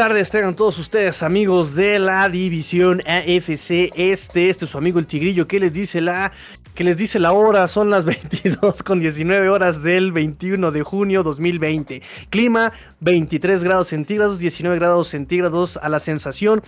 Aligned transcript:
tardes, 0.00 0.30
tengan 0.30 0.56
todos 0.56 0.78
ustedes 0.78 1.22
amigos 1.22 1.74
de 1.74 1.98
la 1.98 2.26
división 2.30 3.02
AFC 3.06 3.92
Este, 3.94 4.48
este 4.48 4.48
es 4.48 4.56
su 4.56 4.78
amigo 4.78 4.98
el 4.98 5.06
Tigrillo, 5.06 5.46
¿qué 5.46 5.60
les 5.60 5.74
dice 5.74 6.00
la 6.00 6.32
que 6.74 6.84
les 6.84 6.96
dice 6.96 7.18
la 7.18 7.32
hora? 7.32 7.68
Son 7.68 7.90
las 7.90 8.04
22 8.06 8.82
con 8.82 8.98
19 8.98 9.50
horas 9.50 9.82
del 9.82 10.10
21 10.12 10.70
de 10.70 10.82
junio 10.82 11.22
2020. 11.22 12.00
Clima 12.30 12.72
23 13.00 13.62
grados 13.62 13.88
centígrados, 13.88 14.38
19 14.38 14.78
grados 14.78 15.08
centígrados 15.08 15.76
a 15.76 15.90
la 15.90 15.98
sensación. 15.98 16.62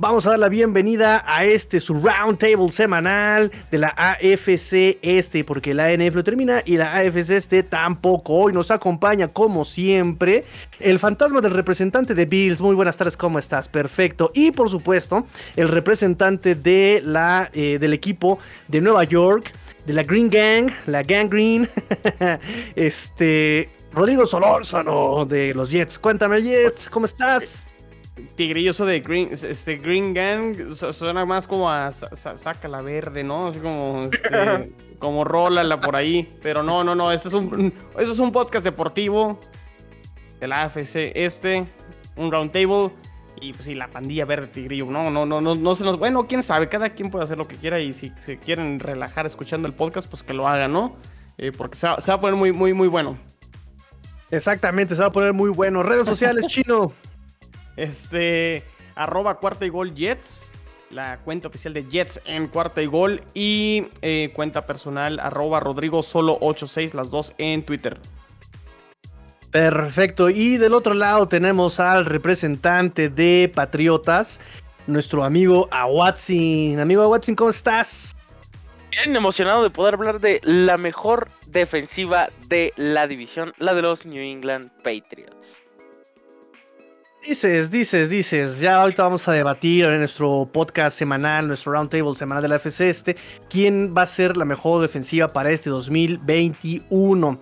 Vamos 0.00 0.24
a 0.26 0.30
dar 0.30 0.38
la 0.38 0.48
bienvenida 0.48 1.24
a 1.26 1.44
este 1.44 1.80
su 1.80 1.92
round 1.92 2.38
table 2.38 2.70
semanal 2.70 3.50
de 3.68 3.78
la 3.78 3.88
AFC 3.96 4.96
Este, 5.02 5.42
porque 5.42 5.74
la 5.74 5.92
NFL 5.92 6.20
termina 6.20 6.62
y 6.64 6.76
la 6.76 6.94
AFC 6.98 7.30
Este 7.30 7.64
tampoco. 7.64 8.34
Hoy 8.34 8.52
nos 8.52 8.70
acompaña, 8.70 9.26
como 9.26 9.64
siempre, 9.64 10.44
el 10.78 11.00
fantasma 11.00 11.40
del 11.40 11.50
representante 11.50 12.14
de 12.14 12.26
Bills. 12.26 12.60
Muy 12.60 12.76
buenas 12.76 12.96
tardes, 12.96 13.16
¿cómo 13.16 13.40
estás? 13.40 13.68
Perfecto. 13.68 14.30
Y 14.34 14.52
por 14.52 14.70
supuesto, 14.70 15.26
el 15.56 15.66
representante 15.66 16.54
de 16.54 17.00
la, 17.04 17.50
eh, 17.52 17.80
del 17.80 17.92
equipo 17.92 18.38
de 18.68 18.80
Nueva 18.80 19.02
York, 19.02 19.50
de 19.84 19.94
la 19.94 20.04
Green 20.04 20.30
Gang, 20.30 20.70
la 20.86 21.02
Gang 21.02 21.28
Green, 21.28 21.68
este. 22.76 23.68
Rodrigo 23.90 24.26
Solórzano 24.26 25.24
de 25.24 25.52
los 25.54 25.70
Jets. 25.70 25.98
Cuéntame, 25.98 26.40
Jets, 26.40 26.88
¿cómo 26.88 27.06
estás? 27.06 27.64
Tigrilloso 28.34 28.86
de 28.86 29.00
Green, 29.00 29.28
este 29.30 29.76
Green 29.76 30.14
Gang 30.14 30.72
suena 30.74 31.24
más 31.24 31.46
como 31.46 31.70
a 31.70 31.90
saca 31.92 32.68
la 32.68 32.82
verde, 32.82 33.24
¿no? 33.24 33.48
Así 33.48 33.60
como 33.60 34.08
este, 34.12 34.72
como 34.98 35.24
rólala 35.24 35.80
por 35.80 35.96
ahí, 35.96 36.28
pero 36.42 36.62
no, 36.62 36.84
no, 36.84 36.94
no, 36.94 37.12
este 37.12 37.28
es 37.28 37.34
un 37.34 37.72
es 37.98 38.18
un 38.18 38.32
podcast 38.32 38.64
deportivo 38.64 39.38
de 40.40 40.48
la 40.48 40.64
AFC 40.64 41.12
este, 41.14 41.66
un 42.16 42.30
round 42.30 42.52
table 42.52 42.90
y 43.40 43.52
pues 43.52 43.64
sí, 43.64 43.74
la 43.74 43.88
pandilla 43.88 44.24
verde 44.24 44.48
tigrillo. 44.48 44.86
No, 44.86 45.10
no, 45.10 45.24
no, 45.24 45.40
no, 45.40 45.54
no 45.54 45.74
se 45.74 45.84
nos, 45.84 45.98
bueno, 45.98 46.26
quién 46.26 46.42
sabe, 46.42 46.68
cada 46.68 46.90
quien 46.90 47.10
puede 47.10 47.24
hacer 47.24 47.38
lo 47.38 47.46
que 47.46 47.56
quiera 47.56 47.80
y 47.80 47.92
si 47.92 48.12
se 48.20 48.38
quieren 48.38 48.80
relajar 48.80 49.26
escuchando 49.26 49.68
el 49.68 49.74
podcast, 49.74 50.08
pues 50.08 50.22
que 50.22 50.34
lo 50.34 50.48
hagan, 50.48 50.72
¿no? 50.72 50.96
Eh, 51.36 51.52
porque 51.56 51.76
se 51.76 51.86
va, 51.86 52.00
se 52.00 52.10
va 52.10 52.16
a 52.16 52.20
poner 52.20 52.36
muy 52.36 52.52
muy 52.52 52.72
muy 52.72 52.88
bueno. 52.88 53.16
Exactamente, 54.30 54.94
se 54.94 55.00
va 55.00 55.08
a 55.08 55.12
poner 55.12 55.32
muy 55.32 55.50
bueno. 55.50 55.82
Redes 55.82 56.06
sociales, 56.06 56.46
chino. 56.48 56.92
Este, 57.78 58.64
arroba 58.96 59.38
cuarta 59.38 59.64
y 59.64 59.68
gol 59.68 59.94
Jets, 59.94 60.50
la 60.90 61.18
cuenta 61.18 61.46
oficial 61.46 61.72
de 61.74 61.84
Jets 61.84 62.20
en 62.24 62.48
cuarta 62.48 62.82
y 62.82 62.86
gol. 62.86 63.22
Y 63.34 63.86
eh, 64.02 64.30
cuenta 64.34 64.66
personal, 64.66 65.20
arroba 65.20 65.60
Rodrigo 65.60 66.02
solo 66.02 66.38
86, 66.40 66.94
las 66.94 67.10
dos 67.10 67.34
en 67.38 67.62
Twitter. 67.62 67.98
Perfecto. 69.52 70.28
Y 70.28 70.58
del 70.58 70.74
otro 70.74 70.92
lado 70.92 71.28
tenemos 71.28 71.78
al 71.80 72.04
representante 72.04 73.08
de 73.08 73.50
Patriotas, 73.54 74.40
nuestro 74.88 75.24
amigo 75.24 75.68
Awatsin. 75.70 76.80
Amigo 76.80 77.02
Awatsin, 77.02 77.36
¿cómo 77.36 77.50
estás? 77.50 78.14
Bien 78.90 79.14
emocionado 79.14 79.62
de 79.62 79.70
poder 79.70 79.94
hablar 79.94 80.18
de 80.18 80.40
la 80.42 80.76
mejor 80.76 81.28
defensiva 81.46 82.28
de 82.48 82.72
la 82.76 83.06
división, 83.06 83.52
la 83.58 83.74
de 83.74 83.82
los 83.82 84.04
New 84.04 84.20
England 84.20 84.70
Patriots. 84.82 85.67
Dices, 87.26 87.70
dices, 87.70 88.08
dices. 88.08 88.60
Ya 88.60 88.80
ahorita 88.80 89.02
vamos 89.02 89.26
a 89.28 89.32
debatir 89.32 89.84
en 89.84 89.98
nuestro 89.98 90.48
podcast 90.52 90.96
semanal, 90.96 91.48
nuestro 91.48 91.72
roundtable 91.72 92.14
semanal 92.14 92.42
de 92.42 92.48
la 92.48 92.56
FC 92.56 92.88
este, 92.88 93.16
quién 93.50 93.94
va 93.96 94.02
a 94.02 94.06
ser 94.06 94.36
la 94.36 94.44
mejor 94.44 94.80
defensiva 94.80 95.28
para 95.28 95.50
este 95.50 95.68
2021. 95.68 97.40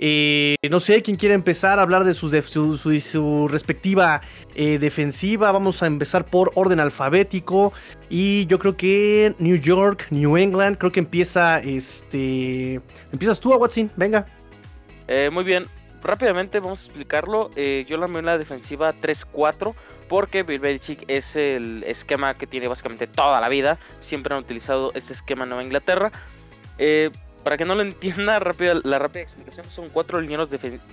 Eh, 0.00 0.54
no 0.70 0.78
sé 0.78 1.02
quién 1.02 1.16
quiere 1.16 1.34
empezar 1.34 1.80
a 1.80 1.82
hablar 1.82 2.04
de 2.04 2.14
su, 2.14 2.30
su, 2.30 3.48
respectiva 3.48 4.22
eh, 4.54 4.78
defensiva. 4.78 5.52
Vamos 5.52 5.82
a 5.82 5.86
empezar 5.86 6.24
por 6.24 6.52
orden 6.54 6.80
alfabético. 6.80 7.72
Y 8.08 8.46
yo 8.46 8.58
creo 8.58 8.76
que 8.76 9.34
New 9.38 9.56
York, 9.56 10.06
New 10.10 10.36
England, 10.36 10.78
creo 10.78 10.92
que 10.92 11.00
empieza 11.00 11.58
este. 11.58 12.80
Empiezas 13.12 13.40
tú, 13.40 13.52
Watson, 13.54 13.90
venga. 13.96 14.26
Eh, 15.08 15.30
muy 15.32 15.42
bien, 15.42 15.64
rápidamente 16.02 16.60
vamos 16.60 16.80
a 16.80 16.84
explicarlo. 16.84 17.50
Eh, 17.56 17.84
yo 17.88 17.96
la 17.96 18.06
la 18.06 18.38
defensiva 18.38 18.94
3-4 18.94 19.74
porque 20.08 20.42
Bill 20.42 20.60
Belichick 20.60 21.04
es 21.08 21.36
el 21.36 21.84
esquema 21.84 22.34
que 22.34 22.46
tiene 22.46 22.68
básicamente 22.68 23.06
toda 23.06 23.40
la 23.40 23.48
vida. 23.48 23.78
Siempre 24.00 24.34
han 24.34 24.40
utilizado 24.40 24.90
este 24.94 25.12
esquema 25.12 25.44
en 25.44 25.50
Nueva 25.50 25.64
Inglaterra. 25.64 26.10
Eh, 26.78 27.10
para 27.44 27.56
que 27.56 27.64
no 27.64 27.74
lo 27.74 27.82
entienda, 27.82 28.38
rápido, 28.40 28.80
la 28.84 28.98
rápida 28.98 29.22
explicación 29.22 29.64
son 29.70 29.88
cuatro 29.88 30.20
linieros 30.20 30.50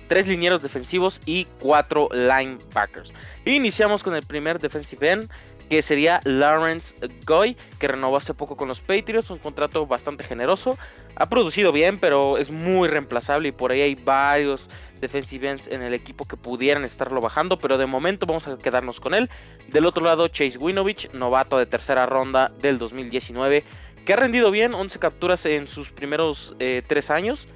tres 0.08 0.26
linieros 0.26 0.62
defensivos 0.62 1.20
y 1.26 1.46
cuatro 1.58 2.08
linebackers. 2.12 3.12
Iniciamos 3.44 4.02
con 4.02 4.14
el 4.14 4.22
primer 4.22 4.58
defensive 4.60 5.10
end, 5.10 5.30
que 5.68 5.82
sería 5.82 6.20
Lawrence 6.24 6.94
Goy, 7.26 7.56
que 7.78 7.88
renovó 7.88 8.16
hace 8.16 8.34
poco 8.34 8.56
con 8.56 8.68
los 8.68 8.80
Patriots, 8.80 9.30
un 9.30 9.38
contrato 9.38 9.86
bastante 9.86 10.24
generoso. 10.24 10.78
Ha 11.16 11.28
producido 11.28 11.72
bien, 11.72 11.98
pero 11.98 12.38
es 12.38 12.50
muy 12.50 12.88
reemplazable 12.88 13.48
y 13.48 13.52
por 13.52 13.72
ahí 13.72 13.80
hay 13.80 13.94
varios 13.94 14.68
defensive 15.00 15.50
ends 15.50 15.68
en 15.68 15.82
el 15.82 15.94
equipo 15.94 16.26
que 16.26 16.36
pudieran 16.36 16.84
estarlo 16.84 17.20
bajando, 17.20 17.58
pero 17.58 17.78
de 17.78 17.86
momento 17.86 18.26
vamos 18.26 18.46
a 18.46 18.56
quedarnos 18.58 19.00
con 19.00 19.14
él. 19.14 19.30
Del 19.68 19.86
otro 19.86 20.04
lado, 20.04 20.28
Chase 20.28 20.58
Winovich, 20.58 21.10
novato 21.12 21.58
de 21.58 21.66
tercera 21.66 22.06
ronda 22.06 22.50
del 22.60 22.78
2019, 22.78 23.64
que 24.04 24.12
ha 24.12 24.16
rendido 24.16 24.50
bien, 24.50 24.74
11 24.74 24.98
capturas 24.98 25.44
en 25.46 25.66
sus 25.66 25.90
primeros 25.90 26.54
3 26.58 26.84
eh, 26.88 27.12
años. 27.12 27.48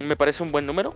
Me 0.00 0.16
parece 0.16 0.42
un 0.42 0.50
buen 0.50 0.66
número. 0.66 0.94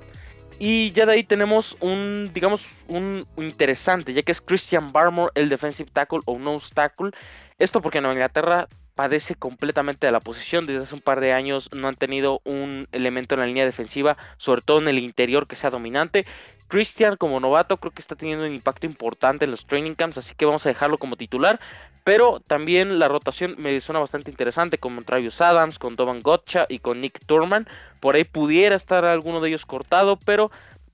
Y 0.59 0.91
ya 0.93 1.07
de 1.07 1.13
ahí 1.13 1.23
tenemos 1.23 1.77
un, 1.81 2.31
digamos, 2.35 2.67
un 2.89 3.27
interesante, 3.37 4.13
ya 4.13 4.23
que 4.23 4.33
es 4.33 4.41
Christian 4.41 4.93
Barmore, 4.93 5.31
el 5.35 5.49
defensive 5.49 5.91
tackle 5.93 6.21
o 6.25 6.39
nose 6.39 6.75
tackle. 6.75 7.13
Esto 7.59 7.81
porque 7.81 7.99
en 7.99 8.07
Inglaterra 8.07 8.69
padece 8.99 9.37
completamente 9.37 10.07
de 10.07 10.13
la 10.13 10.19
posición. 10.19 10.67
Desde 10.67 10.83
hace 10.83 10.97
un 10.97 11.01
par 11.01 11.21
de 11.21 11.33
años 11.33 11.71
no 11.73 11.87
han 11.87 11.95
tenido 11.95 12.41
un 12.43 12.89
elemento 12.91 13.37
en 13.37 13.41
la 13.41 13.47
línea 13.47 13.65
defensiva, 13.65 14.17
sobre 14.39 14.61
todo 14.61 14.81
en 14.81 14.89
el 14.89 14.99
interior 14.99 15.47
que 15.47 15.55
sea 15.55 15.71
dominante. 15.71 16.27
Christian 16.67 17.15
como 17.15 17.39
novato 17.39 17.77
creo 17.77 17.93
que 17.93 18.03
está 18.03 18.17
teniendo 18.17 18.45
un 18.45 18.53
impacto 18.53 18.87
importante 18.87 19.45
en 19.45 19.53
los 19.53 19.67
training 19.67 19.95
camps, 19.95 20.19
así 20.19 20.35
que 20.35 20.47
vamos 20.47 20.67
a 20.67 20.71
dejarlo 20.71 20.99
como 20.99 21.15
titular. 21.15 21.61
Pero 22.03 22.41
también 22.41 22.99
la 22.99 23.07
rotación 23.07 23.55
me 23.59 23.81
suena 23.81 24.01
bastante 24.01 24.33
interesante 24.33 24.79
con 24.79 25.05
Travis 25.05 25.41
Adams, 25.41 25.79
con 25.79 25.95
Dovan 25.95 26.21
Gotcha 26.21 26.67
y 26.69 26.81
con 26.81 27.01
Nick 27.01 27.25
Turman. 27.25 27.69
Por 28.01 28.17
ahí 28.17 28.25
pudiera 28.25 28.75
estar 28.75 29.05
alguno 29.05 29.41
de 29.41 29.51
ellos 29.51 29.65
cortado, 29.65 30.17
pero 30.17 30.51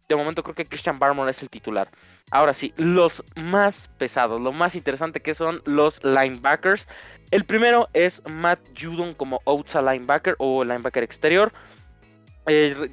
de 0.08 0.16
momento 0.16 0.42
creo 0.42 0.54
que 0.54 0.66
Christian 0.66 0.98
Barmore 0.98 1.30
es 1.30 1.42
el 1.42 1.50
titular. 1.50 1.88
Ahora 2.30 2.54
sí, 2.54 2.72
los 2.76 3.22
más 3.36 3.88
pesados, 3.98 4.40
lo 4.40 4.52
más 4.52 4.74
interesante 4.74 5.20
que 5.20 5.34
son 5.34 5.62
los 5.64 6.02
linebackers. 6.04 6.86
El 7.30 7.44
primero 7.44 7.88
es 7.92 8.22
Matt 8.28 8.60
Judon 8.78 9.12
como 9.12 9.40
outside 9.46 9.82
linebacker 9.82 10.36
o 10.38 10.64
linebacker 10.64 11.02
exterior. 11.02 11.52
Eh, 12.46 12.90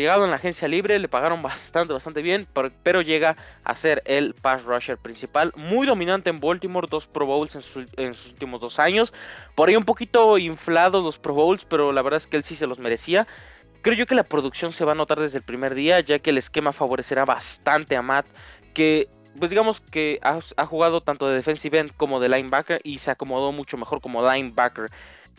llegado 0.00 0.24
en 0.24 0.30
la 0.30 0.36
agencia 0.36 0.68
libre, 0.68 0.98
le 0.98 1.08
pagaron 1.08 1.42
bastante, 1.42 1.92
bastante 1.92 2.22
bien, 2.22 2.46
pero, 2.82 3.00
llega 3.02 3.36
a 3.62 3.74
ser 3.74 4.02
el 4.06 4.34
pass 4.34 4.64
rusher 4.64 4.98
principal. 4.98 5.52
Muy 5.56 5.86
dominante 5.86 6.30
en 6.30 6.40
Baltimore, 6.40 6.88
dos 6.90 7.06
Pro 7.06 7.26
Bowls 7.26 7.54
en, 7.54 7.62
sus 8.14 8.26
últimos 8.26 8.60
dos 8.60 8.78
años. 8.78 9.12
Por 9.54 9.68
ahí 9.68 9.76
un 9.76 9.84
poquito 9.84 10.38
inflados 10.38 11.02
los 11.02 11.18
Pro 11.18 11.34
Bowls, 11.34 11.64
pero 11.64 11.92
la 11.92 12.02
verdad 12.02 12.18
es 12.18 12.26
que 12.26 12.36
él 12.36 12.44
sí 12.44 12.56
se 12.56 12.66
los 12.66 12.78
merecía. 12.78 13.26
Creo 13.84 13.98
yo 13.98 14.06
que 14.06 14.14
la 14.14 14.22
producción 14.22 14.72
se 14.72 14.86
va 14.86 14.92
a 14.92 14.94
notar 14.94 15.20
desde 15.20 15.36
el 15.36 15.44
primer 15.44 15.74
día, 15.74 16.00
ya 16.00 16.18
que 16.18 16.30
el 16.30 16.38
esquema 16.38 16.72
favorecerá 16.72 17.26
bastante 17.26 17.98
a 17.98 18.00
Matt, 18.00 18.24
que 18.72 19.10
pues 19.38 19.50
digamos 19.50 19.82
que 19.82 20.18
ha, 20.22 20.40
jugado 20.64 21.02
tanto 21.02 21.28
de 21.28 21.34
defensive 21.34 21.78
end 21.78 21.92
como 21.98 22.18
de 22.18 22.30
linebacker 22.30 22.80
y 22.82 22.96
se 22.96 23.10
acomodó 23.10 23.52
mucho 23.52 23.76
mejor 23.76 24.00
como 24.00 24.26
linebacker. 24.26 24.86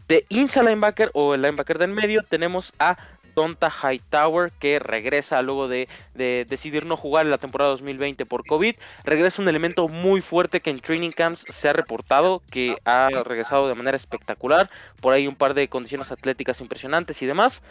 De 0.08 0.28
inside 0.30 0.64
linebacker 0.64 1.10
o 1.16 1.34
el 1.34 1.42
linebacker 1.42 1.80
del 1.80 1.90
medio 1.90 2.22
tenemos 2.22 2.72
a 2.78 2.98
Donta 3.36 3.70
Hightower 3.70 4.52
que 4.52 4.80
regresa 4.80 5.42
luego 5.42 5.68
de, 5.68 5.88
decidir 6.16 6.86
no 6.86 6.98
jugar 6.98 7.26
en 7.26 7.32
la 7.32 7.38
temporada 7.38 7.72
2020 7.72 8.26
por 8.26 8.46
COVID. 8.46 8.76
Regresa 9.04 9.42
un 9.42 9.50
elemento 9.50 9.88
muy 9.88 10.22
fuerte 10.22 10.62
que 10.62 10.70
en 10.70 10.80
training 10.80 11.12
camps 11.12 11.46
se 11.50 11.70
ha 11.70 11.74
reportado 11.74 12.42
que 12.50 12.78
ha 12.86 13.10
regresado 13.10 13.68
de 13.68 13.76
manera 13.76 13.98
espectacular. 13.98 14.70
Por 15.02 15.14
ahí 15.14 15.28
un 15.28 15.36
par 15.36 15.54
de 15.54 15.68
condiciones 15.68 16.12
atléticas 16.12 16.62
impresionantes 16.62 17.22
y 17.22 17.26
demás. 17.26 17.62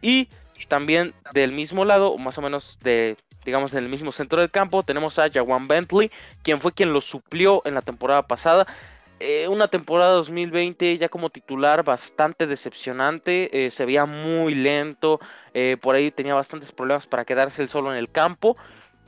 Y 0.00 0.28
también 0.68 1.14
del 1.32 1.52
mismo 1.52 1.84
lado, 1.84 2.16
más 2.18 2.38
o 2.38 2.42
menos 2.42 2.78
de 2.82 3.16
digamos, 3.44 3.72
en 3.72 3.78
el 3.78 3.88
mismo 3.88 4.12
centro 4.12 4.40
del 4.40 4.50
campo. 4.50 4.82
Tenemos 4.82 5.18
a 5.18 5.30
Jawan 5.30 5.68
Bentley, 5.68 6.10
quien 6.42 6.60
fue 6.60 6.72
quien 6.72 6.92
lo 6.92 7.00
suplió 7.00 7.62
en 7.64 7.74
la 7.74 7.80
temporada 7.80 8.26
pasada. 8.26 8.66
Eh, 9.20 9.48
una 9.48 9.68
temporada 9.68 10.12
2020 10.12 10.96
ya 10.98 11.08
como 11.08 11.30
titular 11.30 11.82
bastante 11.82 12.46
decepcionante, 12.46 13.66
eh, 13.66 13.70
se 13.72 13.84
veía 13.84 14.06
muy 14.06 14.54
lento, 14.54 15.18
eh, 15.54 15.76
por 15.80 15.96
ahí 15.96 16.12
tenía 16.12 16.34
bastantes 16.34 16.70
problemas 16.70 17.06
para 17.06 17.24
quedarse 17.24 17.62
él 17.62 17.68
solo 17.68 17.90
en 17.92 17.98
el 17.98 18.10
campo, 18.10 18.56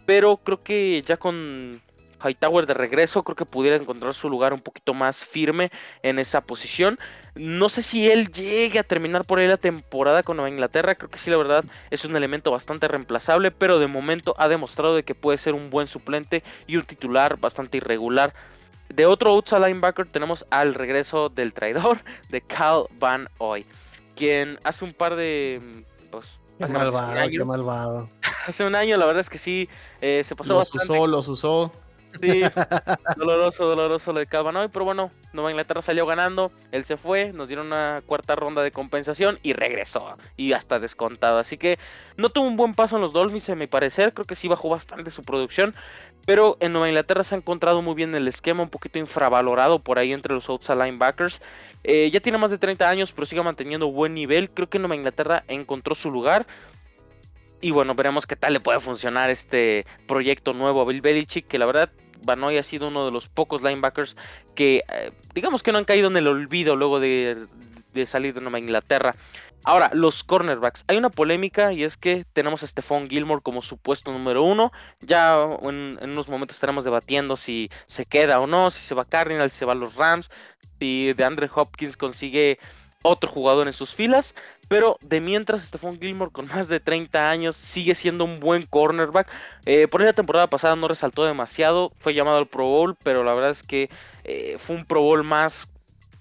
pero 0.07 0.39
creo 0.39 0.63
que 0.65 1.03
ya 1.03 1.17
con 1.17 1.81
Hightower 2.23 2.67
de 2.67 2.75
regreso 2.75 3.23
creo 3.23 3.37
que 3.37 3.47
pudiera 3.47 3.77
encontrar 3.77 4.15
su 4.15 4.29
lugar 4.29 4.53
un 4.53 4.61
poquito 4.61 4.95
más 4.95 5.25
firme 5.25 5.71
en 6.03 6.19
esa 6.19 6.43
posición. 6.43 6.99
No 7.35 7.69
sé 7.69 7.83
si 7.83 8.11
él 8.11 8.31
llegue 8.33 8.79
a 8.79 8.85
terminar 8.85 9.25
por 9.25 9.39
ahí 9.39 9.49
la 9.49 9.57
temporada 9.57 10.23
con 10.23 10.37
Nueva 10.37 10.51
Inglaterra. 10.51 10.95
Creo 10.95 11.11
que 11.11 11.19
sí, 11.19 11.31
la 11.31 11.37
verdad, 11.37 11.65
es 11.91 12.05
un 12.05 12.17
elemento 12.17 12.51
bastante 12.51 12.89
reemplazable. 12.89 13.51
Pero 13.51 13.79
de 13.79 13.87
momento 13.87 14.35
ha 14.39 14.49
demostrado 14.49 14.95
de 14.97 15.03
que 15.03 15.15
puede 15.15 15.39
ser 15.39 15.55
un 15.55 15.71
buen 15.71 15.87
suplente 15.87 16.43
y 16.67 16.77
un 16.77 16.85
titular 16.85 17.39
bastante 17.39 17.79
irregular. 17.79 18.35
De 19.01 19.07
otro 19.07 19.31
outside 19.33 19.61
linebacker 19.61 20.05
tenemos 20.09 20.45
al 20.51 20.75
regreso 20.75 21.31
del 21.31 21.55
traidor 21.55 22.01
de 22.29 22.43
Cal 22.43 22.85
Van 22.99 23.27
Hoy. 23.39 23.65
Quien 24.15 24.59
hace 24.63 24.85
un 24.85 24.93
par 24.93 25.17
de... 25.17 25.87
Pues, 26.11 26.27
Qué 26.59 26.67
un 26.67 26.73
malvado, 26.75 27.19
año- 27.19 27.39
qué 27.39 27.45
malvado. 27.47 28.11
Hace 28.47 28.63
un 28.67 28.75
año 28.75 28.99
la 28.99 29.07
verdad 29.07 29.23
es 29.23 29.31
que 29.31 29.39
sí, 29.39 29.71
eh, 30.03 30.23
se 30.23 30.37
pasó 30.37 30.53
Los 30.53 30.71
bastante 30.71 30.93
usó, 30.93 31.07
los 31.07 31.29
usó. 31.29 31.73
Sí, 32.13 32.53
doloroso, 33.15 33.65
doloroso 33.67 34.13
lo 34.13 34.19
de 34.19 34.27
Cavanaugh, 34.27 34.69
pero 34.73 34.85
bueno, 34.85 35.13
Nueva 35.33 35.51
Inglaterra 35.53 35.81
salió 35.81 36.07
ganando, 36.07 36.53
él 36.73 36.85
se 36.85 36.97
fue, 36.97 37.33
nos 37.33 37.47
dieron 37.49 37.69
una 37.69 38.03
cuarta 38.05 38.35
ronda 38.35 38.63
de 38.63 38.73
compensación 38.73 39.39
y 39.43 39.53
regresó, 39.53 40.17
y 40.37 40.53
hasta 40.53 40.81
descontado, 40.81 41.39
así 41.39 41.57
que 41.57 41.79
no 42.17 42.31
tuvo 42.31 42.49
un 42.49 42.57
buen 42.57 42.75
paso 42.75 42.97
en 42.97 43.03
los 43.03 43.13
Dolphins, 43.13 43.49
a 43.51 43.55
mi 43.55 43.69
parecer, 43.69 44.13
creo 44.13 44.27
que 44.27 44.35
sí 44.35 44.49
bajó 44.49 44.69
bastante 44.69 45.11
su 45.11 45.23
producción, 45.23 45.75
pero 46.27 46.57
en 46.61 46.73
Nueva 46.73 46.89
Inglaterra 46.89 47.23
se 47.25 47.37
ha 47.37 47.39
encontrado 47.39 47.81
muy 47.81 47.95
bien 47.95 48.15
el 48.15 48.29
esquema, 48.29 48.65
un 48.65 48.71
poquito 48.71 48.99
infravalorado 48.99 49.79
por 49.79 49.99
ahí 49.99 50.13
entre 50.13 50.35
los 50.35 50.49
outside 50.49 50.77
linebackers, 50.77 51.41
Eh, 51.83 52.11
ya 52.11 52.21
tiene 52.21 52.37
más 52.39 52.51
de 52.51 52.59
30 52.59 52.89
años, 52.91 53.13
pero 53.13 53.25
sigue 53.27 53.43
manteniendo 53.43 53.91
buen 53.91 54.13
nivel, 54.15 54.51
creo 54.51 54.69
que 54.69 54.79
Nueva 54.79 54.97
Inglaterra 54.97 55.45
encontró 55.49 55.95
su 55.95 56.11
lugar, 56.11 56.47
y 57.61 57.71
bueno, 57.71 57.95
veremos 57.95 58.27
qué 58.27 58.37
tal 58.37 58.53
le 58.53 58.61
puede 58.61 58.81
funcionar 58.81 59.31
este 59.31 59.87
proyecto 60.07 60.53
nuevo 60.53 60.81
a 60.81 60.85
Bill 60.85 61.01
Belichick, 61.01 61.47
que 61.47 61.59
la 61.59 61.67
verdad 61.67 61.91
Banoy 62.23 62.59
ha 62.59 62.63
sido 62.63 62.89
uno 62.89 63.05
de 63.07 63.13
los 63.13 63.29
pocos 63.29 63.63
linebackers 63.63 64.17
que 64.55 64.85
eh, 64.89 65.13
digamos 65.35 65.63
que 65.63 65.73
no 65.73 65.79
han 65.79 65.85
caído 65.85 66.09
en 66.09 66.17
el 66.17 66.27
olvido 66.27 66.77
luego 66.77 67.01
de, 67.01 67.47
de 67.93 68.07
salir 68.07 68.35
de 68.35 68.41
Nueva 68.41 68.59
Inglaterra. 68.59 69.15
Ahora, 69.63 69.91
los 69.93 70.25
cornerbacks. 70.25 70.85
Hay 70.89 70.97
una 70.97 71.11
polémica 71.11 71.73
y 71.73 71.85
es 71.85 71.99
que 71.99 72.25
tenemos 72.33 72.63
a 72.63 72.67
Stephon 72.67 73.09
Gilmore 73.09 73.43
como 73.43 73.61
supuesto 73.61 74.11
número 74.11 74.43
uno. 74.43 74.73
Ya 75.01 75.37
en, 75.63 75.99
unos 76.03 76.29
momentos 76.29 76.57
estaremos 76.57 76.83
debatiendo 76.83 77.37
si 77.37 77.71
se 77.87 78.07
queda 78.07 78.41
o 78.41 78.47
no, 78.47 78.71
si 78.71 78.81
se 78.81 78.95
va 78.95 79.03
a 79.03 79.09
Cardinals, 79.09 79.53
si 79.53 79.59
se 79.59 79.65
va 79.67 79.73
a 79.73 79.77
los 79.77 79.97
Rams, 79.97 80.31
si 80.79 81.13
de 81.13 81.25
Andre 81.25 81.51
Hopkins 81.55 81.99
consigue 81.99 82.59
otro 83.03 83.31
jugador 83.31 83.67
en 83.67 83.75
sus 83.75 83.95
filas. 83.95 84.35
Pero 84.71 84.99
de 85.01 85.21
mientras, 85.21 85.65
Stephon 85.65 85.99
Gilmore 85.99 86.31
con 86.31 86.47
más 86.47 86.69
de 86.69 86.79
30 86.79 87.29
años 87.29 87.57
sigue 87.57 87.97
siendo 87.97 88.25
un 88.25 88.39
buen 88.39 88.67
cornerback. 88.67 89.27
Eh, 89.67 89.89
por 89.89 90.01
ahí 90.01 90.07
la 90.07 90.13
temporada 90.13 90.47
pasada 90.47 90.77
no 90.77 90.87
resaltó 90.87 91.25
demasiado, 91.25 91.91
fue 91.99 92.15
llamado 92.15 92.37
al 92.37 92.47
Pro 92.47 92.67
Bowl, 92.67 92.97
pero 93.03 93.25
la 93.25 93.35
verdad 93.35 93.51
es 93.51 93.65
que 93.65 93.91
eh, 94.23 94.59
fue 94.61 94.77
un 94.77 94.85
Pro 94.85 95.01
Bowl 95.03 95.25
más 95.25 95.67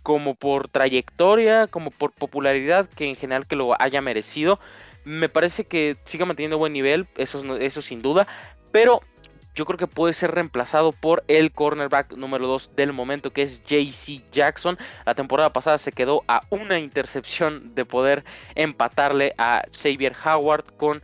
como 0.01 0.33
por 0.33 0.67
trayectoria, 0.67 1.67
como 1.67 1.91
por 1.91 2.11
popularidad, 2.11 2.89
que 2.89 3.07
en 3.07 3.15
general 3.15 3.45
que 3.45 3.55
lo 3.55 3.79
haya 3.79 4.01
merecido. 4.01 4.59
Me 5.03 5.29
parece 5.29 5.65
que 5.65 5.97
sigue 6.05 6.25
manteniendo 6.25 6.57
buen 6.57 6.73
nivel, 6.73 7.05
eso, 7.17 7.55
eso 7.57 7.83
sin 7.83 8.01
duda, 8.01 8.25
pero 8.71 9.01
yo 9.55 9.65
creo 9.65 9.77
que 9.77 9.87
puede 9.87 10.13
ser 10.13 10.31
reemplazado 10.31 10.91
por 10.91 11.23
el 11.27 11.51
cornerback 11.51 12.13
número 12.13 12.47
2 12.47 12.75
del 12.75 12.93
momento, 12.93 13.31
que 13.31 13.41
es 13.41 13.63
JC 13.63 14.23
Jackson. 14.31 14.77
La 15.05 15.15
temporada 15.15 15.51
pasada 15.51 15.77
se 15.77 15.91
quedó 15.91 16.23
a 16.27 16.41
una 16.49 16.79
intercepción 16.79 17.75
de 17.75 17.85
poder 17.85 18.23
empatarle 18.55 19.33
a 19.37 19.63
Xavier 19.71 20.15
Howard 20.23 20.65
con 20.77 21.01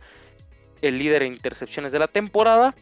el 0.82 0.98
líder 0.98 1.22
en 1.22 1.32
intercepciones 1.34 1.92
de 1.92 1.98
la 1.98 2.08
temporada. 2.08 2.74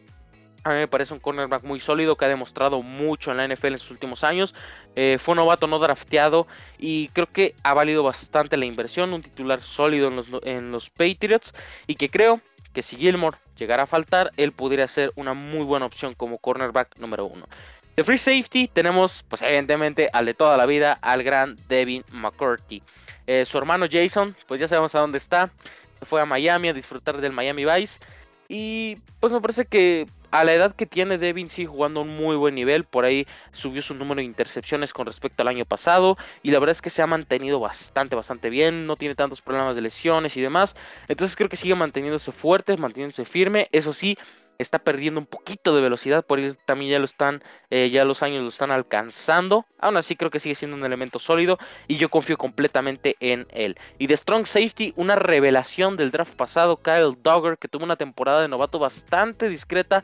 A 0.63 0.69
mí 0.69 0.77
me 0.77 0.87
parece 0.87 1.13
un 1.13 1.19
cornerback 1.19 1.63
muy 1.63 1.79
sólido 1.79 2.15
que 2.15 2.25
ha 2.25 2.27
demostrado 2.27 2.81
mucho 2.81 3.29
en 3.29 3.37
la 3.37 3.47
NFL 3.47 3.73
en 3.73 3.77
sus 3.77 3.91
últimos 3.91 4.23
años. 4.23 4.55
Eh, 4.95 5.17
fue 5.19 5.35
novato 5.35 5.67
no 5.67 5.77
drafteado 5.77 6.47
y 6.79 7.09
creo 7.09 7.27
que 7.27 7.53
ha 7.61 7.75
valido 7.75 8.01
bastante 8.01 8.57
la 8.57 8.65
inversión. 8.65 9.13
Un 9.13 9.21
titular 9.21 9.61
sólido 9.61 10.07
en 10.07 10.15
los, 10.15 10.27
en 10.43 10.71
los 10.71 10.89
Patriots 10.89 11.53
y 11.85 11.95
que 11.95 12.09
creo 12.09 12.41
que 12.75 12.83
si 12.83 12.97
Gilmore 12.97 13.37
llegara 13.57 13.83
a 13.83 13.87
faltar, 13.87 14.31
él 14.37 14.51
pudiera 14.51 14.87
ser 14.87 15.11
una 15.15 15.33
muy 15.33 15.63
buena 15.63 15.87
opción 15.87 16.13
como 16.13 16.37
cornerback 16.37 16.97
número 16.99 17.25
uno. 17.25 17.47
De 17.95 18.03
free 18.03 18.17
safety 18.17 18.67
tenemos, 18.67 19.23
pues 19.29 19.41
evidentemente, 19.41 20.09
al 20.11 20.25
de 20.25 20.33
toda 20.33 20.57
la 20.57 20.65
vida, 20.65 20.99
al 21.01 21.23
gran 21.23 21.55
Devin 21.69 22.03
McCourty. 22.11 22.83
Eh, 23.25 23.45
su 23.45 23.57
hermano 23.57 23.85
Jason, 23.89 24.35
pues 24.47 24.59
ya 24.59 24.67
sabemos 24.67 24.93
a 24.93 24.99
dónde 24.99 25.17
está. 25.17 25.49
Se 25.97 26.05
fue 26.05 26.21
a 26.21 26.25
Miami 26.25 26.67
a 26.67 26.73
disfrutar 26.73 27.21
del 27.21 27.31
Miami 27.31 27.63
Vice. 27.63 27.99
Y 28.47 28.97
pues 29.19 29.33
me 29.33 29.41
parece 29.41 29.65
que 29.65 30.05
a 30.31 30.43
la 30.43 30.53
edad 30.53 30.75
que 30.75 30.85
tiene 30.85 31.17
Devin 31.17 31.49
sigue 31.49 31.67
jugando 31.67 32.01
a 32.01 32.03
un 32.03 32.15
muy 32.15 32.35
buen 32.35 32.55
nivel. 32.55 32.83
Por 32.83 33.05
ahí 33.05 33.25
subió 33.51 33.81
su 33.81 33.93
número 33.93 34.19
de 34.19 34.25
intercepciones 34.25 34.93
con 34.93 35.05
respecto 35.05 35.41
al 35.41 35.47
año 35.47 35.65
pasado. 35.65 36.17
Y 36.43 36.51
la 36.51 36.59
verdad 36.59 36.73
es 36.73 36.81
que 36.81 36.89
se 36.89 37.01
ha 37.01 37.07
mantenido 37.07 37.59
bastante, 37.59 38.15
bastante 38.15 38.49
bien. 38.49 38.85
No 38.85 38.97
tiene 38.97 39.15
tantos 39.15 39.41
problemas 39.41 39.75
de 39.75 39.81
lesiones 39.81 40.35
y 40.35 40.41
demás. 40.41 40.75
Entonces 41.07 41.35
creo 41.35 41.49
que 41.49 41.57
sigue 41.57 41.75
manteniéndose 41.75 42.31
fuerte, 42.31 42.75
manteniéndose 42.77 43.25
firme. 43.25 43.69
Eso 43.71 43.93
sí, 43.93 44.17
está 44.57 44.79
perdiendo 44.79 45.19
un 45.19 45.25
poquito 45.25 45.75
de 45.75 45.81
velocidad. 45.81 46.25
Por 46.25 46.39
ahí 46.39 46.53
también 46.65 46.91
ya 46.91 46.99
lo 46.99 47.05
están, 47.05 47.43
eh, 47.69 47.89
ya 47.89 48.05
los 48.05 48.23
años 48.23 48.43
lo 48.43 48.49
están 48.49 48.71
alcanzando. 48.71 49.65
Aún 49.79 49.97
así 49.97 50.15
creo 50.15 50.31
que 50.31 50.39
sigue 50.39 50.55
siendo 50.55 50.77
un 50.77 50.85
elemento 50.85 51.19
sólido. 51.19 51.57
Y 51.87 51.97
yo 51.97 52.09
confío 52.09 52.37
completamente 52.37 53.15
en 53.19 53.47
él. 53.51 53.77
Y 53.97 54.07
de 54.07 54.17
Strong 54.17 54.47
Safety, 54.47 54.93
una 54.95 55.15
revelación 55.15 55.97
del 55.97 56.11
draft 56.11 56.35
pasado, 56.35 56.77
Kyle 56.77 57.15
Dogger, 57.21 57.57
que 57.57 57.67
tuvo 57.67 57.85
una 57.85 57.95
temporada 57.95 58.41
de 58.41 58.47
novato 58.47 58.79
bastante 58.79 59.49
discreta 59.49 60.03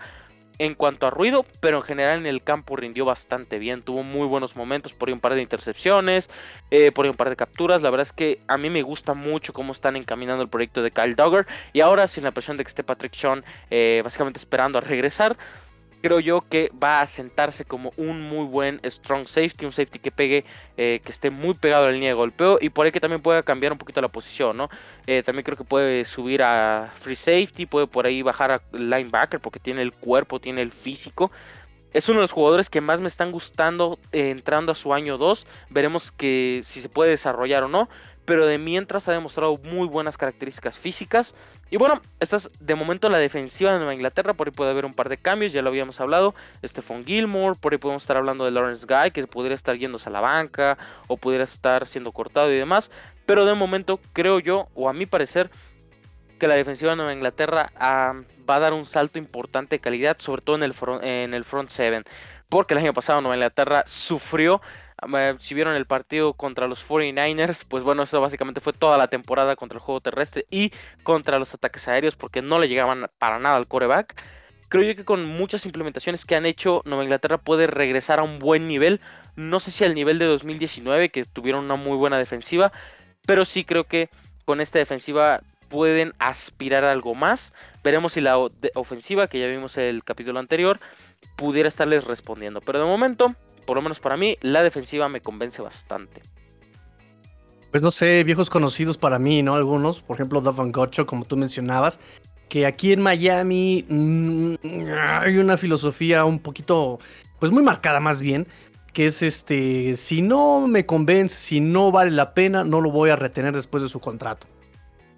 en 0.59 0.75
cuanto 0.75 1.07
a 1.07 1.09
ruido, 1.09 1.45
pero 1.59 1.77
en 1.77 1.83
general 1.83 2.19
en 2.19 2.25
el 2.25 2.43
campo 2.43 2.75
rindió 2.75 3.05
bastante 3.05 3.59
bien, 3.59 3.81
tuvo 3.81 4.03
muy 4.03 4.27
buenos 4.27 4.55
momentos, 4.55 4.93
por 4.93 5.09
ahí 5.09 5.13
un 5.13 5.19
par 5.19 5.35
de 5.35 5.41
intercepciones, 5.41 6.29
eh, 6.69 6.91
por 6.91 7.05
ahí 7.05 7.11
un 7.11 7.17
par 7.17 7.29
de 7.29 7.35
capturas, 7.35 7.81
la 7.81 7.89
verdad 7.89 8.07
es 8.07 8.13
que 8.13 8.39
a 8.47 8.57
mí 8.57 8.69
me 8.69 8.81
gusta 8.81 9.13
mucho 9.13 9.53
cómo 9.53 9.73
están 9.73 9.95
encaminando 9.95 10.43
el 10.43 10.49
proyecto 10.49 10.81
de 10.83 10.91
Kyle 10.91 11.15
Dogger, 11.15 11.47
y 11.73 11.81
ahora 11.81 12.07
sin 12.07 12.23
la 12.23 12.31
presión 12.31 12.57
de 12.57 12.63
que 12.63 12.69
esté 12.69 12.83
Patrick 12.83 13.13
Sean 13.13 13.43
eh, 13.69 14.01
básicamente 14.03 14.39
esperando 14.39 14.77
a 14.77 14.81
regresar, 14.81 15.37
creo 16.01 16.19
yo 16.19 16.41
que 16.41 16.71
va 16.81 17.01
a 17.01 17.07
sentarse 17.07 17.65
como 17.65 17.91
un 17.97 18.21
muy 18.21 18.45
buen 18.45 18.79
strong 18.83 19.27
safety, 19.27 19.65
un 19.65 19.71
safety 19.71 19.99
que 19.99 20.11
pegue, 20.11 20.45
eh, 20.77 21.01
que 21.03 21.11
esté 21.11 21.29
muy 21.29 21.53
pegado 21.53 21.83
a 21.83 21.87
la 21.87 21.93
línea 21.93 22.09
de 22.09 22.15
golpeo 22.15 22.57
y 22.59 22.69
por 22.69 22.85
ahí 22.85 22.91
que 22.91 22.99
también 22.99 23.21
pueda 23.21 23.43
cambiar 23.43 23.71
un 23.71 23.77
poquito 23.77 24.01
la 24.01 24.09
posición, 24.09 24.57
¿no? 24.57 24.69
Eh, 25.07 25.23
también 25.23 25.43
creo 25.43 25.57
que 25.57 25.63
puede 25.63 26.05
subir 26.05 26.43
a 26.43 26.91
free 26.99 27.15
safety, 27.15 27.65
puede 27.65 27.87
por 27.87 28.05
ahí 28.05 28.21
bajar 28.21 28.51
a 28.51 28.61
linebacker 28.71 29.39
porque 29.39 29.59
tiene 29.59 29.81
el 29.81 29.93
cuerpo, 29.93 30.39
tiene 30.39 30.61
el 30.61 30.71
físico. 30.71 31.31
Es 31.93 32.07
uno 32.07 32.19
de 32.19 32.23
los 32.23 32.31
jugadores 32.31 32.69
que 32.69 32.79
más 32.79 33.01
me 33.01 33.09
están 33.09 33.31
gustando 33.31 33.99
eh, 34.13 34.29
entrando 34.29 34.71
a 34.71 34.75
su 34.75 34.93
año 34.93 35.17
2. 35.17 35.45
Veremos 35.69 36.11
que 36.13 36.61
si 36.63 36.79
se 36.79 36.87
puede 36.87 37.11
desarrollar 37.11 37.63
o 37.63 37.67
no. 37.67 37.89
Pero 38.25 38.45
de 38.45 38.57
mientras 38.57 39.07
ha 39.07 39.13
demostrado 39.13 39.57
muy 39.63 39.87
buenas 39.87 40.17
características 40.17 40.77
físicas. 40.77 41.33
Y 41.69 41.77
bueno, 41.77 42.01
esta 42.19 42.37
es 42.37 42.51
de 42.59 42.75
momento 42.75 43.09
la 43.09 43.17
defensiva 43.17 43.71
de 43.71 43.77
Nueva 43.77 43.93
Inglaterra. 43.93 44.33
Por 44.33 44.47
ahí 44.47 44.53
puede 44.53 44.71
haber 44.71 44.85
un 44.85 44.93
par 44.93 45.09
de 45.09 45.17
cambios, 45.17 45.53
ya 45.53 45.61
lo 45.61 45.69
habíamos 45.69 45.99
hablado. 45.99 46.35
Stephon 46.63 47.05
Gilmore, 47.05 47.57
por 47.59 47.73
ahí 47.73 47.79
podemos 47.79 48.03
estar 48.03 48.17
hablando 48.17 48.45
de 48.45 48.51
Lawrence 48.51 48.85
Guy, 48.85 49.11
que 49.11 49.25
podría 49.27 49.55
estar 49.55 49.75
yéndose 49.75 50.09
a 50.09 50.11
la 50.11 50.21
banca 50.21 50.77
o 51.07 51.17
pudiera 51.17 51.43
estar 51.43 51.87
siendo 51.87 52.11
cortado 52.11 52.51
y 52.51 52.57
demás. 52.57 52.91
Pero 53.25 53.45
de 53.45 53.53
momento 53.53 53.99
creo 54.13 54.39
yo, 54.39 54.67
o 54.75 54.89
a 54.89 54.93
mi 54.93 55.05
parecer, 55.05 55.49
que 56.41 56.47
la 56.47 56.55
defensiva 56.55 56.91
de 56.91 56.97
Nueva 56.97 57.13
Inglaterra 57.13 57.71
ah, 57.75 58.13
va 58.49 58.55
a 58.55 58.59
dar 58.59 58.73
un 58.73 58.85
salto 58.85 59.19
importante 59.19 59.75
de 59.75 59.79
calidad, 59.79 60.17
sobre 60.19 60.41
todo 60.41 60.55
en 60.55 60.63
el 60.63 60.73
front, 60.73 61.03
en 61.03 61.33
el 61.33 61.45
front. 61.45 61.71
Porque 62.49 62.73
el 62.73 62.79
año 62.79 62.93
pasado 62.93 63.21
Nueva 63.21 63.35
Inglaterra 63.35 63.83
sufrió 63.85 64.61
si 65.39 65.53
vieron 65.55 65.75
el 65.75 65.85
partido 65.85 66.33
contra 66.33 66.67
los 66.67 66.87
49ers, 66.87 67.65
pues 67.67 67.83
bueno, 67.83 68.03
eso 68.03 68.21
básicamente 68.21 68.61
fue 68.61 68.73
toda 68.73 68.97
la 68.97 69.07
temporada 69.07 69.55
contra 69.55 69.77
el 69.77 69.83
juego 69.83 70.01
terrestre 70.01 70.45
y 70.51 70.71
contra 71.03 71.39
los 71.39 71.53
ataques 71.53 71.87
aéreos 71.87 72.15
porque 72.15 72.41
no 72.41 72.59
le 72.59 72.67
llegaban 72.67 73.09
para 73.17 73.39
nada 73.39 73.55
al 73.55 73.67
coreback. 73.67 74.15
Creo 74.69 74.83
yo 74.83 74.95
que 74.95 75.03
con 75.03 75.25
muchas 75.25 75.65
implementaciones 75.65 76.23
que 76.23 76.35
han 76.35 76.45
hecho, 76.45 76.81
Nueva 76.85 77.03
Inglaterra 77.03 77.37
puede 77.37 77.67
regresar 77.67 78.19
a 78.19 78.23
un 78.23 78.39
buen 78.39 78.67
nivel. 78.67 79.01
No 79.35 79.59
sé 79.59 79.71
si 79.71 79.83
al 79.83 79.95
nivel 79.95 80.17
de 80.17 80.25
2019, 80.25 81.09
que 81.09 81.25
tuvieron 81.25 81.65
una 81.65 81.75
muy 81.75 81.97
buena 81.97 82.17
defensiva, 82.17 82.71
pero 83.25 83.43
sí 83.43 83.65
creo 83.65 83.83
que 83.83 84.09
con 84.45 84.61
esta 84.61 84.79
defensiva 84.79 85.41
pueden 85.67 86.13
aspirar 86.19 86.85
a 86.85 86.91
algo 86.91 87.15
más. 87.15 87.53
Veremos 87.83 88.13
si 88.13 88.21
la 88.21 88.37
ofensiva, 88.75 89.27
que 89.27 89.39
ya 89.39 89.47
vimos 89.47 89.77
el 89.77 90.03
capítulo 90.03 90.39
anterior, 90.39 90.79
pudiera 91.35 91.67
estarles 91.67 92.05
respondiendo. 92.05 92.61
Pero 92.61 92.79
de 92.79 92.85
momento, 92.85 93.35
por 93.65 93.77
lo 93.77 93.81
menos 93.81 93.99
para 93.99 94.17
mí, 94.17 94.37
la 94.41 94.63
defensiva 94.63 95.09
me 95.09 95.21
convence 95.21 95.61
bastante. 95.61 96.21
Pues 97.71 97.81
no 97.81 97.91
sé, 97.91 98.23
viejos 98.23 98.49
conocidos 98.49 98.97
para 98.97 99.17
mí, 99.17 99.43
¿no? 99.43 99.55
Algunos, 99.55 100.01
por 100.01 100.17
ejemplo, 100.17 100.41
Dovan 100.41 100.71
Gocho, 100.71 101.05
como 101.05 101.25
tú 101.25 101.37
mencionabas, 101.37 101.99
que 102.49 102.65
aquí 102.65 102.91
en 102.91 103.01
Miami 103.01 103.85
mmm, 103.87 104.55
hay 105.07 105.37
una 105.37 105.57
filosofía 105.57 106.25
un 106.25 106.39
poquito, 106.39 106.99
pues 107.39 107.51
muy 107.51 107.63
marcada 107.63 108.01
más 108.01 108.21
bien, 108.21 108.45
que 108.91 109.05
es 109.05 109.21
este, 109.21 109.95
si 109.95 110.21
no 110.21 110.67
me 110.67 110.85
convence, 110.85 111.33
si 111.33 111.61
no 111.61 111.91
vale 111.91 112.11
la 112.11 112.33
pena, 112.33 112.65
no 112.65 112.81
lo 112.81 112.91
voy 112.91 113.09
a 113.09 113.15
retener 113.15 113.55
después 113.55 113.81
de 113.81 113.87
su 113.87 114.01
contrato. 114.01 114.47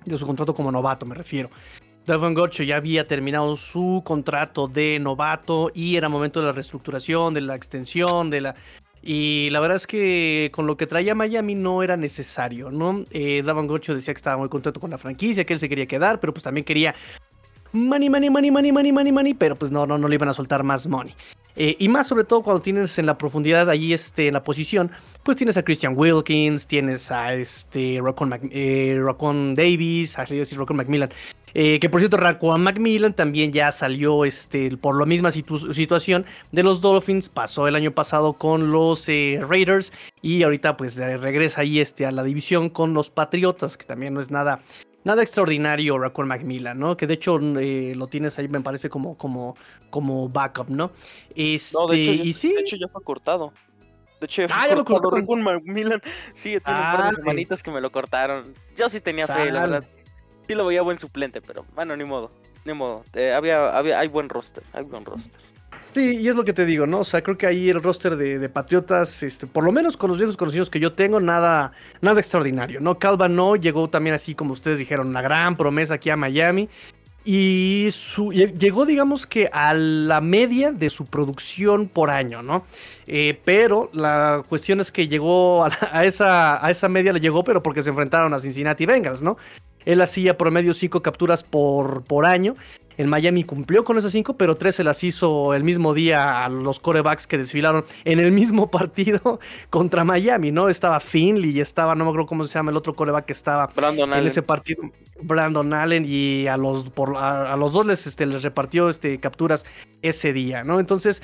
De 0.05 0.15
su 0.17 0.27
contrato 0.27 0.53
como 0.53 0.71
novato, 0.71 1.07
me 1.07 1.15
refiero. 1.15 1.49
Devon 2.05 2.33
Gocho 2.33 2.63
ya 2.63 2.77
había 2.77 3.07
terminado 3.07 3.55
su 3.55 4.01
contrato 4.03 4.67
de 4.67 4.99
novato 4.99 5.71
y 5.73 5.95
era 5.95 6.09
momento 6.09 6.41
de 6.41 6.47
la 6.47 6.51
reestructuración, 6.51 7.33
de 7.33 7.41
la 7.41 7.55
extensión, 7.55 8.29
de 8.29 8.41
la... 8.41 8.55
Y 9.01 9.49
la 9.51 9.59
verdad 9.59 9.77
es 9.77 9.87
que 9.87 10.49
con 10.53 10.65
lo 10.65 10.77
que 10.77 10.87
traía 10.87 11.13
Miami 11.15 11.55
no 11.55 11.83
era 11.83 11.97
necesario, 11.97 12.71
¿no? 12.71 13.03
Eh, 13.11 13.41
Davon 13.43 13.67
Gocho 13.67 13.93
decía 13.93 14.13
que 14.13 14.17
estaba 14.17 14.37
muy 14.37 14.49
contento 14.49 14.79
con 14.79 14.91
la 14.91 14.97
franquicia, 14.97 15.45
que 15.45 15.53
él 15.53 15.59
se 15.59 15.67
quería 15.67 15.85
quedar, 15.85 16.19
pero 16.19 16.33
pues 16.33 16.43
también 16.43 16.63
quería 16.63 16.95
money, 17.73 18.09
money, 18.09 18.29
money, 18.29 18.51
money, 18.51 18.71
money, 18.71 18.91
money, 18.91 19.11
money, 19.11 19.33
pero 19.33 19.55
pues 19.55 19.71
no, 19.71 19.85
no, 19.85 19.97
no 19.97 20.07
le 20.07 20.15
iban 20.15 20.29
a 20.29 20.33
soltar 20.33 20.63
más 20.63 20.87
money. 20.87 21.13
Eh, 21.55 21.75
y 21.79 21.87
más 21.87 22.07
sobre 22.07 22.23
todo 22.23 22.43
cuando 22.43 22.61
tienes 22.61 22.97
en 22.97 23.05
la 23.05 23.17
profundidad 23.17 23.69
allí 23.69 23.93
este, 23.93 24.27
en 24.27 24.33
la 24.33 24.43
posición, 24.43 24.91
pues 25.21 25.37
tienes 25.37 25.57
a 25.57 25.63
Christian 25.63 25.93
Wilkins, 25.95 26.65
tienes 26.65 27.11
a 27.11 27.33
este 27.33 27.99
Rocon, 28.01 28.39
eh, 28.51 28.99
Davis, 29.55 30.17
a 30.17 30.25
decir 30.25 30.57
Rocon 30.57 30.77
Macmillan. 30.77 31.09
Eh, 31.53 31.79
que 31.79 31.89
por 31.89 32.01
cierto, 32.01 32.17
Rocon 32.17 32.61
Macmillan 32.61 33.13
también 33.13 33.51
ya 33.51 33.71
salió 33.71 34.25
este, 34.25 34.75
por 34.77 34.99
la 34.99 35.05
misma 35.05 35.31
situación 35.31 36.25
de 36.51 36.63
los 36.63 36.81
Dolphins. 36.81 37.29
Pasó 37.29 37.67
el 37.67 37.75
año 37.75 37.91
pasado 37.91 38.33
con 38.33 38.71
los 38.71 39.07
Raiders 39.07 39.93
y 40.21 40.43
ahorita 40.43 40.77
pues 40.77 40.97
regresa 40.97 41.61
ahí 41.61 41.79
este, 41.79 42.05
a 42.05 42.11
la 42.11 42.23
división 42.23 42.69
con 42.69 42.93
los 42.93 43.09
Patriotas, 43.09 43.77
que 43.77 43.85
también 43.85 44.13
no 44.13 44.19
es 44.19 44.31
nada 44.31 44.61
nada 45.03 45.21
extraordinario 45.21 45.97
Raccoon 45.97 46.27
Macmillan, 46.27 46.79
¿no? 46.79 46.97
Que 46.97 47.07
de 47.07 47.15
hecho 47.15 47.39
eh, 47.59 47.93
lo 47.95 48.07
tienes 48.07 48.37
ahí, 48.39 48.47
me 48.47 48.61
parece 48.61 48.89
como, 48.89 49.17
como, 49.17 49.55
como 49.89 50.29
backup, 50.29 50.69
¿no? 50.69 50.91
Este, 51.35 51.77
no, 51.77 51.87
de 51.87 52.03
hecho, 52.03 52.13
ya, 52.13 52.23
y 52.23 52.33
sí. 52.33 52.53
de 52.53 52.61
hecho 52.61 52.75
ya 52.75 52.87
fue 52.87 53.03
cortado. 53.03 53.53
De 54.19 54.25
hecho, 54.25 54.43
ah, 54.51 54.67
ya 54.67 54.75
lo 54.75 54.85
cortaron. 54.85 55.19
Raccoon 55.19 55.41
Macmillan. 55.41 56.01
Sí, 56.33 56.51
tiene 56.51 56.61
ah, 56.65 56.93
un 56.93 56.97
par 56.97 57.09
de 57.09 57.15
semanitas 57.17 57.63
que 57.63 57.71
me 57.71 57.81
lo 57.81 57.91
cortaron. 57.91 58.53
Yo 58.77 58.89
sí 58.89 59.01
tenía 59.01 59.27
fe, 59.27 59.51
la 59.51 59.61
verdad. 59.61 59.83
Sí 60.47 60.55
lo 60.55 60.65
veía 60.65 60.81
buen 60.81 60.99
suplente, 60.99 61.41
pero 61.41 61.65
bueno, 61.75 61.95
ni 61.95 62.03
modo. 62.03 62.31
Ni 62.65 62.73
modo. 62.73 63.03
Eh, 63.13 63.33
había, 63.33 63.75
había, 63.77 63.99
hay 63.99 64.07
buen 64.07 64.29
roster, 64.29 64.63
hay 64.73 64.83
buen 64.83 65.05
roster. 65.05 65.31
Sí, 65.93 66.17
y 66.17 66.27
es 66.27 66.35
lo 66.35 66.43
que 66.43 66.53
te 66.53 66.65
digo, 66.65 66.87
¿no? 66.87 66.99
O 66.99 67.03
sea, 67.03 67.21
creo 67.21 67.37
que 67.37 67.45
ahí 67.45 67.69
el 67.69 67.81
roster 67.81 68.15
de, 68.15 68.49
Patriotas, 68.49 69.21
este, 69.21 69.45
por 69.45 69.63
lo 69.63 69.71
menos 69.71 69.95
con 69.95 70.09
los 70.09 70.17
viejos 70.17 70.37
conocidos 70.37 70.71
que 70.71 70.79
yo 70.79 70.93
tengo, 70.93 71.19
nada, 71.19 71.73
nada 72.01 72.19
extraordinario, 72.19 72.79
¿no? 72.79 72.97
Calva 72.97 73.27
no 73.27 73.55
llegó 73.55 73.87
también 73.89 74.15
así 74.15 74.33
como 74.33 74.53
ustedes 74.53 74.79
dijeron, 74.79 75.07
una 75.07 75.21
gran 75.21 75.55
promesa 75.55 75.95
aquí 75.95 76.09
a 76.09 76.15
Miami. 76.15 76.67
Y 77.25 77.87
su, 77.91 78.33
llegó, 78.33 78.85
digamos 78.85 79.25
que 79.25 79.49
a 79.53 79.73
la 79.73 80.19
media 80.19 80.73
de 80.73 80.89
su 80.89 81.05
producción 81.05 81.87
por 81.87 82.09
año, 82.09 82.41
¿no? 82.41 82.65
Eh, 83.07 83.39
pero 83.45 83.89
la 83.93 84.43
cuestión 84.49 84.81
es 84.81 84.91
que 84.91 85.07
llegó 85.07 85.63
a, 85.63 86.03
esa, 86.05 86.65
a 86.65 86.71
esa 86.71 86.89
media, 86.89 87.13
le 87.13 87.19
llegó, 87.21 87.43
pero 87.43 87.63
porque 87.63 87.81
se 87.81 87.89
enfrentaron 87.91 88.33
a 88.33 88.39
Cincinnati 88.39 88.85
Bengals, 88.85 89.21
¿no? 89.21 89.37
Él 89.85 90.01
hacía 90.01 90.37
promedio 90.37 90.73
5 90.73 91.01
capturas 91.01 91.43
por, 91.43 92.03
por 92.03 92.25
año 92.25 92.55
en 92.97 93.09
Miami 93.09 93.43
cumplió 93.43 93.83
con 93.83 93.97
esas 93.97 94.11
cinco, 94.11 94.37
pero 94.37 94.55
tres 94.55 94.75
se 94.75 94.83
las 94.83 95.03
hizo 95.03 95.53
el 95.53 95.63
mismo 95.63 95.93
día 95.93 96.45
a 96.45 96.49
los 96.49 96.79
corebacks 96.79 97.27
que 97.27 97.37
desfilaron 97.37 97.85
en 98.05 98.19
el 98.19 98.31
mismo 98.31 98.69
partido 98.71 99.39
contra 99.69 100.03
Miami, 100.03 100.51
¿no? 100.51 100.69
Estaba 100.69 100.99
Finley 100.99 101.51
y 101.51 101.59
estaba, 101.59 101.95
no 101.95 102.05
me 102.05 102.11
acuerdo 102.11 102.27
cómo 102.27 102.43
se 102.45 102.53
llama 102.53 102.71
el 102.71 102.77
otro 102.77 102.95
coreback 102.95 103.25
que 103.25 103.33
estaba 103.33 103.69
en 103.77 104.25
ese 104.25 104.41
partido, 104.41 104.83
Brandon 105.21 105.73
Allen, 105.73 106.05
y 106.05 106.47
a 106.47 106.57
los, 106.57 106.89
por, 106.89 107.17
a, 107.17 107.55
los 107.57 107.73
dos 107.73 107.85
les, 107.85 108.05
este, 108.07 108.25
les 108.25 108.43
repartió 108.43 108.89
este, 108.89 109.19
capturas 109.19 109.65
ese 110.01 110.33
día, 110.33 110.63
¿no? 110.63 110.79
Entonces, 110.79 111.23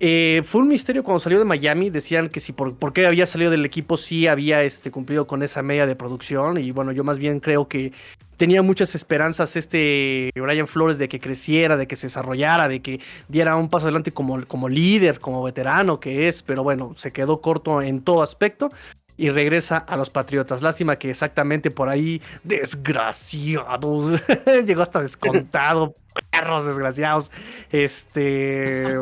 eh, 0.00 0.42
fue 0.44 0.60
un 0.60 0.68
misterio 0.68 1.02
cuando 1.02 1.20
salió 1.20 1.38
de 1.38 1.44
Miami. 1.44 1.90
Decían 1.90 2.28
que 2.28 2.40
si 2.40 2.52
por, 2.52 2.92
qué 2.92 3.06
había 3.06 3.26
salido 3.26 3.50
del 3.50 3.64
equipo, 3.64 3.96
sí 3.96 4.28
había 4.28 4.62
este, 4.62 4.90
cumplido 4.90 5.26
con 5.26 5.42
esa 5.42 5.62
media 5.62 5.86
de 5.86 5.96
producción. 5.96 6.58
Y 6.58 6.70
bueno, 6.70 6.92
yo 6.92 7.02
más 7.02 7.18
bien 7.18 7.40
creo 7.40 7.66
que 7.66 7.92
tenía 8.36 8.62
muchas 8.62 8.94
esperanzas 8.94 9.56
este 9.56 10.30
Brian 10.36 10.68
Flores 10.68 10.98
de 10.98 11.08
que 11.08 11.18
creciera, 11.18 11.76
de 11.76 11.88
que 11.88 11.96
se 11.96 12.06
desarrollara, 12.06 12.68
de 12.68 12.80
que 12.80 13.00
diera 13.26 13.56
un 13.56 13.68
paso 13.68 13.86
adelante 13.86 14.12
como, 14.12 14.46
como 14.46 14.68
líder, 14.68 15.18
como 15.18 15.42
veterano 15.42 15.98
que 15.98 16.28
es, 16.28 16.42
pero 16.44 16.62
bueno, 16.62 16.94
se 16.96 17.12
quedó 17.12 17.40
corto 17.40 17.82
en 17.82 18.00
todo 18.02 18.22
aspecto 18.22 18.70
y 19.16 19.30
regresa 19.30 19.78
a 19.78 19.96
los 19.96 20.10
Patriotas. 20.10 20.62
Lástima 20.62 20.96
que 20.96 21.10
exactamente 21.10 21.72
por 21.72 21.88
ahí, 21.88 22.22
desgraciados, 22.44 24.22
llegó 24.64 24.82
hasta 24.82 25.00
descontado, 25.00 25.96
perros 26.30 26.66
desgraciados, 26.66 27.32
este... 27.72 28.94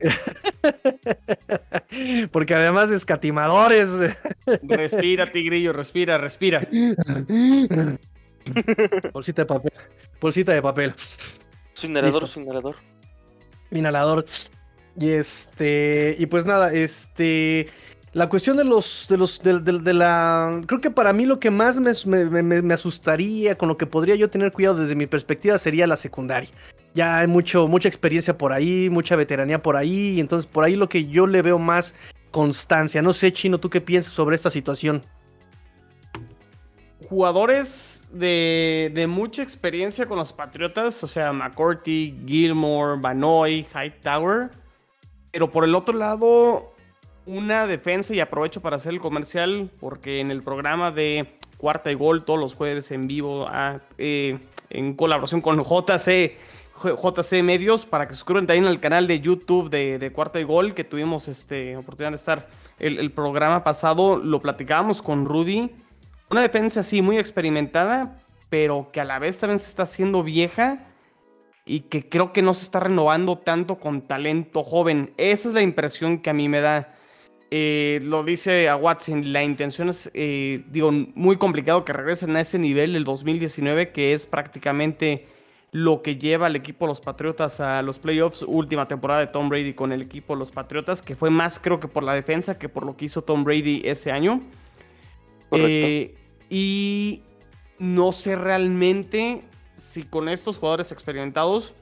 Porque 2.32 2.54
además 2.54 2.90
escatimadores. 2.90 3.88
Respira, 4.62 5.30
tigrillo, 5.30 5.72
respira, 5.72 6.18
respira. 6.18 6.60
Bolsita 9.12 9.42
de 9.42 9.46
papel. 9.46 9.72
Bolsita 10.20 10.52
de 10.52 10.62
papel. 10.62 10.94
Su 11.74 11.86
inhalador, 11.86 12.28
su 12.28 12.40
inhalador. 12.40 12.76
Inhalador. 13.70 14.24
Y 14.98 15.10
este. 15.10 16.16
Y 16.18 16.26
pues 16.26 16.46
nada, 16.46 16.72
este. 16.72 17.68
La 18.12 18.28
cuestión 18.28 18.56
de 18.56 18.64
los. 18.64 19.06
de 19.08 19.16
los. 19.16 19.40
de, 19.42 19.94
la. 19.94 20.62
Creo 20.66 20.80
que 20.80 20.90
para 20.90 21.12
mí 21.12 21.26
lo 21.26 21.38
que 21.38 21.50
más 21.50 21.80
me, 21.80 22.74
asustaría, 22.74 23.56
con 23.56 23.68
lo 23.68 23.76
que 23.76 23.86
podría 23.86 24.16
yo 24.16 24.30
tener 24.30 24.52
cuidado 24.52 24.80
desde 24.80 24.96
mi 24.96 25.06
perspectiva, 25.06 25.58
sería 25.58 25.86
la 25.86 25.96
secundaria. 25.96 26.50
Ya 26.94 27.18
hay 27.18 27.26
mucho, 27.26 27.68
mucha 27.68 27.88
experiencia 27.88 28.36
por 28.36 28.52
ahí, 28.52 28.88
mucha 28.90 29.16
veteranía 29.16 29.62
por 29.62 29.76
ahí. 29.76 30.14
Y 30.16 30.20
entonces 30.20 30.50
por 30.50 30.64
ahí 30.64 30.76
lo 30.76 30.88
que 30.88 31.06
yo 31.06 31.26
le 31.26 31.42
veo 31.42 31.58
más 31.58 31.94
constancia. 32.30 33.02
No 33.02 33.12
sé, 33.12 33.32
Chino, 33.32 33.58
¿tú 33.58 33.70
qué 33.70 33.80
piensas 33.80 34.12
sobre 34.12 34.34
esta 34.34 34.50
situación? 34.50 35.02
Jugadores 37.08 38.04
de, 38.12 39.06
mucha 39.08 39.42
experiencia 39.42 40.06
con 40.06 40.18
los 40.18 40.32
Patriotas, 40.32 41.02
o 41.02 41.08
sea, 41.08 41.32
McCourty, 41.32 42.16
Gilmore, 42.26 43.00
Banoy, 43.00 43.66
Hightower. 43.74 44.50
Pero 45.32 45.50
por 45.50 45.64
el 45.64 45.74
otro 45.74 45.96
lado, 45.96 46.74
una 47.26 47.66
defensa, 47.66 48.14
y 48.14 48.20
aprovecho 48.20 48.60
para 48.60 48.76
hacer 48.76 48.92
el 48.92 49.00
comercial, 49.00 49.70
porque 49.80 50.20
en 50.20 50.30
el 50.30 50.42
programa 50.42 50.90
de 50.90 51.36
Cuarta 51.56 51.90
y 51.90 51.94
Gol, 51.94 52.24
todos 52.24 52.40
los 52.40 52.54
jueves 52.54 52.90
en 52.90 53.06
vivo, 53.06 53.46
ah, 53.48 53.80
eh, 53.98 54.38
en 54.70 54.94
colaboración 54.94 55.40
con 55.40 55.62
JC, 55.62 56.36
JC 56.82 57.42
Medios, 57.42 57.86
para 57.86 58.08
que 58.08 58.14
suscriban 58.14 58.46
también 58.46 58.66
al 58.66 58.80
canal 58.80 59.06
de 59.06 59.20
YouTube 59.20 59.70
de, 59.70 60.10
Cuarta 60.12 60.40
y 60.40 60.44
Gol, 60.44 60.74
que 60.74 60.84
tuvimos 60.84 61.28
este, 61.28 61.76
oportunidad 61.76 62.10
de 62.10 62.16
estar 62.16 62.48
el, 62.78 62.98
el 62.98 63.12
programa 63.12 63.62
pasado, 63.64 64.16
lo 64.16 64.40
platicábamos 64.40 65.02
con 65.02 65.24
Rudy 65.24 65.70
una 66.30 66.42
defensa 66.42 66.80
así 66.80 67.02
muy 67.02 67.18
experimentada, 67.18 68.22
pero 68.48 68.90
que 68.92 69.00
a 69.00 69.04
la 69.04 69.18
vez 69.18 69.38
también 69.38 69.58
se 69.58 69.66
está 69.66 69.82
haciendo 69.82 70.22
vieja 70.22 70.86
y 71.66 71.80
que 71.80 72.08
creo 72.08 72.32
que 72.32 72.40
no 72.40 72.54
se 72.54 72.62
está 72.62 72.78
renovando 72.78 73.36
tanto 73.36 73.80
con 73.80 74.02
talento 74.02 74.62
joven. 74.62 75.12
Esa 75.16 75.48
es 75.48 75.54
la 75.54 75.62
impresión 75.62 76.18
que 76.18 76.30
a 76.30 76.32
mí 76.32 76.48
me 76.48 76.60
da. 76.60 76.94
Eh, 77.50 77.98
lo 78.04 78.22
dice 78.22 78.68
a 78.68 78.76
Watson, 78.76 79.32
la 79.32 79.42
intención 79.42 79.88
es, 79.88 80.08
eh, 80.14 80.62
digo, 80.70 80.92
muy 80.92 81.36
complicado 81.36 81.84
que 81.84 81.92
regresen 81.92 82.36
a 82.36 82.42
ese 82.42 82.60
nivel 82.60 82.92
del 82.92 83.02
2019, 83.02 83.90
que 83.90 84.12
es 84.12 84.26
prácticamente 84.26 85.26
lo 85.72 86.02
que 86.02 86.16
lleva 86.16 86.46
al 86.46 86.56
equipo 86.56 86.84
de 86.84 86.90
los 86.90 87.00
Patriotas 87.00 87.60
a 87.60 87.82
los 87.82 87.98
playoffs, 87.98 88.42
última 88.42 88.88
temporada 88.88 89.20
de 89.20 89.28
Tom 89.28 89.48
Brady 89.48 89.74
con 89.74 89.92
el 89.92 90.02
equipo 90.02 90.34
de 90.34 90.40
los 90.40 90.50
Patriotas, 90.50 91.00
que 91.02 91.14
fue 91.14 91.30
más 91.30 91.58
creo 91.58 91.78
que 91.78 91.88
por 91.88 92.02
la 92.02 92.14
defensa 92.14 92.58
que 92.58 92.68
por 92.68 92.84
lo 92.84 92.96
que 92.96 93.04
hizo 93.04 93.22
Tom 93.22 93.44
Brady 93.44 93.82
ese 93.84 94.10
año. 94.10 94.40
Eh, 95.52 96.14
y 96.48 97.22
no 97.78 98.12
sé 98.12 98.36
realmente 98.36 99.42
si 99.76 100.02
con 100.02 100.28
estos 100.28 100.58
jugadores 100.58 100.92
experimentados 100.92 101.74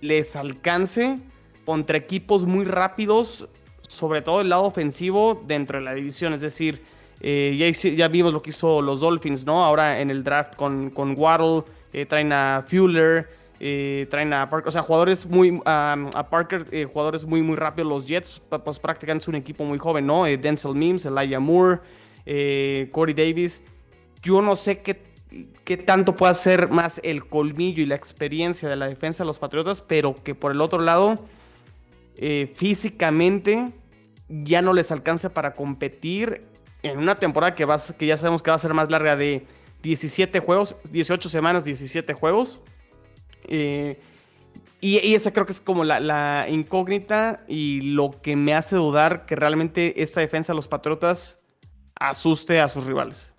les 0.00 0.36
alcance 0.36 1.18
contra 1.64 1.96
equipos 1.96 2.44
muy 2.44 2.64
rápidos, 2.66 3.48
sobre 3.88 4.20
todo 4.20 4.42
el 4.42 4.50
lado 4.50 4.64
ofensivo 4.64 5.42
dentro 5.46 5.78
de 5.78 5.84
la 5.84 5.94
división. 5.94 6.34
Es 6.34 6.42
decir, 6.42 6.82
eh, 7.20 7.72
ya, 7.96 8.08
vimos 8.08 8.32
lo 8.32 8.42
que 8.42 8.50
hizo 8.50 8.82
los 8.82 9.00
Dolphins, 9.00 9.46
¿no? 9.46 9.64
Ahora 9.64 10.00
en 10.00 10.10
el 10.10 10.22
draft 10.22 10.56
con, 10.56 10.90
con 10.90 11.14
Waddle, 11.18 11.64
eh, 11.94 12.04
traen 12.04 12.30
a 12.32 12.62
Fuller, 12.66 13.30
eh, 13.58 14.06
traen 14.10 14.34
a 14.34 14.50
Parker, 14.50 14.68
o 14.68 14.72
sea, 14.72 14.82
jugadores 14.82 15.24
muy, 15.24 15.62
a 15.64 16.26
Parker, 16.28 16.66
jugadores 16.92 17.24
muy, 17.24 17.40
muy 17.40 17.56
rápidos. 17.56 17.88
Los 17.88 18.04
Jets, 18.04 18.42
pues 18.62 18.78
prácticamente 18.78 19.22
es 19.22 19.28
un 19.28 19.36
equipo 19.36 19.64
muy 19.64 19.78
joven, 19.78 20.06
¿no? 20.06 20.24
Denzel 20.24 20.74
Mims, 20.74 21.06
Elijah 21.06 21.40
Moore 21.40 21.80
eh, 22.26 22.88
Corey 22.92 23.14
Davis. 23.14 23.62
Yo 24.22 24.40
no 24.40 24.56
sé 24.56 24.80
qué, 24.80 25.02
qué 25.64 25.76
tanto 25.76 26.16
puede 26.16 26.34
ser 26.34 26.70
más 26.70 27.00
el 27.04 27.26
colmillo 27.26 27.82
y 27.82 27.86
la 27.86 27.94
experiencia 27.94 28.68
de 28.68 28.76
la 28.76 28.88
defensa 28.88 29.22
de 29.22 29.26
los 29.26 29.38
Patriotas, 29.38 29.82
pero 29.82 30.14
que 30.14 30.34
por 30.34 30.52
el 30.52 30.60
otro 30.60 30.80
lado, 30.80 31.18
eh, 32.16 32.52
físicamente 32.54 33.72
ya 34.28 34.62
no 34.62 34.72
les 34.72 34.90
alcanza 34.90 35.34
para 35.34 35.54
competir 35.54 36.42
en 36.82 36.98
una 36.98 37.16
temporada 37.16 37.54
que, 37.54 37.64
va, 37.64 37.78
que 37.98 38.06
ya 38.06 38.16
sabemos 38.16 38.42
que 38.42 38.50
va 38.50 38.56
a 38.56 38.60
ser 38.60 38.72
más 38.72 38.90
larga 38.90 39.16
de 39.16 39.46
17 39.84 40.40
juegos, 40.40 40.76
18 40.90 41.28
semanas, 41.28 41.64
17 41.64 42.14
juegos. 42.14 42.60
Eh, 43.46 44.00
y, 44.80 45.14
esa 45.14 45.32
creo 45.32 45.46
que 45.46 45.52
es 45.52 45.60
como 45.60 45.84
la, 45.84 46.00
la, 46.00 46.46
incógnita 46.48 47.44
y 47.46 47.82
lo 47.82 48.10
que 48.22 48.34
me 48.34 48.54
hace 48.54 48.76
dudar 48.76 49.26
que 49.26 49.36
realmente 49.36 50.02
esta 50.02 50.20
defensa 50.20 50.52
de 50.52 50.56
los 50.56 50.68
Patriotas 50.68 51.38
asuste 52.00 52.60
a 52.60 52.68
sus 52.68 52.84
rivales. 52.84 53.34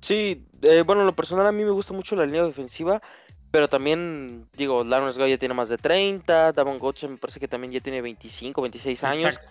Sí, 0.00 0.46
eh, 0.62 0.82
bueno, 0.86 1.04
lo 1.04 1.14
personal 1.14 1.46
a 1.46 1.52
mí 1.52 1.64
me 1.64 1.70
gusta 1.70 1.92
mucho 1.92 2.16
la 2.16 2.26
línea 2.26 2.44
defensiva, 2.44 3.02
Pero 3.50 3.68
también, 3.68 4.48
digo, 4.56 4.84
Lawrence 4.84 5.20
Guy 5.20 5.30
ya 5.30 5.38
tiene 5.38 5.54
más 5.54 5.68
de 5.68 5.76
30, 5.76 6.52
Davon 6.52 6.78
Gotcha 6.78 7.08
me 7.08 7.16
parece 7.16 7.40
que 7.40 7.48
también 7.48 7.72
ya 7.72 7.80
tiene 7.80 8.00
25, 8.00 8.62
26 8.62 9.04
años. 9.04 9.24
Exacto. 9.24 9.50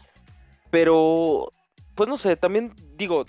Pero, 0.71 1.51
pues 1.99 2.07
no 2.07 2.15
sé, 2.15 2.37
también 2.37 2.71
digo, 2.95 3.25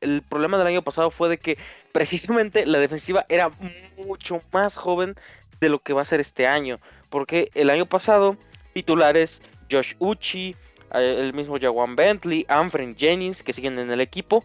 el 0.00 0.22
problema 0.22 0.56
del 0.56 0.66
año 0.66 0.80
pasado 0.80 1.10
fue 1.10 1.28
de 1.28 1.36
que 1.36 1.58
precisamente 1.92 2.64
la 2.64 2.78
defensiva 2.78 3.26
era 3.28 3.50
mucho 3.98 4.40
más 4.50 4.78
joven 4.78 5.14
de 5.60 5.68
lo 5.68 5.80
que 5.80 5.92
va 5.92 6.00
a 6.00 6.06
ser 6.06 6.20
este 6.20 6.46
año. 6.46 6.80
Porque 7.10 7.50
el 7.52 7.68
año 7.68 7.84
pasado, 7.84 8.38
titulares 8.72 9.42
Josh 9.70 9.92
Uchi, 9.98 10.56
el 10.94 11.34
mismo 11.34 11.58
Jawan 11.60 11.96
Bentley, 11.96 12.46
Anfred 12.48 12.96
Jennings, 12.96 13.42
que 13.42 13.52
siguen 13.52 13.78
en 13.78 13.90
el 13.90 14.00
equipo. 14.00 14.42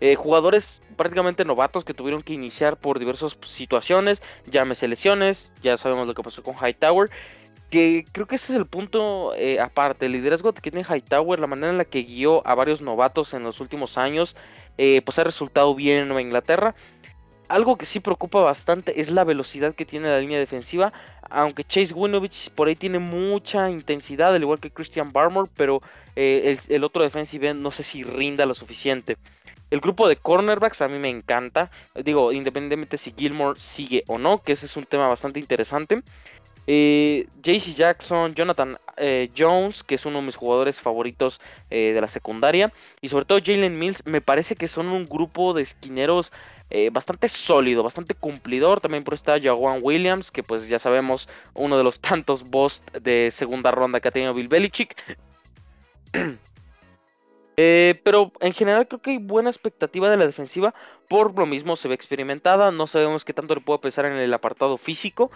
eh, 0.00 0.14
jugadores 0.14 0.80
prácticamente 0.96 1.44
novatos 1.44 1.84
que 1.84 1.92
tuvieron 1.92 2.22
que 2.22 2.32
iniciar 2.32 2.78
por 2.78 2.98
diversas 2.98 3.36
situaciones, 3.42 4.22
llámese 4.46 4.88
lesiones, 4.88 5.52
ya 5.60 5.76
sabemos 5.76 6.06
lo 6.06 6.14
que 6.14 6.22
pasó 6.22 6.42
con 6.42 6.54
Hightower, 6.54 7.10
que 7.70 8.06
creo 8.12 8.26
que 8.26 8.36
ese 8.36 8.52
es 8.52 8.58
el 8.58 8.66
punto 8.66 9.34
eh, 9.34 9.60
aparte, 9.60 10.06
el 10.06 10.12
liderazgo 10.12 10.52
que 10.52 10.60
tiene 10.60 10.84
Hightower, 10.84 11.38
la 11.38 11.46
manera 11.46 11.70
en 11.70 11.78
la 11.78 11.84
que 11.84 12.02
guió 12.02 12.46
a 12.46 12.54
varios 12.54 12.80
novatos 12.80 13.34
en 13.34 13.42
los 13.42 13.60
últimos 13.60 13.98
años, 13.98 14.36
eh, 14.78 15.02
pues 15.04 15.18
ha 15.18 15.24
resultado 15.24 15.74
bien 15.74 15.98
en 15.98 16.08
Nueva 16.08 16.22
Inglaterra. 16.22 16.74
Algo 17.48 17.78
que 17.78 17.86
sí 17.86 18.00
preocupa 18.00 18.40
bastante 18.40 19.00
es 19.00 19.10
la 19.10 19.24
velocidad 19.24 19.74
que 19.74 19.86
tiene 19.86 20.08
la 20.08 20.20
línea 20.20 20.38
defensiva, 20.38 20.92
aunque 21.30 21.64
Chase 21.64 21.94
Winovich 21.94 22.50
por 22.50 22.68
ahí 22.68 22.76
tiene 22.76 22.98
mucha 22.98 23.70
intensidad, 23.70 24.34
al 24.34 24.42
igual 24.42 24.60
que 24.60 24.70
Christian 24.70 25.12
Barmore, 25.12 25.50
pero 25.56 25.80
eh, 26.14 26.58
el, 26.68 26.74
el 26.74 26.84
otro 26.84 27.02
defensive 27.02 27.54
no 27.54 27.70
sé 27.70 27.82
si 27.82 28.02
rinda 28.02 28.44
lo 28.44 28.54
suficiente. 28.54 29.16
El 29.70 29.80
grupo 29.80 30.08
de 30.08 30.16
cornerbacks 30.16 30.80
a 30.80 30.88
mí 30.88 30.98
me 30.98 31.10
encanta. 31.10 31.70
Digo, 31.94 32.32
independientemente 32.32 32.96
si 32.96 33.12
Gilmore 33.16 33.60
sigue 33.60 34.02
o 34.06 34.16
no, 34.16 34.42
que 34.42 34.52
ese 34.52 34.66
es 34.66 34.76
un 34.76 34.84
tema 34.84 35.08
bastante 35.08 35.40
interesante. 35.40 36.02
Eh, 36.70 37.26
JC 37.42 37.74
Jackson, 37.74 38.34
Jonathan 38.34 38.78
eh, 38.98 39.30
Jones, 39.36 39.82
que 39.82 39.94
es 39.94 40.04
uno 40.04 40.18
de 40.18 40.26
mis 40.26 40.36
jugadores 40.36 40.82
favoritos 40.82 41.40
eh, 41.70 41.92
de 41.94 42.00
la 42.02 42.08
secundaria. 42.08 42.74
Y 43.00 43.08
sobre 43.08 43.24
todo 43.24 43.40
Jalen 43.42 43.78
Mills, 43.78 44.04
me 44.04 44.20
parece 44.20 44.54
que 44.54 44.68
son 44.68 44.88
un 44.88 45.06
grupo 45.06 45.54
de 45.54 45.62
esquineros 45.62 46.30
eh, 46.68 46.90
bastante 46.92 47.30
sólido, 47.30 47.82
bastante 47.82 48.12
cumplidor. 48.12 48.82
También 48.82 49.02
por 49.02 49.14
está 49.14 49.40
Jawan 49.40 49.80
Williams, 49.82 50.30
que 50.30 50.42
pues 50.42 50.68
ya 50.68 50.78
sabemos, 50.78 51.26
uno 51.54 51.78
de 51.78 51.84
los 51.84 52.00
tantos 52.02 52.44
bust 52.44 52.86
de 52.94 53.30
segunda 53.30 53.70
ronda 53.70 54.00
que 54.00 54.08
ha 54.08 54.12
tenido 54.12 54.34
Bill 54.34 54.48
Belichick. 54.48 54.94
Pero 57.56 58.30
en 58.40 58.52
general 58.52 58.86
creo 58.86 59.00
que 59.00 59.12
hay 59.12 59.18
buena 59.18 59.48
expectativa 59.48 60.10
de 60.10 60.18
la 60.18 60.26
defensiva. 60.26 60.74
Por 61.08 61.34
lo 61.36 61.46
mismo 61.46 61.76
se 61.76 61.88
ve 61.88 61.94
experimentada. 61.94 62.70
No 62.72 62.86
sabemos 62.86 63.24
qué 63.24 63.32
tanto 63.32 63.54
le 63.54 63.62
puedo 63.62 63.80
pensar 63.80 64.04
en 64.04 64.12
el 64.12 64.34
apartado 64.34 64.76
físico. 64.76 65.30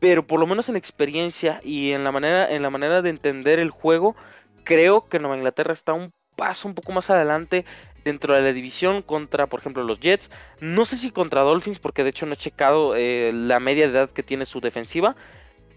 Pero 0.00 0.26
por 0.26 0.40
lo 0.40 0.46
menos 0.46 0.68
en 0.68 0.76
experiencia 0.76 1.60
y 1.64 1.92
en 1.92 2.04
la 2.04 2.12
manera, 2.12 2.50
en 2.50 2.62
la 2.62 2.70
manera 2.70 3.02
de 3.02 3.10
entender 3.10 3.58
el 3.58 3.70
juego. 3.70 4.16
Creo 4.64 5.08
que 5.08 5.18
Nueva 5.18 5.36
Inglaterra 5.36 5.72
está 5.72 5.92
un 5.92 6.12
paso 6.36 6.68
un 6.68 6.74
poco 6.74 6.92
más 6.92 7.10
adelante 7.10 7.64
dentro 8.04 8.34
de 8.34 8.42
la 8.42 8.52
división 8.52 9.02
contra, 9.02 9.46
por 9.46 9.60
ejemplo, 9.60 9.82
los 9.82 10.00
Jets. 10.00 10.30
No 10.60 10.86
sé 10.86 10.98
si 10.98 11.10
contra 11.10 11.42
Dolphins, 11.42 11.78
porque 11.78 12.04
de 12.04 12.10
hecho 12.10 12.26
no 12.26 12.34
he 12.34 12.36
checado 12.36 12.94
eh, 12.96 13.30
la 13.32 13.60
media 13.60 13.86
de 13.86 13.92
edad 13.92 14.10
que 14.10 14.22
tiene 14.22 14.46
su 14.46 14.60
defensiva. 14.60 15.16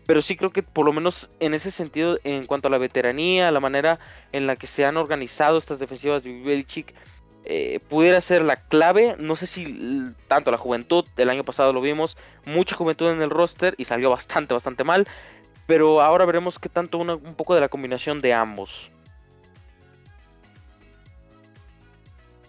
Pero 0.05 0.21
sí 0.21 0.37
creo 0.37 0.51
que 0.51 0.63
por 0.63 0.85
lo 0.85 0.93
menos 0.93 1.29
en 1.41 1.53
ese 1.53 1.69
sentido, 1.69 2.17
en 2.23 2.45
cuanto 2.45 2.69
a 2.69 2.71
la 2.71 2.77
veteranía, 2.77 3.51
la 3.51 3.59
manera 3.59 3.99
en 4.31 4.47
la 4.47 4.55
que 4.55 4.67
se 4.67 4.85
han 4.85 4.95
organizado 4.95 5.57
estas 5.57 5.79
defensivas 5.79 6.23
de 6.23 6.41
Belichick, 6.41 6.93
eh, 7.49 7.79
pudiera 7.89 8.19
ser 8.21 8.43
la 8.43 8.57
clave. 8.57 9.15
No 9.17 9.35
sé 9.35 9.47
si 9.47 10.13
tanto 10.27 10.51
la 10.51 10.57
juventud, 10.57 11.05
el 11.17 11.29
año 11.29 11.43
pasado 11.43 11.73
lo 11.73 11.81
vimos, 11.81 12.17
mucha 12.45 12.75
juventud 12.75 13.09
en 13.09 13.21
el 13.21 13.29
roster 13.29 13.73
y 13.77 13.85
salió 13.85 14.09
bastante, 14.09 14.53
bastante 14.53 14.83
mal. 14.83 15.07
Pero 15.65 16.01
ahora 16.01 16.25
veremos 16.25 16.59
qué 16.59 16.69
tanto 16.69 16.97
una- 16.97 17.15
un 17.15 17.35
poco 17.35 17.55
de 17.55 17.61
la 17.61 17.69
combinación 17.69 18.21
de 18.21 18.33
ambos. 18.33 18.91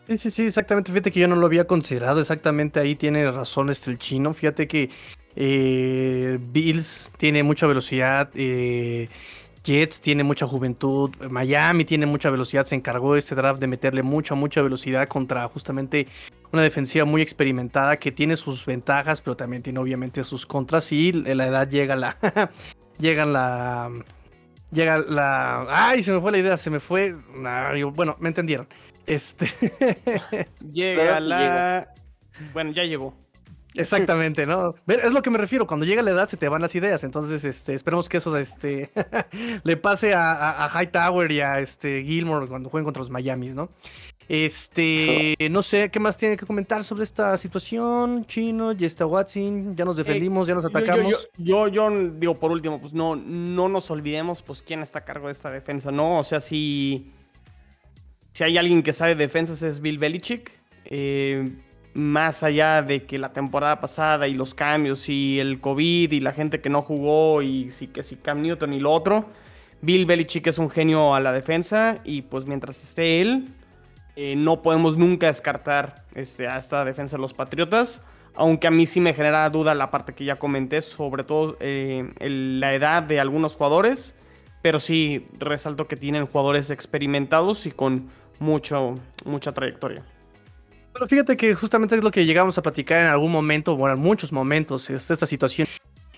Sí, 0.06 0.16
sí, 0.18 0.30
sí, 0.30 0.46
exactamente. 0.46 0.90
Fíjate 0.90 1.10
que 1.12 1.20
yo 1.20 1.28
no 1.28 1.36
lo 1.36 1.46
había 1.46 1.66
considerado. 1.66 2.20
Exactamente 2.20 2.80
ahí 2.80 2.94
tiene 2.94 3.30
razón 3.30 3.68
este 3.70 3.90
el 3.90 3.98
chino. 3.98 4.32
Fíjate 4.34 4.66
que 4.66 4.90
eh, 5.36 6.38
Bills 6.40 7.12
tiene 7.18 7.42
mucha 7.42 7.66
velocidad. 7.66 8.30
eh, 8.34 9.08
Jets 9.64 10.00
tiene 10.00 10.22
mucha 10.24 10.46
juventud. 10.46 11.10
Miami 11.30 11.84
tiene 11.84 12.06
mucha 12.06 12.30
velocidad. 12.30 12.64
Se 12.66 12.74
encargó 12.74 13.16
este 13.16 13.34
draft 13.34 13.60
de 13.60 13.66
meterle 13.66 14.02
mucha, 14.02 14.34
mucha 14.34 14.62
velocidad 14.62 15.06
contra 15.08 15.46
justamente 15.48 16.06
una 16.52 16.62
defensiva 16.62 17.04
muy 17.04 17.20
experimentada 17.22 17.98
que 17.98 18.10
tiene 18.12 18.36
sus 18.36 18.64
ventajas, 18.64 19.20
pero 19.20 19.36
también 19.36 19.62
tiene 19.62 19.78
obviamente 19.78 20.24
sus 20.24 20.46
contras. 20.46 20.90
Y 20.92 21.12
la 21.12 21.46
edad 21.46 21.68
llega 21.68 21.96
la. 21.96 22.16
llega 22.98 23.26
la. 23.26 23.90
Llega 24.70 24.98
la. 24.98 25.66
¡Ay! 25.68 26.02
Se 26.02 26.12
me 26.12 26.20
fue 26.20 26.32
la 26.32 26.38
idea, 26.38 26.56
se 26.58 26.70
me 26.70 26.80
fue. 26.80 27.14
Nah, 27.34 27.74
yo- 27.74 27.90
bueno, 27.90 28.16
me 28.20 28.28
entendieron. 28.28 28.68
Este. 29.06 29.46
Llega 30.72 31.18
la. 31.20 31.88
Bueno, 32.52 32.72
ya 32.72 32.84
llegó. 32.84 33.14
Exactamente, 33.74 34.46
¿no? 34.46 34.74
Es 34.86 35.12
lo 35.12 35.22
que 35.22 35.30
me 35.30 35.38
refiero, 35.38 35.66
cuando 35.66 35.86
llega 35.86 36.02
la 36.02 36.10
edad 36.10 36.26
se 36.28 36.36
te 36.36 36.48
van 36.48 36.62
las 36.62 36.74
ideas, 36.74 37.04
entonces 37.04 37.44
este, 37.44 37.74
esperemos 37.74 38.08
que 38.08 38.16
eso 38.16 38.36
este, 38.36 38.90
le 39.62 39.76
pase 39.76 40.14
a, 40.14 40.32
a- 40.32 40.64
a 40.64 40.82
Hightower 40.82 41.30
y 41.30 41.40
a 41.40 41.60
este, 41.60 42.02
Gilmore 42.02 42.46
cuando 42.48 42.70
jueguen 42.70 42.84
contra 42.84 43.00
los 43.02 43.10
Miamis, 43.10 43.54
¿no? 43.54 43.68
Este, 44.30 45.34
no 45.50 45.62
sé, 45.62 45.90
¿qué 45.90 46.00
más 46.00 46.16
tiene 46.16 46.36
que 46.36 46.44
comentar 46.44 46.84
sobre 46.84 47.04
esta 47.04 47.36
situación? 47.38 48.24
Chino, 48.26 48.72
ya 48.72 48.86
está 48.86 49.06
Watson, 49.06 49.74
ya 49.76 49.84
nos 49.84 49.96
defendimos, 49.96 50.46
ya 50.48 50.54
nos 50.54 50.64
yo- 50.64 50.68
atacamos. 50.70 51.28
Yo, 51.38 51.68
yo, 51.68 51.88
yo 51.90 52.10
digo, 52.14 52.34
por 52.38 52.50
último, 52.50 52.80
pues 52.80 52.92
no, 52.92 53.16
no 53.16 53.68
nos 53.68 53.90
olvidemos, 53.90 54.42
pues, 54.42 54.60
quién 54.62 54.80
está 54.80 55.00
a 55.00 55.04
cargo 55.04 55.26
de 55.26 55.32
esta 55.32 55.50
defensa, 55.50 55.90
¿no? 55.90 56.18
O 56.18 56.22
sea, 56.24 56.40
si, 56.40 57.10
si 58.32 58.44
hay 58.44 58.58
alguien 58.58 58.82
que 58.82 58.92
sabe 58.92 59.14
defensas 59.14 59.62
es 59.62 59.80
Bill 59.80 59.98
Belichick. 59.98 60.52
eh, 60.86 61.48
más 61.94 62.42
allá 62.42 62.82
de 62.82 63.04
que 63.04 63.18
la 63.18 63.32
temporada 63.32 63.80
pasada 63.80 64.28
y 64.28 64.34
los 64.34 64.54
cambios 64.54 65.08
y 65.08 65.40
el 65.40 65.60
COVID 65.60 66.12
y 66.12 66.20
la 66.20 66.32
gente 66.32 66.60
que 66.60 66.68
no 66.68 66.82
jugó 66.82 67.42
y 67.42 67.70
sí 67.70 67.88
que 67.88 68.02
si 68.02 68.16
Cam 68.16 68.42
Newton 68.42 68.72
y 68.72 68.80
lo 68.80 68.92
otro, 68.92 69.26
Bill 69.80 70.06
Belichick 70.06 70.46
es 70.48 70.58
un 70.58 70.70
genio 70.70 71.14
a 71.14 71.20
la 71.20 71.32
defensa 71.32 71.96
y 72.04 72.22
pues 72.22 72.46
mientras 72.46 72.82
esté 72.82 73.20
él, 73.20 73.48
eh, 74.16 74.34
no 74.36 74.62
podemos 74.62 74.96
nunca 74.96 75.28
descartar 75.28 76.04
este, 76.16 76.48
a 76.48 76.58
esta 76.58 76.84
defensa 76.84 77.16
de 77.16 77.22
los 77.22 77.34
Patriotas. 77.34 78.02
Aunque 78.34 78.66
a 78.66 78.70
mí 78.70 78.86
sí 78.86 79.00
me 79.00 79.14
genera 79.14 79.48
duda 79.50 79.74
la 79.74 79.90
parte 79.90 80.12
que 80.12 80.24
ya 80.24 80.36
comenté, 80.36 80.82
sobre 80.82 81.22
todo 81.22 81.56
eh, 81.60 82.12
la 82.18 82.74
edad 82.74 83.04
de 83.04 83.20
algunos 83.20 83.54
jugadores. 83.54 84.16
Pero 84.60 84.80
sí 84.80 85.26
resalto 85.38 85.86
que 85.86 85.96
tienen 85.96 86.26
jugadores 86.26 86.70
experimentados 86.70 87.66
y 87.66 87.70
con 87.70 88.10
mucho, 88.40 88.96
mucha 89.24 89.52
trayectoria. 89.52 90.04
Pero 90.98 91.06
fíjate 91.06 91.36
que 91.36 91.54
justamente 91.54 91.94
es 91.94 92.02
lo 92.02 92.10
que 92.10 92.26
llegamos 92.26 92.58
a 92.58 92.62
platicar 92.62 93.00
en 93.02 93.06
algún 93.06 93.30
momento, 93.30 93.76
bueno, 93.76 93.94
en 93.94 94.02
muchos 94.02 94.32
momentos, 94.32 94.90
es 94.90 95.08
esta 95.08 95.26
situación. 95.26 95.68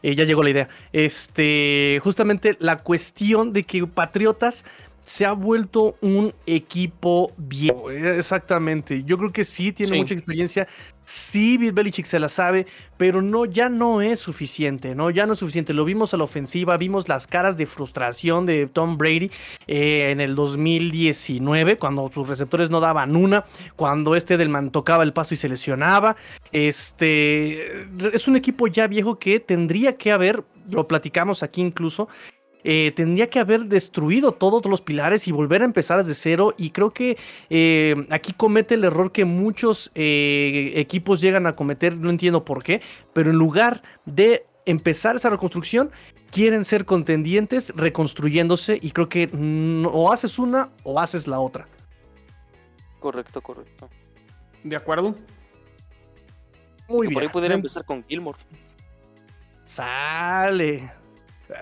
eh, 0.03 0.15
ya 0.15 0.25
llegó 0.25 0.43
la 0.43 0.49
idea. 0.49 0.69
Este, 0.95 2.01
justamente 2.03 2.57
la 2.61 2.79
cuestión 2.79 3.53
de 3.53 3.65
que 3.65 3.87
Patriotas 3.87 4.65
se 5.05 5.27
ha 5.27 5.33
vuelto 5.33 5.97
un 6.01 6.33
equipo 6.47 7.33
viejo. 7.37 7.91
Exactamente. 7.91 9.03
Yo 9.05 9.19
creo 9.19 9.33
que 9.33 9.45
sí 9.45 9.73
tiene 9.73 9.95
Sí. 9.95 9.99
mucha 10.01 10.15
experiencia. 10.15 10.69
Sí, 11.05 11.57
Bill 11.59 11.73
Belichick 11.73 12.07
se 12.07 12.21
la 12.21 12.29
sabe, 12.29 12.67
pero 12.97 13.21
no, 13.21 13.45
ya 13.45 13.69
no 13.69 14.01
es 14.01 14.21
suficiente, 14.21 14.95
¿no? 14.95 15.11
Ya 15.11 15.27
no 15.27 15.33
es 15.33 15.41
suficiente. 15.41 15.75
Lo 15.75 15.85
vimos 15.85 16.15
a 16.15 16.17
la 16.17 16.23
ofensiva, 16.23 16.77
vimos 16.77 17.09
las 17.09 17.27
caras 17.27 17.57
de 17.57 17.67
frustración 17.67 18.47
de 18.47 18.69
Tom 18.69 18.97
Brady 18.97 19.29
eh, 19.67 20.11
en 20.13 20.21
el 20.21 20.37
2019, 20.37 21.79
cuando 21.79 22.09
sus 22.15 22.29
receptores 22.29 22.71
no 22.71 22.79
daban 22.79 23.17
una, 23.17 23.45
cuando 23.75 24.15
este 24.15 24.37
Delman 24.37 24.71
tocaba 24.71 25.03
el 25.03 25.13
paso 25.13 25.35
y 25.35 25.37
se 25.37 25.49
lesionaba. 25.49 26.15
Este 26.53 27.87
es 28.13 28.29
un 28.29 28.37
equipo 28.37 28.69
ya 28.69 28.87
viejo 28.87 29.19
que 29.19 29.41
tendría 29.41 29.97
que 29.97 30.13
haber, 30.13 30.45
lo 30.71 30.87
platicamos 30.87 31.43
aquí 31.43 31.61
incluso, 31.61 32.09
eh, 32.65 32.93
tendría 32.95 33.29
que 33.31 33.39
haber 33.39 33.67
destruido 33.67 34.33
todos 34.33 34.65
los 34.67 34.81
pilares 34.81 35.27
y 35.29 35.33
volver 35.33 35.63
a 35.63 35.65
empezar 35.65 35.99
desde 36.01 36.15
cero. 36.15 36.55
Y 36.59 36.71
creo 36.71 36.91
que 36.91 37.17
eh, 37.49 38.07
aquí 38.11 38.33
comete 38.33 38.75
el 38.75 38.85
error 38.85 39.13
que 39.13 39.25
muchos 39.25 39.91
eh, 39.95 40.73
equipos 40.77 41.21
llegan 41.21 41.47
a 41.47 41.57
cometer, 41.57 41.97
no 41.97 42.11
entiendo 42.11 42.45
por 42.45 42.63
qué, 42.63 42.81
pero 43.13 43.31
en 43.31 43.37
lugar 43.37 43.83
de 44.05 44.47
empezar 44.67 45.17
esa 45.17 45.31
reconstrucción, 45.31 45.91
quieren 46.31 46.65
ser 46.65 46.85
contendientes 46.85 47.73
reconstruyéndose 47.77 48.79
y 48.81 48.91
creo 48.93 49.09
que 49.09 49.27
mm, 49.27 49.87
o 49.91 50.13
haces 50.13 50.39
una 50.39 50.71
o 50.85 51.01
haces 51.01 51.27
la 51.27 51.41
otra. 51.41 51.67
Correcto, 53.01 53.41
correcto. 53.41 53.89
¿De 54.63 54.77
acuerdo? 54.77 55.15
Muy 56.89 57.09
Que 57.09 57.15
por 57.15 57.23
ahí 57.23 57.27
bien. 57.29 57.33
pudiera 57.33 57.55
Em- 57.55 57.59
empezar 57.61 57.85
con 57.85 58.05
Gilmore. 58.05 58.39
Sale. 59.65 60.91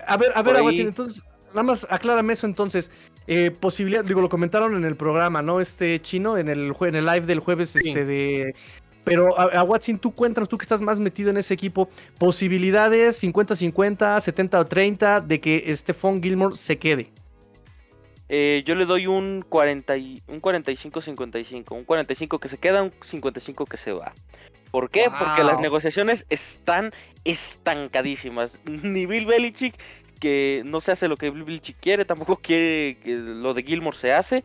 A 0.07 0.17
ver, 0.17 0.33
a 0.35 0.43
ver, 0.43 0.57
Aguachín, 0.57 0.89
entonces, 0.89 1.23
nada 1.51 1.63
más 1.63 1.87
aclárame 1.91 2.33
eso 2.33 2.47
entonces. 2.47 2.91
Eh, 3.27 3.51
posibilidad, 3.51 4.05
digo, 4.05 4.21
lo 4.21 4.29
comentaron 4.29 4.75
en 4.75 4.85
el 4.85 4.97
programa, 4.97 5.43
¿no? 5.43 5.61
Este 5.61 6.01
chino, 6.01 6.39
en 6.39 6.49
el, 6.49 6.73
en 6.81 6.95
el 6.95 7.05
live 7.05 7.27
del 7.27 7.41
jueves, 7.41 7.71
Sí. 7.71 7.81
este 7.89 8.05
de. 8.05 8.55
pero 9.05 9.39
a, 9.39 9.63
Watson, 9.63 9.99
tú 9.99 10.15
cuéntanos, 10.15 10.49
tú 10.49 10.57
que 10.59 10.65
estás 10.65 10.81
más 10.81 10.99
metido 10.99 11.31
en 11.31 11.37
ese 11.37 11.55
equipo, 11.55 11.89
posibilidades 12.19 13.23
50-50, 13.23 14.21
70-30 14.21 15.27
de 15.27 15.41
que 15.41 15.75
Stephon 15.75 16.23
Gilmore 16.23 16.57
se 16.57 16.79
quede. 16.79 17.11
Eh, 18.29 18.63
yo 18.67 18.75
le 18.75 18.85
doy 18.85 19.07
un, 19.07 19.45
40 19.49 19.95
un 19.95 20.43
45-55. 20.43 21.73
Un 21.73 21.85
45 21.85 22.39
que 22.39 22.49
se 22.49 22.59
queda, 22.59 22.83
un 22.83 22.93
55 23.01 23.65
que 23.67 23.77
se 23.77 23.93
va. 23.93 24.13
¿Por 24.71 24.91
qué? 24.91 25.07
Porque 25.19 25.45
las 25.45 25.61
negociaciones 25.61 26.27
están 26.29 26.93
estancadísimas. 27.25 28.59
Ni 28.65 29.07
Bill 29.07 29.27
Belichick, 29.27 29.75
que 30.21 30.63
no 30.67 30.81
se 30.81 30.93
hace 30.93 31.09
lo 31.09 31.17
que 31.17 31.31
Bill 31.31 31.45
Belichick 31.45 31.79
quiere, 31.81 32.05
tampoco 32.05 32.37
quiere 32.43 32.99
que 32.99 33.17
lo 33.17 33.55
de 33.55 33.63
Gilmore 33.63 33.97
se 33.97 34.13
hace. 34.13 34.45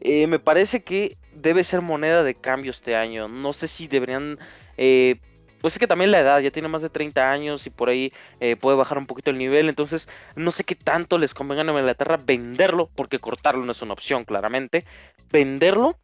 Eh, 0.00 0.26
me 0.26 0.40
parece 0.40 0.82
que 0.82 1.16
debe 1.32 1.62
ser 1.62 1.80
moneda 1.80 2.24
de 2.24 2.34
cambio 2.34 2.72
este 2.72 2.96
año. 2.96 3.28
No 3.28 3.52
sé 3.52 3.68
si 3.68 3.86
deberían 3.86 4.38
eh, 4.76 5.16
pues 5.62 5.74
es 5.74 5.78
que 5.78 5.86
también 5.86 6.10
la 6.10 6.18
edad, 6.18 6.40
ya 6.40 6.50
tiene 6.50 6.68
más 6.68 6.82
de 6.82 6.90
30 6.90 7.30
años 7.30 7.66
y 7.66 7.70
por 7.70 7.88
ahí 7.88 8.12
eh, 8.40 8.56
puede 8.56 8.76
bajar 8.76 8.98
un 8.98 9.06
poquito 9.06 9.30
el 9.30 9.38
nivel, 9.38 9.68
entonces 9.68 10.08
no 10.36 10.52
sé 10.52 10.64
qué 10.64 10.74
tanto 10.74 11.16
les 11.16 11.32
convenga 11.32 11.62
a 11.62 11.78
Inglaterra 11.78 12.18
venderlo, 12.22 12.90
porque 12.94 13.20
cortarlo 13.20 13.64
no 13.64 13.72
es 13.72 13.80
una 13.80 13.94
opción 13.94 14.24
claramente, 14.24 14.84
venderlo 15.30 15.96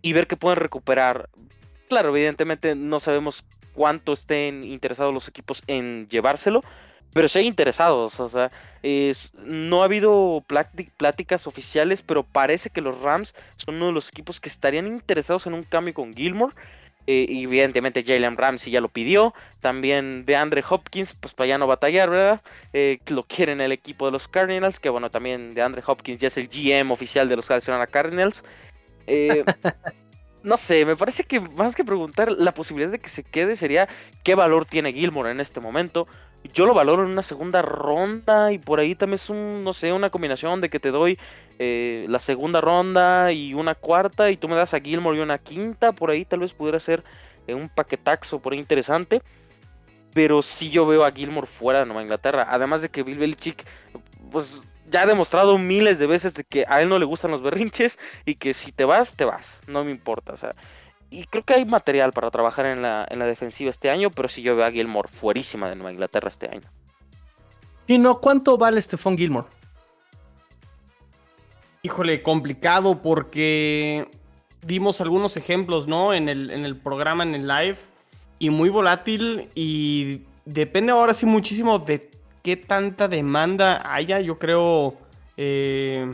y 0.00 0.12
ver 0.12 0.26
que 0.26 0.36
pueden 0.36 0.60
recuperar. 0.60 1.28
Claro, 1.88 2.10
evidentemente 2.10 2.74
no 2.74 3.00
sabemos 3.00 3.44
cuánto 3.74 4.12
estén 4.12 4.62
interesados 4.64 5.12
los 5.12 5.28
equipos 5.28 5.62
en 5.66 6.08
llevárselo, 6.08 6.60
pero 7.12 7.28
sí 7.28 7.40
hay 7.40 7.46
interesados, 7.46 8.18
o 8.20 8.28
sea, 8.28 8.50
no 9.44 9.82
ha 9.82 9.84
habido 9.84 10.44
pláticas 10.96 11.46
oficiales, 11.46 12.02
pero 12.02 12.22
parece 12.24 12.70
que 12.70 12.80
los 12.80 13.00
Rams 13.00 13.34
son 13.56 13.76
uno 13.76 13.86
de 13.86 13.92
los 13.92 14.08
equipos 14.08 14.40
que 14.40 14.48
estarían 14.48 14.86
interesados 14.86 15.46
en 15.46 15.54
un 15.54 15.62
cambio 15.62 15.94
con 15.94 16.12
Gilmore 16.12 16.54
eh, 17.06 17.26
evidentemente 17.28 18.02
Jalen 18.02 18.36
Ramsey 18.36 18.72
ya 18.72 18.80
lo 18.80 18.88
pidió. 18.88 19.34
También 19.60 20.24
de 20.24 20.36
Andre 20.36 20.64
Hopkins, 20.68 21.14
pues 21.14 21.34
para 21.34 21.48
ya 21.48 21.58
no 21.58 21.66
batallar, 21.66 22.10
¿verdad? 22.10 22.40
Eh, 22.72 22.98
lo 23.08 23.24
quieren 23.24 23.60
el 23.60 23.72
equipo 23.72 24.06
de 24.06 24.12
los 24.12 24.28
Cardinals, 24.28 24.80
que 24.80 24.88
bueno, 24.88 25.10
también 25.10 25.54
de 25.54 25.62
Andre 25.62 25.82
Hopkins 25.86 26.20
ya 26.20 26.28
es 26.28 26.36
el 26.36 26.48
GM 26.48 26.92
oficial 26.92 27.28
de 27.28 27.36
los 27.36 27.50
Arizona 27.50 27.86
Cardinals. 27.86 28.44
Eh, 29.06 29.44
no 30.44 30.58
sé, 30.58 30.84
me 30.84 30.94
parece 30.94 31.24
que 31.24 31.40
más 31.40 31.74
que 31.74 31.84
preguntar, 31.84 32.30
la 32.30 32.52
posibilidad 32.52 32.92
de 32.92 32.98
que 33.00 33.08
se 33.08 33.24
quede 33.24 33.56
sería 33.56 33.88
qué 34.22 34.34
valor 34.34 34.66
tiene 34.66 34.92
Gilmore 34.92 35.30
en 35.30 35.40
este 35.40 35.58
momento. 35.58 36.06
Yo 36.52 36.66
lo 36.66 36.74
valoro 36.74 37.02
en 37.02 37.10
una 37.10 37.22
segunda 37.22 37.62
ronda 37.62 38.52
y 38.52 38.58
por 38.58 38.78
ahí 38.78 38.94
también 38.94 39.14
es 39.14 39.30
un, 39.30 39.62
no 39.64 39.72
sé, 39.72 39.94
una 39.94 40.10
combinación 40.10 40.60
de 40.60 40.68
que 40.68 40.78
te 40.78 40.90
doy 40.90 41.18
eh, 41.58 42.04
la 42.10 42.20
segunda 42.20 42.60
ronda 42.60 43.32
y 43.32 43.54
una 43.54 43.74
cuarta 43.74 44.30
y 44.30 44.36
tú 44.36 44.46
me 44.48 44.54
das 44.54 44.74
a 44.74 44.80
Gilmore 44.80 45.16
y 45.16 45.22
una 45.22 45.38
quinta, 45.38 45.92
por 45.92 46.10
ahí 46.10 46.26
tal 46.26 46.40
vez 46.40 46.52
pudiera 46.52 46.78
ser 46.78 47.02
eh, 47.46 47.54
un 47.54 47.70
paquetaxo 47.70 48.40
por 48.40 48.52
ahí 48.52 48.58
interesante. 48.58 49.22
Pero 50.12 50.42
sí 50.42 50.68
yo 50.68 50.86
veo 50.86 51.04
a 51.04 51.10
Gilmore 51.10 51.46
fuera 51.46 51.80
de 51.80 51.86
Nueva 51.86 52.02
Inglaterra. 52.02 52.46
Además 52.50 52.82
de 52.82 52.90
que 52.90 53.02
Bill 53.02 53.18
Belichick, 53.18 53.64
pues 54.30 54.62
ya 54.90 55.02
ha 55.02 55.06
demostrado 55.06 55.58
miles 55.58 55.98
de 55.98 56.06
veces 56.06 56.34
de 56.34 56.44
que 56.44 56.64
a 56.68 56.80
él 56.82 56.88
no 56.88 56.98
le 56.98 57.04
gustan 57.04 57.30
los 57.30 57.42
berrinches 57.42 57.98
y 58.24 58.36
que 58.36 58.54
si 58.54 58.72
te 58.72 58.84
vas, 58.84 59.14
te 59.14 59.24
vas, 59.24 59.62
no 59.66 59.84
me 59.84 59.90
importa. 59.90 60.32
O 60.32 60.36
sea, 60.36 60.54
y 61.10 61.24
creo 61.26 61.44
que 61.44 61.54
hay 61.54 61.64
material 61.64 62.12
para 62.12 62.30
trabajar 62.30 62.66
en 62.66 62.82
la, 62.82 63.06
en 63.08 63.18
la 63.18 63.26
defensiva 63.26 63.70
este 63.70 63.90
año, 63.90 64.10
pero 64.10 64.28
si 64.28 64.42
yo 64.42 64.56
veo 64.56 64.66
a 64.66 64.70
Gilmore 64.70 65.08
fuerísima 65.08 65.68
de 65.68 65.76
Nueva 65.76 65.92
Inglaterra 65.92 66.28
este 66.28 66.48
año. 66.48 66.68
¿Y 67.86 67.98
no 67.98 68.20
cuánto 68.20 68.56
vale 68.56 68.80
Stephon 68.80 69.16
Gilmore? 69.16 69.48
Híjole, 71.82 72.22
complicado 72.22 73.02
porque 73.02 74.08
vimos 74.66 75.00
algunos 75.00 75.36
ejemplos, 75.36 75.86
¿no? 75.86 76.14
En 76.14 76.28
el, 76.28 76.50
en 76.50 76.64
el 76.64 76.76
programa, 76.76 77.24
en 77.24 77.34
el 77.34 77.46
live, 77.46 77.76
y 78.38 78.50
muy 78.50 78.68
volátil 78.68 79.48
y 79.54 80.22
depende 80.44 80.92
ahora 80.92 81.14
sí 81.14 81.26
muchísimo 81.26 81.78
de 81.78 82.10
qué 82.44 82.56
tanta 82.56 83.08
demanda 83.08 83.82
haya. 83.92 84.20
Yo 84.20 84.38
creo... 84.38 84.94
Eh, 85.36 86.08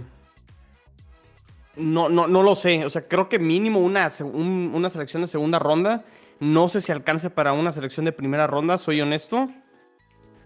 no, 1.76 2.08
no, 2.08 2.26
no 2.28 2.42
lo 2.42 2.54
sé. 2.54 2.84
O 2.86 2.90
sea, 2.90 3.06
creo 3.06 3.28
que 3.28 3.38
mínimo 3.38 3.80
una, 3.80 4.08
una 4.32 4.90
selección 4.90 5.22
de 5.22 5.28
segunda 5.28 5.58
ronda. 5.58 6.04
No 6.38 6.68
sé 6.70 6.80
si 6.80 6.92
alcance 6.92 7.28
para 7.28 7.52
una 7.52 7.72
selección 7.72 8.06
de 8.06 8.12
primera 8.12 8.46
ronda, 8.46 8.78
soy 8.78 9.00
honesto. 9.00 9.50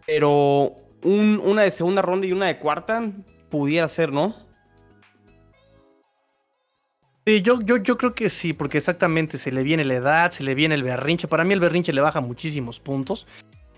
Pero 0.06 0.74
una 1.02 1.62
de 1.62 1.70
segunda 1.70 2.02
ronda 2.02 2.26
y 2.26 2.32
una 2.32 2.46
de 2.46 2.58
cuarta 2.58 3.02
pudiera 3.50 3.86
ser, 3.88 4.10
¿no? 4.10 4.34
Sí, 7.26 7.42
yo, 7.42 7.60
yo, 7.60 7.76
yo 7.78 7.96
creo 7.96 8.14
que 8.14 8.28
sí, 8.28 8.52
porque 8.52 8.78
exactamente 8.78 9.38
se 9.38 9.52
le 9.52 9.62
viene 9.62 9.84
la 9.84 9.94
edad, 9.94 10.30
se 10.30 10.44
le 10.44 10.54
viene 10.54 10.74
el 10.74 10.82
berrinche. 10.82 11.28
Para 11.28 11.44
mí 11.44 11.52
el 11.54 11.60
berrinche 11.60 11.92
le 11.92 12.00
baja 12.00 12.20
muchísimos 12.20 12.80
puntos. 12.80 13.26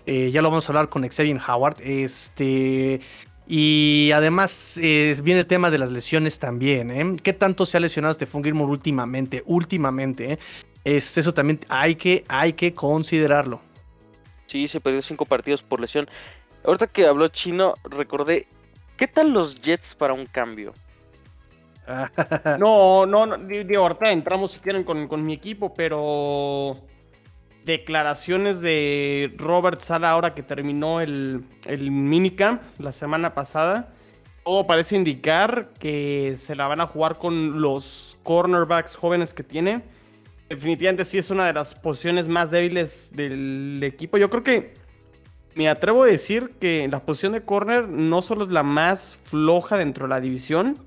Eh, 0.07 0.31
ya 0.31 0.41
lo 0.41 0.49
vamos 0.49 0.67
a 0.67 0.71
hablar 0.71 0.87
con 0.87 1.05
Xavier 1.07 1.37
Howard. 1.47 1.81
Este, 1.81 3.01
y 3.45 4.09
además 4.13 4.79
viene 4.81 5.41
el 5.41 5.45
tema 5.45 5.69
de 5.69 5.77
las 5.77 5.91
lesiones 5.91 6.39
también. 6.39 6.91
¿eh? 6.91 7.17
¿Qué 7.21 7.33
tanto 7.33 7.65
se 7.65 7.75
ha 7.75 7.81
lesionado 7.81 8.13
Stephon 8.13 8.41
Gilmore 8.41 8.71
últimamente? 8.71 9.43
Últimamente. 9.45 10.33
¿eh? 10.33 10.39
Es, 10.85 11.17
eso 11.17 11.33
también 11.33 11.59
hay 11.67 11.95
que, 11.95 12.23
hay 12.29 12.53
que 12.53 12.73
considerarlo. 12.73 13.59
Sí, 14.45 14.69
se 14.69 14.79
perdió 14.79 15.01
cinco 15.01 15.25
partidos 15.25 15.61
por 15.61 15.81
lesión. 15.81 16.09
Ahorita 16.63 16.87
que 16.87 17.05
habló 17.05 17.27
chino, 17.27 17.73
recordé. 17.83 18.47
¿Qué 18.95 19.07
tal 19.07 19.31
los 19.31 19.61
Jets 19.61 19.93
para 19.93 20.13
un 20.13 20.25
cambio? 20.25 20.73
no, 22.59 23.05
no, 23.05 23.25
no 23.25 23.37
digo, 23.37 23.83
ahorita 23.83 24.11
entramos 24.11 24.53
si 24.53 24.59
quieren 24.59 24.83
con, 24.83 25.07
con 25.09 25.23
mi 25.23 25.33
equipo, 25.33 25.73
pero 25.73 26.77
declaraciones 27.67 28.61
de 28.61 29.35
Robert 29.37 29.81
Sala 29.81 30.11
ahora 30.11 30.33
que 30.33 30.41
terminó 30.41 31.01
el, 31.01 31.43
el 31.65 31.91
minicamp 31.91 32.61
la 32.79 32.91
semana 32.91 33.35
pasada. 33.35 33.93
Todo 34.43 34.65
parece 34.65 34.95
indicar 34.95 35.73
que 35.77 36.35
se 36.37 36.55
la 36.55 36.67
van 36.67 36.79
a 36.79 36.87
jugar 36.87 37.17
con 37.17 37.61
los 37.61 38.17
cornerbacks 38.23 38.95
jóvenes 38.95 39.33
que 39.33 39.43
tiene. 39.43 39.83
Definitivamente 40.47 41.03
sí 41.03 41.17
es 41.17 41.29
una 41.29 41.45
de 41.45 41.53
las 41.53 41.75
posiciones 41.75 42.29
más 42.29 42.51
débiles 42.51 43.11
del 43.13 43.81
equipo. 43.83 44.17
Yo 44.17 44.29
creo 44.29 44.43
que 44.43 44.73
me 45.53 45.67
atrevo 45.67 46.03
a 46.03 46.07
decir 46.07 46.53
que 46.61 46.87
la 46.87 47.01
posición 47.01 47.33
de 47.33 47.43
corner 47.43 47.89
no 47.89 48.21
solo 48.21 48.43
es 48.43 48.49
la 48.49 48.63
más 48.63 49.19
floja 49.25 49.77
dentro 49.77 50.05
de 50.05 50.09
la 50.09 50.21
división, 50.21 50.77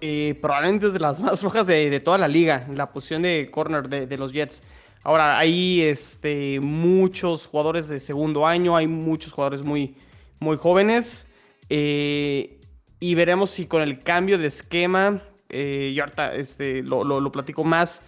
eh, 0.00 0.36
probablemente 0.42 0.88
es 0.88 0.92
de 0.92 0.98
las 0.98 1.20
más 1.22 1.38
flojas 1.38 1.68
de, 1.68 2.00
toda 2.00 2.18
la 2.18 2.26
liga, 2.26 2.66
la 2.74 2.90
posición 2.90 3.22
de 3.22 3.48
corner 3.52 3.88
de, 3.88 4.08
de 4.08 4.18
los 4.18 4.32
Jets. 4.32 4.60
Ahora, 5.04 5.38
hay 5.38 5.82
este, 5.82 6.60
muchos 6.60 7.46
jugadores 7.46 7.88
de 7.88 8.00
segundo 8.00 8.46
año, 8.46 8.74
hay 8.74 8.86
muchos 8.86 9.34
jugadores 9.34 9.62
muy, 9.62 9.96
muy 10.40 10.56
jóvenes. 10.56 11.26
Eh, 11.68 12.58
y 13.00 13.14
veremos 13.14 13.50
si 13.50 13.66
con 13.66 13.82
el 13.82 14.02
cambio 14.02 14.38
de 14.38 14.46
esquema, 14.46 15.22
eh, 15.50 15.92
y 15.94 16.00
ahorita 16.00 16.34
este, 16.34 16.82
lo, 16.82 17.30
platico 17.30 17.64
más, 17.64 18.00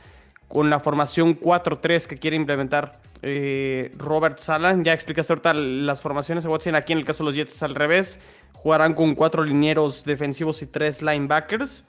con 0.49 0.71
la 0.71 0.81
formación 0.81 1.39
4-3 1.39 2.07
que 2.07 2.17
quiere 2.17 2.35
implementar 2.35 2.99
eh, 3.21 3.93
Robert 3.99 4.39
Sala. 4.39 4.75
Ya 4.83 4.95
explicaste 4.95 5.35
ahorita 5.35 5.53
las 5.53 6.01
formaciones 6.01 6.45
de 6.45 6.51
Watson. 6.51 6.77
Aquí 6.77 6.95
en 6.95 7.01
el 7.01 7.05
caso 7.05 7.25
de 7.25 7.27
los 7.27 7.37
Jets 7.37 7.63
al 7.63 7.75
revés. 7.75 8.19
Jugarán 8.55 8.95
con 8.95 9.15
cuatro 9.15 9.45
linieros 9.45 10.03
defensivos 10.05 10.63
y 10.63 10.67
tres 10.67 11.03
linebackers. 11.03 11.85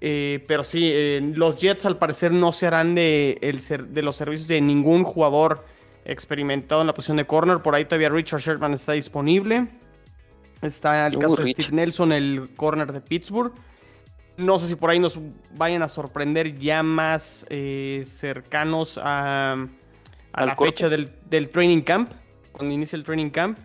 Eh, 0.00 0.44
pero 0.46 0.62
sí, 0.64 0.90
eh, 0.92 1.20
los 1.34 1.60
Jets 1.60 1.84
al 1.86 1.98
parecer 1.98 2.32
no 2.32 2.52
se 2.52 2.66
harán 2.66 2.94
de, 2.94 3.38
el 3.42 3.60
de 3.92 4.02
los 4.02 4.16
servicios 4.16 4.48
de 4.48 4.60
ningún 4.60 5.04
jugador 5.04 5.64
experimentado 6.04 6.80
en 6.80 6.86
la 6.86 6.94
posición 6.94 7.16
de 7.16 7.26
corner. 7.26 7.58
Por 7.58 7.74
ahí 7.74 7.84
todavía 7.84 8.08
Richard 8.08 8.40
Sherman 8.40 8.74
está 8.74 8.92
disponible. 8.92 9.68
Está 10.62 11.06
el 11.06 11.18
caso 11.18 11.36
de 11.36 11.52
Steve 11.52 11.70
Nelson, 11.72 12.12
el 12.12 12.50
corner 12.56 12.92
de 12.92 13.00
Pittsburgh. 13.00 13.52
No 14.36 14.58
sé 14.58 14.68
si 14.68 14.76
por 14.76 14.90
ahí 14.90 14.98
nos 15.00 15.18
vayan 15.56 15.82
a 15.82 15.88
sorprender 15.88 16.56
ya 16.58 16.82
más 16.82 17.44
eh, 17.50 18.02
cercanos 18.04 18.98
a, 19.02 19.56
a 20.32 20.46
la 20.46 20.56
fecha 20.56 20.88
del, 20.88 21.12
del, 21.28 21.48
training 21.48 21.82
camp, 21.82 22.12
cuando 22.52 22.72
inicia 22.72 22.96
el 22.96 23.04
training 23.04 23.30
camp. 23.30 23.58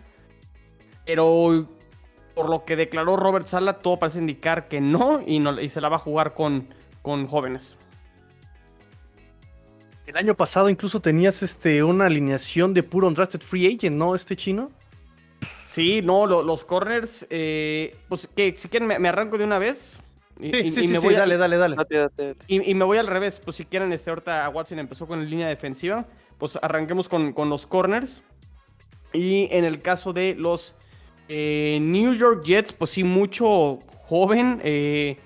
Pero 1.06 1.68
por 2.34 2.50
lo 2.50 2.64
que 2.64 2.76
declaró 2.76 3.16
Robert 3.16 3.46
Sala, 3.46 3.74
todo 3.74 3.98
parece 3.98 4.18
indicar 4.18 4.68
que 4.68 4.80
no 4.80 5.22
y, 5.26 5.38
no, 5.38 5.60
y 5.60 5.68
se 5.68 5.80
la 5.80 5.88
va 5.88 5.96
a 5.96 6.00
jugar 6.00 6.34
con, 6.34 6.68
con 7.02 7.26
jóvenes. 7.26 7.76
El 10.06 10.16
año 10.16 10.34
pasado 10.34 10.68
incluso 10.68 11.00
tenías 11.00 11.42
este, 11.42 11.82
una 11.82 12.06
alineación 12.06 12.74
de 12.74 12.82
puro 12.82 13.08
undrafted 13.08 13.40
free 13.40 13.74
agent, 13.74 13.96
¿no? 13.96 14.14
Este 14.14 14.36
chino. 14.36 14.70
Sí, 15.66 16.02
no, 16.02 16.26
los 16.26 16.64
corners, 16.64 17.26
eh, 17.30 17.96
pues 18.08 18.28
que 18.28 18.56
si 18.56 18.68
quieren 18.68 18.86
me, 18.86 19.08
arranco 19.08 19.38
de 19.38 19.44
una 19.44 19.58
vez. 19.58 20.00
Y, 20.38 20.70
sí, 20.70 20.88
me 20.88 20.98
voy 20.98 21.14
dale, 21.14 21.36
dale, 21.36 21.56
dale. 21.56 21.76
Y, 22.48 22.74
me 22.74 22.84
voy 22.84 22.98
al 22.98 23.06
revés, 23.06 23.40
pues 23.44 23.56
si 23.56 23.64
quieren, 23.64 23.92
este, 23.92 24.10
ahorita 24.10 24.48
Watson 24.50 24.78
empezó 24.78 25.06
con 25.06 25.20
la 25.20 25.28
línea 25.28 25.48
defensiva, 25.48 26.06
pues 26.38 26.58
arranquemos 26.60 27.08
con, 27.08 27.32
con 27.32 27.48
los 27.48 27.66
corners. 27.66 28.22
Y 29.12 29.48
en 29.52 29.64
el 29.64 29.80
caso 29.80 30.12
de 30.12 30.34
los 30.36 30.74
eh, 31.28 31.78
New 31.80 32.12
York 32.12 32.44
Jets, 32.44 32.72
pues 32.72 32.90
sí, 32.90 33.04
mucho 33.04 33.78
joven. 34.04 34.60
Eh, 34.62 35.18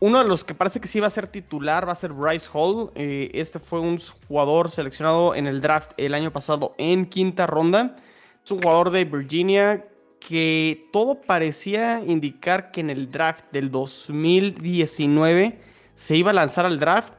uno 0.00 0.22
de 0.22 0.28
los 0.28 0.44
que 0.44 0.54
parece 0.54 0.80
que 0.80 0.88
sí 0.88 1.00
va 1.00 1.06
a 1.06 1.10
ser 1.10 1.28
titular 1.28 1.88
va 1.88 1.92
a 1.92 1.96
ser 1.96 2.12
Bryce 2.12 2.48
Hall. 2.52 2.90
Eh, 2.94 3.30
este 3.34 3.58
fue 3.58 3.80
un 3.80 3.98
jugador 4.28 4.70
seleccionado 4.70 5.34
en 5.34 5.46
el 5.46 5.60
draft 5.60 5.92
el 5.96 6.14
año 6.14 6.32
pasado 6.32 6.74
en 6.78 7.06
quinta 7.06 7.46
ronda. 7.46 7.96
Es 8.44 8.50
un 8.50 8.60
jugador 8.60 8.90
de 8.90 9.04
Virginia 9.04 9.86
que 10.20 10.88
todo 10.92 11.20
parecía 11.20 12.02
indicar 12.06 12.70
que 12.70 12.80
en 12.80 12.90
el 12.90 13.10
draft 13.10 13.46
del 13.52 13.70
2019 13.70 15.58
se 15.94 16.16
iba 16.16 16.30
a 16.30 16.34
lanzar 16.34 16.66
al 16.66 16.78
draft. 16.78 17.14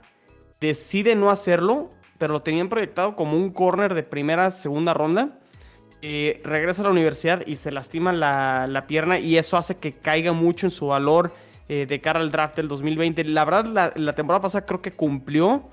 Decide 0.62 1.16
no 1.16 1.30
hacerlo, 1.30 1.92
pero 2.18 2.34
lo 2.34 2.42
tenían 2.42 2.70
proyectado 2.70 3.16
como 3.16 3.38
un 3.38 3.52
corner 3.52 3.94
de 3.94 4.04
primera, 4.04 4.52
segunda 4.52 4.94
ronda. 4.94 5.40
Eh, 6.02 6.42
regresa 6.44 6.82
a 6.82 6.86
la 6.86 6.92
universidad 6.92 7.46
y 7.48 7.56
se 7.56 7.72
lastima 7.72 8.14
la, 8.14 8.86
pierna 8.88 9.18
y 9.18 9.38
eso 9.38 9.58
hace 9.58 9.78
que 9.78 9.94
caiga 9.94 10.34
mucho 10.34 10.68
en 10.68 10.72
su 10.72 10.88
valor 10.88 11.34
eh, 11.68 11.88
de 11.88 12.00
cara 12.00 12.20
al 12.20 12.32
draft 12.32 12.58
del 12.58 12.68
2020. 12.68 13.24
La 13.26 13.46
verdad, 13.46 13.94
la, 13.96 14.14
temporada 14.14 14.42
pasada 14.42 14.66
creo 14.66 14.82
que 14.82 14.92
cumplió. 14.92 15.64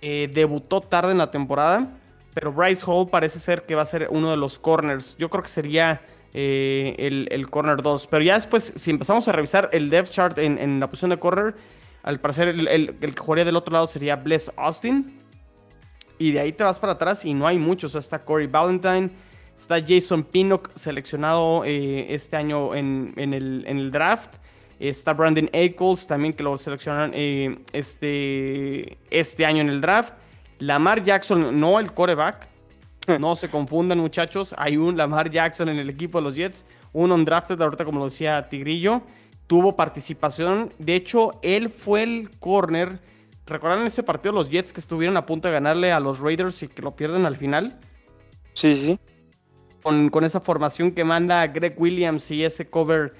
Eh, 0.00 0.30
debutó 0.32 0.80
tarde 0.80 1.12
en 1.12 1.18
la 1.18 1.30
temporada, 1.30 1.90
pero 2.34 2.52
Bryce 2.52 2.84
Hall 2.86 3.08
parece 3.08 3.38
ser 3.38 3.64
que 3.64 3.74
va 3.74 3.82
a 3.82 3.86
ser 3.86 4.08
uno 4.10 4.30
de 4.30 4.36
los 4.36 4.58
corners. 4.58 5.16
Yo 5.18 5.28
creo 5.30 5.42
que 5.42 5.48
sería 5.48 6.02
el, 6.32 7.46
corner 7.50 7.82
2. 7.82 8.06
Pero 8.06 8.24
ya 8.24 8.34
después, 8.34 8.72
si 8.76 8.90
empezamos 8.90 9.28
a 9.28 9.32
revisar 9.32 9.70
el 9.72 9.90
depth 9.90 10.10
chart 10.10 10.38
en, 10.38 10.80
la 10.80 10.88
posición 10.88 11.10
de 11.10 11.18
corner, 11.18 11.54
al 12.02 12.20
parecer 12.20 12.48
el, 12.48 12.68
el, 12.68 12.94
que 12.96 13.12
jugaría 13.16 13.44
del 13.44 13.56
otro 13.56 13.72
lado 13.72 13.86
sería 13.86 14.16
Bless 14.16 14.50
Austin. 14.56 15.20
Y 16.18 16.32
de 16.32 16.40
ahí 16.40 16.52
te 16.52 16.64
vas 16.64 16.78
para 16.78 16.94
atrás 16.94 17.24
y 17.24 17.34
no 17.34 17.46
hay 17.46 17.58
muchos. 17.58 17.94
está 17.94 18.24
Corey 18.24 18.46
Valentine, 18.46 19.10
está 19.58 19.80
Jason 19.80 20.24
Pinnock 20.24 20.70
seleccionado 20.74 21.64
eh, 21.64 22.06
este 22.10 22.36
año 22.36 22.74
en, 22.74 23.14
el, 23.16 23.90
draft. 23.90 24.34
Está 24.78 25.12
Brandon 25.12 25.48
Ackles 25.52 26.06
también 26.06 26.32
que 26.32 26.42
lo 26.42 26.56
seleccionaron 26.58 27.12
eh, 27.14 27.58
este, 27.72 28.98
este 29.10 29.46
año 29.46 29.60
en 29.60 29.68
el 29.68 29.80
draft. 29.80 30.14
Lamar 30.58 31.02
Jackson, 31.02 31.58
no 31.58 31.78
el 31.78 31.92
coreback. 31.92 32.48
No 33.20 33.36
se 33.36 33.50
confundan 33.50 33.98
muchachos. 33.98 34.54
Hay 34.56 34.78
un 34.78 34.96
Lamar 34.96 35.28
Jackson 35.28 35.68
en 35.68 35.78
el 35.78 35.90
equipo 35.90 36.18
de 36.18 36.24
los 36.24 36.36
Jets. 36.36 36.64
Un 36.94 37.12
undrafted, 37.12 37.60
ahorita 37.60 37.84
como 37.84 37.98
lo 37.98 38.06
decía 38.06 38.48
Tigrillo. 38.48 39.02
Tuvo 39.46 39.76
participación. 39.76 40.72
De 40.78 40.94
hecho, 40.94 41.32
él 41.42 41.68
fue 41.68 42.02
el 42.02 42.30
corner 42.38 42.98
¿Recuerdan 43.46 43.86
ese 43.86 44.02
partido 44.02 44.32
los 44.32 44.48
Jets 44.48 44.72
que 44.72 44.80
estuvieron 44.80 45.16
a 45.16 45.26
punto 45.26 45.48
de 45.48 45.54
ganarle 45.54 45.92
a 45.92 46.00
los 46.00 46.20
Raiders 46.20 46.62
y 46.62 46.68
que 46.68 46.80
lo 46.80 46.96
pierden 46.96 47.26
al 47.26 47.36
final? 47.36 47.78
Sí, 48.54 48.74
sí. 48.76 48.98
Con, 49.84 50.24
esa 50.24 50.40
formación 50.40 50.92
que 50.92 51.04
manda 51.04 51.46
Greg 51.46 51.74
Williams 51.76 52.30
y 52.30 52.42
ese 52.42 52.70
cover 52.70 53.12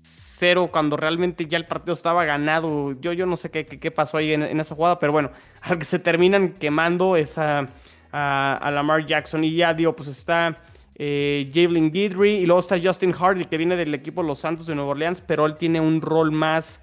cero 0.00 0.68
cuando 0.72 0.96
realmente 0.96 1.44
ya 1.44 1.58
el 1.58 1.66
partido 1.66 1.92
estaba 1.92 2.24
ganado. 2.24 2.98
Yo, 3.00 3.12
yo 3.12 3.26
no 3.26 3.36
sé 3.36 3.50
qué, 3.50 3.66
qué, 3.66 3.90
pasó 3.90 4.16
ahí 4.16 4.32
en, 4.32 4.58
esa 4.58 4.74
jugada, 4.74 4.98
pero 4.98 5.12
bueno, 5.12 5.30
al 5.60 5.78
que 5.78 5.84
se 5.84 5.98
terminan 5.98 6.54
quemando 6.54 7.16
es 7.16 7.36
a, 7.36 7.66
Lamar 8.12 9.06
Jackson. 9.06 9.44
Y 9.44 9.56
ya 9.56 9.74
digo, 9.74 9.94
pues 9.94 10.08
está 10.08 10.56
eh, 10.94 11.50
Jalen 11.52 11.90
Guidry 11.92 12.38
y 12.38 12.46
luego 12.46 12.60
está 12.60 12.80
Justin 12.82 13.12
Hardy 13.12 13.44
que 13.44 13.58
viene 13.58 13.76
del 13.76 13.92
equipo 13.92 14.22
Los 14.22 14.38
Santos 14.38 14.66
de 14.66 14.74
Nueva 14.74 14.92
Orleans, 14.92 15.20
pero 15.20 15.44
él 15.44 15.56
tiene 15.56 15.80
un 15.80 16.00
rol 16.00 16.32
más 16.32 16.80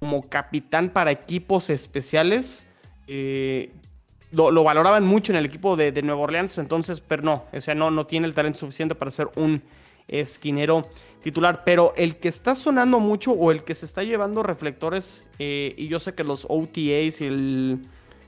como 0.00 0.28
capitán 0.28 0.88
para 0.88 1.12
equipos 1.12 1.70
especiales. 1.70 2.66
Eh, 3.06 3.72
lo, 4.32 4.64
valoraban 4.64 5.04
mucho 5.04 5.32
en 5.32 5.36
el 5.36 5.44
equipo 5.44 5.76
de, 5.76 6.02
Nueva 6.02 6.22
Orleans, 6.22 6.58
entonces, 6.58 7.00
pero 7.00 7.22
no, 7.22 7.44
o 7.52 7.60
sea, 7.60 7.74
no, 7.74 7.90
no 7.90 8.06
tiene 8.06 8.26
el 8.26 8.34
talento 8.34 8.58
suficiente 8.58 8.94
para 8.94 9.10
ser 9.10 9.28
un 9.36 9.62
esquinero 10.08 10.88
titular. 11.22 11.62
Pero 11.64 11.92
el 11.96 12.16
que 12.16 12.28
está 12.28 12.54
sonando 12.54 12.98
mucho 12.98 13.32
o 13.32 13.50
el 13.50 13.62
que 13.62 13.74
se 13.74 13.86
está 13.86 14.02
llevando 14.02 14.42
reflectores, 14.42 15.24
eh, 15.38 15.74
y 15.76 15.88
yo 15.88 16.00
sé 16.00 16.14
que 16.14 16.24
los 16.24 16.46
OTAs 16.48 17.20
y 17.20 17.26
el, 17.26 17.82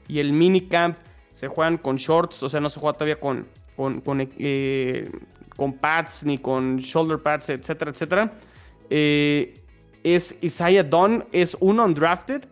y 0.06 0.18
el 0.18 0.32
minicamp 0.32 0.96
se 1.32 1.48
juegan 1.48 1.78
con 1.78 1.96
shorts, 1.96 2.42
o 2.42 2.50
sea, 2.50 2.60
no 2.60 2.70
se 2.70 2.78
juega 2.78 2.94
todavía 2.94 3.18
con, 3.18 3.48
con, 3.76 4.00
con, 4.00 4.28
eh, 4.38 5.10
pads 5.80 6.24
ni 6.24 6.38
con 6.38 6.76
shoulder 6.76 7.18
pads, 7.18 7.48
etcétera, 7.48 7.90
etcétera. 7.90 8.32
Eh, 8.90 9.54
es 10.02 10.36
Isaiah 10.42 10.82
Dunn, 10.82 11.24
es 11.32 11.56
un 11.60 11.80
undrafted 11.80 12.44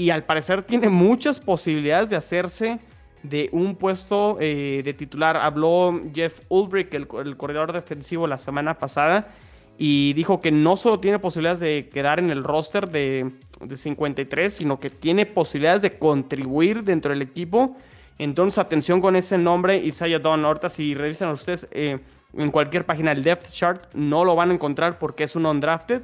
y 0.00 0.08
al 0.08 0.24
parecer 0.24 0.62
tiene 0.62 0.88
muchas 0.88 1.40
posibilidades 1.40 2.08
de 2.08 2.16
hacerse 2.16 2.78
de 3.22 3.50
un 3.52 3.76
puesto 3.76 4.38
eh, 4.40 4.80
de 4.82 4.94
titular. 4.94 5.36
Habló 5.36 6.00
Jeff 6.14 6.40
Ulbrich, 6.48 6.94
el, 6.94 7.06
corredor 7.06 7.74
defensivo, 7.74 8.26
la 8.26 8.38
semana 8.38 8.78
pasada 8.78 9.28
y 9.76 10.14
dijo 10.14 10.40
que 10.40 10.52
no 10.52 10.76
solo 10.76 11.00
tiene 11.00 11.18
posibilidades 11.18 11.60
de 11.60 11.90
quedar 11.92 12.18
en 12.18 12.30
el 12.30 12.44
roster 12.44 12.88
de, 12.88 13.30
53, 13.70 14.54
sino 14.54 14.80
que 14.80 14.88
tiene 14.88 15.26
posibilidades 15.26 15.82
de 15.82 15.98
contribuir 15.98 16.82
dentro 16.82 17.12
del 17.12 17.20
equipo. 17.20 17.76
Entonces, 18.16 18.56
atención 18.56 19.02
con 19.02 19.16
ese 19.16 19.36
nombre, 19.36 19.76
Isaiah 19.76 20.18
Dunn. 20.18 20.46
Ahorita, 20.46 20.70
si 20.70 20.94
revisan 20.94 21.28
ustedes 21.30 21.66
eh, 21.72 21.98
en 22.34 22.50
cualquier 22.50 22.86
página 22.86 23.12
el 23.12 23.22
depth 23.22 23.50
chart, 23.50 23.92
no 23.92 24.24
lo 24.24 24.34
van 24.34 24.50
a 24.50 24.54
encontrar 24.54 24.98
porque 24.98 25.24
es 25.24 25.36
un 25.36 25.44
undrafted. 25.44 26.02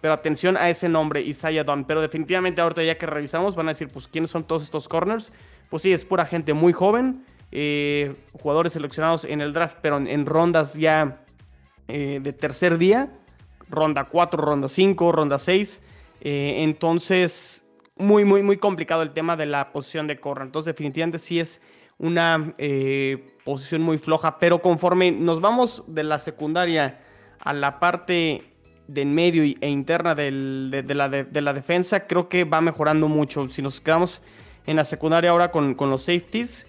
Pero 0.00 0.14
atención 0.14 0.56
a 0.56 0.70
ese 0.70 0.88
nombre, 0.88 1.20
Isaiah 1.20 1.64
Dunn. 1.64 1.84
Pero 1.84 2.00
definitivamente 2.00 2.60
ahorita 2.60 2.82
ya 2.82 2.96
que 2.98 3.06
revisamos 3.06 3.56
van 3.56 3.66
a 3.66 3.70
decir, 3.70 3.88
pues, 3.88 4.06
¿quiénes 4.06 4.30
son 4.30 4.44
todos 4.44 4.62
estos 4.62 4.88
corners? 4.88 5.32
Pues 5.70 5.82
sí, 5.82 5.92
es 5.92 6.04
pura 6.04 6.24
gente 6.24 6.54
muy 6.54 6.72
joven. 6.72 7.24
Eh, 7.50 8.14
jugadores 8.32 8.74
seleccionados 8.74 9.24
en 9.24 9.40
el 9.40 9.52
draft, 9.52 9.78
pero 9.80 9.96
en, 9.96 10.26
rondas 10.26 10.74
ya 10.74 11.24
eh, 11.88 12.20
de 12.22 12.32
tercer 12.32 12.78
día. 12.78 13.12
Ronda 13.70 14.04
4, 14.04 14.42
ronda 14.42 14.68
5, 14.68 15.12
ronda 15.12 15.38
6. 15.38 15.82
Eh, 16.20 16.62
entonces, 16.62 17.66
muy, 17.96 18.24
muy, 18.24 18.42
muy 18.42 18.58
complicado 18.58 19.02
el 19.02 19.10
tema 19.10 19.36
de 19.36 19.46
la 19.46 19.72
posición 19.72 20.06
de 20.06 20.20
corner. 20.20 20.46
Entonces, 20.46 20.74
definitivamente 20.74 21.18
sí 21.18 21.40
es 21.40 21.60
una 21.98 22.54
posición 23.44 23.82
muy 23.82 23.98
floja. 23.98 24.38
Pero 24.38 24.62
conforme 24.62 25.10
nos 25.10 25.40
vamos 25.40 25.82
de 25.88 26.04
la 26.04 26.20
secundaria 26.20 27.00
a 27.40 27.52
la 27.52 27.80
parte 27.80 28.57
de 28.88 29.02
en 29.02 29.14
medio 29.14 29.42
e 29.42 29.68
interna 29.68 30.14
de, 30.14 30.30
la, 30.32 31.08
de, 31.08 31.40
la, 31.40 31.52
defensa, 31.52 32.06
creo 32.06 32.28
que 32.28 32.44
va 32.44 32.60
mejorando 32.60 33.06
mucho. 33.06 33.48
Si 33.50 33.62
nos 33.62 33.80
quedamos 33.80 34.22
en 34.66 34.76
la 34.76 34.84
secundaria 34.84 35.30
ahora 35.30 35.50
con, 35.50 35.76
los 35.78 36.02
safeties, 36.02 36.66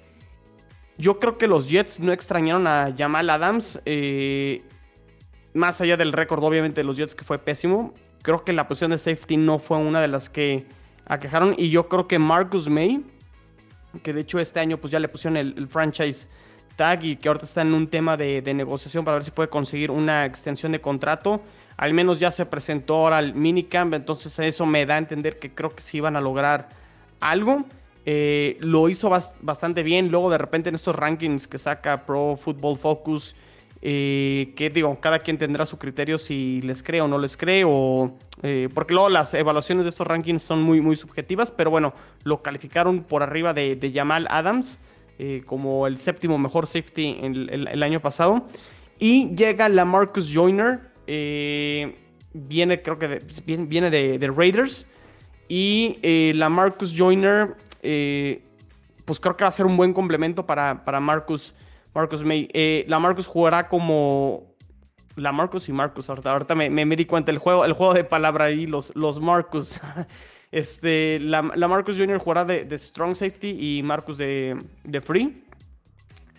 yo 0.98 1.18
creo 1.18 1.38
que 1.38 1.48
los 1.48 1.70
Jets 1.70 2.00
no 2.02 2.12
extrañaron 2.12 2.68
a 2.68 2.94
Jamal 2.96 3.30
Adams. 3.30 3.80
Eh, 3.86 4.64
más 5.54 5.80
allá 5.80 5.96
del 5.96 6.12
récord, 6.12 6.44
obviamente, 6.44 6.82
de 6.82 6.84
los 6.84 6.98
Jets, 6.98 7.16
que 7.16 7.24
fue 7.24 7.40
pésimo. 7.40 7.94
Creo 8.22 8.44
que 8.44 8.52
la 8.52 8.68
posición 8.68 8.92
de 8.92 8.98
safety 8.98 9.38
no 9.38 9.58
fue 9.58 9.78
una 9.78 10.02
de 10.02 10.10
las 10.10 10.30
que 10.30 10.66
aquejaron. 11.06 11.56
Y 11.58 11.70
yo 11.70 11.88
creo 11.88 12.06
que 12.06 12.20
Marcus 12.20 12.70
May, 12.70 13.02
que 14.04 14.12
de 14.12 14.22
hecho 14.22 14.40
este 14.40 14.60
año 14.60 14.78
pues 14.78 14.92
ya 14.92 15.00
le 15.00 15.08
pusieron 15.08 15.38
el, 15.38 15.68
franchise 15.70 16.28
tag 16.76 17.04
y 17.04 17.16
que 17.16 17.30
ahorita 17.30 17.46
está 17.46 17.62
en 17.62 17.74
un 17.74 17.88
tema 17.88 18.18
de 18.18 18.42
negociación 18.54 19.04
para 19.06 19.16
ver 19.16 19.24
si 19.24 19.32
puede 19.32 19.50
conseguir 19.50 19.90
una 19.90 20.26
extensión 20.26 20.74
de 20.74 20.82
contrato 20.82 21.42
al 21.80 21.94
menos 21.94 22.20
ya 22.20 22.30
se 22.30 22.46
presentó 22.46 22.96
ahora 22.96 23.20
al 23.20 23.36
minicamp, 23.36 23.94
entonces 23.94 24.38
eso 24.40 24.66
me 24.66 24.86
da 24.86 24.96
a 24.96 24.98
entender 24.98 25.40
que 25.40 25.56
creo 25.56 25.70
que 25.70 25.82
sí 25.82 25.96
iban 25.96 26.18
a 26.18 26.22
lograr 26.22 26.68
algo. 27.22 27.64
Eh, 28.06 28.58
lo 28.60 28.90
hizo 28.90 29.10
bastante 29.42 29.82
bien, 29.82 30.12
luego 30.12 30.30
de 30.30 30.38
repente 30.38 30.68
en 30.68 30.76
estos 30.76 30.94
rankings 30.94 31.48
que 31.48 31.58
saca 31.58 32.06
Pro 32.06 32.36
Football 32.36 32.78
Focus, 32.78 33.34
eh, 33.82 34.52
que 34.58 34.70
digo, 34.70 35.00
cada 35.00 35.20
quien 35.20 35.38
tendrá 35.38 35.66
su 35.66 35.78
criterio 35.78 36.18
si 36.18 36.60
les 36.64 36.84
cree 36.84 37.00
o 37.00 37.08
no 37.08 37.18
les 37.18 37.38
cree, 37.38 37.64
o, 37.66 38.12
eh, 38.44 38.68
porque 38.74 38.94
luego 38.94 39.08
las 39.08 39.34
evaluaciones 39.34 39.86
de 39.86 39.92
estos 39.92 40.06
rankings 40.06 40.42
son 40.42 40.62
muy, 40.62 40.82
muy 40.82 40.98
subjetivas, 40.98 41.50
pero 41.50 41.72
bueno, 41.72 41.94
lo 42.26 42.42
calificaron 42.42 43.04
por 43.04 43.24
arriba 43.24 43.54
de, 43.54 43.92
Jamal 43.94 44.28
Adams 44.30 44.80
como 45.46 45.88
el 45.88 45.98
séptimo 45.98 46.38
mejor 46.38 46.66
safety 46.66 47.18
el 47.22 47.84
año 47.84 48.02
pasado. 48.02 48.46
Y 49.00 49.34
llega 49.34 49.70
la 49.70 49.86
Marcus 49.86 50.30
Joyner, 50.32 50.89
eh, 51.12 51.96
viene, 52.34 52.84
creo 52.84 53.00
que 53.00 53.08
de, 53.08 53.58
viene 53.66 53.90
de, 53.90 54.28
Raiders. 54.28 54.88
Y 55.48 55.98
eh, 56.04 56.34
la 56.36 56.50
Marcus 56.50 56.94
Joyner, 56.96 57.56
eh, 57.82 58.44
pues 59.06 59.20
creo 59.20 59.36
que 59.36 59.44
va 59.44 59.48
a 59.48 59.52
ser 59.52 59.66
un 59.66 59.76
buen 59.76 59.92
complemento 59.92 60.46
para, 60.46 60.86
para 60.86 61.00
Marcus, 61.00 61.56
Marcus 61.96 62.24
May. 62.24 62.48
la 62.88 63.00
Marcus 63.00 63.26
jugará 63.26 63.68
como. 63.68 64.48
La 65.16 65.32
Marcus 65.34 65.68
y 65.68 65.74
Marcus, 65.74 66.10
ahorita, 66.10 66.56
me, 66.56 66.70
me, 66.70 66.96
di 66.96 67.04
cuenta, 67.04 67.32
el 67.32 67.40
juego, 67.40 67.66
el 67.66 67.74
juego 67.74 67.94
de 67.94 68.06
palabra 68.06 68.46
ahí, 68.46 68.68
los, 68.68 68.96
los 68.96 69.20
Marcus. 69.20 69.82
este, 70.52 71.20
la, 71.20 71.42
Marcus 71.42 71.98
Jr. 71.98 72.20
jugará 72.20 72.46
de, 72.46 72.78
Strong 72.78 73.16
Safety 73.16 73.58
y 73.60 73.84
Marcus 73.84 74.18
de, 74.18 74.64
de 74.84 75.02
Free. 75.02 75.44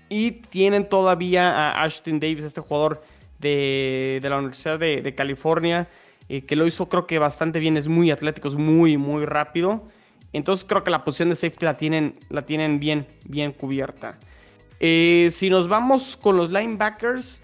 Y 0.09 0.31
tienen 0.31 0.89
todavía 0.89 1.51
a 1.51 1.83
Ashton 1.83 2.21
Davis, 2.21 2.45
este 2.45 2.61
jugador 2.61 3.03
de, 3.41 4.21
la 4.23 4.39
Universidad 4.39 4.79
de, 4.79 5.15
California, 5.15 5.89
eh, 6.29 6.43
que 6.43 6.57
lo 6.57 6.67
hizo 6.67 6.89
creo 6.89 7.07
que 7.07 7.19
bastante 7.19 7.59
bien, 7.59 7.77
es 7.77 7.89
muy 7.89 8.11
atlético, 8.11 8.49
es 8.49 8.57
muy, 8.57 8.97
muy 8.97 9.25
rápido. 9.25 9.89
Entonces 10.33 10.65
creo 10.69 10.85
que 10.85 10.91
la 10.91 11.05
posición 11.05 11.31
de 11.31 11.37
safety 11.37 11.65
la 11.65 11.77
tienen, 11.77 12.15
la 12.29 12.43
tienen 12.43 12.79
bien, 12.79 13.07
bien 13.25 13.53
cubierta. 13.53 14.19
Eh, 14.79 15.31
si 15.33 15.51
nos 15.51 15.69
vamos 15.69 16.17
con 16.17 16.37
los 16.37 16.51
linebackers, 16.51 17.43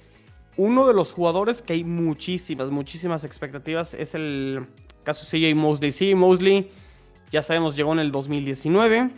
uno 0.57 0.87
de 0.87 0.95
los 0.95 1.13
jugadores 1.13 1.63
que 1.63 1.75
hay 1.75 1.85
muchísimas, 1.85 2.71
muchísimas 2.71 3.25
expectativas 3.25 3.93
es 3.95 4.15
el 4.15 4.67
caso 5.05 5.27
CJ 5.27 5.55
Mosley. 5.55 5.91
CJ 5.91 6.15
Mosley 6.15 6.71
Ya 7.31 7.43
sabemos, 7.43 7.77
llegó 7.77 7.93
en 7.93 7.99
el 7.99 8.13
2019. 8.13 9.11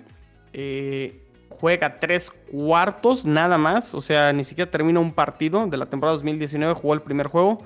Eh, 0.53 1.28
juega 1.61 1.99
tres 1.99 2.31
cuartos 2.31 3.25
nada 3.25 3.59
más. 3.59 3.95
O 3.95 4.01
sea, 4.01 4.33
ni 4.33 4.45
siquiera 4.45 4.71
termina 4.71 5.01
un 5.01 5.13
partido 5.13 5.67
de 5.67 5.77
la 5.77 5.87
temporada 5.87 6.15
2019. 6.15 6.75
Jugó 6.75 6.95
el 6.95 7.03
primer 7.03 7.27
juego. 7.27 7.59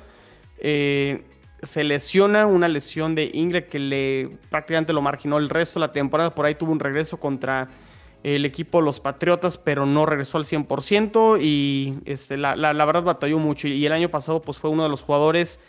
Eh, 0.59 1.25
se 1.63 1.85
lesiona 1.85 2.47
una 2.47 2.69
lesión 2.69 3.15
de 3.15 3.31
Ingrid 3.33 3.65
que 3.65 3.79
le 3.79 4.31
prácticamente 4.51 4.93
lo 4.93 5.01
marginó 5.01 5.39
el 5.39 5.49
resto 5.49 5.79
de 5.79 5.87
la 5.87 5.93
temporada. 5.93 6.35
Por 6.35 6.47
ahí 6.47 6.55
tuvo 6.55 6.73
un 6.73 6.81
regreso 6.81 7.19
contra 7.19 7.69
el 8.23 8.45
equipo 8.45 8.81
Los 8.81 9.01
Patriotas, 9.01 9.59
pero 9.59 9.85
no 9.85 10.07
regresó 10.07 10.39
al 10.39 10.45
100% 10.45 11.39
y 11.41 11.95
este, 12.05 12.37
la, 12.37 12.55
verdad 12.73 13.03
batalló 13.03 13.39
mucho. 13.39 13.69
Y 13.69 13.85
el 13.85 13.93
año 13.93 14.09
pasado 14.09 14.43
pues 14.43 14.59
fue 14.59 14.71
uno 14.71 14.85
de 14.85 14.89
los 14.89 15.03
jugadores 15.05 15.61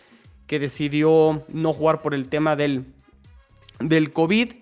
que 0.47 0.59
decidió 0.59 1.43
no 1.47 1.73
jugar 1.73 2.01
por 2.01 2.13
el 2.13 2.27
tema 2.29 2.55
del, 2.55 2.85
del 3.79 4.13
COVID. 4.13 4.53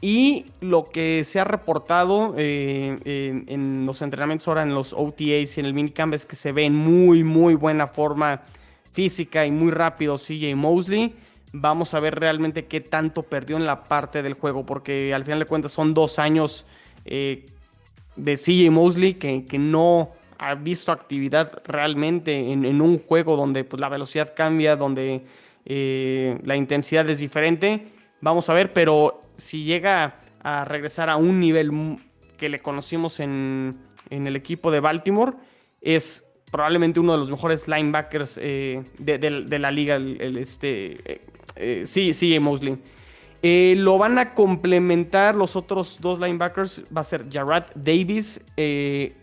Y 0.00 0.46
lo 0.60 0.84
que 0.84 1.24
se 1.24 1.40
ha 1.40 1.44
reportado 1.44 2.34
eh, 2.36 3.42
en, 3.46 3.84
los 3.86 4.02
entrenamientos 4.02 4.46
ahora 4.48 4.62
en 4.62 4.74
los 4.74 4.92
OTAs 4.92 5.56
y 5.56 5.60
en 5.60 5.66
el 5.66 5.74
minicamp 5.74 6.12
es 6.14 6.26
que 6.26 6.36
se 6.36 6.52
ve 6.52 6.64
en 6.64 6.74
muy, 6.74 7.24
muy 7.24 7.54
buena 7.54 7.86
forma 7.86 8.42
física 8.92 9.46
y 9.46 9.50
muy 9.50 9.70
rápido 9.70 10.16
CJ 10.16 10.54
Mosley 10.54 11.14
vamos 11.60 11.94
a 11.94 12.00
ver 12.00 12.18
realmente 12.18 12.66
qué 12.66 12.80
tanto 12.80 13.22
perdió 13.22 13.56
en 13.56 13.66
la 13.66 13.84
parte 13.84 14.22
del 14.22 14.34
juego, 14.34 14.66
porque 14.66 15.14
al 15.14 15.24
final 15.24 15.40
de 15.40 15.46
cuentas 15.46 15.72
son 15.72 15.94
dos 15.94 16.18
años 16.18 16.66
eh, 17.04 17.46
de 18.16 18.36
CJ 18.36 18.70
Mosley 18.70 19.14
que, 19.14 19.58
no 19.58 20.10
ha 20.38 20.54
visto 20.54 20.92
actividad 20.92 21.62
realmente 21.64 22.52
en, 22.52 22.80
un 22.80 22.98
juego 22.98 23.36
donde 23.36 23.64
pues, 23.64 23.80
la 23.80 23.88
velocidad 23.88 24.34
cambia, 24.34 24.76
donde 24.76 25.22
eh, 25.64 26.38
la 26.44 26.56
intensidad 26.56 27.08
es 27.08 27.18
diferente. 27.18 27.88
Vamos 28.20 28.48
a 28.48 28.54
ver, 28.54 28.72
pero 28.72 29.22
si 29.36 29.64
llega 29.64 30.20
a 30.42 30.64
regresar 30.64 31.10
a 31.10 31.16
un 31.16 31.40
nivel 31.40 31.98
que 32.36 32.48
le 32.48 32.60
conocimos 32.60 33.20
en, 33.20 33.78
en 34.10 34.26
el 34.26 34.36
equipo 34.36 34.70
de 34.70 34.80
Baltimore, 34.80 35.32
es 35.80 36.26
probablemente 36.50 37.00
uno 37.00 37.12
de 37.12 37.18
los 37.18 37.30
mejores 37.30 37.68
linebackers 37.68 38.38
eh, 38.40 38.82
de, 38.98 39.58
la 39.58 39.70
liga, 39.70 39.96
este, 39.96 41.20
eh, 41.56 41.82
sí, 41.86 42.14
sí, 42.14 42.38
Mosley. 42.38 42.78
Eh, 43.42 43.74
lo 43.76 43.98
van 43.98 44.18
a 44.18 44.34
complementar 44.34 45.36
los 45.36 45.56
otros 45.56 45.98
dos 46.00 46.18
linebackers. 46.18 46.82
Va 46.94 47.02
a 47.02 47.04
ser 47.04 47.26
Jarrad 47.30 47.64
Davis. 47.74 48.40
Eh, 48.56 49.14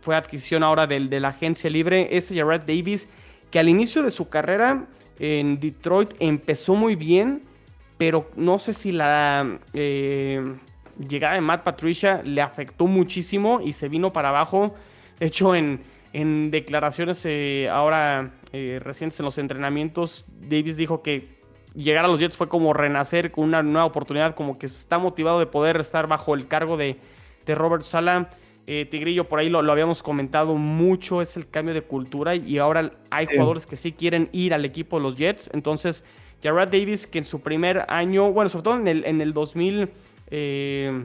fue 0.00 0.14
adquisición 0.14 0.62
ahora 0.62 0.86
de 0.86 1.20
la 1.20 1.28
agencia 1.28 1.68
libre. 1.68 2.16
Este 2.16 2.36
Jarrad 2.36 2.60
Davis, 2.60 3.08
que 3.50 3.58
al 3.58 3.68
inicio 3.68 4.02
de 4.02 4.10
su 4.10 4.28
carrera 4.28 4.86
en 5.18 5.58
Detroit 5.58 6.14
empezó 6.20 6.74
muy 6.74 6.94
bien, 6.94 7.42
pero 7.98 8.30
no 8.36 8.58
sé 8.58 8.72
si 8.72 8.92
la 8.92 9.58
llegada 9.72 11.34
de 11.34 11.40
Matt 11.40 11.62
Patricia 11.62 12.22
le 12.24 12.40
afectó 12.40 12.86
muchísimo 12.86 13.60
y 13.62 13.72
se 13.72 13.88
vino 13.88 14.12
para 14.12 14.30
abajo. 14.30 14.74
De 15.18 15.26
hecho, 15.26 15.54
en, 15.54 15.82
en 16.12 16.50
declaraciones 16.50 17.26
ahora 17.70 18.32
recientes 18.52 19.18
en 19.20 19.24
los 19.24 19.38
entrenamientos, 19.38 20.24
Davis 20.40 20.76
dijo 20.76 21.02
que 21.02 21.36
llegar 21.76 22.04
a 22.04 22.08
los 22.08 22.18
Jets 22.18 22.36
fue 22.36 22.48
como 22.48 22.72
renacer 22.72 23.30
con 23.30 23.44
una 23.44 23.62
nueva 23.62 23.84
oportunidad, 23.84 24.34
como 24.34 24.58
que 24.58 24.66
está 24.66 24.98
motivado 24.98 25.38
de 25.38 25.46
poder 25.46 25.76
estar 25.76 26.08
bajo 26.08 26.34
el 26.34 26.48
cargo 26.48 26.76
de, 26.76 26.98
Robert 27.46 27.84
Sala. 27.84 28.30
Eh, 28.68 28.84
Tigrillo, 28.84 29.28
por 29.28 29.38
ahí 29.38 29.48
lo, 29.48 29.60
habíamos 29.70 30.02
comentado 30.02 30.56
mucho, 30.56 31.22
es 31.22 31.36
el 31.36 31.48
cambio 31.48 31.72
de 31.72 31.82
cultura 31.82 32.34
y 32.34 32.58
ahora 32.58 32.90
hay 33.10 33.26
jugadores 33.26 33.64
que 33.64 33.76
sí 33.76 33.92
quieren 33.92 34.28
ir 34.32 34.52
al 34.52 34.64
equipo 34.64 34.96
de 34.96 35.04
los 35.04 35.14
Jets. 35.14 35.48
Entonces, 35.52 36.02
Jared 36.46 36.68
Davis, 36.68 37.06
que 37.06 37.18
en 37.18 37.24
su 37.24 37.40
primer 37.40 37.84
año, 37.88 38.32
bueno, 38.32 38.48
sobre 38.48 38.62
todo 38.62 38.76
en 38.78 38.88
el, 38.88 39.04
en 39.04 39.20
el 39.20 39.32
2000, 39.32 39.90
eh, 40.30 41.04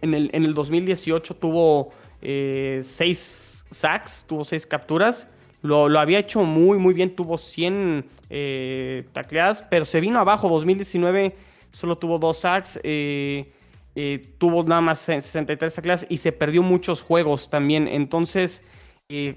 en, 0.00 0.14
el, 0.14 0.30
en 0.32 0.44
el 0.44 0.54
2018 0.54 1.36
tuvo 1.36 1.90
eh, 2.20 2.80
seis 2.82 3.66
sacks, 3.70 4.24
tuvo 4.26 4.44
seis 4.44 4.66
capturas. 4.66 5.28
Lo, 5.62 5.88
lo, 5.88 6.00
había 6.00 6.18
hecho 6.18 6.42
muy, 6.42 6.78
muy 6.78 6.92
bien. 6.92 7.14
Tuvo 7.14 7.38
100 7.38 8.04
eh, 8.34 9.04
tacleadas, 9.12 9.62
pero 9.70 9.84
se 9.84 10.00
vino 10.00 10.18
abajo. 10.18 10.48
2019 10.48 11.36
solo 11.70 11.98
tuvo 11.98 12.18
dos 12.18 12.38
sacks, 12.38 12.80
eh, 12.82 13.52
eh, 13.94 14.34
tuvo 14.38 14.64
nada 14.64 14.80
más 14.80 15.00
63 15.00 15.74
tacleadas 15.74 16.06
y 16.08 16.16
se 16.16 16.32
perdió 16.32 16.62
muchos 16.62 17.02
juegos 17.02 17.50
también. 17.50 17.86
Entonces, 17.86 18.62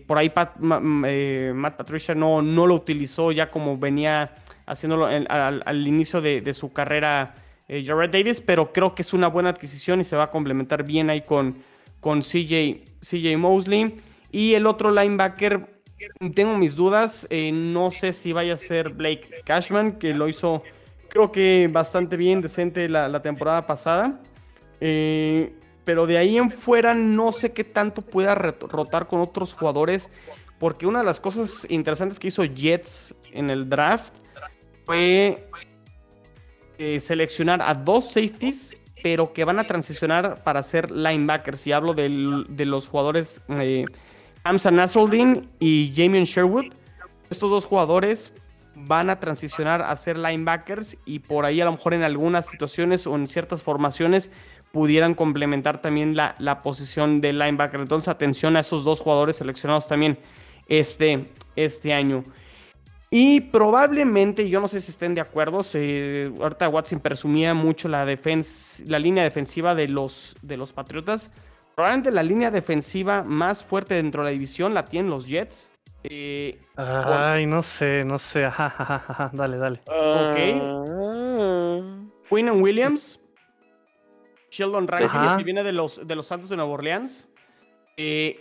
por 0.08 0.18
ahí 0.18 0.32
Matt 0.60 1.76
Patricia 1.76 2.16
no, 2.16 2.42
no 2.42 2.66
lo 2.66 2.76
utilizó 2.76 3.34
ya 3.34 3.52
como 3.52 3.78
venía 3.78 4.34
haciéndolo 4.66 5.06
al, 5.06 5.88
inicio 5.88 6.22
de, 6.22 6.54
su 6.54 6.74
carrera 6.74 7.36
Jared 7.68 8.10
Davis, 8.10 8.42
pero 8.42 8.72
creo 8.72 8.96
que 8.96 9.02
es 9.02 9.14
una 9.14 9.28
buena 9.28 9.50
adquisición 9.50 10.02
y 10.02 10.04
se 10.04 10.16
va 10.16 10.24
a 10.26 10.30
complementar 10.30 10.84
bien 10.84 11.10
ahí 11.10 11.22
con, 11.22 11.58
con 12.00 12.22
CJ, 12.22 12.84
CJ 13.02 13.38
Mosley. 13.38 13.96
Y 14.32 14.54
el 14.54 14.68
otro 14.68 14.92
linebacker 14.92 15.76
tengo 16.34 16.58
mis 16.58 16.76
dudas. 16.76 17.26
Eh, 17.30 17.52
no 17.52 17.92
sé 17.92 18.14
si 18.14 18.34
vaya 18.34 18.54
a 18.54 18.58
ser 18.58 18.90
Blake 18.90 19.42
Cashman, 19.46 19.94
que 19.94 20.14
lo 20.14 20.28
hizo, 20.28 20.64
creo 21.10 21.32
que 21.32 21.70
bastante 21.72 22.18
bien, 22.18 22.42
decente 22.42 22.90
la, 22.90 23.22
temporada 23.22 23.66
pasada. 23.66 24.20
Eh, 24.82 25.54
pero 25.84 26.08
de 26.08 26.18
ahí 26.18 26.38
en 26.38 26.52
fuera 26.52 26.94
no 26.94 27.32
sé 27.32 27.54
qué 27.54 27.64
tanto 27.64 28.02
pueda 28.02 28.36
rotar 28.36 29.08
con 29.08 29.22
otros 29.22 29.54
jugadores. 29.54 30.12
Porque 30.60 30.88
una 30.88 31.00
de 31.00 31.06
las 31.06 31.20
cosas 31.20 31.66
interesantes 31.70 32.18
que 32.18 32.30
hizo 32.30 32.44
Jets 32.44 33.14
en 33.32 33.50
el 33.50 33.70
draft 33.70 34.14
fue 34.86 35.48
eh, 36.78 37.00
seleccionar 37.00 37.62
a 37.62 37.74
dos 37.74 38.12
safeties, 38.12 38.76
pero 39.02 39.34
que 39.34 39.44
van 39.44 39.60
a 39.60 39.66
transicionar 39.66 40.44
para 40.44 40.64
ser 40.64 40.92
linebackers. 40.92 41.68
Y 41.68 41.72
hablo 41.72 41.94
de 41.94 42.66
los 42.66 42.88
jugadores 42.88 43.42
Hamza 44.44 44.72
Nasruddin 44.72 45.50
y 45.60 45.92
Jamion 45.96 46.24
Sherwood. 46.24 46.66
Estos 47.30 47.50
dos 47.50 47.66
jugadores 47.66 48.32
van 48.76 49.10
a 49.10 49.20
transicionar 49.20 49.82
a 49.82 49.96
ser 49.96 50.18
linebackers 50.18 50.98
y 51.06 51.20
por 51.20 51.46
ahí 51.46 51.62
a 51.62 51.66
lo 51.66 51.72
mejor 51.72 51.94
en 51.94 52.04
algunas 52.04 52.46
situaciones 52.46 53.08
o 53.08 53.16
en 53.16 53.26
ciertas 53.26 53.64
formaciones 53.64 54.30
pudieran 54.72 55.16
complementar 55.16 55.82
también 55.82 56.16
la, 56.16 56.36
la 56.40 56.62
posición 56.62 57.22
de 57.22 57.34
linebacker. 57.34 57.80
Entonces 57.80 58.10
atención 58.10 58.58
a 58.58 58.60
esos 58.60 58.84
dos 58.84 59.00
jugadores 59.00 59.38
seleccionados 59.38 59.88
también 59.88 60.20
este, 60.68 61.32
este 61.56 61.94
año. 61.94 62.24
Y 63.12 63.40
probablemente, 63.42 64.50
yo 64.50 64.60
no 64.60 64.68
sé 64.68 64.82
si 64.82 64.92
estén 64.92 65.16
de 65.16 65.22
acuerdo, 65.22 65.64
se, 65.64 66.32
ahorita 66.40 66.68
Watson 66.70 67.00
presumía 67.00 67.54
mucho 67.54 67.88
la, 67.88 68.06
la 68.06 69.00
línea 69.00 69.24
defensiva 69.24 69.76
de 69.76 69.88
los, 69.88 70.36
de 70.42 70.58
los 70.58 70.74
Patriotas. 70.74 71.30
Probablemente 71.76 72.12
la 72.12 72.24
línea 72.24 72.52
defensiva 72.52 73.24
más 73.24 73.64
fuerte 73.64 73.96
dentro 73.96 74.24
de 74.24 74.30
la 74.30 74.32
división 74.32 74.74
la 74.74 74.86
tienen 74.86 75.10
los 75.10 75.28
Jets. 75.28 75.72
Eh, 76.04 76.60
Ay, 76.76 77.46
no 77.46 77.64
sé, 77.64 78.04
no 78.04 78.18
sé. 78.18 78.42
dale, 79.34 79.58
dale. 79.58 79.82
Ok. 79.88 80.36
Quinn 82.30 82.50
and 82.50 82.62
Williams. 82.62 83.20
Sheldon 84.50 84.88
Rankins, 84.88 85.38
que 85.38 85.44
viene 85.44 85.64
de 85.64 85.74
los, 85.74 86.08
de 86.08 86.16
los 86.16 86.28
Santos 86.28 86.50
de 86.50 86.56
Nueva 86.56 86.72
Orleans. 86.72 87.28
Eh, 87.98 88.40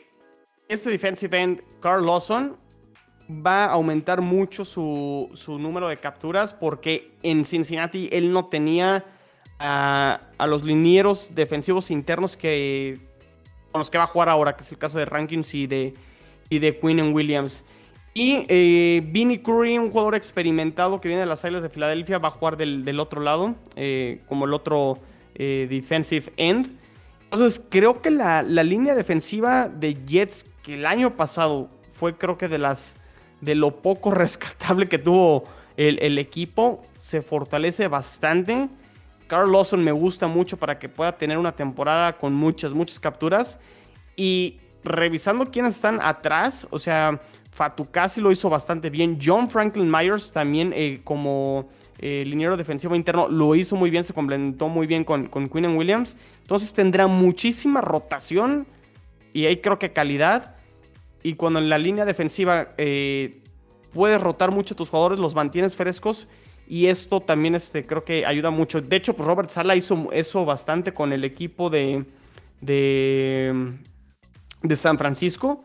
este 0.68 0.90
defensive 0.90 1.36
end, 1.40 1.62
Carl 1.80 2.06
Lawson, 2.06 2.56
va 3.28 3.64
a 3.64 3.72
aumentar 3.72 4.20
mucho 4.20 4.64
su, 4.64 5.30
su, 5.34 5.58
número 5.58 5.88
de 5.88 5.96
capturas 5.96 6.52
porque 6.52 7.12
en 7.22 7.44
Cincinnati 7.44 8.08
él 8.12 8.32
no 8.32 8.46
tenía 8.46 9.04
a, 9.58 10.20
los 10.46 10.64
linieros 10.64 11.34
defensivos 11.34 11.90
internos 11.90 12.36
que 12.36 12.98
con 13.72 13.80
los 13.80 13.90
que 13.90 13.98
va 13.98 14.04
a 14.04 14.08
jugar 14.08 14.28
ahora, 14.28 14.56
que 14.56 14.62
es 14.62 14.70
el 14.70 14.78
caso 14.78 14.98
de 14.98 15.04
Rankins 15.04 15.52
y 15.54 15.66
de, 15.66 15.94
y 16.48 16.58
de 16.60 16.78
Quinn 16.78 17.00
and 17.00 17.14
Williams. 17.14 17.64
Y 18.12 18.46
eh, 18.48 19.02
Vinny 19.04 19.38
Curry, 19.38 19.76
un 19.76 19.90
jugador 19.90 20.14
experimentado 20.14 21.00
que 21.00 21.08
viene 21.08 21.22
de 21.22 21.26
las 21.26 21.44
Águilas 21.44 21.64
de 21.64 21.68
Filadelfia, 21.68 22.18
va 22.18 22.28
a 22.28 22.30
jugar 22.30 22.56
del, 22.56 23.00
otro 23.00 23.20
lado, 23.20 23.56
eh, 23.74 24.20
como 24.28 24.44
el 24.44 24.54
otro 24.54 24.98
eh, 25.34 25.66
defensive 25.68 26.32
end. 26.36 26.78
Entonces, 27.24 27.60
creo 27.68 28.00
que 28.00 28.12
la, 28.12 28.42
línea 28.42 28.94
defensiva 28.94 29.68
de 29.68 29.94
Jets, 30.06 30.46
que 30.62 30.74
el 30.74 30.86
año 30.86 31.16
pasado 31.16 31.68
fue, 31.90 32.16
creo 32.16 32.38
que 32.38 32.46
de 32.46 32.58
las 32.58 32.94
de 33.44 33.54
lo 33.54 33.82
poco 33.82 34.10
rescatable 34.12 34.88
que 34.88 34.98
tuvo 34.98 35.44
el, 35.76 35.98
el 36.00 36.18
equipo, 36.18 36.82
se 36.98 37.22
fortalece 37.22 37.88
bastante. 37.88 38.68
Carl 39.26 39.50
Lawson 39.50 39.82
me 39.82 39.92
gusta 39.92 40.26
mucho 40.26 40.56
para 40.56 40.78
que 40.78 40.88
pueda 40.88 41.16
tener 41.16 41.38
una 41.38 41.52
temporada 41.52 42.18
con 42.18 42.34
muchas, 42.34 42.72
muchas 42.72 43.00
capturas. 43.00 43.58
Y 44.16 44.60
revisando 44.84 45.46
quiénes 45.46 45.76
están 45.76 45.98
atrás, 46.02 46.66
o 46.70 46.78
sea, 46.78 47.20
Fatukasi 47.54 48.20
lo 48.20 48.32
hizo 48.32 48.50
bastante 48.50 48.90
bien. 48.90 49.18
John 49.22 49.48
Franklin 49.48 49.90
Myers 49.90 50.32
también 50.32 50.72
eh, 50.74 51.00
como 51.04 51.68
eh, 51.98 52.24
liniero 52.26 52.56
defensivo 52.56 52.96
interno 52.96 53.28
lo 53.28 53.54
hizo 53.54 53.76
muy 53.76 53.90
bien, 53.90 54.02
se 54.02 54.12
complementó 54.12 54.68
muy 54.68 54.88
bien 54.88 55.04
con, 55.04 55.28
con 55.28 55.48
Quinn 55.48 55.76
Williams. 55.76 56.16
Entonces 56.42 56.74
tendrá 56.74 57.06
muchísima 57.06 57.80
rotación 57.80 58.66
y 59.32 59.46
ahí 59.46 59.58
creo 59.58 59.78
que 59.78 59.92
calidad. 59.92 60.53
Y 61.24 61.36
cuando 61.36 61.58
en 61.58 61.70
la 61.70 61.78
línea 61.78 62.04
defensiva 62.04 62.74
eh, 62.76 63.42
puedes 63.94 64.20
rotar 64.20 64.50
mucho 64.50 64.74
a 64.74 64.76
tus 64.76 64.90
jugadores, 64.90 65.18
los 65.18 65.34
mantienes 65.34 65.74
frescos 65.74 66.28
Y 66.68 66.86
esto 66.86 67.20
también 67.20 67.54
este, 67.54 67.86
creo 67.86 68.04
que 68.04 68.26
ayuda 68.26 68.50
mucho. 68.50 68.82
De 68.82 68.96
hecho, 68.96 69.16
pues 69.16 69.26
Robert 69.26 69.48
Sala 69.48 69.74
hizo 69.74 70.12
eso 70.12 70.44
bastante 70.44 70.92
con 70.92 71.14
el 71.14 71.24
equipo 71.24 71.70
de, 71.70 72.04
de, 72.60 73.72
de 74.62 74.76
San 74.76 74.98
Francisco. 74.98 75.64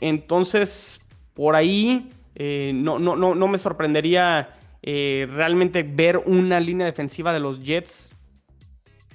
Entonces, 0.00 1.00
por 1.32 1.56
ahí 1.56 2.10
eh, 2.34 2.72
no, 2.74 2.98
no, 2.98 3.16
no, 3.16 3.34
no, 3.34 3.48
me 3.48 3.56
sorprendería 3.56 4.54
eh, 4.82 5.26
realmente 5.30 5.82
ver 5.82 6.18
una 6.18 6.60
línea 6.60 6.84
defensiva 6.86 7.32
de 7.32 7.40
los 7.40 7.62
Jets 7.62 8.14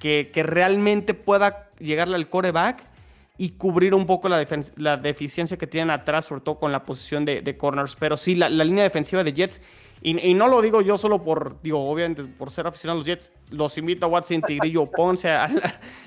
que, 0.00 0.32
que 0.32 0.42
realmente 0.42 1.14
pueda 1.14 1.70
llegarle 1.78 2.16
al 2.16 2.28
coreback 2.28 2.95
y 3.38 3.50
cubrir 3.50 3.94
un 3.94 4.06
poco 4.06 4.28
la, 4.28 4.46
la, 4.76 4.96
deficiencia 4.96 5.56
que 5.56 5.66
tienen 5.66 5.90
atrás, 5.90 6.24
sobre 6.26 6.40
todo 6.40 6.58
con 6.58 6.72
la 6.72 6.84
posición 6.84 7.24
de, 7.24 7.56
corners. 7.56 7.96
Pero 7.98 8.16
sí, 8.16 8.34
la, 8.34 8.48
línea 8.48 8.84
defensiva 8.84 9.22
de 9.24 9.32
Jets, 9.32 9.60
y, 10.02 10.34
no 10.34 10.48
lo 10.48 10.62
digo 10.62 10.80
yo 10.82 10.96
solo 10.96 11.22
por, 11.22 11.60
digo, 11.62 11.88
obviamente 11.88 12.24
por 12.24 12.50
ser 12.50 12.66
aficionado 12.66 12.96
a 12.96 13.00
los 13.00 13.06
Jets, 13.06 13.32
los 13.50 13.76
invito 13.76 14.06
a 14.06 14.08
Watson, 14.08 14.42
Tigrillo, 14.42 14.86
Ponce 14.90 15.28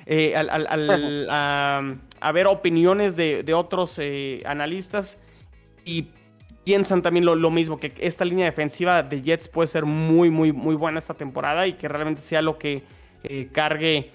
eh, 0.06 0.34
a, 1.30 2.32
ver 2.34 2.48
opiniones 2.48 3.16
de, 3.16 3.54
otros 3.54 4.00
eh, 4.00 4.42
analistas 4.46 5.18
y 5.86 6.08
piensan 6.64 7.02
también 7.02 7.26
lo, 7.26 7.52
mismo, 7.52 7.78
que 7.78 7.94
esta 8.00 8.26
línea 8.26 8.46
defensiva 8.46 9.04
de 9.04 9.22
Jets 9.22 9.48
puede 9.48 9.68
ser 9.68 9.86
muy, 9.86 10.30
muy, 10.30 10.52
muy 10.52 10.76
buena 10.76 10.98
esta 10.98 11.14
temporada 11.14 11.68
y 11.68 11.74
que 11.74 11.88
realmente 11.88 12.22
sea 12.22 12.42
lo 12.42 12.58
que 12.58 12.84
eh, 13.24 13.50
cargue 13.52 14.12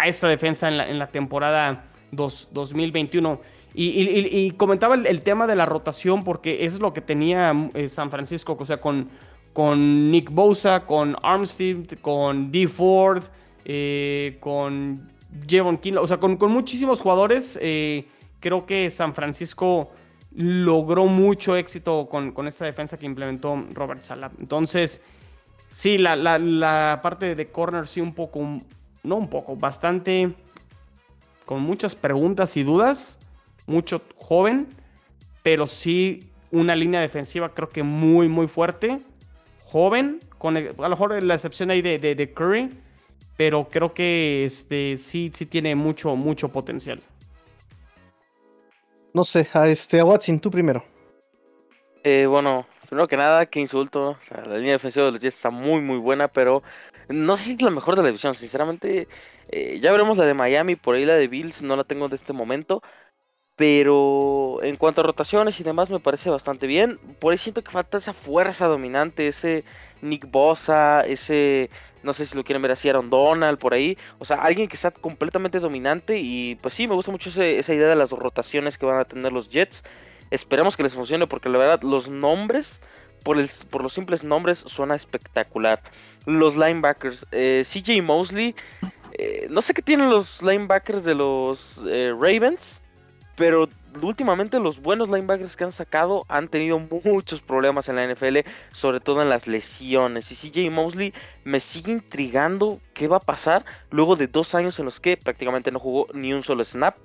a 0.00 0.08
esta 0.08 0.28
defensa 0.28 0.68
en 0.68 0.98
la, 0.98 1.06
temporada 1.08 1.84
2021. 2.10 3.40
Y, 3.74 4.50
comentaba 4.52 4.94
el, 4.94 5.22
tema 5.22 5.46
de 5.46 5.54
la 5.54 5.66
rotación 5.66 6.24
porque 6.24 6.64
eso 6.64 6.76
es 6.76 6.82
lo 6.82 6.92
que 6.92 7.00
tenía 7.00 7.54
eh, 7.74 7.88
San 7.88 8.10
Francisco, 8.10 8.56
o 8.58 8.64
sea, 8.64 8.80
con, 8.80 9.08
con 9.52 10.10
Nick 10.10 10.30
Bosa, 10.30 10.86
con 10.86 11.16
Armstead, 11.22 11.98
con 12.00 12.50
D. 12.50 12.66
Ford, 12.66 13.24
eh, 13.64 14.38
con 14.40 15.12
Jevon 15.46 15.78
King, 15.78 15.94
o 16.00 16.06
sea, 16.06 16.16
con, 16.16 16.38
muchísimos 16.50 17.00
jugadores. 17.00 17.58
Eh, 17.60 18.08
creo 18.40 18.66
que 18.66 18.90
San 18.90 19.14
Francisco 19.14 19.92
logró 20.34 21.06
mucho 21.06 21.56
éxito 21.56 22.08
con, 22.08 22.46
esta 22.48 22.64
defensa 22.64 22.98
que 22.98 23.06
implementó 23.06 23.66
Robert 23.72 24.02
Sala. 24.02 24.32
Entonces, 24.40 25.02
sí, 25.70 25.98
la, 25.98 26.16
la 26.16 27.00
parte 27.02 27.34
de 27.34 27.50
corner 27.50 27.86
sí 27.86 28.00
un 28.00 28.14
poco 28.14 28.60
no 29.02 29.16
un 29.16 29.28
poco, 29.28 29.56
bastante 29.56 30.32
con 31.46 31.62
muchas 31.62 31.94
preguntas 31.94 32.56
y 32.56 32.62
dudas, 32.62 33.18
mucho 33.66 34.02
joven, 34.16 34.68
pero 35.42 35.66
sí 35.66 36.30
una 36.52 36.74
línea 36.74 37.00
defensiva 37.00 37.54
creo 37.54 37.68
que 37.68 37.82
muy, 37.82 38.28
muy 38.28 38.48
fuerte, 38.48 39.00
joven, 39.64 40.20
con 40.38 40.56
a 40.56 40.60
lo 40.60 40.88
mejor 40.88 41.22
la 41.22 41.34
excepción 41.34 41.70
ahí 41.70 41.82
de, 41.82 41.98
de, 41.98 42.32
Curry, 42.32 42.70
pero 43.36 43.68
creo 43.68 43.94
que 43.94 44.44
este, 44.44 44.96
sí, 44.96 45.30
sí 45.34 45.46
tiene 45.46 45.74
mucho, 45.74 46.14
mucho 46.16 46.48
potencial. 46.48 47.00
No 49.12 49.24
sé, 49.24 49.48
a 49.52 49.68
este, 49.68 49.98
a 49.98 50.04
Watson, 50.04 50.38
tú 50.38 50.50
primero. 50.50 50.84
Eh, 52.04 52.26
bueno, 52.26 52.66
primero 52.88 53.08
que 53.08 53.16
nada, 53.16 53.46
qué 53.46 53.60
insulto. 53.60 54.16
la 54.30 54.56
línea 54.56 54.72
defensiva 54.72 55.06
de 55.06 55.12
los 55.12 55.20
Jets 55.20 55.36
está 55.36 55.50
muy, 55.50 55.80
muy 55.80 55.98
buena, 55.98 56.28
pero 56.28 56.62
no 57.10 57.36
sé 57.36 57.44
si 57.44 57.52
es 57.54 57.62
la 57.62 57.70
mejor 57.70 57.96
de 57.96 58.02
la 58.02 58.08
división, 58.08 58.34
sinceramente. 58.34 59.08
Eh, 59.48 59.80
ya 59.82 59.90
veremos 59.92 60.16
la 60.16 60.24
de 60.24 60.34
Miami, 60.34 60.76
por 60.76 60.94
ahí 60.94 61.04
la 61.04 61.16
de 61.16 61.28
Bills, 61.28 61.62
no 61.62 61.76
la 61.76 61.84
tengo 61.84 62.08
de 62.08 62.16
este 62.16 62.32
momento. 62.32 62.82
Pero 63.56 64.60
en 64.62 64.76
cuanto 64.76 65.02
a 65.02 65.04
rotaciones 65.04 65.60
y 65.60 65.64
demás, 65.64 65.90
me 65.90 66.00
parece 66.00 66.30
bastante 66.30 66.66
bien. 66.66 66.98
Por 67.18 67.32
ahí 67.32 67.38
siento 67.38 67.62
que 67.62 67.70
falta 67.70 67.98
esa 67.98 68.14
fuerza 68.14 68.66
dominante, 68.66 69.28
ese 69.28 69.64
Nick 70.00 70.30
Bosa, 70.30 71.02
ese, 71.02 71.68
no 72.02 72.14
sé 72.14 72.26
si 72.26 72.36
lo 72.36 72.44
quieren 72.44 72.62
ver 72.62 72.70
así, 72.70 72.88
Aaron 72.88 73.10
Donald, 73.10 73.58
por 73.58 73.74
ahí. 73.74 73.98
O 74.18 74.24
sea, 74.24 74.38
alguien 74.38 74.68
que 74.68 74.76
sea 74.78 74.92
completamente 74.92 75.60
dominante. 75.60 76.18
Y 76.20 76.54
pues 76.62 76.74
sí, 76.74 76.88
me 76.88 76.94
gusta 76.94 77.10
mucho 77.10 77.28
esa 77.28 77.74
idea 77.74 77.88
de 77.88 77.96
las 77.96 78.10
rotaciones 78.10 78.78
que 78.78 78.86
van 78.86 78.98
a 78.98 79.04
tener 79.04 79.32
los 79.32 79.50
Jets. 79.50 79.84
Esperemos 80.30 80.76
que 80.76 80.84
les 80.84 80.94
funcione 80.94 81.26
porque 81.26 81.48
la 81.48 81.58
verdad 81.58 81.82
los 81.82 82.08
nombres 82.08 82.80
por, 83.22 83.36
por 83.70 83.82
los 83.82 83.92
simples 83.92 84.24
nombres 84.24 84.58
suena 84.66 84.94
espectacular. 84.94 85.82
Los 86.26 86.56
linebackers, 86.56 87.26
eh, 87.32 87.64
CJ 87.64 88.02
Mosley, 88.02 88.54
eh, 89.12 89.46
no 89.50 89.62
sé 89.62 89.74
qué 89.74 89.82
tienen 89.82 90.10
los 90.10 90.42
linebackers 90.42 91.04
de 91.04 91.14
los 91.14 91.80
eh, 91.86 92.12
Ravens, 92.18 92.80
pero 93.36 93.68
últimamente 94.02 94.60
los 94.60 94.80
buenos 94.80 95.08
linebackers 95.08 95.56
que 95.56 95.64
han 95.64 95.72
sacado 95.72 96.24
han 96.28 96.48
tenido 96.48 96.78
muchos 96.78 97.40
problemas 97.40 97.88
en 97.88 97.96
la 97.96 98.06
NFL, 98.06 98.38
sobre 98.72 99.00
todo 99.00 99.22
en 99.22 99.28
las 99.28 99.46
lesiones. 99.46 100.30
Y 100.30 100.36
CJ 100.36 100.70
Mosley 100.70 101.14
me 101.44 101.60
sigue 101.60 101.92
intrigando 101.92 102.80
qué 102.94 103.08
va 103.08 103.16
a 103.16 103.20
pasar 103.20 103.64
luego 103.90 104.16
de 104.16 104.26
dos 104.26 104.54
años 104.54 104.78
en 104.78 104.84
los 104.84 105.00
que 105.00 105.16
prácticamente 105.16 105.70
no 105.70 105.78
jugó 105.78 106.06
ni 106.12 106.32
un 106.32 106.42
solo 106.42 106.64
snap. 106.64 106.96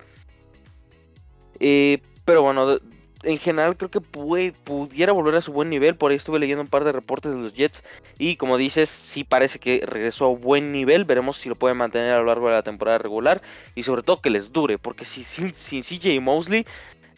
pero 2.25 2.41
bueno, 2.41 2.79
en 3.25 3.37
general 3.37 3.75
creo 3.75 3.89
que 3.89 4.01
pudiera 4.01 5.11
volver 5.11 5.35
a 5.35 5.41
su 5.41 5.51
buen 5.51 5.69
nivel. 5.69 5.95
Por 5.95 6.11
ahí 6.11 6.17
estuve 6.17 6.39
leyendo 6.39 6.61
un 6.61 6.69
par 6.69 6.83
de 6.83 6.91
reportes 6.91 7.31
de 7.31 7.39
los 7.39 7.53
Jets. 7.53 7.83
Y 8.17 8.35
como 8.37 8.57
dices, 8.57 8.89
sí 8.89 9.23
parece 9.23 9.59
que 9.59 9.83
regresó 9.85 10.25
a 10.25 10.35
buen 10.35 10.71
nivel. 10.71 11.05
Veremos 11.05 11.37
si 11.37 11.49
lo 11.49 11.55
pueden 11.55 11.77
mantener 11.77 12.13
a 12.13 12.19
lo 12.19 12.25
largo 12.25 12.47
de 12.47 12.53
la 12.53 12.63
temporada 12.63 12.97
regular. 12.97 13.41
Y 13.75 13.83
sobre 13.83 14.03
todo 14.03 14.21
que 14.21 14.29
les 14.29 14.51
dure. 14.51 14.77
Porque 14.77 15.05
si 15.05 15.23
sin, 15.23 15.51
CJ 15.51 16.21
Mosley, 16.21 16.65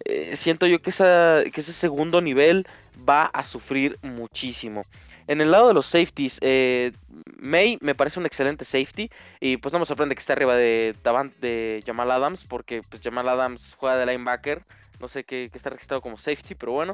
eh, 0.05 0.35
siento 0.35 0.65
yo 0.65 0.81
que, 0.81 0.91
que 0.91 1.61
ese 1.61 1.73
segundo 1.73 2.21
nivel 2.21 2.65
va 3.07 3.25
a 3.25 3.43
sufrir 3.43 3.97
muchísimo. 4.01 4.83
En 5.27 5.41
el 5.41 5.51
lado 5.51 5.67
de 5.67 5.73
los 5.73 5.87
safeties, 5.87 6.37
eh, 6.41 6.93
May 7.37 7.77
me 7.81 7.95
parece 7.95 8.19
un 8.19 8.25
excelente 8.25 8.63
safety. 8.63 9.11
Y 9.39 9.57
pues 9.57 9.73
no 9.73 9.79
me 9.79 9.85
sorprende 9.85 10.15
que 10.15 10.21
esté 10.21 10.33
arriba 10.33 10.55
de, 10.55 10.95
de 11.41 11.83
Jamal 11.85 12.11
Adams. 12.11 12.45
Porque 12.45 12.81
pues, 12.89 13.01
Jamal 13.03 13.27
Adams 13.27 13.75
juega 13.77 13.97
de 13.97 14.05
linebacker. 14.05 14.63
No 14.99 15.07
sé 15.07 15.23
qué, 15.23 15.49
está 15.53 15.69
registrado 15.69 16.01
como 16.01 16.17
safety, 16.17 16.55
pero 16.55 16.73
bueno. 16.73 16.93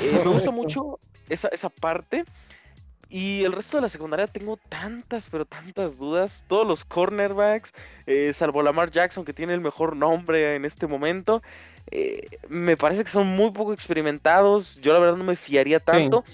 Eh, 0.00 0.20
me 0.24 0.30
gusta 0.30 0.50
mucho 0.50 0.98
esa, 1.28 1.48
esa 1.48 1.68
parte. 1.68 2.24
Y 3.10 3.42
el 3.42 3.52
resto 3.52 3.76
de 3.76 3.82
la 3.82 3.88
secundaria 3.88 4.28
tengo 4.28 4.56
tantas, 4.68 5.28
pero 5.28 5.44
tantas 5.44 5.98
dudas. 5.98 6.44
Todos 6.46 6.66
los 6.66 6.84
cornerbacks, 6.84 7.72
eh, 8.06 8.32
salvo 8.32 8.62
Lamar 8.62 8.92
Jackson, 8.92 9.24
que 9.24 9.32
tiene 9.32 9.52
el 9.52 9.60
mejor 9.60 9.96
nombre 9.96 10.54
en 10.54 10.64
este 10.64 10.86
momento, 10.86 11.42
eh, 11.90 12.28
me 12.48 12.76
parece 12.76 13.02
que 13.02 13.10
son 13.10 13.26
muy 13.26 13.50
poco 13.50 13.72
experimentados. 13.72 14.76
Yo 14.76 14.92
la 14.92 15.00
verdad 15.00 15.16
no 15.16 15.24
me 15.24 15.34
fiaría 15.34 15.80
tanto. 15.80 16.24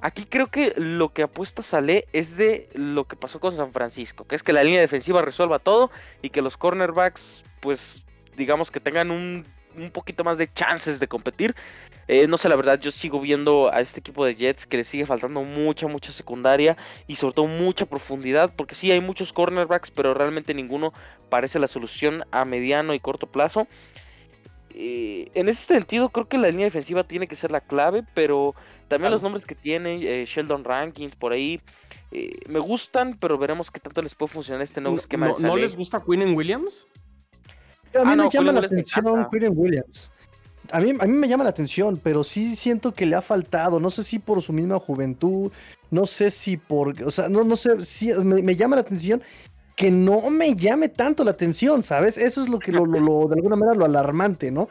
Aquí 0.00 0.26
creo 0.26 0.46
que 0.48 0.74
lo 0.76 1.12
que 1.12 1.22
apuesta 1.22 1.62
Sale 1.62 2.06
es 2.12 2.36
de 2.36 2.68
lo 2.74 3.06
que 3.06 3.16
pasó 3.16 3.40
con 3.40 3.56
San 3.56 3.72
Francisco, 3.72 4.24
que 4.24 4.36
es 4.36 4.42
que 4.42 4.52
la 4.52 4.62
línea 4.62 4.80
defensiva 4.80 5.22
resuelva 5.22 5.58
todo 5.58 5.90
y 6.22 6.30
que 6.30 6.42
los 6.42 6.56
cornerbacks, 6.56 7.42
pues 7.60 8.04
digamos 8.36 8.70
que 8.70 8.78
tengan 8.78 9.10
un 9.10 9.44
un 9.82 9.90
poquito 9.90 10.24
más 10.24 10.38
de 10.38 10.52
chances 10.52 11.00
de 11.00 11.08
competir. 11.08 11.54
Eh, 12.08 12.26
no 12.26 12.38
sé, 12.38 12.48
la 12.48 12.56
verdad, 12.56 12.80
yo 12.80 12.90
sigo 12.90 13.20
viendo 13.20 13.72
a 13.72 13.80
este 13.80 14.00
equipo 14.00 14.24
de 14.24 14.34
Jets 14.34 14.66
que 14.66 14.78
le 14.78 14.84
sigue 14.84 15.04
faltando 15.04 15.42
mucha, 15.42 15.86
mucha 15.88 16.12
secundaria 16.12 16.76
y 17.06 17.16
sobre 17.16 17.34
todo 17.34 17.46
mucha 17.46 17.86
profundidad, 17.86 18.52
porque 18.56 18.74
sí 18.74 18.90
hay 18.90 19.00
muchos 19.00 19.32
cornerbacks, 19.32 19.90
pero 19.90 20.14
realmente 20.14 20.54
ninguno 20.54 20.92
parece 21.28 21.58
la 21.58 21.68
solución 21.68 22.24
a 22.30 22.44
mediano 22.46 22.94
y 22.94 23.00
corto 23.00 23.26
plazo. 23.26 23.66
Eh, 24.70 25.28
en 25.34 25.48
ese 25.48 25.66
sentido, 25.66 26.08
creo 26.08 26.28
que 26.28 26.38
la 26.38 26.48
línea 26.48 26.64
defensiva 26.64 27.04
tiene 27.04 27.26
que 27.26 27.36
ser 27.36 27.50
la 27.50 27.60
clave, 27.60 28.04
pero 28.14 28.54
también 28.88 29.12
los 29.12 29.22
nombres 29.22 29.44
que 29.44 29.54
tiene, 29.54 30.22
eh, 30.22 30.24
Sheldon 30.24 30.64
Rankins 30.64 31.14
por 31.14 31.32
ahí, 31.32 31.60
me 32.48 32.58
gustan, 32.58 33.18
pero 33.20 33.36
veremos 33.36 33.70
qué 33.70 33.80
tanto 33.80 34.00
les 34.00 34.14
puede 34.14 34.32
funcionar 34.32 34.62
este 34.62 34.80
nuevo 34.80 34.96
esquema. 34.96 35.28
¿No, 35.28 35.48
¿no 35.48 35.56
les 35.56 35.76
gusta 35.76 36.02
Quinn 36.02 36.34
Williams? 36.34 36.86
A 37.94 38.04
mí 38.04 38.12
ah, 38.12 38.16
me 38.16 38.28
llama 38.30 38.52
la 38.52 38.60
atención 38.60 39.28
Quirin 39.30 39.52
Williams. 39.54 40.10
A 40.70 40.80
mí, 40.80 40.92
a 40.98 41.06
mí 41.06 41.12
me 41.12 41.28
llama 41.28 41.44
la 41.44 41.50
atención, 41.50 41.98
pero 42.02 42.22
sí 42.22 42.54
siento 42.54 42.92
que 42.92 43.06
le 43.06 43.16
ha 43.16 43.22
faltado. 43.22 43.80
No 43.80 43.90
sé 43.90 44.02
si 44.02 44.18
por 44.18 44.42
su 44.42 44.52
misma 44.52 44.78
juventud, 44.78 45.50
no 45.90 46.06
sé 46.06 46.30
si 46.30 46.56
por. 46.56 47.02
O 47.02 47.10
sea, 47.10 47.28
no, 47.28 47.42
no 47.42 47.56
sé, 47.56 47.82
si 47.82 48.12
me, 48.12 48.54
llama 48.54 48.76
la 48.76 48.82
atención 48.82 49.22
que 49.74 49.90
no 49.90 50.28
me 50.28 50.54
llame 50.56 50.88
tanto 50.88 51.24
la 51.24 51.30
atención, 51.30 51.82
¿sabes? 51.82 52.18
Eso 52.18 52.42
es 52.42 52.48
lo 52.48 52.58
que 52.58 52.72
lo, 52.72 52.84
lo, 52.84 53.28
de 53.28 53.34
alguna 53.36 53.56
manera 53.56 53.78
lo 53.78 53.84
alarmante, 53.84 54.50
¿no? 54.50 54.68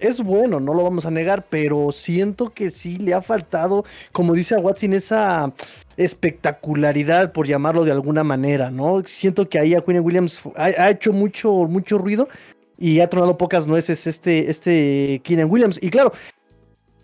Es 0.00 0.20
bueno, 0.20 0.60
no 0.60 0.74
lo 0.74 0.84
vamos 0.84 1.06
a 1.06 1.10
negar, 1.10 1.46
pero 1.48 1.90
siento 1.90 2.50
que 2.50 2.70
sí 2.70 2.98
le 2.98 3.14
ha 3.14 3.22
faltado, 3.22 3.84
como 4.12 4.32
dice 4.32 4.54
a 4.54 4.58
Watson, 4.58 4.92
esa 4.92 5.52
espectacularidad, 5.96 7.32
por 7.32 7.46
llamarlo 7.46 7.84
de 7.84 7.92
alguna 7.92 8.22
manera, 8.22 8.70
¿no? 8.70 9.02
Siento 9.06 9.48
que 9.48 9.58
ahí 9.58 9.74
a 9.74 9.80
Queen 9.80 10.00
Williams 10.00 10.42
ha, 10.56 10.64
ha 10.64 10.90
hecho 10.90 11.12
mucho, 11.12 11.52
mucho 11.66 11.98
ruido, 11.98 12.28
y 12.78 13.00
ha 13.00 13.10
tronado 13.10 13.36
pocas 13.36 13.66
nueces 13.66 14.06
este, 14.06 14.50
este 14.50 15.20
Keenan 15.24 15.50
Williams. 15.50 15.78
Y 15.82 15.90
claro, 15.90 16.12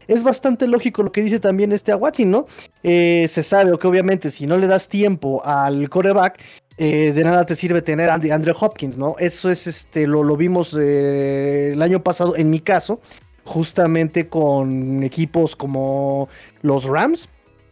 es 0.06 0.22
bastante 0.22 0.66
lógico 0.66 1.02
lo 1.02 1.12
que 1.12 1.22
dice 1.22 1.40
también 1.40 1.72
este 1.72 1.92
Aguachin, 1.92 2.30
¿no? 2.30 2.46
Eh, 2.82 3.26
se 3.28 3.42
sabe 3.42 3.76
que 3.78 3.86
obviamente 3.86 4.30
si 4.30 4.46
no 4.46 4.58
le 4.58 4.66
das 4.66 4.88
tiempo 4.88 5.44
al 5.44 5.88
coreback, 5.88 6.40
eh, 6.76 7.12
de 7.12 7.24
nada 7.24 7.46
te 7.46 7.54
sirve 7.54 7.82
tener 7.82 8.10
a 8.10 8.14
Andrew 8.14 8.54
Hopkins, 8.58 8.98
¿no? 8.98 9.16
Eso 9.18 9.50
es, 9.50 9.66
este, 9.66 10.06
lo, 10.06 10.22
lo 10.22 10.36
vimos 10.36 10.76
eh, 10.78 11.70
el 11.72 11.82
año 11.82 12.02
pasado, 12.02 12.36
en 12.36 12.50
mi 12.50 12.60
caso, 12.60 13.00
justamente 13.44 14.28
con 14.28 15.02
equipos 15.02 15.54
como 15.56 16.28
los 16.62 16.84
Rams, 16.84 17.28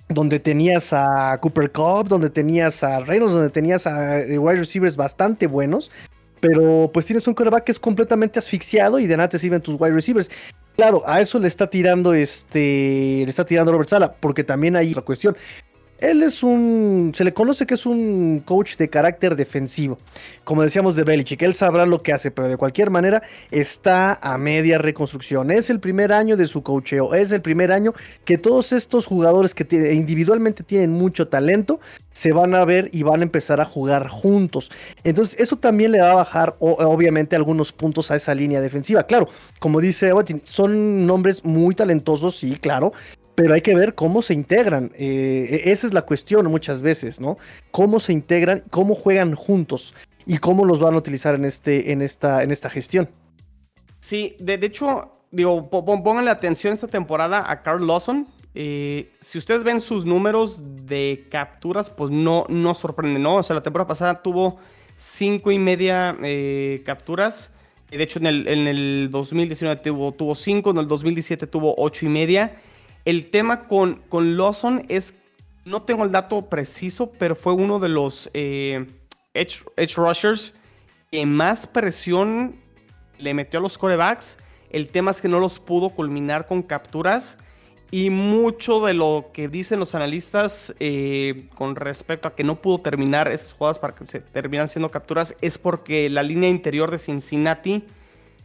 donde 0.09 0.39
tenías 0.39 0.93
a 0.93 1.39
Cooper 1.41 1.73
Cup, 1.73 2.09
donde 2.09 2.31
tenías 2.31 2.83
a 2.85 3.01
Reynolds, 3.01 3.33
donde 3.35 3.51
tenías 3.51 3.87
a 3.87 4.23
wide 4.29 4.59
receivers 4.59 4.97
bastante 4.97 5.47
buenos, 5.47 5.91
pero 6.43 6.91
pues 6.93 7.07
tienes 7.07 7.25
un 7.29 7.35
quarterback 7.35 7.63
que 7.63 7.71
es 7.71 7.79
completamente 7.79 8.37
asfixiado 8.41 8.99
y 8.99 9.07
de 9.07 9.17
nada 9.17 9.29
te 9.29 9.39
sirven 9.39 9.63
tus 9.63 9.81
wide 9.81 9.93
receivers. 9.93 10.29
Claro, 10.75 11.01
a 11.07 11.21
eso 11.21 11.39
le 11.39 11.47
está 11.47 11.71
tirando 11.71 12.15
este, 12.15 13.23
le 13.23 13.29
está 13.29 13.47
tirando 13.47 13.71
Robert 13.71 13.89
Sala, 13.89 14.13
porque 14.19 14.43
también 14.43 14.75
hay 14.75 14.91
otra 14.91 15.03
cuestión. 15.03 15.37
Él 16.03 16.25
es 16.25 16.43
un. 16.43 17.13
Se 17.15 17.23
le 17.23 17.33
conoce 17.33 17.65
que 17.65 17.75
es 17.75 17.87
un 17.87 18.43
coach 18.45 18.77
de 18.77 18.91
carácter 18.91 19.37
defensivo. 19.37 19.99
Como 20.43 20.65
decíamos 20.65 20.97
de 20.97 21.05
Belichick, 21.05 21.41
él 21.43 21.55
sabrá 21.55 21.87
lo 21.87 22.03
que 22.03 22.13
hace, 22.13 22.33
pero 22.33 22.49
de 22.49 22.57
cualquier 22.57 22.91
manera 22.91 23.23
está 23.53 24.19
a 24.21 24.37
media 24.37 24.79
reconstrucción. 24.79 25.53
Es 25.53 25.71
el 25.71 25.79
primer 25.79 26.13
año 26.13 26.37
de 26.37 26.49
su 26.49 26.65
coacheo. 26.65 27.15
Es 27.15 27.31
el 27.31 27.41
primer 27.41 27.71
año 27.71 27.93
que 28.25 28.37
todos 28.37 28.73
estos 28.73 29.07
jugadores 29.07 29.55
que 29.55 29.65
individualmente 29.93 30.65
tienen 30.65 30.91
mucho 30.91 31.29
talento 31.29 31.79
se 32.11 32.33
van 32.33 32.57
a 32.57 32.65
ver 32.65 32.91
y 32.93 33.05
van 33.05 33.21
a 33.21 33.23
empezar 33.23 33.61
a 33.61 33.65
jugar 33.65 34.09
juntos. 34.09 34.73
Entonces, 35.05 35.39
eso 35.39 35.55
también 35.55 35.93
le 35.93 36.01
va 36.01 36.11
a 36.11 36.15
bajar, 36.15 36.57
obviamente, 36.59 37.37
algunos 37.37 37.73
puntos 37.73 38.11
a 38.11 38.17
esa 38.17 38.35
línea 38.35 38.61
defensiva. 38.61 39.05
Claro, 39.05 39.29
como 39.61 39.81
dice 39.81 40.13
Watson, 40.13 40.41
son 40.43 41.07
nombres 41.07 41.45
muy 41.45 41.77
talentosos, 41.77 42.37
sí, 42.37 42.57
claro 42.57 42.93
pero 43.43 43.55
hay 43.55 43.61
que 43.61 43.75
ver 43.75 43.97
cómo 43.97 44.23
se 44.23 44.35
integran. 44.35 44.93
Eh, 44.95 45.65
e-, 45.65 45.73
esa 45.73 45.89
es 45.89 45.93
la 45.93 46.03
cuestión 46.03 46.47
muchas 46.47 46.81
veces, 46.81 47.21
¿no? 47.21 47.39
Cómo 47.73 47.99
se 47.99 48.13
integran, 48.13 48.63
cómo 48.71 48.95
juegan 48.95 49.35
juntos 49.35 49.97
y 50.27 50.39
cómo 50.39 50.65
los 50.65 50.79
van 50.79 50.95
a 50.95 50.99
utilizar 50.99 51.35
en, 51.35 51.45
este, 51.45 51.91
en, 51.91 52.03
esta, 52.03 52.45
en 52.45 52.53
esta 52.53 52.71
gestión. 52.71 53.11
Sí, 53.99 54.37
de, 54.39 54.55
hecho, 54.63 55.11
digo, 55.33 55.69
pónganle 55.69 56.31
atención 56.31 56.73
esta 56.73 56.87
temporada 56.87 57.51
a 57.51 57.63
Carl 57.63 57.85
Lawson. 57.85 58.29
Eh, 58.55 59.11
si 59.19 59.39
ustedes 59.39 59.65
ven 59.65 59.81
sus 59.81 60.07
números 60.07 60.61
de 60.87 61.27
capturas, 61.29 61.91
pues 61.91 62.13
no, 62.13 62.47
no 62.49 62.75
sorprende, 62.75 63.19
¿no? 63.19 63.39
O 63.39 63.43
sea, 63.43 63.57
la 63.57 63.63
temporada 63.65 63.89
pasada 63.89 64.23
tuvo 64.23 64.61
cinco 64.95 65.51
y 65.51 65.59
media 65.59 66.17
eh, 66.23 66.81
capturas. 66.87 67.51
De 67.91 68.05
hecho, 68.05 68.21
en 68.21 68.27
el, 68.27 68.47
en 68.47 68.69
el 68.69 69.09
2019 69.11 69.81
tuvo, 69.83 70.13
tuvo 70.13 70.37
cinco, 70.37 70.71
en 70.71 70.79
el 70.79 70.87
2017 70.87 71.49
tuvo 71.49 71.75
ocho 71.77 72.07
y 72.07 72.09
media. 72.09 72.55
El 73.05 73.31
tema 73.31 73.67
con, 73.67 74.03
con 74.09 74.37
Lawson 74.37 74.85
es, 74.89 75.15
no 75.65 75.83
tengo 75.83 76.05
el 76.05 76.13
dato 76.13 76.49
preciso, 76.49 77.13
pero 77.19 77.35
fue 77.35 77.53
uno 77.53 77.81
de 77.81 77.89
los 77.89 78.31
eh, 78.33 78.87
edge, 79.35 79.97
rushers 79.97 80.55
que 81.11 81.27
más 81.27 81.67
presión 81.67 82.57
le 83.19 83.35
metió 83.35 83.59
a 83.59 83.63
los 83.63 83.77
corebacks. 83.77 84.39
El 84.71 84.89
tema 84.89 85.11
es 85.11 85.21
que 85.21 85.29
no 85.29 85.41
los 85.41 85.59
pudo 85.59 85.91
culminar 85.91 86.47
con 86.47 86.63
capturas. 86.63 87.37
Y 87.91 88.09
mucho 88.09 88.81
de 88.81 88.95
lo 88.95 89.31
que 89.35 89.49
dicen 89.49 89.79
los 89.79 89.95
analistas 89.95 90.73
eh, 90.81 91.47
con 91.55 91.77
respecto 91.77 92.27
a 92.27 92.35
que 92.35 92.43
no 92.43 92.63
pudo 92.63 92.79
terminar 92.81 93.31
esas 93.31 93.53
jugadas 93.53 93.79
para 93.79 93.95
que 93.95 94.07
se 94.07 94.21
terminan 94.21 94.67
siendo 94.69 94.89
capturas 94.89 95.37
es 95.43 95.59
porque 95.59 96.09
la 96.09 96.23
línea 96.23 96.49
interior 96.49 96.91
de 96.91 96.99
Cincinnati 96.99 97.85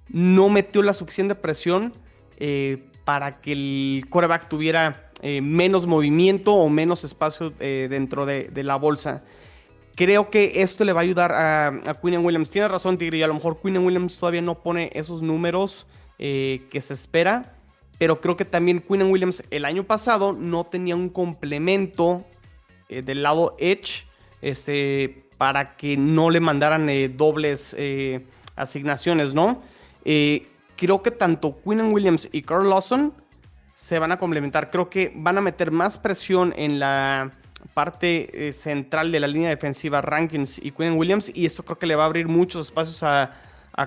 no 0.09 0.49
metió 0.49 0.83
la 0.83 0.91
suficiente 0.91 1.33
presión 1.33 1.93
eh, 2.39 2.89
para 3.07 3.39
que 3.39 3.53
el 3.53 4.05
quarterback 4.09 4.49
tuviera 4.49 5.11
eh, 5.21 5.39
menos 5.39 5.87
movimiento 5.87 6.53
o 6.53 6.67
menos 6.67 7.05
espacio 7.05 7.53
eh, 7.61 7.87
dentro 7.89 8.25
de, 8.25 8.51
la 8.63 8.75
bolsa. 8.75 9.23
Creo 9.95 10.29
que 10.29 10.61
esto 10.61 10.83
le 10.83 10.91
va 10.91 10.99
a 10.99 11.03
ayudar 11.03 11.31
a, 11.31 11.67
a 11.67 11.97
Williams. 12.01 12.49
Tiene 12.49 12.67
razón, 12.67 12.97
Tigre, 12.97 13.19
y 13.19 13.23
a 13.23 13.27
lo 13.27 13.33
mejor 13.33 13.61
Quinn 13.61 13.77
Williams 13.77 14.19
todavía 14.19 14.41
no 14.41 14.61
pone 14.61 14.91
esos 14.93 15.21
números 15.21 15.87
eh, 16.19 16.67
que 16.69 16.81
se 16.81 16.95
espera. 16.95 17.55
Pero 17.97 18.19
creo 18.19 18.35
que 18.35 18.43
también 18.43 18.81
Quinn 18.81 19.03
Williams 19.03 19.41
el 19.51 19.63
año 19.63 19.85
pasado 19.85 20.33
no 20.33 20.65
tenía 20.65 20.97
un 20.97 21.07
complemento 21.07 22.25
del 22.89 23.23
lado 23.23 23.55
Edge 23.57 24.05
este, 24.41 25.29
para 25.37 25.77
que 25.77 25.95
no 25.95 26.29
le 26.29 26.41
mandaran 26.41 26.89
dobles 27.15 27.73
asignaciones, 28.57 29.33
¿no? 29.33 29.61
Creo 30.77 31.01
que 31.01 31.11
tanto 31.11 31.59
Quinn 31.61 31.91
Williams 31.91 32.29
y 32.31 32.41
Carl 32.43 32.69
Lawson 32.69 33.13
se 33.73 33.99
van 33.99 34.11
a 34.11 34.17
complementar. 34.17 34.71
Creo 34.71 34.89
que 34.89 35.11
van 35.15 35.37
a 35.37 35.41
meter 35.41 35.71
más 35.71 35.97
presión 35.97 36.53
en 36.55 36.79
la 36.79 37.31
parte 37.73 38.47
eh, 38.47 38.53
central 38.53 39.11
de 39.11 39.19
la 39.19 39.27
línea 39.27 39.49
defensiva 39.49 40.01
Rankins 40.01 40.57
y 40.57 40.71
Quinn 40.71 40.97
Williams. 40.97 41.31
Y 41.33 41.45
esto 41.45 41.63
creo 41.63 41.77
que 41.77 41.85
le 41.85 41.95
va 41.95 42.03
a 42.03 42.05
abrir 42.05 42.27
muchos 42.27 42.67
espacios 42.67 43.03
a, 43.03 43.31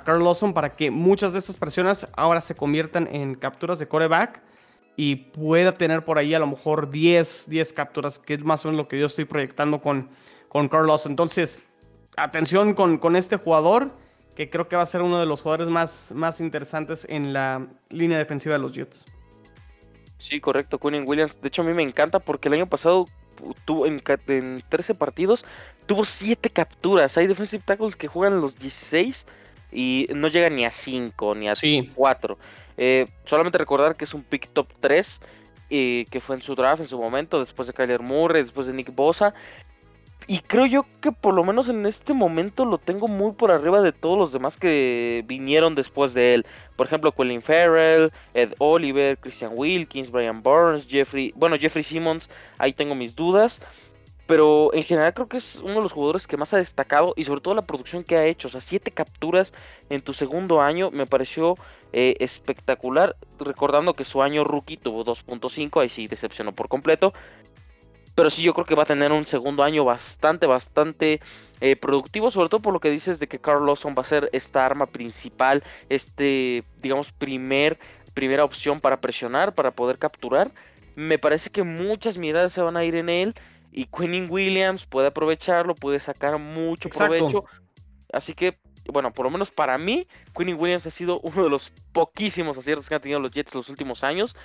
Carl 0.04 0.22
Lawson 0.22 0.54
para 0.54 0.76
que 0.76 0.88
muchas 0.92 1.32
de 1.32 1.40
estas 1.40 1.56
presiones 1.56 2.06
ahora 2.16 2.40
se 2.40 2.54
conviertan 2.54 3.08
en 3.10 3.34
capturas 3.34 3.80
de 3.80 3.88
coreback 3.88 4.40
y 4.94 5.16
pueda 5.16 5.72
tener 5.72 6.04
por 6.04 6.16
ahí 6.16 6.32
a 6.32 6.38
lo 6.38 6.46
mejor 6.46 6.92
10, 6.92 7.46
10 7.50 7.72
capturas, 7.72 8.20
que 8.20 8.34
es 8.34 8.44
más 8.44 8.64
o 8.64 8.68
menos 8.68 8.84
lo 8.84 8.86
que 8.86 9.00
yo 9.00 9.06
estoy 9.06 9.24
proyectando 9.24 9.80
con, 9.80 10.08
con 10.48 10.68
Carl 10.68 10.86
Lawson. 10.86 11.10
Entonces, 11.10 11.64
atención 12.16 12.74
con, 12.74 12.98
con 12.98 13.16
este 13.16 13.34
jugador 13.36 13.90
que 14.40 14.48
creo 14.48 14.68
que 14.68 14.76
va 14.76 14.80
a 14.80 14.86
ser 14.86 15.02
uno 15.02 15.20
de 15.20 15.26
los 15.26 15.42
jugadores 15.42 15.68
más, 15.68 16.12
más 16.14 16.40
interesantes 16.40 17.06
en 17.10 17.34
la 17.34 17.66
línea 17.90 18.16
defensiva 18.16 18.54
de 18.54 18.58
los 18.62 18.72
Jets. 18.72 19.04
Sí, 20.16 20.40
correcto, 20.40 20.78
Quinn 20.78 21.04
Williams. 21.06 21.38
De 21.42 21.48
hecho, 21.48 21.60
a 21.60 21.66
mí 21.66 21.74
me 21.74 21.82
encanta 21.82 22.20
porque 22.20 22.48
el 22.48 22.54
año 22.54 22.66
pasado 22.66 23.04
tuvo 23.66 23.84
en, 23.84 24.00
13 24.00 24.94
partidos 24.94 25.44
tuvo 25.84 26.06
7 26.06 26.48
capturas. 26.48 27.18
Hay 27.18 27.26
defensive 27.26 27.62
tackles 27.66 27.96
que 27.96 28.06
juegan 28.06 28.40
los 28.40 28.58
16 28.58 29.26
y 29.72 30.08
no 30.14 30.28
llegan 30.28 30.56
ni 30.56 30.64
a 30.64 30.70
5 30.70 31.34
ni 31.34 31.50
a 31.50 31.52
4. 31.94 32.38
Eh, 32.78 33.08
solamente 33.26 33.58
recordar 33.58 33.96
que 33.96 34.04
es 34.04 34.14
un 34.14 34.22
pick 34.22 34.48
top 34.54 34.68
3 34.80 35.20
y 35.68 36.06
que 36.06 36.22
fue 36.22 36.36
en 36.36 36.40
su 36.40 36.54
draft 36.54 36.80
en 36.80 36.88
su 36.88 36.98
momento, 36.98 37.40
después 37.40 37.68
de 37.68 37.74
Kyler 37.74 38.00
Murray, 38.00 38.42
después 38.42 38.66
de 38.66 38.72
Nick 38.72 38.94
Bosa. 38.94 39.34
Y 40.30 40.42
creo 40.42 40.64
yo 40.64 40.86
que 41.00 41.10
por 41.10 41.34
lo 41.34 41.42
menos 41.42 41.68
en 41.68 41.84
este 41.86 42.14
momento 42.14 42.64
lo 42.64 42.78
tengo 42.78 43.08
muy 43.08 43.32
por 43.32 43.50
arriba 43.50 43.82
de 43.82 43.90
todos 43.90 44.16
los 44.16 44.30
demás 44.30 44.56
que 44.56 45.24
vinieron 45.26 45.74
después 45.74 46.14
de 46.14 46.34
él. 46.34 46.46
Por 46.76 46.86
ejemplo, 46.86 47.10
Colin 47.10 47.42
Farrell, 47.42 48.12
Ed 48.32 48.54
Oliver, 48.58 49.18
Christian 49.18 49.50
Wilkins, 49.56 50.12
Brian 50.12 50.40
Burns, 50.40 50.86
Jeffrey, 50.86 51.32
bueno, 51.34 51.56
Jeffrey 51.58 51.82
Simmons, 51.82 52.30
ahí 52.58 52.72
tengo 52.72 52.94
mis 52.94 53.16
dudas. 53.16 53.60
Pero 54.28 54.72
en 54.72 54.84
general 54.84 55.14
creo 55.14 55.26
que 55.26 55.38
es 55.38 55.56
uno 55.56 55.74
de 55.74 55.80
los 55.80 55.90
jugadores 55.90 56.28
que 56.28 56.36
más 56.36 56.54
ha 56.54 56.58
destacado 56.58 57.12
y 57.16 57.24
sobre 57.24 57.40
todo 57.40 57.56
la 57.56 57.66
producción 57.66 58.04
que 58.04 58.16
ha 58.16 58.24
hecho. 58.26 58.46
O 58.46 58.52
sea, 58.52 58.60
siete 58.60 58.92
capturas 58.92 59.52
en 59.88 60.00
tu 60.00 60.12
segundo 60.12 60.60
año 60.62 60.92
me 60.92 61.06
pareció 61.06 61.56
eh, 61.92 62.14
espectacular. 62.20 63.16
Recordando 63.40 63.94
que 63.94 64.04
su 64.04 64.22
año 64.22 64.44
rookie 64.44 64.76
tuvo 64.76 65.04
2.5, 65.04 65.82
ahí 65.82 65.88
sí 65.88 66.06
decepcionó 66.06 66.52
por 66.52 66.68
completo. 66.68 67.12
Pero 68.20 68.28
sí, 68.28 68.42
yo 68.42 68.52
creo 68.52 68.66
que 68.66 68.74
va 68.74 68.82
a 68.82 68.84
tener 68.86 69.12
un 69.12 69.24
segundo 69.24 69.62
año 69.62 69.82
bastante, 69.82 70.44
bastante 70.46 71.22
eh, 71.62 71.74
productivo, 71.74 72.30
sobre 72.30 72.50
todo 72.50 72.60
por 72.60 72.74
lo 72.74 72.78
que 72.78 72.90
dices 72.90 73.18
de 73.18 73.26
que 73.28 73.38
Carl 73.38 73.64
Lawson 73.64 73.94
va 73.96 74.02
a 74.02 74.04
ser 74.04 74.28
esta 74.34 74.66
arma 74.66 74.84
principal, 74.84 75.64
este, 75.88 76.62
digamos, 76.82 77.12
primer, 77.12 77.78
primera 78.12 78.44
opción 78.44 78.78
para 78.78 79.00
presionar, 79.00 79.54
para 79.54 79.70
poder 79.70 79.96
capturar. 79.96 80.50
Me 80.96 81.18
parece 81.18 81.48
que 81.48 81.62
muchas 81.62 82.18
miradas 82.18 82.52
se 82.52 82.60
van 82.60 82.76
a 82.76 82.84
ir 82.84 82.94
en 82.94 83.08
él 83.08 83.34
y 83.72 83.86
Quinn 83.86 84.26
Williams 84.28 84.84
puede 84.84 85.06
aprovecharlo, 85.06 85.74
puede 85.74 85.98
sacar 85.98 86.36
mucho 86.36 86.90
provecho. 86.90 87.46
Así 88.12 88.34
que, 88.34 88.58
bueno, 88.92 89.14
por 89.14 89.24
lo 89.24 89.30
menos 89.30 89.50
para 89.50 89.78
mí, 89.78 90.06
Quinn 90.36 90.58
Williams 90.60 90.86
ha 90.86 90.90
sido 90.90 91.20
uno 91.20 91.42
de 91.42 91.48
los 91.48 91.72
poquísimos 91.92 92.58
aciertos 92.58 92.86
que 92.86 92.96
han 92.96 93.00
tenido 93.00 93.18
los 93.18 93.30
Jets 93.30 93.54
los 93.54 93.70
últimos 93.70 94.04
años. 94.04 94.36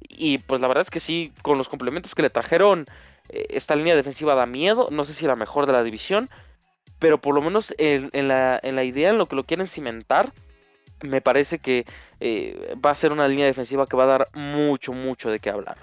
Y 0.00 0.38
pues 0.38 0.60
la 0.60 0.66
verdad 0.66 0.82
es 0.82 0.90
que 0.90 0.98
sí, 0.98 1.32
con 1.42 1.58
los 1.58 1.68
complementos 1.68 2.16
que 2.16 2.22
le 2.22 2.30
trajeron 2.30 2.86
esta 3.32 3.76
línea 3.76 3.96
defensiva 3.96 4.34
da 4.34 4.46
miedo, 4.46 4.88
no 4.90 5.04
sé 5.04 5.14
si 5.14 5.26
la 5.26 5.36
mejor 5.36 5.66
de 5.66 5.72
la 5.72 5.82
división, 5.82 6.28
pero 6.98 7.20
por 7.20 7.34
lo 7.34 7.42
menos 7.42 7.74
en, 7.78 8.10
la, 8.28 8.60
en 8.62 8.76
la, 8.76 8.84
idea, 8.84 9.10
en 9.10 9.18
lo 9.18 9.26
que 9.26 9.36
lo 9.36 9.44
quieren 9.44 9.66
cimentar, 9.66 10.32
me 11.02 11.20
parece 11.20 11.58
que 11.58 11.86
eh, 12.20 12.76
va 12.84 12.90
a 12.90 12.94
ser 12.94 13.12
una 13.12 13.26
línea 13.26 13.46
defensiva 13.46 13.86
que 13.86 13.96
va 13.96 14.04
a 14.04 14.18
dar 14.18 14.28
mucho, 14.34 14.92
mucho 14.92 15.30
de 15.30 15.38
qué 15.38 15.50
hablar. 15.50 15.78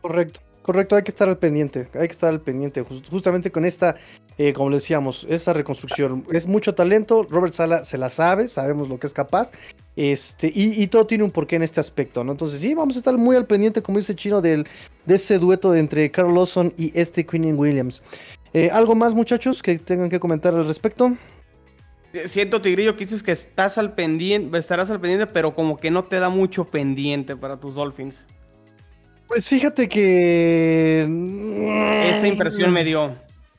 Correcto. 0.00 0.40
Correcto, 0.62 0.94
hay 0.94 1.02
que 1.02 1.10
estar 1.10 1.28
al 1.28 1.38
pendiente, 1.38 1.88
hay 1.94 2.06
que 2.06 2.12
estar 2.12 2.30
al 2.30 2.40
pendiente, 2.40 2.84
justamente 3.10 3.50
con 3.50 3.64
esta, 3.64 3.96
eh, 4.42 4.52
como 4.52 4.70
le 4.70 4.76
decíamos, 4.76 5.24
esta 5.30 5.52
reconstrucción. 5.52 6.24
Es 6.32 6.48
mucho 6.48 6.74
talento, 6.74 7.24
Robert 7.30 7.54
Sala 7.54 7.84
se 7.84 7.96
la 7.96 8.10
sabe, 8.10 8.48
sabemos 8.48 8.88
lo 8.88 8.98
que 8.98 9.06
es 9.06 9.12
capaz, 9.12 9.52
este, 9.94 10.50
y, 10.52 10.84
todo 10.88 11.06
tiene 11.06 11.22
un 11.22 11.30
porqué 11.30 11.54
en 11.54 11.62
este 11.62 11.78
aspecto, 11.78 12.24
¿no? 12.24 12.32
Entonces 12.32 12.60
sí, 12.60 12.74
vamos 12.74 12.96
a 12.96 12.98
estar 12.98 13.16
muy 13.16 13.36
al 13.36 13.46
pendiente, 13.46 13.82
como 13.82 13.98
dice 13.98 14.16
Chino, 14.16 14.40
del, 14.40 14.66
de 15.06 15.14
ese 15.14 15.38
dueto 15.38 15.70
de 15.70 15.78
entre 15.78 16.10
Carl 16.10 16.34
Lawson 16.34 16.74
y 16.76 16.90
este 16.98 17.24
Queen 17.24 17.56
Williams. 17.56 18.02
Eh, 18.52 18.68
¿Algo 18.72 18.96
más, 18.96 19.14
muchachos, 19.14 19.62
que 19.62 19.78
tengan 19.78 20.10
que 20.10 20.18
comentar 20.18 20.52
al 20.54 20.66
respecto? 20.66 21.16
Siento, 22.24 22.60
Tigrillo, 22.60 22.96
que 22.96 23.04
dices 23.04 23.22
que 23.22 23.30
estás 23.30 23.78
al 23.78 23.94
pendiente, 23.94 24.58
estarás 24.58 24.90
al 24.90 25.00
pendiente, 25.00 25.28
pero 25.28 25.54
como 25.54 25.76
que 25.76 25.92
no 25.92 26.02
te 26.02 26.18
da 26.18 26.30
mucho 26.30 26.64
pendiente 26.64 27.36
para 27.36 27.60
tus 27.60 27.76
Dolphins. 27.76 28.26
Pues 29.28 29.48
fíjate 29.48 29.88
que. 29.88 31.02
Esa 32.16 32.26
impresión 32.26 32.72
me 32.72 32.82
dio. 32.82 33.14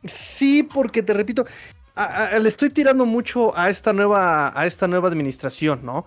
Sí, 0.06 0.64
porque 0.64 1.04
te 1.04 1.14
repito, 1.14 1.46
le 2.40 2.50
estoy 2.50 2.70
tirando 2.70 3.06
mucho 3.06 3.58
a 3.58 3.70
esta 3.70 3.94
nueva, 3.94 4.52
a 4.60 4.66
esta 4.66 4.88
nueva 4.88 5.08
administración, 5.08 5.82
¿no? 5.84 6.06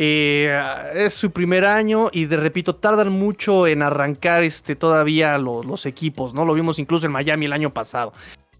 Eh, 0.00 0.56
es 0.94 1.14
su 1.14 1.32
primer 1.32 1.64
año 1.64 2.08
y 2.12 2.26
de 2.26 2.36
repito, 2.36 2.76
tardan 2.76 3.10
mucho 3.10 3.66
en 3.66 3.82
arrancar 3.82 4.44
este, 4.44 4.76
todavía 4.76 5.36
los 5.38 5.86
equipos, 5.86 6.34
¿no? 6.34 6.44
Lo 6.44 6.54
vimos 6.54 6.78
incluso 6.78 7.06
en 7.06 7.12
Miami 7.12 7.46
el 7.46 7.52
año 7.52 7.74
pasado. 7.74 8.12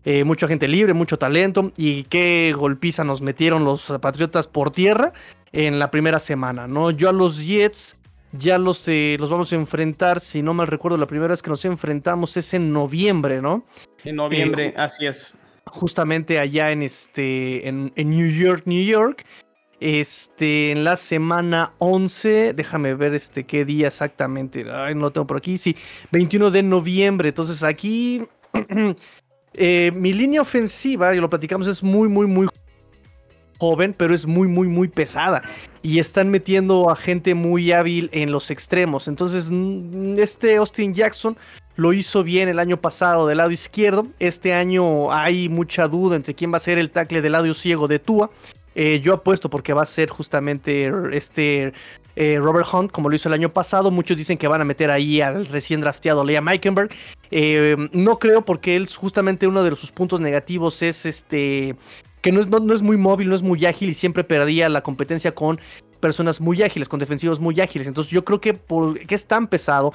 Eh, 0.05 0.25
mucha 0.25 0.49
gente 0.49 0.67
libre, 0.67 0.95
mucho 0.95 1.19
talento 1.19 1.71
y 1.77 2.05
qué 2.05 2.53
golpiza 2.57 3.05
nos 3.05 3.21
metieron 3.21 3.65
los 3.65 3.93
Patriotas 4.01 4.49
por 4.49 4.71
tierra 4.71 5.13
en 5.53 5.79
la 5.79 5.91
primera 5.91 6.19
semana, 6.19 6.67
¿no? 6.67 6.91
Yo 6.91 7.09
a 7.09 7.13
los 7.13 7.45
Jets 7.45 7.98
ya 8.33 8.59
los, 8.59 8.87
eh, 8.89 9.17
los 9.19 9.31
vamos 9.31 9.53
a 9.53 9.57
enfrentar, 9.57 10.21
si 10.21 10.43
no 10.43 10.55
mal 10.55 10.67
recuerdo, 10.67 10.99
la 10.99 11.07
primera 11.07 11.33
vez 11.33 11.43
que 11.43 11.51
nos 11.51 11.65
enfrentamos 11.65 12.37
es 12.37 12.55
en 12.55 12.73
noviembre, 12.73 13.41
¿no? 13.41 13.65
En 14.05 14.17
noviembre, 14.17 14.75
así 14.77 15.07
es. 15.07 15.35
Justamente 15.67 16.39
allá 16.39 16.71
en, 16.71 16.83
este, 16.83 17.69
en, 17.69 17.93
en 17.97 18.11
New 18.11 18.31
York, 18.31 18.63
New 18.67 18.85
York. 18.85 19.25
Este, 19.81 20.73
en 20.73 20.83
la 20.83 20.97
semana 20.97 21.75
11, 21.79 22.53
déjame 22.53 22.95
ver 22.95 23.15
este 23.15 23.45
qué 23.45 23.65
día 23.65 23.89
exactamente. 23.89 24.67
Ay, 24.71 24.95
no 24.95 25.03
lo 25.03 25.13
tengo 25.13 25.27
por 25.27 25.37
aquí. 25.37 25.57
Sí, 25.57 25.77
21 26.11 26.51
de 26.51 26.63
noviembre. 26.65 27.29
Entonces 27.29 27.63
aquí 27.63 28.27
eh, 29.55 29.93
mi 29.95 30.13
línea 30.13 30.43
ofensiva, 30.43 31.15
y 31.15 31.21
lo 31.21 31.31
platicamos, 31.31 31.69
es 31.69 31.83
muy, 31.83 32.09
muy, 32.09 32.27
muy 32.27 32.49
joven, 33.59 33.95
pero 33.97 34.15
es 34.15 34.27
muy, 34.27 34.49
muy, 34.49 34.69
muy 34.69 34.89
pesada. 34.89 35.43
Y 35.83 35.99
están 35.99 36.31
metiendo 36.31 36.91
a 36.91 36.97
gente 36.97 37.35
muy 37.35 37.73
hábil 37.73 38.11
en 38.13 38.33
los 38.33 38.51
extremos. 38.51 39.09
Entonces, 39.09 39.51
mm, 39.51 40.19
este 40.19 40.57
Austin 40.57 40.95
Jackson 40.95 41.37
lo 41.77 41.93
hizo 41.93 42.25
bien 42.25 42.49
el 42.49 42.59
año 42.59 42.81
pasado 42.81 43.27
del 43.27 43.39
lado 43.39 43.53
izquierdo. 43.53 44.09
Este 44.19 44.53
año 44.53 45.13
hay 45.13 45.49
mucha 45.49 45.87
duda 45.87 46.17
entre 46.17 46.35
quién 46.35 46.53
va 46.53 46.57
a 46.57 46.61
ser 46.61 46.79
el 46.79 46.91
tackle 46.91 47.23
del 47.23 47.33
lado 47.33 47.55
ciego 47.55 47.87
de 47.87 48.01
Tua. 48.01 48.31
Eh, 48.75 49.01
yo 49.01 49.13
apuesto 49.13 49.51
porque 49.51 49.73
va 49.73 49.83
a 49.83 49.87
ser 49.87 50.09
justamente 50.09 50.93
este 51.13 51.73
eh, 52.15 52.39
Robert 52.41 52.67
Hunt, 52.73 52.91
como 52.93 53.09
lo 53.09 53.17
hizo 53.17 53.29
el 53.29 53.33
año 53.33 53.49
pasado. 53.49 53.91
Muchos 53.91 54.17
dicen 54.17 54.39
que 54.39 54.49
van 54.49 54.61
a 54.61 54.65
meter 54.65 54.91
ahí 54.91 55.21
al 55.21 55.47
recién 55.47 55.81
drafteado 55.81 56.25
Lea 56.25 56.41
Meikenberg. 56.41 56.91
Eh, 57.31 57.77
no 57.93 58.19
creo 58.19 58.45
porque 58.45 58.77
él 58.77 58.89
justamente 58.89 59.47
uno 59.47 59.63
de 59.63 59.75
sus 59.77 59.93
puntos 59.93 60.21
negativos 60.21 60.83
es 60.83 61.07
este 61.07 61.77
que 62.21 62.33
no 62.33 62.41
es, 62.41 62.49
no, 62.49 62.75
es 62.75 62.83
muy 62.83 62.97
móvil, 62.97 63.29
no 63.29 63.35
es 63.35 63.43
muy 63.43 63.65
ágil 63.67 63.91
y 63.91 63.95
siempre 63.95 64.25
perdía 64.25 64.69
la 64.69 64.83
competencia 64.83 65.35
con 65.35 65.61
personas 66.01 66.41
muy 66.41 66.63
ágiles, 66.63 66.89
con 66.89 67.01
defensivos 67.01 67.41
muy 67.41 67.61
ágiles. 67.61 67.89
Entonces 67.89 68.13
yo 68.13 68.25
creo 68.25 68.41
que 68.41 68.55
porque 68.55 69.15
es 69.15 69.27
tan 69.27 69.49
pesado, 69.49 69.93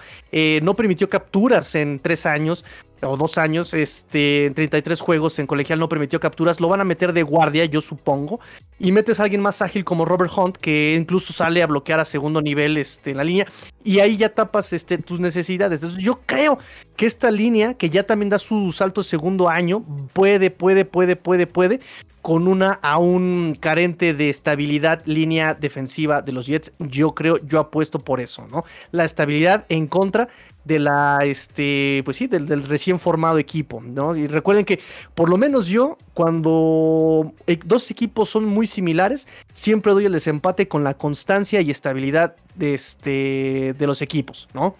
no 0.62 0.76
permitió 0.76 1.10
capturas 1.10 1.76
en 1.76 2.00
tres 2.00 2.26
años 2.26 2.66
o 3.06 3.18
dos 3.18 3.38
años, 3.38 3.74
este, 3.74 4.46
en 4.46 4.54
33 4.54 5.00
juegos 5.00 5.40
en 5.40 5.48
colegial 5.48 5.80
no 5.80 5.90
permitió 5.90 6.20
capturas, 6.20 6.60
lo 6.60 6.70
van 6.70 6.82
a 6.82 6.86
meter 6.86 7.14
de 7.14 7.24
guardia, 7.24 7.66
yo 7.66 7.82
supongo, 7.82 8.40
y 8.80 8.92
metes 8.92 9.20
a 9.20 9.24
alguien 9.24 9.42
más 9.42 9.62
ágil 9.62 9.84
como 9.84 10.06
Robert 10.06 10.32
Hunt, 10.36 10.58
que 10.58 10.96
incluso 10.98 11.34
sale 11.34 11.64
a 11.64 11.68
bloquear 11.68 12.00
a 12.00 12.06
segundo 12.06 12.42
nivel 12.42 12.78
este, 12.78 13.12
en 13.12 13.18
la 13.18 13.24
línea, 13.24 13.48
y 13.84 14.00
ahí 14.00 14.18
ya 14.18 14.34
tapas 14.34 14.74
este, 14.74 14.98
tus 14.98 15.20
necesidades. 15.20 15.82
Entonces 15.82 16.04
yo 16.04 16.22
creo 16.26 16.58
que 16.96 17.06
esta 17.06 17.32
línea, 17.32 17.74
que 17.74 17.90
ya 17.90 18.04
también 18.04 18.30
da 18.30 18.40
su 18.40 18.72
salto 18.72 19.04
segundo 19.04 19.50
año, 19.50 19.84
puede, 20.14 20.52
puede, 20.52 20.86
puede, 20.86 21.16
puede, 21.16 21.48
puede, 21.48 21.80
con 22.24 22.48
una 22.48 22.80
aún 22.82 23.54
carente 23.60 24.14
de 24.14 24.30
estabilidad 24.30 25.06
línea 25.06 25.54
defensiva 25.54 26.22
de 26.22 26.32
los 26.32 26.48
Jets, 26.48 26.72
yo 26.80 27.14
creo, 27.14 27.38
yo 27.46 27.60
apuesto 27.60 28.00
por 28.00 28.22
eso, 28.22 28.48
¿no? 28.50 28.64
La 28.92 29.04
estabilidad 29.04 29.66
en 29.68 29.88
contra 29.88 30.30
de 30.64 30.80
la, 30.80 31.20
este, 31.24 32.02
pues 32.06 32.16
sí, 32.16 32.28
del, 32.28 32.64
recién 32.64 32.98
formado 32.98 33.40
equipo, 33.40 33.82
¿no? 33.82 34.16
Y 34.16 34.28
recuerden 34.28 34.64
que 34.64 34.80
por 35.14 35.28
lo 35.28 35.38
menos 35.38 35.68
yo, 35.68 35.98
cuando 36.14 37.34
e, 37.46 37.60
dos 37.66 37.92
equipos 37.92 38.30
son 38.30 38.46
muy 38.46 38.68
similares, 38.68 39.28
siempre 39.54 39.92
doy 39.92 40.06
el 40.06 40.14
desempate 40.14 40.70
con 40.70 40.86
la 40.86 40.94
constancia 40.94 41.60
y 41.60 41.72
estabilidad 41.72 42.38
de, 42.56 42.74
este, 42.74 43.76
de 43.78 43.86
los 43.86 44.02
equipos, 44.02 44.48
¿no? 44.54 44.78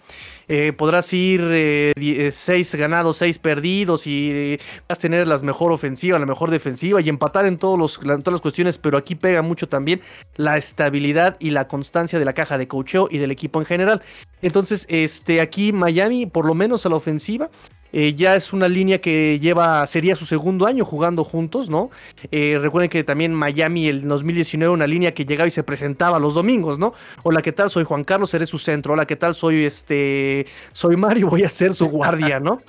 Eh, 0.48 0.72
podrás 0.72 1.12
ir 1.12 1.40
eh, 1.42 1.92
eh, 1.96 2.30
seis 2.30 2.74
ganados, 2.74 3.16
seis 3.16 3.38
perdidos 3.38 4.06
y 4.06 4.58
vas 4.88 4.98
a 4.98 5.00
tener 5.00 5.26
la 5.26 5.38
mejor 5.38 5.72
ofensiva, 5.72 6.18
la 6.18 6.26
mejor 6.26 6.50
defensiva 6.50 7.00
y 7.00 7.08
empatar 7.08 7.46
en, 7.46 7.58
todos 7.58 7.78
los, 7.78 8.00
todas 8.00 8.32
las 8.32 8.40
cuestiones, 8.40 8.78
pero 8.78 8.98
aquí 8.98 9.14
pega 9.14 9.42
mucho 9.42 9.68
también 9.68 10.00
la 10.36 10.56
estabilidad 10.56 11.36
y 11.38 11.50
la 11.50 11.68
constancia 11.68 12.18
de 12.18 12.24
la 12.24 12.32
caja 12.34 12.58
de 12.58 12.68
cocheo 12.68 13.08
y 13.10 13.18
del 13.18 13.30
equipo 13.30 13.60
en 13.60 13.66
general. 13.66 14.02
Entonces, 14.42 14.86
este, 14.88 15.40
aquí 15.40 15.72
Miami, 15.72 16.26
por 16.26 16.44
lo 16.44 16.54
menos 16.54 16.84
a 16.84 16.90
la 16.90 16.96
ofensiva, 16.96 17.50
eh, 17.96 18.12
ya 18.12 18.34
es 18.34 18.52
una 18.52 18.66
línea 18.66 19.00
que 19.00 19.38
lleva, 19.38 19.86
sería 19.86 20.16
su 20.16 20.26
segundo 20.26 20.66
año 20.66 20.84
jugando 20.84 21.22
juntos, 21.22 21.70
¿no? 21.70 21.90
Eh, 22.32 22.58
recuerden 22.60 22.90
que 22.90 23.04
también 23.04 23.32
Miami 23.32 23.86
el 23.86 24.08
2019 24.08 24.74
una 24.74 24.88
línea 24.88 25.14
que 25.14 25.24
llegaba 25.24 25.46
y 25.46 25.52
se 25.52 25.62
presentaba 25.62 26.18
los 26.18 26.34
domingos, 26.34 26.76
¿no? 26.76 26.92
Hola, 27.22 27.40
¿qué 27.40 27.52
tal? 27.52 27.70
Soy 27.70 27.84
Juan 27.84 28.02
Carlos, 28.02 28.30
seré 28.30 28.46
su 28.46 28.58
centro. 28.58 28.94
Hola, 28.94 29.06
¿qué 29.06 29.14
tal? 29.14 29.36
Soy 29.36 29.64
este, 29.64 30.44
soy 30.72 30.96
Mario, 30.96 31.28
voy 31.30 31.44
a 31.44 31.48
ser 31.48 31.72
su 31.72 31.86
guardia, 31.86 32.40
¿no? 32.40 32.60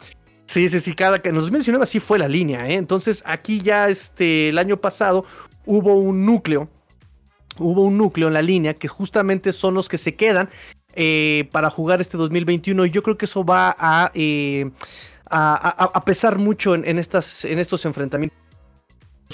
Sí, 0.45 0.69
sí, 0.69 0.79
sí, 0.79 0.93
cada 0.93 1.17
que 1.17 1.31
nos 1.31 1.45
2019 1.45 1.83
así 1.83 1.99
fue 1.99 2.19
la 2.19 2.27
línea, 2.27 2.69
¿eh? 2.69 2.75
Entonces 2.75 3.23
aquí 3.25 3.59
ya 3.59 3.89
este, 3.89 4.49
el 4.49 4.59
año 4.59 4.77
pasado 4.77 5.25
hubo 5.65 5.95
un 5.95 6.23
núcleo, 6.23 6.69
hubo 7.57 7.83
un 7.85 7.97
núcleo 7.97 8.27
en 8.27 8.35
la 8.35 8.43
línea 8.43 8.75
que 8.75 8.87
justamente 8.87 9.53
son 9.53 9.73
los 9.73 9.89
que 9.89 9.97
se 9.97 10.13
quedan 10.13 10.49
eh, 10.93 11.49
para 11.51 11.71
jugar 11.71 11.99
este 11.99 12.15
2021 12.15 12.85
y 12.85 12.91
yo 12.91 13.01
creo 13.01 13.17
que 13.17 13.25
eso 13.25 13.43
va 13.43 13.75
a 13.79 14.11
a, 15.29 16.03
pesar 16.05 16.37
mucho 16.37 16.75
en, 16.75 16.99
estas, 16.99 17.45
en 17.45 17.59
estos 17.59 17.85
enfrentamientos 17.85 18.37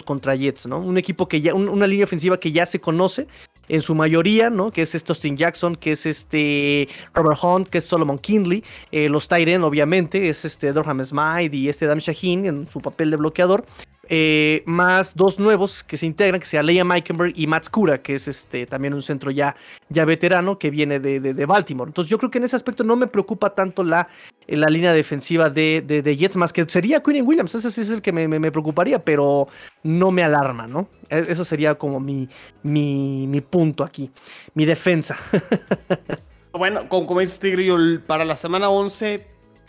contra 0.05 0.35
Jets, 0.35 0.67
¿no? 0.67 0.79
Un 0.79 0.97
equipo 0.97 1.27
que 1.27 1.41
ya, 1.41 1.53
una 1.53 1.87
línea 1.87 2.05
ofensiva 2.05 2.39
que 2.39 2.51
ya 2.51 2.65
se 2.65 2.79
conoce 2.79 3.27
en 3.67 3.81
su 3.81 3.95
mayoría, 3.95 4.49
¿no? 4.49 4.71
Que 4.71 4.81
es 4.81 4.95
este 4.95 5.11
Austin 5.11 5.37
Jackson, 5.37 5.75
que 5.75 5.93
es 5.93 6.05
este 6.05 6.87
Robert 7.13 7.39
Hunt, 7.41 7.67
que 7.69 7.79
es 7.79 7.85
Solomon 7.85 8.17
Kindley, 8.17 8.63
eh, 8.91 9.09
los 9.09 9.27
Tyren, 9.27 9.63
obviamente, 9.63 10.29
es 10.29 10.45
este 10.45 10.73
Dorham 10.73 11.03
Smythe 11.03 11.55
y 11.55 11.69
este 11.69 11.85
Dam 11.85 11.99
Shaheen 11.99 12.45
en 12.45 12.67
su 12.67 12.79
papel 12.79 13.11
de 13.11 13.17
bloqueador. 13.17 13.65
Eh, 14.13 14.63
más 14.65 15.15
dos 15.15 15.39
nuevos 15.39 15.85
que 15.85 15.95
se 15.95 16.05
integran, 16.05 16.41
que 16.41 16.45
sea 16.45 16.61
Leia 16.61 16.83
Meikenberg 16.83 17.31
y 17.33 17.47
Matt 17.47 17.63
Skura, 17.63 18.01
que 18.01 18.15
es 18.15 18.27
este 18.27 18.65
también 18.65 18.93
un 18.93 19.01
centro 19.01 19.31
ya, 19.31 19.55
ya 19.87 20.03
veterano 20.03 20.59
que 20.59 20.69
viene 20.69 20.99
de, 20.99 21.45
Baltimore. 21.45 21.87
Entonces 21.87 22.11
yo 22.11 22.17
creo 22.17 22.29
que 22.29 22.39
en 22.39 22.43
ese 22.43 22.57
aspecto 22.57 22.83
no 22.83 22.97
me 22.97 23.07
preocupa 23.07 23.55
tanto 23.55 23.85
la, 23.85 24.09
eh, 24.47 24.57
la 24.57 24.67
línea 24.67 24.91
defensiva 24.91 25.49
de, 25.49 25.81
de, 25.81 26.17
Jets, 26.17 26.35
más 26.35 26.51
que 26.51 26.69
sería 26.69 27.01
Quinn 27.01 27.25
Williams, 27.25 27.55
ese 27.55 27.71
sí 27.71 27.79
es 27.79 27.89
el 27.89 28.01
que 28.01 28.11
me, 28.11 28.27
me, 28.27 28.51
preocuparía, 28.51 29.01
pero 29.01 29.47
no 29.83 30.11
me 30.11 30.25
alarma, 30.25 30.67
¿no? 30.67 30.89
E, 31.09 31.27
eso 31.29 31.45
sería 31.45 31.75
como 31.75 32.01
mi, 32.01 32.27
mi, 32.63 33.27
mi 33.27 33.39
punto 33.39 33.81
aquí, 33.81 34.11
mi 34.55 34.65
defensa. 34.65 35.15
bueno, 36.51 36.89
como, 36.89 37.07
como 37.07 37.21
dices 37.21 37.39
Tigrillo, 37.39 37.77
para 38.05 38.25
la 38.25 38.35
semana 38.35 38.69
11 38.69 39.25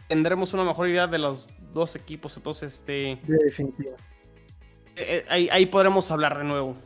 tendremos 0.08 0.52
una 0.52 0.64
mejor 0.64 0.88
idea 0.88 1.06
de 1.06 1.20
los 1.20 1.48
dos 1.72 1.94
equipos, 1.94 2.36
entonces 2.36 2.74
este... 2.74 3.20
Eh, 4.96 5.24
eh, 5.30 5.48
ahí, 5.50 5.66
podremos 5.66 6.10
hablar 6.10 6.38
de 6.38 6.44
nuevo. 6.44 6.76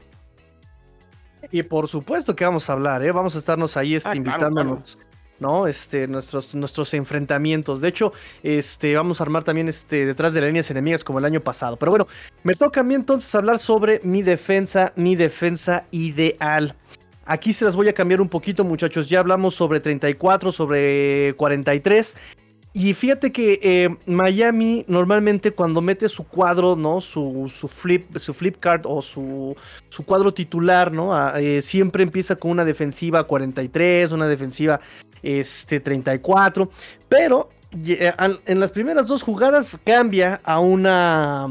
Y 1.50 1.62
por 1.62 1.88
supuesto 1.88 2.34
que 2.34 2.44
vamos 2.44 2.68
a 2.68 2.72
hablar, 2.72 3.02
¿eh? 3.02 3.12
Vamos 3.12 3.34
a 3.34 3.38
estarnos 3.38 3.76
ahí 3.76 3.94
este, 3.94 4.10
ah, 4.10 4.16
invitándonos. 4.16 4.98
¿no? 5.38 5.66
Este, 5.66 6.08
nuestros, 6.08 6.54
nuestros 6.54 6.94
enfrentamientos. 6.94 7.80
De 7.80 7.88
hecho, 7.88 8.12
este, 8.42 8.94
vamos 8.94 9.20
a 9.20 9.24
armar 9.24 9.44
también 9.44 9.68
este, 9.68 10.06
detrás 10.06 10.32
de 10.32 10.40
las 10.40 10.48
líneas 10.48 10.70
enemigas 10.70 11.04
como 11.04 11.18
el 11.18 11.24
año 11.24 11.40
pasado. 11.40 11.76
Pero 11.76 11.92
bueno, 11.92 12.06
me 12.42 12.54
toca 12.54 12.80
a 12.80 12.84
mí 12.84 12.94
entonces 12.94 13.34
hablar 13.34 13.58
sobre 13.58 14.00
mi 14.02 14.22
defensa, 14.22 14.92
mi 14.96 15.14
defensa 15.14 15.84
ideal. 15.90 16.74
Aquí 17.24 17.52
se 17.52 17.64
las 17.64 17.74
voy 17.74 17.88
a 17.88 17.92
cambiar 17.92 18.20
un 18.20 18.28
poquito, 18.28 18.64
muchachos. 18.64 19.08
Ya 19.08 19.20
hablamos 19.20 19.54
sobre 19.54 19.80
34, 19.80 20.52
sobre 20.52 21.34
43. 21.36 22.16
Y 22.78 22.92
fíjate 22.92 23.32
que 23.32 23.58
eh, 23.62 23.88
Miami 24.04 24.84
normalmente 24.86 25.50
cuando 25.52 25.80
mete 25.80 26.10
su 26.10 26.24
cuadro, 26.24 26.76
¿no? 26.76 27.00
Su, 27.00 27.50
su 27.50 27.68
flip, 27.68 28.18
su 28.18 28.34
flip 28.34 28.58
card 28.60 28.82
o 28.84 29.00
su, 29.00 29.56
su 29.88 30.04
cuadro 30.04 30.34
titular, 30.34 30.92
¿no? 30.92 31.14
Ah, 31.14 31.40
eh, 31.40 31.62
siempre 31.62 32.02
empieza 32.02 32.36
con 32.36 32.50
una 32.50 32.66
defensiva 32.66 33.24
43, 33.24 34.12
una 34.12 34.28
defensiva 34.28 34.78
este, 35.22 35.80
34. 35.80 36.68
Pero 37.08 37.48
eh, 37.82 38.12
en 38.44 38.60
las 38.60 38.72
primeras 38.72 39.06
dos 39.06 39.22
jugadas 39.22 39.80
cambia 39.82 40.42
a 40.44 40.60
una 40.60 41.44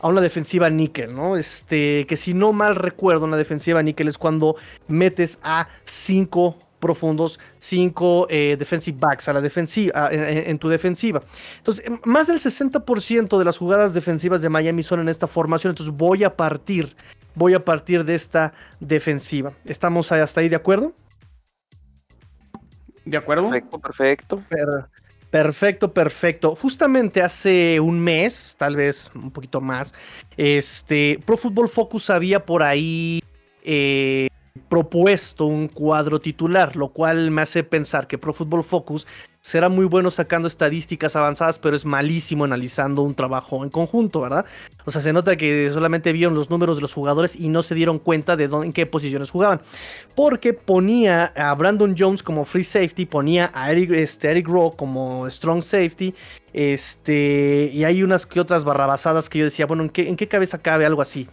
a 0.00 0.08
una 0.08 0.20
defensiva 0.20 0.68
níquel, 0.70 1.14
¿no? 1.14 1.36
Este, 1.36 2.04
que 2.08 2.16
si 2.16 2.34
no 2.34 2.52
mal 2.52 2.74
recuerdo, 2.74 3.26
una 3.26 3.36
defensiva 3.36 3.80
níquel 3.80 4.08
es 4.08 4.18
cuando 4.18 4.56
metes 4.88 5.38
a 5.44 5.68
cinco 5.84 6.58
profundos, 6.84 7.40
cinco 7.58 8.26
eh, 8.28 8.56
defensive 8.58 8.98
backs 9.00 9.26
a 9.30 9.32
la 9.32 9.40
defensiva, 9.40 10.10
en, 10.12 10.58
tu 10.58 10.68
defensiva. 10.68 11.22
Entonces, 11.56 11.90
más 12.04 12.26
del 12.26 12.36
60% 12.36 13.38
de 13.38 13.44
las 13.44 13.56
jugadas 13.56 13.94
defensivas 13.94 14.42
de 14.42 14.50
Miami 14.50 14.82
son 14.82 15.00
en 15.00 15.08
esta 15.08 15.26
formación, 15.26 15.70
entonces 15.70 15.96
voy 15.96 16.24
a 16.24 16.36
partir, 16.36 16.94
voy 17.34 17.54
a 17.54 17.64
partir 17.64 18.04
de 18.04 18.14
esta 18.14 18.52
defensiva. 18.80 19.54
¿Estamos 19.64 20.12
hasta 20.12 20.42
ahí 20.42 20.50
de 20.50 20.56
acuerdo? 20.56 20.92
¿De 23.06 23.16
acuerdo? 23.16 23.48
Perfecto, 23.48 23.78
perfecto. 23.80 24.44
perfecto, 25.30 25.92
perfecto. 25.94 26.54
Justamente 26.54 27.22
hace 27.22 27.80
un 27.80 27.98
mes, 27.98 28.56
tal 28.58 28.76
vez 28.76 29.10
un 29.14 29.30
poquito 29.30 29.62
más, 29.62 29.94
este, 30.36 31.18
Pro 31.24 31.38
Football 31.38 31.70
Focus 31.70 32.10
había 32.10 32.44
por 32.44 32.62
ahí 32.62 33.22
eh, 33.62 34.28
propuesto 34.68 35.46
un 35.46 35.66
cuadro 35.68 36.20
titular, 36.20 36.76
lo 36.76 36.88
cual 36.88 37.30
me 37.30 37.42
hace 37.42 37.64
pensar 37.64 38.06
que 38.06 38.18
Pro 38.18 38.32
Football 38.32 38.62
Focus 38.62 39.06
será 39.40 39.68
muy 39.68 39.84
bueno 39.84 40.10
sacando 40.10 40.46
estadísticas 40.46 41.16
avanzadas, 41.16 41.58
pero 41.58 41.74
es 41.74 41.84
malísimo 41.84 42.44
analizando 42.44 43.02
un 43.02 43.14
trabajo 43.14 43.64
en 43.64 43.70
conjunto, 43.70 44.20
¿verdad? 44.20 44.46
O 44.84 44.90
sea, 44.90 45.02
se 45.02 45.12
nota 45.12 45.36
que 45.36 45.68
solamente 45.70 46.12
vieron 46.12 46.34
los 46.34 46.50
números 46.50 46.76
de 46.76 46.82
los 46.82 46.94
jugadores 46.94 47.34
y 47.34 47.48
no 47.48 47.62
se 47.62 47.74
dieron 47.74 47.98
cuenta 47.98 48.36
de 48.36 48.48
dónde, 48.48 48.68
en 48.68 48.72
qué 48.72 48.86
posiciones 48.86 49.30
jugaban. 49.30 49.60
Porque 50.14 50.54
ponía 50.54 51.26
a 51.36 51.54
Brandon 51.54 51.94
Jones 51.98 52.22
como 52.22 52.44
free 52.44 52.64
safety, 52.64 53.06
ponía 53.06 53.50
a 53.54 53.70
Eric, 53.72 53.90
este, 53.90 54.30
Eric 54.30 54.48
Rowe 54.48 54.76
como 54.76 55.28
strong 55.30 55.62
safety, 55.62 56.14
este, 56.52 57.70
y 57.72 57.84
hay 57.84 58.02
unas 58.02 58.24
que 58.24 58.40
otras 58.40 58.64
barrabasadas 58.64 59.28
que 59.28 59.40
yo 59.40 59.44
decía, 59.44 59.66
bueno, 59.66 59.82
¿en 59.82 59.90
qué, 59.90 60.08
en 60.08 60.16
qué 60.16 60.28
cabeza 60.28 60.58
cabe 60.58 60.86
algo 60.86 61.02
así? 61.02 61.28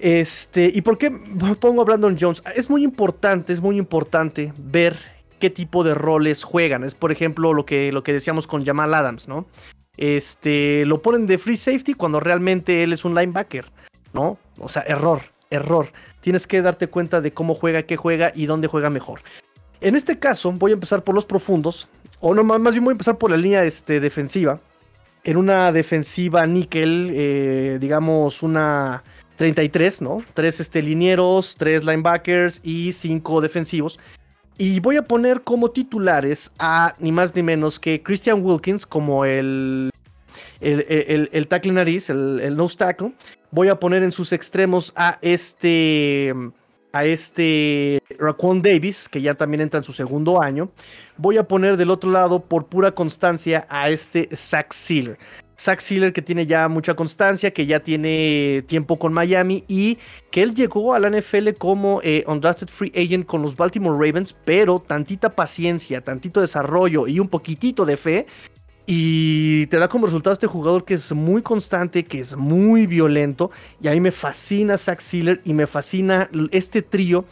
Este, 0.00 0.70
¿y 0.72 0.82
por 0.82 0.96
qué 0.96 1.10
pongo 1.10 1.82
a 1.82 1.84
Brandon 1.84 2.16
Jones? 2.18 2.42
Es 2.54 2.70
muy 2.70 2.84
importante, 2.84 3.52
es 3.52 3.60
muy 3.60 3.78
importante 3.78 4.52
ver 4.56 4.96
qué 5.40 5.50
tipo 5.50 5.82
de 5.84 5.94
roles 5.94 6.44
juegan. 6.44 6.84
Es 6.84 6.94
por 6.94 7.12
ejemplo 7.12 7.52
lo 7.52 7.66
que, 7.66 7.90
lo 7.92 8.02
que 8.02 8.12
decíamos 8.12 8.46
con 8.46 8.64
Jamal 8.64 8.94
Adams, 8.94 9.28
¿no? 9.28 9.46
Este, 9.96 10.84
lo 10.86 11.02
ponen 11.02 11.26
de 11.26 11.38
free 11.38 11.56
safety 11.56 11.94
cuando 11.94 12.20
realmente 12.20 12.84
él 12.84 12.92
es 12.92 13.04
un 13.04 13.14
linebacker, 13.14 13.66
¿no? 14.12 14.38
O 14.58 14.68
sea, 14.68 14.82
error, 14.82 15.22
error. 15.50 15.88
Tienes 16.20 16.46
que 16.46 16.62
darte 16.62 16.86
cuenta 16.86 17.20
de 17.20 17.32
cómo 17.32 17.54
juega, 17.54 17.82
qué 17.82 17.96
juega 17.96 18.30
y 18.34 18.46
dónde 18.46 18.68
juega 18.68 18.90
mejor. 18.90 19.20
En 19.80 19.96
este 19.96 20.18
caso, 20.18 20.52
voy 20.52 20.70
a 20.70 20.74
empezar 20.74 21.02
por 21.02 21.14
los 21.14 21.24
profundos, 21.24 21.88
o 22.20 22.34
no, 22.34 22.44
más, 22.44 22.72
bien 22.72 22.84
voy 22.84 22.92
a 22.92 22.92
empezar 22.92 23.18
por 23.18 23.30
la 23.30 23.36
línea 23.36 23.64
este, 23.64 24.00
defensiva. 24.00 24.60
En 25.24 25.36
una 25.36 25.72
defensiva 25.72 26.46
níquel, 26.46 27.10
eh, 27.12 27.78
digamos 27.80 28.42
una 28.42 29.02
33, 29.38 30.02
¿no? 30.02 30.22
Tres 30.34 30.60
este, 30.60 30.82
linieros, 30.82 31.54
tres 31.56 31.84
linebackers 31.84 32.60
y 32.64 32.92
cinco 32.92 33.40
defensivos. 33.40 33.98
Y 34.58 34.80
voy 34.80 34.96
a 34.96 35.02
poner 35.02 35.42
como 35.42 35.70
titulares 35.70 36.52
a 36.58 36.96
ni 36.98 37.12
más 37.12 37.34
ni 37.36 37.44
menos 37.44 37.78
que 37.78 38.02
Christian 38.02 38.44
Wilkins 38.44 38.84
como 38.84 39.24
el, 39.24 39.90
el, 40.60 41.28
el, 41.32 41.46
tackle 41.46 41.72
nariz, 41.72 42.10
el, 42.10 42.56
nose 42.56 42.76
tackle. 42.76 43.14
Voy 43.52 43.68
a 43.68 43.78
poner 43.78 44.02
en 44.02 44.10
sus 44.10 44.32
extremos 44.32 44.92
a 44.96 45.18
este 45.22 46.34
a 46.92 47.04
este 47.04 48.02
Raquan 48.18 48.60
Davis, 48.60 49.08
que 49.08 49.22
ya 49.22 49.34
también 49.34 49.60
entra 49.60 49.78
en 49.78 49.84
su 49.84 49.92
segundo 49.92 50.42
año. 50.42 50.70
Voy 51.16 51.36
a 51.36 51.46
poner 51.46 51.76
del 51.76 51.90
otro 51.90 52.10
lado, 52.10 52.40
por 52.40 52.66
pura 52.66 52.90
constancia, 52.90 53.68
a 53.70 53.90
este 53.90 54.28
Zach 54.34 54.72
Sealer. 54.72 55.16
Zach 55.58 55.80
Sealer 55.80 56.12
que 56.12 56.22
tiene 56.22 56.46
ya 56.46 56.68
mucha 56.68 56.94
constancia, 56.94 57.52
que 57.52 57.66
ya 57.66 57.80
tiene 57.80 58.64
tiempo 58.66 58.98
con 58.98 59.12
Miami 59.12 59.64
y 59.66 59.98
que 60.30 60.42
él 60.42 60.54
llegó 60.54 60.94
a 60.94 61.00
la 61.00 61.10
NFL 61.10 61.50
como 61.58 62.00
eh, 62.02 62.24
undrafted 62.26 62.68
free 62.68 62.92
agent 62.94 63.26
con 63.26 63.42
los 63.42 63.56
Baltimore 63.56 63.96
Ravens, 63.96 64.34
pero 64.44 64.78
tantita 64.80 65.34
paciencia, 65.34 66.00
tantito 66.00 66.40
desarrollo 66.40 67.08
y 67.08 67.18
un 67.18 67.28
poquitito 67.28 67.84
de 67.84 67.96
fe. 67.96 68.26
Y 68.90 69.66
te 69.66 69.76
da 69.76 69.86
como 69.86 70.06
resultado 70.06 70.32
este 70.32 70.46
jugador 70.46 70.86
que 70.86 70.94
es 70.94 71.12
muy 71.12 71.42
constante, 71.42 72.04
que 72.04 72.20
es 72.20 72.34
muy 72.34 72.86
violento. 72.86 73.50
Y 73.82 73.88
a 73.88 73.90
mí 73.90 74.00
me 74.00 74.12
fascina 74.12 74.78
Zach 74.78 75.00
Sealer 75.00 75.42
y 75.44 75.52
me 75.52 75.66
fascina 75.66 76.30
este 76.52 76.80
trío 76.80 77.26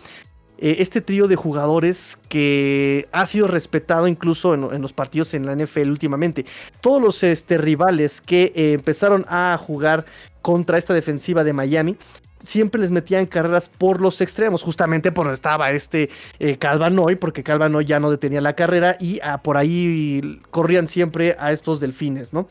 eh, 0.58 0.76
este 0.78 1.00
trío 1.00 1.28
de 1.28 1.36
jugadores 1.36 2.18
que 2.28 3.08
ha 3.12 3.26
sido 3.26 3.48
respetado 3.48 4.08
incluso 4.08 4.54
en, 4.54 4.82
los 4.82 4.92
partidos 4.92 5.34
en 5.34 5.46
la 5.46 5.54
NFL 5.54 5.90
últimamente. 5.90 6.46
Todos 6.80 7.02
los 7.02 7.22
este, 7.22 7.58
rivales 7.58 8.20
que 8.20 8.52
eh, 8.54 8.72
empezaron 8.72 9.26
a 9.28 9.58
jugar 9.58 10.06
contra 10.42 10.78
esta 10.78 10.94
defensiva 10.94 11.44
de 11.44 11.52
Miami 11.52 11.96
siempre 12.40 12.80
les 12.80 12.90
metían 12.90 13.26
carreras 13.26 13.68
por 13.68 14.00
los 14.00 14.20
extremos, 14.20 14.62
justamente 14.62 15.10
por 15.10 15.26
donde 15.26 15.34
estaba 15.34 15.70
este 15.70 16.10
eh, 16.38 16.56
Calvanoy, 16.56 17.16
porque 17.16 17.42
Calvanoy 17.42 17.84
ya 17.84 17.98
no 17.98 18.10
detenía 18.10 18.40
la 18.40 18.54
carrera 18.54 18.96
y 19.00 19.18
ah, 19.22 19.42
por 19.42 19.56
ahí 19.56 20.40
corrían 20.50 20.86
siempre 20.88 21.36
a 21.38 21.52
estos 21.52 21.80
delfines, 21.80 22.32
¿no? 22.32 22.48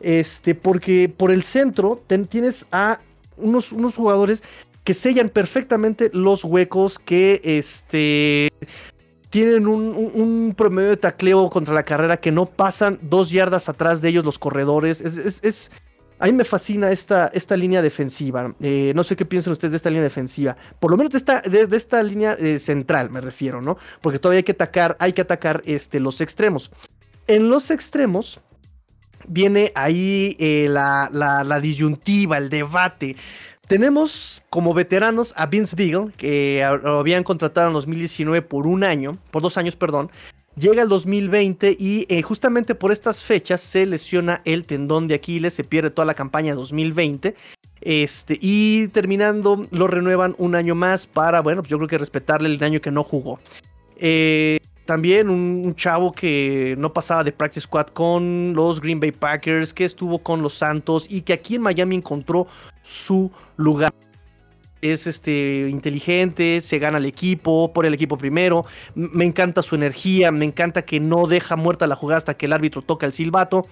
Este, 0.00 0.54
porque 0.54 1.08
por 1.14 1.30
el 1.30 1.42
centro 1.42 2.02
tienes 2.28 2.66
a 2.70 3.00
unos, 3.36 3.72
unos 3.72 3.94
jugadores 3.94 4.42
que 4.86 4.94
sellan 4.94 5.30
perfectamente 5.30 6.10
los 6.12 6.44
huecos 6.44 7.00
que 7.00 7.40
este 7.42 8.52
tienen 9.30 9.66
un, 9.66 10.54
promedio 10.56 10.90
de 10.90 10.96
tacleo 10.96 11.50
contra 11.50 11.74
la 11.74 11.82
carrera 11.82 12.18
que 12.18 12.30
no 12.30 12.46
pasan 12.46 13.00
dos 13.02 13.30
yardas 13.30 13.68
atrás 13.68 14.00
de 14.00 14.10
ellos 14.10 14.24
los 14.24 14.38
corredores. 14.38 15.00
Es, 15.00 15.72
a 16.20 16.26
mí 16.26 16.32
me 16.32 16.44
fascina 16.44 16.92
esta, 16.92 17.26
esta 17.34 17.56
línea 17.56 17.82
defensiva. 17.82 18.54
Eh, 18.60 18.92
no 18.94 19.02
sé 19.02 19.16
qué 19.16 19.26
piensan 19.26 19.52
ustedes 19.52 19.72
de 19.72 19.76
esta 19.78 19.90
línea 19.90 20.04
defensiva. 20.04 20.56
Por 20.78 20.92
lo 20.92 20.96
menos 20.96 21.10
de 21.10 21.18
esta, 21.18 21.40
de, 21.40 21.76
esta 21.76 22.00
línea 22.04 22.34
eh, 22.34 22.60
central 22.60 23.10
me 23.10 23.20
refiero, 23.20 23.60
¿no? 23.60 23.78
Porque 24.00 24.20
todavía 24.20 24.38
hay 24.38 24.44
que 24.44 24.52
atacar, 24.52 24.96
hay 25.00 25.12
que 25.12 25.22
atacar 25.22 25.62
este, 25.66 25.98
los 25.98 26.20
extremos. 26.20 26.70
En 27.26 27.50
los 27.50 27.72
extremos 27.72 28.40
viene 29.26 29.72
ahí 29.74 30.36
eh, 30.38 30.68
la, 30.70 31.10
la 31.10 31.60
disyuntiva, 31.60 32.38
el 32.38 32.50
debate. 32.50 33.16
Tenemos 33.68 34.44
como 34.48 34.74
veteranos 34.74 35.34
a 35.36 35.46
Vince 35.46 35.74
Beagle, 35.74 36.12
que 36.16 36.64
lo 36.82 36.98
habían 37.00 37.24
contratado 37.24 37.66
en 37.68 37.74
2019 37.74 38.42
por 38.42 38.66
un 38.66 38.84
año, 38.84 39.18
por 39.32 39.42
dos 39.42 39.56
años, 39.56 39.74
perdón. 39.74 40.10
Llega 40.54 40.82
el 40.82 40.88
2020 40.88 41.76
y 41.78 42.06
eh, 42.08 42.22
justamente 42.22 42.74
por 42.74 42.92
estas 42.92 43.22
fechas 43.22 43.60
se 43.60 43.84
lesiona 43.84 44.40
el 44.44 44.64
tendón 44.64 45.08
de 45.08 45.16
Aquiles, 45.16 45.52
se 45.52 45.64
pierde 45.64 45.90
toda 45.90 46.06
la 46.06 46.14
campaña 46.14 46.54
2020. 46.54 47.34
Este, 47.80 48.38
y 48.40 48.88
terminando, 48.88 49.66
lo 49.70 49.86
renuevan 49.86 50.34
un 50.38 50.54
año 50.54 50.74
más 50.74 51.06
para, 51.06 51.40
bueno, 51.40 51.62
yo 51.64 51.76
creo 51.76 51.88
que 51.88 51.98
respetarle 51.98 52.48
el 52.48 52.62
año 52.62 52.80
que 52.80 52.90
no 52.90 53.02
jugó. 53.02 53.40
Eh, 53.96 54.60
también 54.86 55.28
un, 55.28 55.74
chavo 55.74 56.12
que 56.12 56.74
no 56.78 56.92
pasaba 56.92 57.24
de 57.24 57.32
practice 57.32 57.62
squad 57.62 57.88
con 57.88 58.54
los 58.54 58.80
Green 58.80 59.00
Bay 59.00 59.12
Packers, 59.12 59.74
que 59.74 59.84
estuvo 59.84 60.20
con 60.20 60.40
los 60.40 60.54
Santos 60.54 61.06
y 61.10 61.22
que 61.22 61.34
aquí 61.34 61.56
en 61.56 61.62
Miami 61.62 61.96
encontró 61.96 62.46
su 62.82 63.30
lugar. 63.56 63.92
Es 64.82 65.06
este 65.06 65.68
inteligente, 65.68 66.60
se 66.60 66.78
gana 66.78 66.98
el 66.98 67.06
equipo, 67.06 67.72
pone 67.72 67.88
el 67.88 67.94
equipo 67.94 68.16
primero. 68.16 68.66
Me 68.94 69.24
encanta 69.24 69.62
su 69.62 69.74
energía, 69.74 70.30
me 70.30 70.44
encanta 70.44 70.82
que 70.82 71.00
no 71.00 71.26
deja 71.26 71.56
muerta 71.56 71.86
la 71.86 71.96
jugada 71.96 72.18
hasta 72.18 72.34
que 72.34 72.46
el 72.46 72.52
árbitro 72.52 72.82
toca 72.82 73.06
el 73.06 73.12
silbato. 73.12 73.66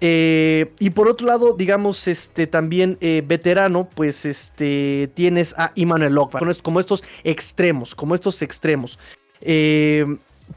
Eh, 0.00 0.72
y 0.78 0.90
por 0.90 1.08
otro 1.08 1.26
lado, 1.26 1.54
digamos, 1.54 2.06
este 2.08 2.46
también 2.46 2.96
eh, 3.00 3.22
veterano, 3.26 3.88
pues 3.94 4.24
este 4.24 5.10
tienes 5.14 5.54
a 5.58 5.72
Emmanuel 5.76 6.14
Locke, 6.14 6.38
como 6.62 6.80
estos 6.80 7.02
extremos, 7.24 7.94
como 7.94 8.14
estos 8.14 8.40
extremos. 8.40 8.98
Eh, 9.40 10.06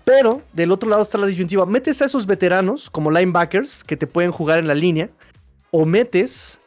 pero 0.04 0.42
del 0.54 0.72
otro 0.72 0.90
lado 0.90 1.04
está 1.04 1.18
la 1.18 1.28
disyuntiva. 1.28 1.66
Metes 1.66 2.02
a 2.02 2.06
esos 2.06 2.26
veteranos 2.26 2.90
como 2.90 3.12
linebackers 3.12 3.84
que 3.84 3.98
te 3.98 4.08
pueden 4.08 4.32
jugar 4.32 4.60
en 4.60 4.68
la 4.68 4.76
línea 4.76 5.10
o 5.72 5.86
metes 5.86 6.60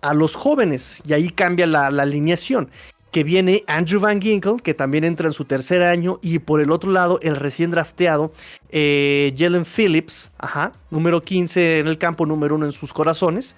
a 0.00 0.14
los 0.14 0.34
jóvenes 0.34 1.02
y 1.06 1.12
ahí 1.12 1.30
cambia 1.30 1.66
la, 1.66 1.86
alineación. 1.86 2.70
Que 3.10 3.24
viene 3.24 3.64
Andrew 3.66 4.00
Van 4.00 4.20
Ginkle, 4.20 4.56
que 4.62 4.74
también 4.74 5.04
entra 5.04 5.28
en 5.28 5.32
su 5.32 5.46
tercer 5.46 5.82
año, 5.82 6.18
y 6.22 6.38
por 6.38 6.60
el 6.60 6.70
otro 6.70 6.90
lado, 6.90 7.18
el 7.22 7.36
recién 7.36 7.70
drafteado 7.70 8.30
eh, 8.68 9.34
Jalen 9.38 9.64
Phillips, 9.64 10.32
ajá, 10.36 10.72
número 10.90 11.22
15 11.22 11.78
en 11.78 11.86
el 11.86 11.96
campo, 11.96 12.26
número 12.26 12.56
1 12.56 12.66
en 12.66 12.72
sus 12.72 12.92
corazones. 12.92 13.56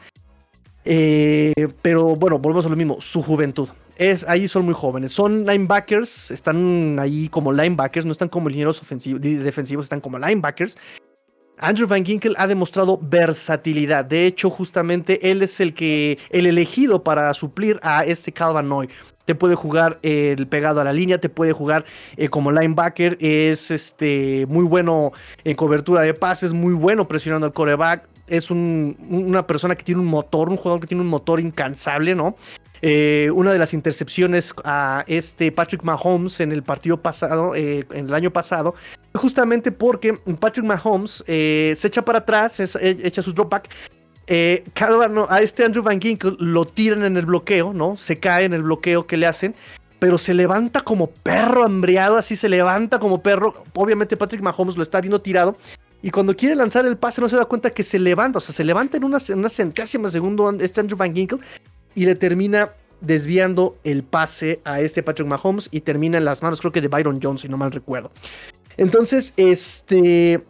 Eh, 0.90 1.52
pero 1.82 2.16
bueno, 2.16 2.38
volvemos 2.38 2.64
a 2.64 2.70
lo 2.70 2.76
mismo, 2.76 2.98
su 2.98 3.22
juventud 3.22 3.68
es, 3.98 4.26
ahí 4.28 4.48
son 4.48 4.64
muy 4.64 4.74
jóvenes. 4.74 5.12
Son 5.12 5.44
linebackers, 5.44 6.30
están 6.30 6.98
ahí 6.98 7.28
como 7.28 7.52
linebackers, 7.52 8.06
no 8.06 8.12
están 8.12 8.28
como 8.28 8.48
linieros 8.48 8.80
ofensivos, 8.80 9.20
defensivos, 9.20 9.84
están 9.84 10.00
como 10.00 10.18
linebackers. 10.18 10.78
Andrew 11.60 11.88
Van 11.88 12.04
Ginkel 12.04 12.36
ha 12.38 12.46
demostrado 12.46 13.00
versatilidad. 13.02 14.04
De 14.04 14.26
hecho, 14.26 14.48
justamente 14.48 15.28
él 15.28 15.42
es 15.42 15.58
el 15.58 15.74
que 15.74 16.18
el 16.30 16.46
elegido 16.46 17.02
para 17.02 17.34
suplir 17.34 17.80
a 17.82 18.04
este 18.04 18.32
Calvanoy. 18.32 18.88
Te 19.24 19.34
puede 19.34 19.56
jugar 19.56 19.98
el 20.02 20.46
pegado 20.46 20.80
a 20.80 20.84
la 20.84 20.92
línea, 20.92 21.20
te 21.20 21.28
puede 21.28 21.52
jugar 21.52 21.84
eh, 22.16 22.28
como 22.28 22.52
linebacker. 22.52 23.18
Es 23.20 23.72
este 23.72 24.46
muy 24.48 24.64
bueno 24.64 25.10
en 25.42 25.56
cobertura 25.56 26.02
de 26.02 26.14
pases, 26.14 26.52
muy 26.52 26.74
bueno 26.74 27.08
presionando 27.08 27.48
al 27.48 27.52
coreback. 27.52 28.08
Es 28.28 28.50
una 28.50 29.46
persona 29.46 29.74
que 29.74 29.84
tiene 29.84 30.00
un 30.00 30.06
motor, 30.06 30.48
un 30.48 30.56
jugador 30.56 30.80
que 30.80 30.86
tiene 30.86 31.02
un 31.02 31.08
motor 31.08 31.40
incansable, 31.40 32.14
¿no? 32.14 32.36
Eh, 32.80 33.30
una 33.34 33.52
de 33.52 33.58
las 33.58 33.74
intercepciones 33.74 34.54
a 34.64 35.04
este 35.08 35.50
Patrick 35.50 35.82
Mahomes 35.82 36.40
en 36.40 36.52
el 36.52 36.62
partido 36.62 37.02
pasado, 37.02 37.54
eh, 37.54 37.84
en 37.92 38.06
el 38.06 38.14
año 38.14 38.30
pasado, 38.30 38.74
justamente 39.14 39.72
porque 39.72 40.14
Patrick 40.38 40.64
Mahomes 40.64 41.24
eh, 41.26 41.74
se 41.76 41.88
echa 41.88 42.04
para 42.04 42.18
atrás, 42.18 42.60
echa 42.60 43.22
su 43.22 43.32
dropback. 43.32 43.68
a 44.28 45.40
este 45.42 45.64
Andrew 45.64 45.82
Van 45.82 46.00
Ginkle 46.00 46.36
lo 46.38 46.66
tiran 46.66 47.02
en 47.04 47.16
el 47.16 47.26
bloqueo, 47.26 47.72
¿no? 47.72 47.96
Se 47.96 48.18
cae 48.18 48.44
en 48.44 48.52
el 48.52 48.62
bloqueo 48.62 49.06
que 49.06 49.16
le 49.16 49.26
hacen, 49.26 49.56
pero 49.98 50.18
se 50.18 50.34
levanta 50.34 50.82
como 50.82 51.08
perro 51.08 51.64
hambriado, 51.64 52.16
así 52.16 52.36
se 52.36 52.48
levanta 52.48 53.00
como 53.00 53.22
perro. 53.22 53.64
Obviamente 53.74 54.16
Patrick 54.16 54.42
Mahomes 54.42 54.76
lo 54.76 54.84
está 54.84 55.00
viendo 55.00 55.20
tirado. 55.20 55.56
Y 56.02 56.10
cuando 56.10 56.36
quiere 56.36 56.54
lanzar 56.54 56.86
el 56.86 56.96
pase 56.96 57.20
no 57.20 57.28
se 57.28 57.36
da 57.36 57.44
cuenta 57.44 57.70
que 57.70 57.82
se 57.82 57.98
levanta, 57.98 58.38
o 58.38 58.40
sea, 58.40 58.54
se 58.54 58.64
levanta 58.64 58.96
en 58.96 59.04
una, 59.04 59.18
una 59.34 59.50
centésima 59.50 60.08
segundo 60.08 60.50
este 60.60 60.80
Andrew 60.80 60.96
Van 60.96 61.14
Ginkle 61.14 61.40
y 61.94 62.06
le 62.06 62.14
termina 62.14 62.72
desviando 63.00 63.76
el 63.84 64.02
pase 64.02 64.60
a 64.64 64.80
este 64.80 65.02
Patrick 65.02 65.28
Mahomes 65.28 65.68
y 65.70 65.80
termina 65.80 66.18
en 66.18 66.24
las 66.24 66.42
manos, 66.42 66.60
creo 66.60 66.72
que 66.72 66.80
de 66.80 66.88
Byron 66.88 67.20
Jones, 67.22 67.42
si 67.42 67.48
no 67.48 67.56
mal 67.56 67.72
recuerdo. 67.72 68.10
Entonces, 68.76 69.34
este. 69.36 70.44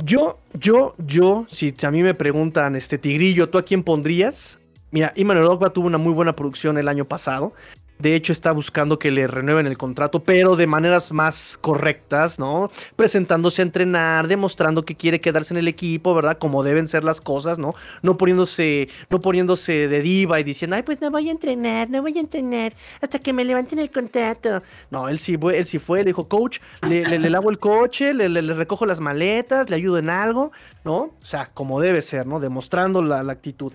Yo, 0.00 0.38
yo, 0.54 0.94
yo, 0.98 1.46
si 1.50 1.74
a 1.82 1.90
mí 1.90 2.04
me 2.04 2.14
preguntan, 2.14 2.76
este 2.76 2.98
Tigrillo, 2.98 3.48
¿tú 3.48 3.58
a 3.58 3.64
quién 3.64 3.82
pondrías? 3.82 4.58
Mira, 4.92 5.12
Iman 5.16 5.38
Ogba 5.38 5.70
tuvo 5.70 5.88
una 5.88 5.98
muy 5.98 6.12
buena 6.12 6.36
producción 6.36 6.78
el 6.78 6.86
año 6.86 7.04
pasado. 7.04 7.52
De 7.98 8.14
hecho, 8.14 8.32
está 8.32 8.52
buscando 8.52 8.98
que 8.98 9.10
le 9.10 9.26
renueven 9.26 9.66
el 9.66 9.76
contrato, 9.76 10.22
pero 10.22 10.54
de 10.54 10.68
maneras 10.68 11.10
más 11.12 11.58
correctas, 11.60 12.38
¿no? 12.38 12.70
Presentándose 12.94 13.60
a 13.60 13.64
entrenar, 13.64 14.28
demostrando 14.28 14.84
que 14.84 14.94
quiere 14.94 15.20
quedarse 15.20 15.52
en 15.52 15.58
el 15.58 15.66
equipo, 15.66 16.14
¿verdad? 16.14 16.38
Como 16.38 16.62
deben 16.62 16.86
ser 16.86 17.02
las 17.02 17.20
cosas, 17.20 17.58
¿no? 17.58 17.74
No 18.02 18.16
poniéndose, 18.16 18.88
no 19.10 19.20
poniéndose 19.20 19.88
de 19.88 20.00
diva 20.00 20.38
y 20.38 20.44
diciendo, 20.44 20.76
ay, 20.76 20.82
pues 20.82 21.00
no 21.00 21.10
voy 21.10 21.28
a 21.28 21.32
entrenar, 21.32 21.90
no 21.90 22.00
voy 22.02 22.16
a 22.16 22.20
entrenar 22.20 22.72
hasta 23.00 23.18
que 23.18 23.32
me 23.32 23.44
levanten 23.44 23.80
el 23.80 23.90
contrato. 23.90 24.62
No, 24.90 25.08
él 25.08 25.18
sí, 25.18 25.36
él 25.52 25.66
sí 25.66 25.78
fue, 25.80 26.00
le 26.00 26.06
dijo, 26.06 26.28
coach, 26.28 26.58
le, 26.82 27.18
lavo 27.30 27.50
el 27.50 27.58
coche, 27.58 28.14
le, 28.14 28.28
recojo 28.54 28.86
las 28.86 29.00
maletas, 29.00 29.70
le 29.70 29.76
ayudo 29.76 29.98
en 29.98 30.10
algo, 30.10 30.52
¿no? 30.84 30.96
O 30.96 31.24
sea, 31.24 31.50
como 31.52 31.80
debe 31.80 32.02
ser, 32.02 32.26
¿no? 32.26 32.38
Demostrando 32.38 33.02
la 33.02 33.20
actitud. 33.32 33.72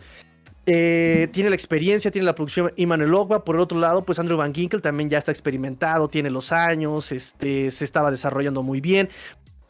Eh, 0.65 1.27
tiene 1.33 1.49
la 1.49 1.55
experiencia, 1.55 2.09
tiene 2.09 2.25
la 2.25 2.35
producción 2.35 2.71
Immanuel 2.77 3.13
Ogba. 3.13 3.43
Por 3.43 3.55
el 3.55 3.61
otro 3.61 3.79
lado, 3.79 4.03
pues 4.05 4.19
Andrew 4.19 4.37
Van 4.37 4.53
Ginkel 4.53 4.81
también 4.81 5.09
ya 5.09 5.17
está 5.17 5.31
experimentado, 5.31 6.07
tiene 6.07 6.29
los 6.29 6.51
años, 6.51 7.11
este, 7.11 7.69
se 7.71 7.83
estaba 7.83 8.11
desarrollando 8.11 8.63
muy 8.63 8.79
bien. 8.79 9.09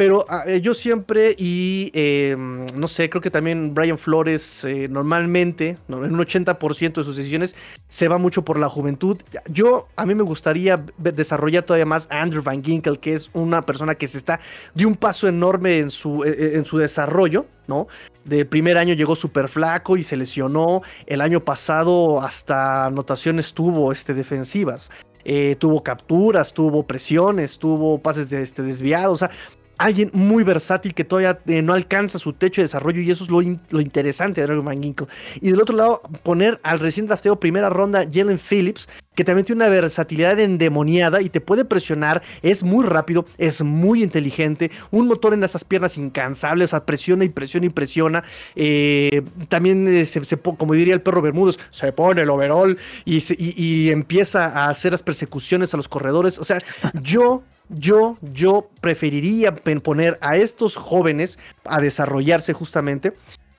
Pero 0.04 0.26
ah, 0.28 0.44
eh, 0.46 0.60
yo 0.60 0.74
siempre, 0.74 1.34
y 1.38 1.90
em, 1.94 2.66
no 2.76 2.90
sé, 2.90 3.10
creo 3.10 3.22
que 3.22 3.32
también 3.32 3.74
Brian 3.74 3.98
Flores 3.98 4.66
eh, 4.66 4.90
normalmente, 4.90 5.78
en 5.88 5.96
un 5.96 6.20
80% 6.20 6.96
de 6.96 7.04
sus 7.06 7.16
decisiones, 7.16 7.56
se 7.88 8.10
va 8.10 8.18
mucho 8.18 8.44
por 8.44 8.60
la 8.60 8.68
juventud. 8.68 9.22
Yo, 9.48 9.88
a 9.96 10.06
mí 10.06 10.14
me 10.14 10.24
gustaría 10.24 10.84
desarrollar 10.98 11.64
todavía 11.64 11.86
más 11.86 12.10
a 12.12 12.22
Andrew 12.22 12.44
Van 12.44 12.62
Ginkel, 12.62 13.00
que 13.00 13.14
es 13.14 13.30
una 13.32 13.66
persona 13.66 13.96
que 13.96 14.10
se 14.10 14.18
está 14.18 14.42
de 14.76 14.86
un 14.86 14.98
paso 14.98 15.26
enorme 15.30 15.80
en 15.80 15.90
su, 15.90 16.26
e, 16.26 16.32
e, 16.32 16.58
en 16.58 16.66
su 16.66 16.78
desarrollo, 16.78 17.46
¿no? 17.68 17.88
De 18.26 18.44
primer 18.44 18.78
año 18.78 18.96
llegó 18.96 19.16
súper 19.16 19.48
flaco 19.48 19.96
y 19.96 20.04
se 20.04 20.18
lesionó. 20.18 20.82
El 21.06 21.22
año 21.22 21.46
pasado 21.46 22.20
hasta 22.20 22.88
anotaciones 22.88 23.54
tuvo 23.54 23.94
este, 23.94 24.14
defensivas. 24.14 24.92
Eh, 25.26 25.56
tuvo 25.58 25.82
capturas, 25.82 26.54
tuvo 26.54 26.86
presiones, 26.86 27.58
tuvo 27.58 27.98
pases 28.00 28.30
de, 28.30 28.42
este, 28.42 28.62
desviados. 28.62 29.14
O 29.14 29.28
sea, 29.28 29.32
alguien 29.78 30.10
muy 30.14 30.44
versátil 30.44 30.94
que 30.94 31.04
todavía 31.04 31.40
eh, 31.48 31.62
no 31.62 31.74
alcanza 31.74 32.20
su 32.20 32.34
techo 32.34 32.62
de 32.62 32.66
desarrollo 32.66 33.02
y 33.02 33.12
eso 33.12 33.24
es 33.24 33.30
lo, 33.30 33.42
lo 33.70 33.82
interesante 33.82 34.42
de 34.42 34.46
Andrew 34.46 34.64
Van 34.64 34.82
Ginkle. 34.82 35.08
Y 35.42 35.52
del 35.52 35.62
otro 35.62 35.76
lado, 35.76 36.02
poner 36.24 36.60
al 36.64 36.80
recién 36.80 37.08
drafteo 37.08 37.40
primera 37.40 37.70
ronda 37.70 38.06
Jalen 38.12 38.40
Phillips, 38.40 38.88
que 39.16 39.24
también 39.24 39.46
tiene 39.46 39.64
una 39.64 39.70
versatilidad 39.70 40.40
endemoniada 40.40 41.22
y 41.22 41.30
te 41.30 41.42
puede 41.42 41.66
presionar, 41.66 42.24
es 42.42 42.64
muy 42.64 42.86
rápido, 42.86 43.26
es 43.38 43.62
muy 43.62 44.04
inteligente, 44.04 44.72
un 44.92 45.08
motor 45.08 45.34
en 45.34 45.44
esas 45.44 45.64
piernas 45.64 45.98
incansables, 45.98 46.70
o 46.70 46.72
sea, 46.72 46.86
presiona 46.86 47.24
y 47.26 47.30
presiona 47.30 47.68
y 47.68 47.70
presiona. 47.70 48.24
Eh, 48.56 49.24
también, 49.50 49.88
eh, 49.88 50.06
se, 50.06 50.38
como 50.38 50.74
diría 50.74 50.94
el 50.94 51.02
perro 51.02 51.22
Bermúdez, 51.22 51.58
se 51.70 51.92
pone 51.92 52.22
el 52.22 52.30
overall 52.30 52.78
y, 53.06 53.22
y 53.38 53.92
empieza 53.92 54.46
a 54.46 54.70
hacer 54.70 54.92
las 54.92 55.04
persecuciones 55.04 55.74
a 55.74 55.78
los 55.78 55.88
corredores. 55.88 56.40
O 56.40 56.44
sea, 56.44 56.58
yo 57.02 57.44
yo, 57.70 58.18
yo 58.22 58.70
preferiría 58.82 59.56
poner 59.56 60.18
a 60.22 60.38
estos 60.38 60.76
jóvenes 60.76 61.40
a 61.66 61.80
desarrollarse 61.80 62.54
justamente 62.54 63.14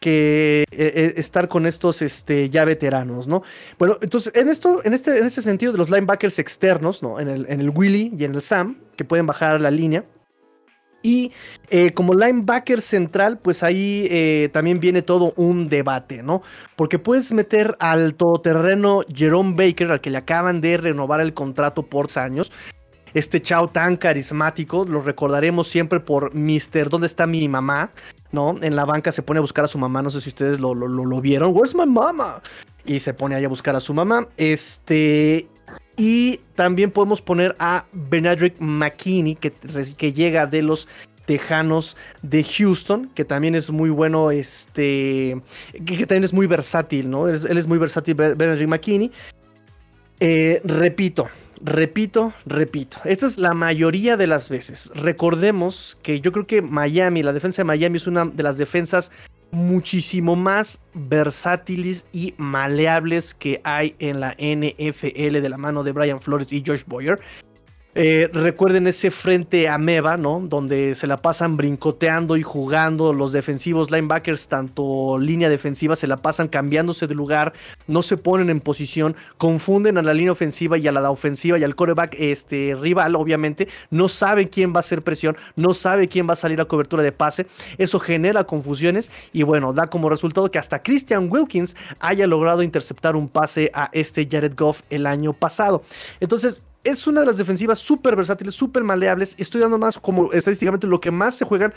que 0.05 0.65
eh, 0.71 0.93
eh, 0.95 1.15
estar 1.17 1.49
con 1.49 1.65
estos 1.65 2.03
este, 2.03 2.51
ya 2.51 2.67
veteranos, 2.67 3.27
¿no? 3.27 3.43
Bueno, 3.79 3.97
entonces, 4.03 4.35
en 4.37 4.51
esto, 4.51 4.83
en 4.85 4.93
este, 4.93 5.19
en 5.19 5.25
este 5.25 5.41
sentido 5.41 5.73
de 5.73 5.79
los 5.79 5.89
linebackers 5.89 6.39
externos, 6.39 7.03
¿no? 7.03 7.19
En 7.19 7.29
el, 7.29 7.47
en 7.49 7.63
el 7.63 7.71
Willy 7.71 8.13
y 8.15 8.25
en 8.25 8.35
el 8.35 8.43
Sam, 8.43 8.81
que 8.97 9.05
pueden 9.07 9.27
bajar 9.27 9.59
la 9.63 9.71
línea. 9.71 10.05
Y 11.03 11.33
eh, 11.71 11.93
como 11.93 12.13
linebacker 12.13 12.83
central, 12.83 13.39
pues 13.39 13.63
ahí 13.63 14.51
también 14.53 14.79
viene 14.79 15.01
todo 15.01 15.33
un 15.37 15.71
debate, 15.71 16.23
¿no? 16.23 16.43
Porque 16.77 16.99
puedes 16.99 17.33
meter 17.33 17.75
al 17.79 18.15
todoterreno 18.15 19.03
Jerome 19.15 19.55
Baker, 19.55 19.91
al 19.91 20.03
que 20.03 20.11
le 20.11 20.19
acaban 20.19 20.61
de 20.61 20.77
renovar 20.77 21.23
el 21.23 21.33
contrato 21.33 21.83
por 21.83 22.09
años, 22.17 22.53
este 23.15 23.41
chao 23.41 23.69
tan 23.69 23.97
carismático, 23.97 24.85
lo 24.85 25.01
recordaremos 25.01 25.69
siempre 25.69 26.01
por 26.01 26.35
Mister, 26.35 26.91
¿dónde 26.91 27.07
está 27.07 27.27
mi 27.27 27.49
mamá? 27.49 27.91
¿No? 28.33 28.57
En 28.61 28.75
la 28.75 28.85
banca 28.85 29.13
se 29.13 29.23
pone 29.23 29.39
a 29.39 29.41
buscar 29.41 29.65
a 29.65 29.69
su 29.69 29.79
mamá, 29.79 30.03
no 30.03 30.11
sé 30.11 30.21
si 30.21 30.31
ustedes 30.31 30.59
lo, 30.59 30.75
lo, 30.75 31.21
vieron, 31.21 31.55
¿Where's 31.55 31.75
my 31.75 31.87
mama? 31.87 32.43
Y 32.85 33.01
se 33.01 33.15
pone 33.15 33.37
ahí 33.37 33.45
a 33.45 33.49
buscar 33.49 33.77
a 33.77 33.81
su 33.81 33.95
mamá. 33.95 34.27
Este, 34.37 35.49
y 35.97 36.41
también 36.57 36.91
podemos 36.91 37.23
poner 37.23 37.55
a 37.61 37.87
Benadryl 37.93 38.55
McKinney, 38.59 39.37
que, 39.37 39.53
que 39.97 40.13
llega 40.13 40.47
de 40.47 40.63
los 40.63 40.89
Tejanos 41.27 41.97
de 42.23 42.45
Houston, 42.45 43.11
que 43.15 43.25
también 43.25 43.55
es 43.55 43.71
muy 43.71 43.91
bueno, 43.91 44.31
este, 44.31 45.41
que, 45.87 46.07
también 46.07 46.25
es 46.25 46.33
muy 46.33 46.47
versátil, 46.47 47.09
¿no? 47.09 47.29
Él 47.29 47.57
es, 47.57 47.67
muy 47.67 47.79
versátil, 47.79 48.15
Benadryl 48.15 48.69
McKinney. 48.69 49.11
Eh, 50.21 50.61
repito, 50.65 51.29
repito, 51.63 52.33
repito. 52.47 52.99
Esta 53.05 53.27
es 53.27 53.39
la 53.39 53.55
mayoría 53.55 54.17
de 54.17 54.27
las 54.27 54.49
veces. 54.49 54.91
Recordemos 54.95 55.99
que 56.03 56.21
yo 56.21 56.33
creo 56.33 56.47
que 56.47 56.63
Miami, 56.63 57.23
la 57.23 57.33
defensa 57.33 57.63
de 57.63 57.67
Miami 57.67 57.97
es 57.97 58.07
una 58.07 58.25
de 58.25 58.43
las 58.43 58.59
defensas 58.59 59.11
muchísimo 59.51 60.37
más 60.37 60.81
versátiles 60.95 62.05
y 62.13 62.35
maleables 62.37 63.35
que 63.35 63.61
hay 63.65 63.95
en 63.99 64.21
la 64.21 64.33
NFL 64.33 65.41
de 65.41 65.49
la 65.49 65.57
mano 65.57 65.85
de 65.85 65.93
Brian 65.93 66.21
Flores 66.21 66.53
y 66.53 66.63
Josh 66.67 66.83
Boyer. 66.87 67.21
Eh, 67.97 68.29
recuerden 68.33 68.89
ese 68.89 69.13
frente 69.13 69.69
ameba, 69.69 70.17
¿no? 70.17 70.41
Donde 70.41 70.97
se 70.97 71.07
la 71.07 71.19
pasan 71.19 71.57
brincoteando 71.57 72.37
y 72.37 72.43
jugando 72.43 73.13
los 73.13 73.31
defensivos 73.31 73.93
linebackers, 73.93 74.49
tanto 74.49 75.17
línea 75.19 75.49
defensiva, 75.49 75.95
se 75.95 76.09
la 76.09 76.17
pasan 76.17 76.49
cambiándose 76.49 77.07
de 77.07 77.15
lugar, 77.15 77.53
no 77.87 78.03
se 78.03 78.17
ponen 78.17 78.51
en 78.51 78.61
posición, 78.61 79.15
confunden 79.39 79.97
a 79.97 80.03
la 80.03 80.13
línea 80.13 80.33
ofensiva 80.33 80.77
y 80.77 80.89
a 80.89 80.93
la 80.93 81.09
ofensiva 81.09 81.57
y 81.57 81.63
al 81.63 81.77
coreback 81.77 82.17
este, 82.19 82.77
rival, 82.81 83.15
obviamente, 83.15 83.69
no 83.91 84.09
sabe 84.09 84.49
quién 84.49 84.73
va 84.73 84.79
a 84.79 84.81
hacer 84.81 85.03
presión, 85.03 85.37
no 85.55 85.73
sabe 85.73 86.09
quién 86.09 86.29
va 86.29 86.33
a 86.33 86.37
salir 86.37 86.61
a 86.61 86.65
cobertura 86.65 87.05
de 87.05 87.13
pase, 87.13 87.47
eso 87.79 88.01
genera 88.01 88.43
confusiones 88.45 89.13
y 89.33 89.45
bueno, 89.45 89.73
da 89.73 89.87
como 89.87 90.11
resultado 90.11 90.51
que 90.51 90.59
hasta 90.59 90.83
Christian 90.83 91.29
Wilkins 91.31 91.77
haya 92.01 92.27
logrado 92.27 92.63
interceptar 92.63 93.15
un 93.15 93.29
pase 93.29 93.71
a 93.73 93.91
este 93.93 94.27
Jared 94.29 94.55
Goff 94.57 94.83
el 94.91 95.07
año 95.07 95.33
pasado. 95.33 95.83
Entonces, 96.19 96.63
es 96.85 97.07
una 97.07 97.21
de 97.21 97.27
las 97.27 97.39
defensivas 97.39 97.79
súper 97.79 98.15
versátiles, 98.15 98.55
súper 98.55 98.85
maleables. 98.85 99.35
Estoy 99.39 99.63
dando 99.63 99.79
más 99.79 99.99
como 99.99 100.31
estadísticamente 100.33 100.87
lo 100.87 101.01
que 101.01 101.11
más 101.11 101.35
se 101.35 101.45
juegan, 101.45 101.73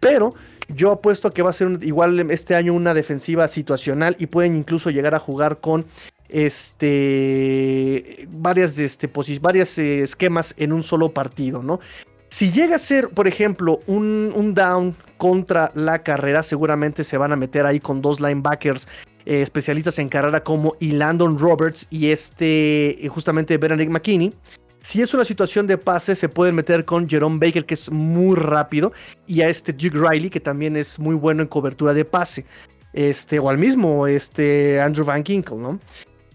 pero 0.00 0.34
yo 0.68 0.90
apuesto 0.90 1.28
a 1.28 1.32
que 1.32 1.42
va 1.42 1.50
a 1.50 1.54
ser 1.54 1.78
igual 1.82 2.30
este 2.30 2.54
año 2.54 2.74
una 2.74 2.92
defensiva 2.92 3.48
situacional 3.48 4.16
y 4.18 4.26
pueden 4.26 4.56
incluso 4.56 4.90
llegar 4.90 5.14
a 5.14 5.18
jugar 5.18 5.60
con 5.60 5.86
este 6.28 8.28
varias 8.30 8.78
este 8.78 9.10
varias 9.40 9.78
eh, 9.78 10.02
esquemas 10.02 10.54
en 10.58 10.72
un 10.72 10.82
solo 10.82 11.12
partido, 11.12 11.62
¿no? 11.62 11.80
Si 12.28 12.52
llega 12.52 12.76
a 12.76 12.78
ser, 12.78 13.08
por 13.08 13.26
ejemplo, 13.26 13.80
un, 13.86 14.30
un 14.34 14.52
down 14.52 14.94
contra 15.16 15.72
la 15.74 16.02
carrera, 16.02 16.42
seguramente 16.42 17.02
se 17.02 17.16
van 17.16 17.32
a 17.32 17.36
meter 17.36 17.64
ahí 17.64 17.80
con 17.80 18.02
dos 18.02 18.20
linebackers 18.20 18.86
eh, 19.28 19.42
especialistas 19.42 19.98
en 19.98 20.08
carrera 20.08 20.42
como 20.42 20.74
Landon 20.80 21.38
Roberts 21.38 21.86
y 21.90 22.06
este, 22.06 23.04
eh, 23.04 23.08
justamente 23.08 23.58
Benedict 23.58 23.90
McKinney. 23.90 24.32
Si 24.80 25.02
es 25.02 25.12
una 25.12 25.22
situación 25.22 25.66
de 25.66 25.76
pase, 25.76 26.16
se 26.16 26.30
pueden 26.30 26.54
meter 26.54 26.86
con 26.86 27.06
Jerome 27.06 27.38
Baker, 27.38 27.66
que 27.66 27.74
es 27.74 27.90
muy 27.90 28.36
rápido, 28.36 28.90
y 29.26 29.42
a 29.42 29.50
este 29.50 29.74
Duke 29.74 29.98
Riley, 29.98 30.30
que 30.30 30.40
también 30.40 30.76
es 30.76 30.98
muy 30.98 31.14
bueno 31.14 31.42
en 31.42 31.48
cobertura 31.48 31.92
de 31.92 32.06
pase. 32.06 32.46
Este, 32.94 33.38
o 33.38 33.50
al 33.50 33.58
mismo 33.58 34.06
este, 34.06 34.80
Andrew 34.80 35.04
Van 35.04 35.22
Ginkle, 35.22 35.58
¿no? 35.58 35.78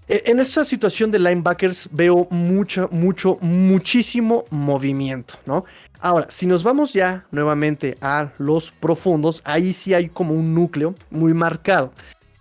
E, 0.08 0.22
en 0.28 0.39
esa 0.39 0.64
situación 0.64 1.10
de 1.10 1.18
linebackers 1.18 1.89
veo 1.91 2.28
mucho, 2.30 2.89
mucho, 2.91 3.39
muchísimo 3.41 4.46
movimiento, 4.52 5.34
¿no? 5.48 5.66
Ahora, 6.00 6.28
si 6.30 6.46
nos 6.46 6.64
vamos 6.64 6.94
ya 6.94 7.26
nuevamente 7.32 7.98
a 8.02 8.30
los 8.38 8.72
profundos, 8.72 9.41
ahí 9.46 9.74
sí 9.74 9.96
hay 9.96 10.10
como 10.10 10.36
un 10.36 10.54
núcleo 10.54 10.94
muy 11.10 11.34
marcado. 11.34 11.91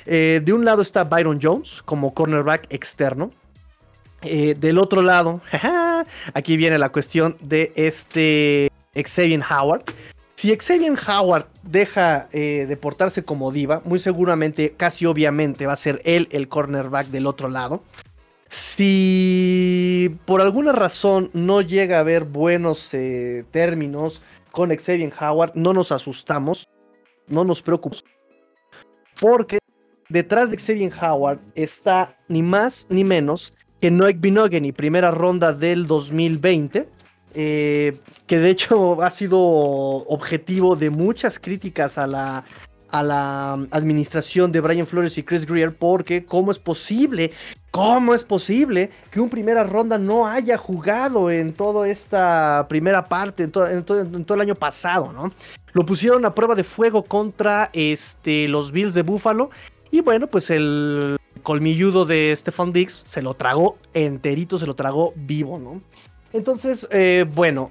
Eh, 0.07 0.41
de 0.45 0.53
un 0.53 0.65
lado 0.65 0.83
está 0.83 1.05
Byron 1.05 1.39
Jones 1.43 1.83
como 1.85 2.15
cornerback 2.15 2.67
externo. 2.71 3.31
Eh, 4.23 4.55
del 4.55 4.79
otro 4.79 5.03
lado, 5.03 5.41
aquí 6.35 6.57
viene 6.57 6.79
la 6.79 6.91
cuestión 6.91 7.37
de 7.41 7.73
este 7.75 8.71
Xavier 8.95 9.43
Howard. 9.51 9.85
Si 10.37 10.57
Xavier 10.57 10.97
Howard 11.09 11.47
deja 11.63 12.29
eh, 12.33 12.67
de 12.69 12.77
portarse 12.77 13.25
como 13.25 13.51
diva, 13.51 13.83
muy 13.85 13.99
seguramente, 13.99 14.75
casi 14.77 15.07
obviamente, 15.07 15.67
va 15.67 15.73
a 15.73 15.77
ser 15.77 16.01
él 16.05 16.29
el 16.31 16.49
cornerback 16.49 17.09
del 17.09 17.27
otro 17.27 17.49
lado. 17.49 17.83
Si 18.49 20.17
por 20.25 20.41
alguna 20.41 20.73
razón 20.73 21.31
no 21.33 21.63
llega 21.63 21.97
a 21.97 22.01
haber 22.01 22.25
buenos 22.25 22.91
términos 23.51 24.23
con 24.51 24.69
Xavier 24.77 25.13
Howard, 25.21 25.53
no 25.55 25.73
nos 25.73 25.91
asustamos, 25.91 26.69
no 27.29 27.45
nos 27.45 27.63
preocupamos, 27.63 28.05
porque 29.19 29.62
detrás 30.13 30.51
de 30.51 30.59
Xavier 30.59 30.93
Howard 31.01 31.41
está 31.55 32.17
ni 32.29 32.43
más 32.43 32.87
ni 32.91 33.03
menos 33.03 33.53
que 33.81 33.91
Noek 33.91 34.21
Binogany, 34.21 34.73
primera 34.73 35.11
ronda 35.11 35.53
del 35.53 35.87
2020. 35.87 36.89
Eh, 37.35 37.99
que 38.27 38.39
de 38.39 38.51
hecho 38.51 39.03
ha 39.03 39.09
sido 39.09 39.41
objetivo 39.41 40.77
de 40.77 40.91
muchas 40.91 41.39
críticas 41.39 41.97
a 41.97 42.07
la, 42.07 42.45
a 42.91 43.03
la 43.03 43.55
administración 43.71 44.53
de 44.53 44.61
Brian 44.61 44.87
Flores 44.87 45.17
y 45.17 45.23
Chris 45.23 45.47
Greer 45.47 45.75
porque 45.75 46.27
cómo 46.27 46.53
es 46.53 46.59
posible, 46.59 47.33
cómo 47.71 48.15
es 48.15 48.23
posible 48.23 48.91
que 49.11 49.19
un 49.19 49.31
primera 49.31 49.65
ronda 49.65 49.97
no 49.97 50.27
haya 50.27 50.59
jugado 50.59 51.31
en 51.31 51.55
toda 51.55 51.89
esta 51.89 52.67
primera 52.69 53.07
parte, 53.07 53.45
en 53.45 53.53
en 53.67 53.85
todo, 54.25 54.35
el 54.35 54.41
año 54.43 54.55
pasado, 54.55 55.11
¿no? 55.11 55.33
Lo 55.73 55.87
pusieron 55.87 56.27
a 56.27 56.35
prueba 56.35 56.55
de 56.55 56.65
fuego 56.65 57.03
contra 57.03 57.71
este, 57.73 58.47
los 58.47 58.73
Bills 58.73 58.93
de 58.93 59.03
Buffalo 59.03 59.51
y 59.93 60.01
bueno, 60.01 60.27
pues 60.27 60.51
el 60.51 61.19
colmilludo 61.45 62.05
de 62.05 62.35
Stefan 62.37 62.73
Dix 62.73 63.05
se 63.07 63.23
lo 63.23 63.35
tragó 63.35 63.79
enterito, 63.95 64.59
se 64.59 64.67
lo 64.67 64.75
tragó 64.75 65.13
vivo, 65.15 65.59
¿no? 65.59 65.81
Entonces, 66.33 66.89
eh, 66.91 67.27
bueno, 67.33 67.71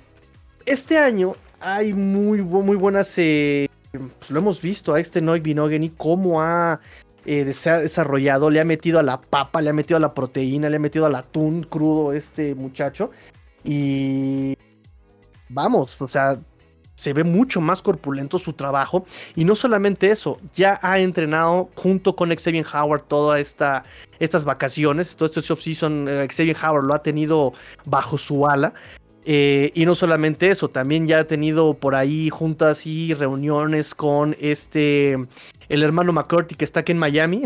este 0.65 0.97
año 0.97 1.33
hay 1.59 1.93
muy, 1.93 2.41
muy 2.41 2.77
buenas 2.77 3.13
eh, 3.17 3.67
pues 3.91 4.31
lo 4.31 4.39
hemos 4.39 4.61
visto 4.61 4.93
a 4.93 4.99
este 4.99 5.19
Noy 5.21 5.39
Binogany 5.39 5.89
cómo 5.89 6.41
ha 6.41 6.79
eh, 7.25 7.43
desarrollado, 7.43 8.49
le 8.49 8.61
ha 8.61 8.65
metido 8.65 8.99
a 8.99 9.03
la 9.03 9.19
papa, 9.19 9.61
le 9.61 9.71
ha 9.71 9.73
metido 9.73 9.97
a 9.97 9.99
la 9.99 10.13
proteína, 10.13 10.69
le 10.69 10.77
ha 10.77 10.79
metido 10.79 11.05
al 11.05 11.15
atún 11.15 11.63
crudo 11.63 12.13
este 12.13 12.55
muchacho. 12.55 13.11
Y 13.63 14.55
vamos, 15.49 16.01
o 16.01 16.07
sea, 16.07 16.39
se 16.95 17.13
ve 17.13 17.23
mucho 17.23 17.61
más 17.61 17.81
corpulento 17.81 18.39
su 18.39 18.53
trabajo. 18.53 19.05
Y 19.35 19.45
no 19.45 19.55
solamente 19.55 20.11
eso, 20.11 20.39
ya 20.55 20.79
ha 20.81 20.99
entrenado 20.99 21.69
junto 21.75 22.15
con 22.15 22.29
Xavier 22.35 22.65
Howard 22.73 23.03
todas 23.03 23.39
esta, 23.39 23.83
estas 24.19 24.45
vacaciones. 24.45 25.15
Todo 25.15 25.29
este 25.29 25.53
offseason, 25.53 26.07
eh, 26.07 26.27
Xavier 26.29 26.57
Howard 26.63 26.85
lo 26.85 26.93
ha 26.93 27.01
tenido 27.03 27.53
bajo 27.85 28.17
su 28.17 28.47
ala. 28.47 28.73
Eh, 29.23 29.71
y 29.75 29.85
no 29.85 29.93
solamente 29.93 30.49
eso, 30.49 30.69
también 30.69 31.05
ya 31.05 31.19
ha 31.19 31.23
tenido 31.25 31.75
por 31.75 31.93
ahí 31.93 32.29
juntas 32.29 32.87
y 32.87 33.13
reuniones 33.13 33.93
con 33.93 34.35
este, 34.39 35.13
el 35.69 35.83
hermano 35.83 36.11
McCurdy 36.11 36.55
que 36.55 36.65
está 36.65 36.79
aquí 36.79 36.91
en 36.91 36.97
Miami, 36.97 37.43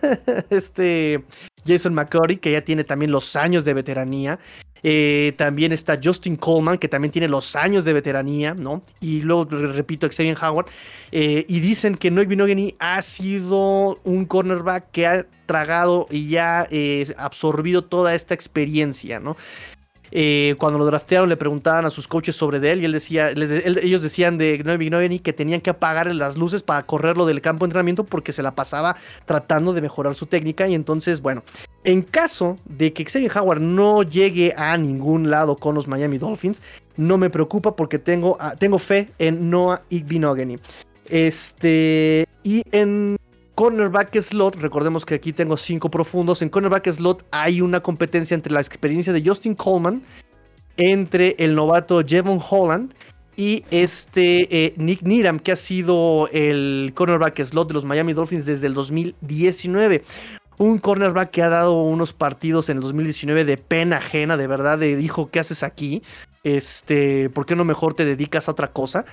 este 0.50 1.24
Jason 1.66 1.94
McCurdy 1.94 2.36
que 2.36 2.52
ya 2.52 2.62
tiene 2.62 2.84
también 2.84 3.10
los 3.10 3.36
años 3.36 3.64
de 3.64 3.72
veteranía. 3.72 4.38
Eh, 4.86 5.32
también 5.38 5.72
está 5.72 5.98
Justin 6.02 6.36
Coleman, 6.36 6.76
que 6.76 6.88
también 6.88 7.10
tiene 7.10 7.26
los 7.26 7.56
años 7.56 7.86
de 7.86 7.94
veteranía, 7.94 8.54
¿no? 8.54 8.82
Y 9.00 9.22
luego, 9.22 9.46
repito, 9.46 10.06
Xavier 10.08 10.36
Howard. 10.40 10.66
Eh, 11.10 11.46
y 11.48 11.60
dicen 11.60 11.96
que 11.96 12.10
Noy 12.10 12.26
Binogany 12.26 12.74
ha 12.78 13.00
sido 13.00 13.98
un 14.04 14.26
cornerback 14.26 14.90
que 14.90 15.06
ha 15.06 15.26
tragado 15.46 16.06
y 16.10 16.28
ya 16.28 16.68
absorbido 17.16 17.84
toda 17.84 18.14
esta 18.14 18.34
experiencia, 18.34 19.20
¿no? 19.20 19.36
Eh, 20.16 20.54
cuando 20.58 20.78
lo 20.78 20.86
draftearon 20.86 21.28
le 21.28 21.36
preguntaban 21.36 21.86
a 21.86 21.90
sus 21.90 22.06
coaches 22.06 22.36
sobre 22.36 22.58
él 22.70 22.80
y 22.80 22.84
él 22.84 22.92
decía, 22.92 23.30
ellos 23.30 24.00
decían 24.00 24.38
de 24.38 24.62
Noemi 24.62 25.18
que 25.18 25.32
tenían 25.32 25.60
que 25.60 25.70
apagar 25.70 26.06
las 26.14 26.36
luces 26.36 26.62
para 26.62 26.84
correrlo 26.86 27.26
del 27.26 27.40
campo 27.40 27.64
de 27.64 27.70
entrenamiento 27.70 28.04
porque 28.04 28.32
se 28.32 28.40
la 28.40 28.54
pasaba 28.54 28.94
tratando 29.26 29.72
de 29.72 29.82
mejorar 29.82 30.14
su 30.14 30.26
técnica 30.26 30.68
y 30.68 30.74
entonces, 30.76 31.20
bueno, 31.20 31.42
en 31.82 32.02
caso 32.02 32.56
de 32.64 32.92
que 32.92 33.04
Xavier 33.04 33.36
Howard 33.36 33.60
no 33.60 34.04
llegue 34.04 34.54
a 34.56 34.78
ningún 34.78 35.30
lado 35.30 35.56
con 35.56 35.74
los 35.74 35.88
Miami 35.88 36.18
Dolphins, 36.18 36.62
no 36.96 37.18
me 37.18 37.28
preocupa 37.28 37.74
porque 37.74 37.98
tengo, 37.98 38.36
ah, 38.38 38.54
tengo 38.56 38.78
fe 38.78 39.10
en 39.18 39.50
Noah 39.50 39.82
Igbinogany. 39.88 40.58
Este, 41.06 42.28
y 42.44 42.62
en 42.70 43.16
cornerback 43.54 44.20
slot, 44.20 44.56
recordemos 44.56 45.06
que 45.06 45.14
aquí 45.14 45.32
tengo 45.32 45.56
cinco 45.56 45.90
profundos, 45.90 46.42
en 46.42 46.48
cornerback 46.48 46.90
slot 46.90 47.24
hay 47.30 47.60
una 47.60 47.80
competencia 47.80 48.34
entre 48.34 48.52
la 48.52 48.60
experiencia 48.60 49.12
de 49.12 49.22
Justin 49.24 49.54
Coleman, 49.54 50.02
entre 50.76 51.36
el 51.38 51.54
novato 51.54 52.02
Jevon 52.04 52.40
Holland 52.48 52.94
y 53.36 53.64
este 53.70 54.66
eh, 54.66 54.74
Nick 54.76 55.02
Needham, 55.02 55.38
que 55.38 55.52
ha 55.52 55.56
sido 55.56 56.28
el 56.32 56.92
cornerback 56.94 57.44
slot 57.44 57.68
de 57.68 57.74
los 57.74 57.84
Miami 57.84 58.12
Dolphins 58.12 58.46
desde 58.46 58.66
el 58.66 58.74
2019. 58.74 60.02
Un 60.56 60.78
cornerback 60.78 61.30
que 61.30 61.42
ha 61.42 61.48
dado 61.48 61.82
unos 61.82 62.12
partidos 62.12 62.68
en 62.68 62.76
el 62.76 62.82
2019 62.82 63.44
de 63.44 63.56
pena 63.56 63.96
ajena, 63.96 64.36
de 64.36 64.46
verdad, 64.46 64.78
de 64.78 64.94
dijo, 64.94 65.30
¿qué 65.30 65.40
haces 65.40 65.64
aquí? 65.64 66.02
Este, 66.44 67.28
¿por 67.30 67.44
qué 67.44 67.56
no 67.56 67.64
mejor 67.64 67.94
te 67.94 68.04
dedicas 68.04 68.48
a 68.48 68.52
otra 68.52 68.68
cosa? 68.68 69.04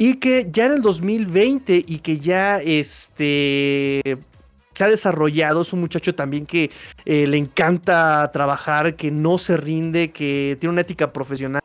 Y 0.00 0.14
que 0.14 0.48
ya 0.50 0.64
en 0.64 0.72
el 0.72 0.80
2020 0.80 1.84
y 1.86 1.98
que 1.98 2.18
ya 2.20 2.56
este 2.56 4.00
se 4.72 4.84
ha 4.84 4.88
desarrollado, 4.88 5.60
es 5.60 5.74
un 5.74 5.80
muchacho 5.80 6.14
también 6.14 6.46
que 6.46 6.70
eh, 7.04 7.26
le 7.26 7.36
encanta 7.36 8.30
trabajar, 8.32 8.96
que 8.96 9.10
no 9.10 9.36
se 9.36 9.58
rinde, 9.58 10.10
que 10.10 10.56
tiene 10.58 10.72
una 10.72 10.80
ética 10.80 11.12
profesional 11.12 11.60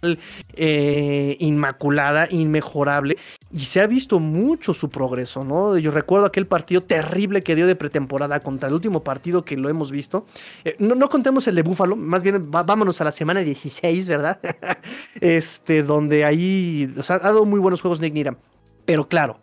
eh, 0.00 1.36
inmaculada, 1.40 2.28
inmejorable, 2.30 3.16
y 3.52 3.60
se 3.60 3.80
ha 3.80 3.86
visto 3.86 4.20
mucho 4.20 4.72
su 4.74 4.90
progreso, 4.90 5.42
¿no? 5.42 5.76
Yo 5.78 5.90
recuerdo 5.90 6.26
aquel 6.26 6.46
partido 6.46 6.82
terrible 6.82 7.42
que 7.42 7.54
dio 7.54 7.66
de 7.66 7.74
pretemporada 7.74 8.40
contra 8.40 8.68
el 8.68 8.74
último 8.74 9.02
partido 9.02 9.44
que 9.44 9.56
lo 9.56 9.68
hemos 9.68 9.90
visto. 9.90 10.26
Eh, 10.64 10.76
no, 10.78 11.08
contemos 11.08 11.48
el 11.48 11.56
de 11.56 11.62
Búfalo, 11.62 11.96
más 11.96 12.22
bien 12.22 12.50
vámonos 12.50 13.00
a 13.00 13.04
la 13.04 13.12
semana 13.12 13.40
16, 13.40 14.06
¿verdad? 14.06 14.38
este, 15.20 15.82
donde 15.82 16.24
ahí, 16.24 16.94
ha 17.08 17.18
dado 17.18 17.44
muy 17.44 17.58
buenos 17.58 17.80
juegos 17.80 18.00
Nick 18.00 18.14
Niram. 18.14 18.36
Pero 18.84 19.06
claro, 19.06 19.38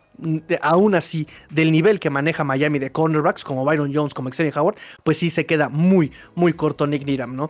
aún 0.60 0.94
así, 0.94 1.28
del 1.50 1.70
nivel 1.70 2.00
que 2.00 2.10
maneja 2.10 2.42
Miami 2.42 2.80
de 2.80 2.90
cornerbacks, 2.90 3.44
como 3.44 3.64
Byron 3.64 3.94
Jones, 3.94 4.12
como 4.12 4.30
Xavier 4.30 4.58
Howard, 4.58 4.76
pues 5.04 5.18
sí 5.18 5.30
se 5.30 5.46
queda 5.46 5.68
muy, 5.68 6.10
muy 6.34 6.52
corto 6.52 6.86
Nick 6.86 7.06
Niram, 7.06 7.36
¿no? 7.36 7.48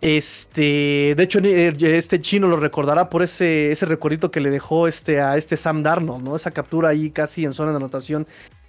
Este, 0.00 1.14
de 1.16 1.22
hecho, 1.22 1.40
eh, 1.42 1.74
este 1.80 2.20
chino 2.20 2.46
lo 2.46 2.56
recordará 2.56 3.10
por 3.10 3.22
ese, 3.22 3.72
ese 3.72 3.86
que 4.30 4.40
le 4.40 4.50
dejó 4.50 4.86
este, 4.86 5.20
a 5.20 5.36
este 5.36 5.56
Sam 5.56 5.82
Darnold, 5.82 6.24
¿no? 6.24 6.36
Esa 6.36 6.52
captura 6.52 6.90
ahí 6.90 7.10
casi 7.10 7.44
en 7.44 7.52
zona 7.52 7.70
de 7.70 7.78
anotación, 7.78 8.26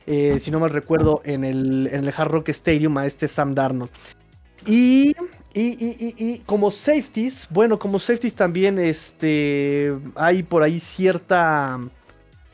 eh, 0.08 0.40
si 0.40 0.50
no 0.50 0.60
mal 0.60 0.72
recuerdo, 0.72 1.22
en 1.24 1.44
el, 1.44 1.88
en 1.92 2.08
el 2.08 2.14
Hard 2.16 2.32
Rock 2.32 2.50
Stadium 2.50 2.98
a 2.98 3.06
este 3.06 3.28
Sam 3.28 3.54
Darnold. 3.54 3.92
Y, 4.66 5.16
y, 5.54 5.62
y, 5.62 6.16
y, 6.18 6.40
como 6.40 6.72
safeties, 6.72 7.48
bueno, 7.52 7.78
como 7.78 8.00
safeties 8.00 8.36
también 8.36 8.80
este, 8.80 9.96
hay 10.16 10.44
por 10.44 10.64
ahí 10.64 10.80
cierta 10.80 11.80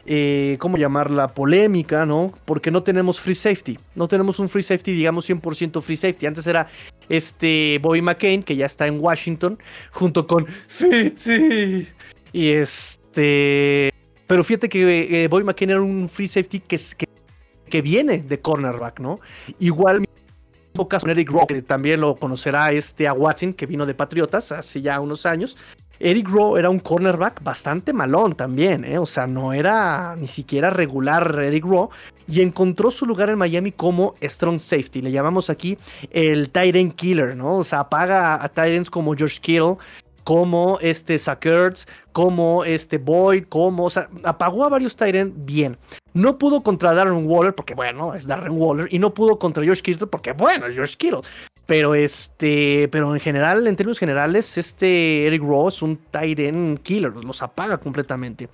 eh, 0.06 0.58
¿cómo 0.60 0.78
llamarla? 0.78 1.30
Polémica, 1.30 2.06
¿no? 2.06 2.32
Porque 2.46 2.70
no 2.70 2.84
tenemos 2.84 3.20
free 3.20 3.36
safety. 3.36 3.80
No 3.96 4.08
tenemos 4.08 4.40
un 4.40 4.50
free 4.50 4.64
safety, 4.64 4.92
digamos 4.92 5.30
100% 5.30 5.82
free 5.82 5.96
safety. 5.96 6.26
Antes 6.26 6.46
era 6.46 6.68
este 7.10 7.80
Bobby 7.82 8.02
McCain, 8.02 8.44
que 8.44 8.56
ya 8.56 8.68
está 8.68 8.88
en 8.88 9.00
Washington, 9.00 9.58
junto 9.92 10.28
con 10.28 10.46
Fitzy. 10.46 11.88
Y 12.34 12.50
este... 12.50 13.92
Pero 14.28 14.44
fíjate 14.44 14.70
que 14.70 15.24
eh, 15.24 15.28
Bobby 15.28 15.44
McCain 15.44 15.70
era 15.70 15.82
un 15.82 16.10
free 16.10 16.28
safety 16.28 16.60
que, 16.60 16.78
que, 16.98 17.08
que 17.70 17.82
viene 17.82 18.20
de 18.20 18.42
cornerback, 18.42 19.00
¿no? 19.00 19.20
Igual 19.60 20.04
caso 20.84 21.08
Eric 21.08 21.32
Rock, 21.32 21.48
que 21.48 21.62
también 21.62 22.02
lo 22.02 22.16
conocerá 22.16 22.72
este 22.72 23.08
a 23.08 23.14
Watson, 23.14 23.54
que 23.54 23.66
vino 23.66 23.86
de 23.86 23.94
Patriotas 23.94 24.52
hace 24.52 24.82
ya 24.82 25.00
unos 25.00 25.26
años. 25.26 25.58
Eric 26.00 26.30
Rowe 26.30 26.58
era 26.58 26.70
un 26.70 26.80
cornerback 26.80 27.44
bastante 27.44 27.94
malón 27.94 28.36
también, 28.36 28.84
¿eh? 28.84 28.98
o 28.98 29.06
sea, 29.06 29.28
no 29.28 29.54
era 29.54 30.16
ni 30.16 30.28
siquiera 30.28 30.70
regular 30.70 31.40
Eric 31.40 31.66
Rowe 31.66 31.90
y 32.28 32.42
encontró 32.42 32.92
su 32.92 33.06
lugar 33.06 33.30
en 33.30 33.38
Miami 33.38 33.72
como 33.72 34.16
strong 34.22 34.60
safety. 34.60 35.02
Le 35.02 35.12
llamamos 35.12 35.50
aquí 35.50 35.78
el 36.12 36.50
tight 36.50 36.96
killer, 36.96 37.36
¿no? 37.36 37.58
O 37.58 37.64
sea, 37.64 37.82
apaga 37.82 38.44
a 38.44 38.50
tight 38.50 38.90
como 38.90 39.16
George 39.16 39.40
Kittle, 39.40 39.78
como 40.24 40.80
este 40.82 41.20
Sackerts, 41.20 41.88
como 42.12 42.66
este 42.66 42.98
Boyd, 42.98 43.46
como, 43.48 43.86
o 43.86 43.90
sea, 43.90 44.10
apagó 44.24 44.66
a 44.66 44.70
varios 44.70 44.96
tight 44.96 45.32
bien. 45.36 45.78
No 46.14 46.38
pudo 46.38 46.64
contra 46.64 46.94
Darren 46.94 47.28
Waller 47.28 47.54
porque, 47.54 47.76
bueno, 47.76 48.14
es 48.14 48.26
Darren 48.26 48.54
Waller, 48.58 48.88
y 48.92 49.00
no 49.00 49.14
pudo 49.14 49.38
contra 49.38 49.64
George 49.64 49.84
Kittle 49.84 50.08
porque, 50.08 50.32
bueno, 50.32 50.66
es 50.66 50.74
George 50.74 50.96
Kittle. 50.98 51.22
Pero 51.66 51.96
este, 51.96 52.88
pero 52.92 53.14
en 53.14 53.20
general, 53.20 53.66
en 53.66 53.76
términos 53.76 53.98
generales, 53.98 54.58
este 54.58 55.26
Eric 55.26 55.42
Ross, 55.42 55.82
un 55.82 55.98
tight 55.98 56.40
end 56.40 56.80
killer, 56.80 57.12
los 57.12 57.42
apaga 57.42 57.78
completamente. 57.78 58.50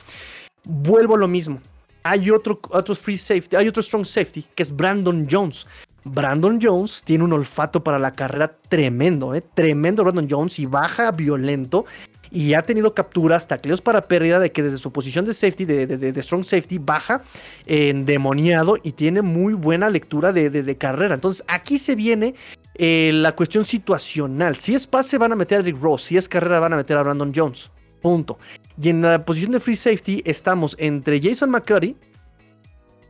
Vuelvo 0.64 1.16
a 1.16 1.18
lo 1.18 1.28
mismo. 1.28 1.62
Hay 2.04 2.32
otro, 2.32 2.60
otro 2.70 2.96
free 2.96 3.18
safety, 3.18 3.56
hay 3.56 3.68
otro 3.68 3.84
strong 3.84 4.06
safety, 4.06 4.46
que 4.56 4.64
es 4.64 4.76
Brandon 4.76 5.28
Jones. 5.30 5.68
Brandon 6.04 6.60
Jones 6.60 7.04
tiene 7.04 7.24
un 7.24 7.34
olfato 7.34 7.84
para 7.84 8.00
la 8.00 8.12
carrera 8.14 8.56
tremendo, 8.70 9.36
¿eh? 9.36 9.44
tremendo 9.54 10.04
Brandon 10.04 10.28
Jones 10.30 10.58
y 10.58 10.66
baja 10.66 11.12
violento 11.12 11.86
y 12.32 12.54
ha 12.54 12.64
tenido 12.64 12.94
capturas, 12.94 13.48
tacleos 13.48 13.82
para 13.82 14.08
pérdida 14.08 14.40
de 14.40 14.52
que 14.52 14.64
desde 14.64 14.78
su 14.78 14.92
posición 14.92 15.26
de 15.26 15.34
safety, 15.34 15.66
de, 15.66 15.86
de, 15.86 16.24
strong 16.24 16.44
safety, 16.44 16.78
baja 16.80 17.22
endemoniado 17.66 18.78
y 18.82 18.94
tiene 18.94 19.22
muy 19.22 19.54
buena 19.54 19.90
lectura 19.90 20.32
de, 20.32 20.78
carrera. 20.78 21.16
Entonces 21.16 21.44
aquí 21.48 21.78
se 21.78 21.96
viene 21.96 22.34
eh, 22.76 23.12
la 23.14 23.36
cuestión 23.36 23.66
situacional. 23.66 24.56
Si 24.56 24.74
es 24.74 24.88
pase 24.88 25.18
van 25.18 25.32
a 25.32 25.36
meter 25.36 25.60
a 25.60 25.62
Rick 25.62 25.82
Ross, 25.82 26.04
si 26.04 26.18
es 26.18 26.28
carrera 26.30 26.60
van 26.60 26.74
a 26.74 26.78
meter 26.78 26.98
a 26.98 27.04
Brandon 27.04 27.32
Jones. 27.36 27.72
Punto. 28.02 28.40
Y 28.82 28.90
en 28.90 29.02
la 29.02 29.24
posición 29.26 29.52
de 29.52 29.60
free 29.60 29.76
safety 29.76 30.24
estamos 30.26 30.76
entre 30.80 31.22
Jason 31.22 31.52
McCurdy 31.52 31.96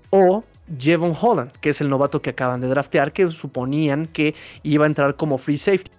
o 0.10 0.44
Jevon 0.78 1.16
Holland, 1.20 1.52
que 1.62 1.70
es 1.70 1.82
el 1.82 1.90
novato 1.90 2.22
que 2.22 2.32
acaban 2.32 2.62
de 2.62 2.68
draftear, 2.68 3.14
que 3.14 3.30
suponían 3.30 4.06
que 4.08 4.36
iba 4.64 4.86
a 4.86 4.88
entrar 4.88 5.16
como 5.16 5.38
free 5.38 5.58
safety. 5.58 5.92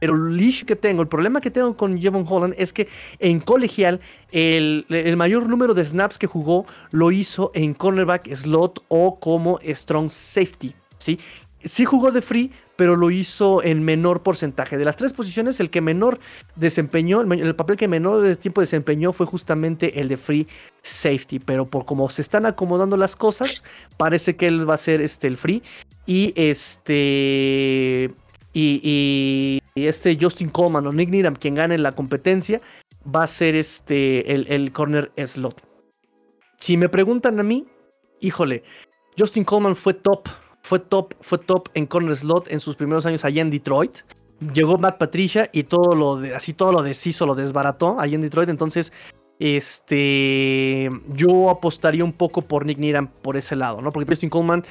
Pero 0.00 0.14
el 0.14 0.40
issue 0.40 0.66
que 0.66 0.76
tengo, 0.76 1.02
el 1.02 1.08
problema 1.08 1.40
que 1.40 1.50
tengo 1.50 1.76
con 1.76 2.00
Jevon 2.00 2.24
Holland 2.28 2.54
es 2.56 2.72
que 2.72 2.88
en 3.18 3.40
colegial 3.40 4.00
el, 4.30 4.86
el, 4.90 5.16
mayor 5.16 5.48
número 5.48 5.74
de 5.74 5.84
snaps 5.84 6.18
que 6.18 6.26
jugó 6.26 6.66
lo 6.92 7.10
hizo 7.10 7.50
en 7.54 7.74
cornerback 7.74 8.32
slot 8.32 8.84
o 8.88 9.18
como 9.18 9.58
strong 9.64 10.08
safety. 10.08 10.74
¿sí? 10.98 11.18
sí 11.64 11.84
jugó 11.84 12.12
de 12.12 12.22
free, 12.22 12.52
pero 12.78 12.94
lo 12.94 13.10
hizo 13.10 13.60
en 13.64 13.82
menor 13.82 14.22
porcentaje. 14.22 14.78
De 14.78 14.84
las 14.84 14.94
tres 14.94 15.12
posiciones, 15.12 15.58
el 15.58 15.68
que 15.68 15.80
menor 15.80 16.20
desempeñó, 16.54 17.22
el, 17.22 17.56
papel 17.56 17.76
que 17.76 17.88
menor 17.88 18.22
de 18.22 18.36
tiempo 18.36 18.60
desempeñó 18.60 19.12
fue 19.12 19.26
justamente 19.26 19.98
el 20.00 20.06
de 20.06 20.16
free 20.16 20.46
safety. 20.82 21.40
Pero 21.40 21.66
por 21.66 21.84
como 21.84 22.08
se 22.08 22.22
están 22.22 22.46
acomodando 22.46 22.96
las 22.96 23.16
cosas, 23.16 23.64
parece 23.96 24.36
que 24.36 24.46
él 24.46 24.70
va 24.70 24.74
a 24.74 24.78
ser 24.78 25.00
este, 25.00 25.26
el 25.26 25.36
free. 25.36 25.60
Y 26.06 26.32
este. 26.36 28.14
Y, 28.54 29.60
este 29.74 30.16
Justin 30.20 30.48
Coleman 30.48 30.86
o 30.86 30.92
Nick 30.92 31.10
Needham, 31.10 31.34
quien 31.34 31.56
gane 31.56 31.78
la 31.78 31.90
competencia, 31.90 32.60
va 33.12 33.24
a 33.24 33.26
ser 33.26 33.56
este, 33.56 34.32
el, 34.32 34.46
el 34.46 34.70
corner 34.70 35.10
slot. 35.16 35.60
Si 36.58 36.76
me 36.76 36.88
preguntan 36.88 37.40
a 37.40 37.42
mí, 37.42 37.66
híjole, 38.20 38.62
Justin 39.18 39.42
Coleman 39.42 39.74
fue 39.74 39.94
top 39.94 40.28
fue 40.68 40.80
top, 40.80 41.14
fue 41.22 41.38
top 41.38 41.70
en 41.72 41.86
corner 41.86 42.14
slot 42.14 42.52
en 42.52 42.60
sus 42.60 42.76
primeros 42.76 43.06
años 43.06 43.24
allá 43.24 43.40
en 43.40 43.48
Detroit. 43.48 44.00
Llegó 44.52 44.76
Matt 44.76 44.98
Patricia 44.98 45.48
y 45.50 45.62
todo 45.62 45.96
lo 45.96 46.16
de, 46.16 46.34
así 46.34 46.52
todo 46.52 46.72
lo 46.72 46.82
deshizo, 46.82 47.24
lo 47.24 47.34
desbarató 47.34 47.98
allá 47.98 48.16
en 48.16 48.20
Detroit. 48.20 48.50
Entonces, 48.50 48.92
este, 49.38 50.90
yo 51.14 51.48
apostaría 51.48 52.04
un 52.04 52.12
poco 52.12 52.42
por 52.42 52.66
Nick 52.66 52.76
Needham 52.76 53.06
por 53.06 53.38
ese 53.38 53.56
lado, 53.56 53.80
¿no? 53.80 53.92
Porque 53.92 54.12
Justin 54.12 54.28
Coleman 54.28 54.62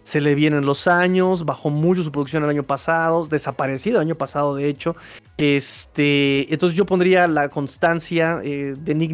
se 0.00 0.22
le 0.22 0.34
vienen 0.34 0.64
los 0.64 0.88
años, 0.88 1.44
bajó 1.44 1.68
mucho 1.68 2.02
su 2.02 2.10
producción 2.12 2.42
el 2.44 2.48
año 2.48 2.62
pasado, 2.62 3.26
desaparecido 3.26 3.98
el 3.98 4.06
año 4.06 4.14
pasado, 4.14 4.54
de 4.54 4.70
hecho. 4.70 4.96
Este, 5.36 6.52
entonces 6.52 6.76
yo 6.76 6.86
pondría 6.86 7.26
la 7.26 7.48
constancia 7.48 8.40
eh, 8.44 8.74
de 8.78 8.94
Nick 8.94 9.12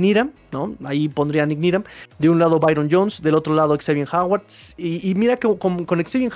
¿no? 0.52 0.74
Ahí 0.84 1.08
pondría 1.08 1.44
a 1.44 1.46
Nick 1.46 1.58
Needham. 1.58 1.84
De 2.18 2.28
un 2.28 2.38
lado 2.38 2.58
Byron 2.58 2.88
Jones, 2.90 3.22
del 3.22 3.34
otro 3.34 3.54
lado 3.54 3.76
Xavier 3.78 4.08
Howard. 4.12 4.42
Y, 4.76 5.14
mira 5.14 5.36
que 5.36 5.56
con, 5.58 5.86
Xavier 5.86 6.32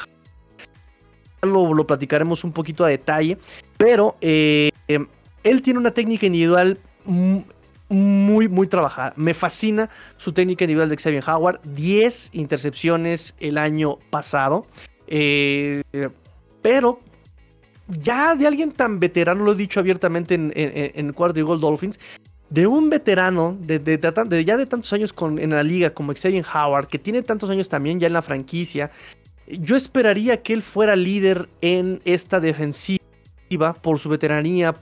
lo, 1.42 1.74
lo, 1.74 1.86
platicaremos 1.86 2.44
un 2.44 2.52
poquito 2.52 2.84
a 2.84 2.88
detalle, 2.88 3.36
pero 3.76 4.16
eh, 4.20 4.70
él 5.42 5.62
tiene 5.62 5.80
una 5.80 5.90
técnica 5.90 6.26
individual 6.26 6.78
muy, 7.92 8.48
muy 8.48 8.66
trabajada. 8.68 9.12
Me 9.16 9.34
fascina 9.34 9.90
su 10.16 10.32
técnica 10.32 10.64
individual 10.64 10.88
de 10.88 10.96
Xavier 10.96 11.24
Howard. 11.28 11.60
10 11.64 12.30
intercepciones 12.32 13.34
el 13.40 13.58
año 13.58 13.98
pasado. 14.10 14.66
Eh, 15.06 15.82
pero 16.62 17.00
ya 17.88 18.34
de 18.34 18.46
alguien 18.46 18.72
tan 18.72 19.00
veterano, 19.00 19.44
lo 19.44 19.52
he 19.52 19.56
dicho 19.56 19.80
abiertamente 19.80 20.34
en, 20.34 20.52
en, 20.54 21.12
Cuarto 21.12 21.38
y 21.38 21.42
Gol 21.42 21.60
Dolphins, 21.60 21.98
de 22.50 22.66
un 22.66 22.90
veterano 22.90 23.56
de, 23.60 24.44
ya 24.44 24.56
de 24.56 24.66
tantos 24.66 24.92
años 24.92 25.14
en 25.38 25.50
la 25.50 25.62
liga 25.62 25.90
como 25.90 26.12
Xavier 26.12 26.44
Howard, 26.54 26.86
que 26.86 26.98
tiene 26.98 27.22
tantos 27.22 27.50
años 27.50 27.68
también 27.68 27.98
ya 27.98 28.06
en 28.06 28.12
la 28.12 28.22
franquicia, 28.22 28.90
yo 29.46 29.76
esperaría 29.76 30.42
que 30.42 30.52
él 30.52 30.62
fuera 30.62 30.96
líder 30.96 31.48
en 31.60 32.00
esta 32.04 32.40
defensiva 32.40 33.02
por 33.82 33.98
su 33.98 34.08
veteranía, 34.08 34.74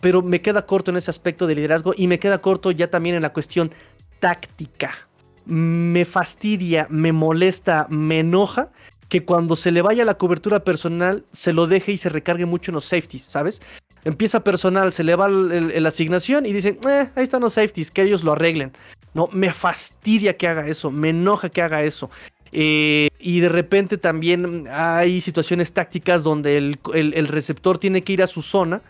pero 0.00 0.22
me 0.22 0.40
queda 0.40 0.66
corto 0.66 0.90
en 0.90 0.96
ese 0.96 1.10
aspecto 1.10 1.46
de 1.46 1.54
liderazgo 1.54 1.94
y 1.96 2.06
me 2.06 2.18
queda 2.18 2.38
corto 2.38 2.70
ya 2.70 2.90
también 2.90 3.16
en 3.16 3.22
la 3.22 3.32
cuestión 3.32 3.70
táctica. 4.18 5.08
Me 5.44 6.04
fastidia, 6.04 6.88
me 6.90 7.12
molesta, 7.12 7.86
me 7.88 8.20
enoja 8.20 8.70
que 9.08 9.24
cuando 9.24 9.56
se 9.56 9.70
le 9.70 9.82
vaya 9.82 10.04
la 10.04 10.18
cobertura 10.18 10.64
personal 10.64 11.24
se 11.32 11.52
lo 11.52 11.66
deje 11.66 11.92
y 11.92 11.96
se 11.96 12.08
recargue 12.08 12.46
mucho 12.46 12.70
en 12.70 12.76
los 12.76 12.86
safeties, 12.86 13.22
¿sabes? 13.22 13.62
Empieza 14.04 14.44
personal, 14.44 14.92
se 14.92 15.04
le 15.04 15.16
va 15.16 15.28
la 15.28 15.88
asignación 15.88 16.46
y 16.46 16.52
dicen, 16.52 16.78
eh, 16.88 17.08
ahí 17.14 17.24
están 17.24 17.40
los 17.40 17.54
safeties, 17.54 17.90
que 17.90 18.02
ellos 18.02 18.22
lo 18.22 18.32
arreglen. 18.32 18.72
No, 19.14 19.28
me 19.32 19.52
fastidia 19.52 20.36
que 20.36 20.46
haga 20.46 20.68
eso, 20.68 20.90
me 20.90 21.08
enoja 21.10 21.48
que 21.48 21.62
haga 21.62 21.82
eso. 21.82 22.10
Eh, 22.52 23.08
y 23.18 23.40
de 23.40 23.48
repente 23.48 23.98
también 23.98 24.66
hay 24.70 25.20
situaciones 25.20 25.72
tácticas 25.72 26.22
donde 26.22 26.56
el, 26.56 27.28
receptor 27.28 27.78
tiene 27.78 28.02
que 28.02 28.12
ir 28.12 28.22
a 28.22 28.26
su 28.26 28.42
zona 28.42 28.82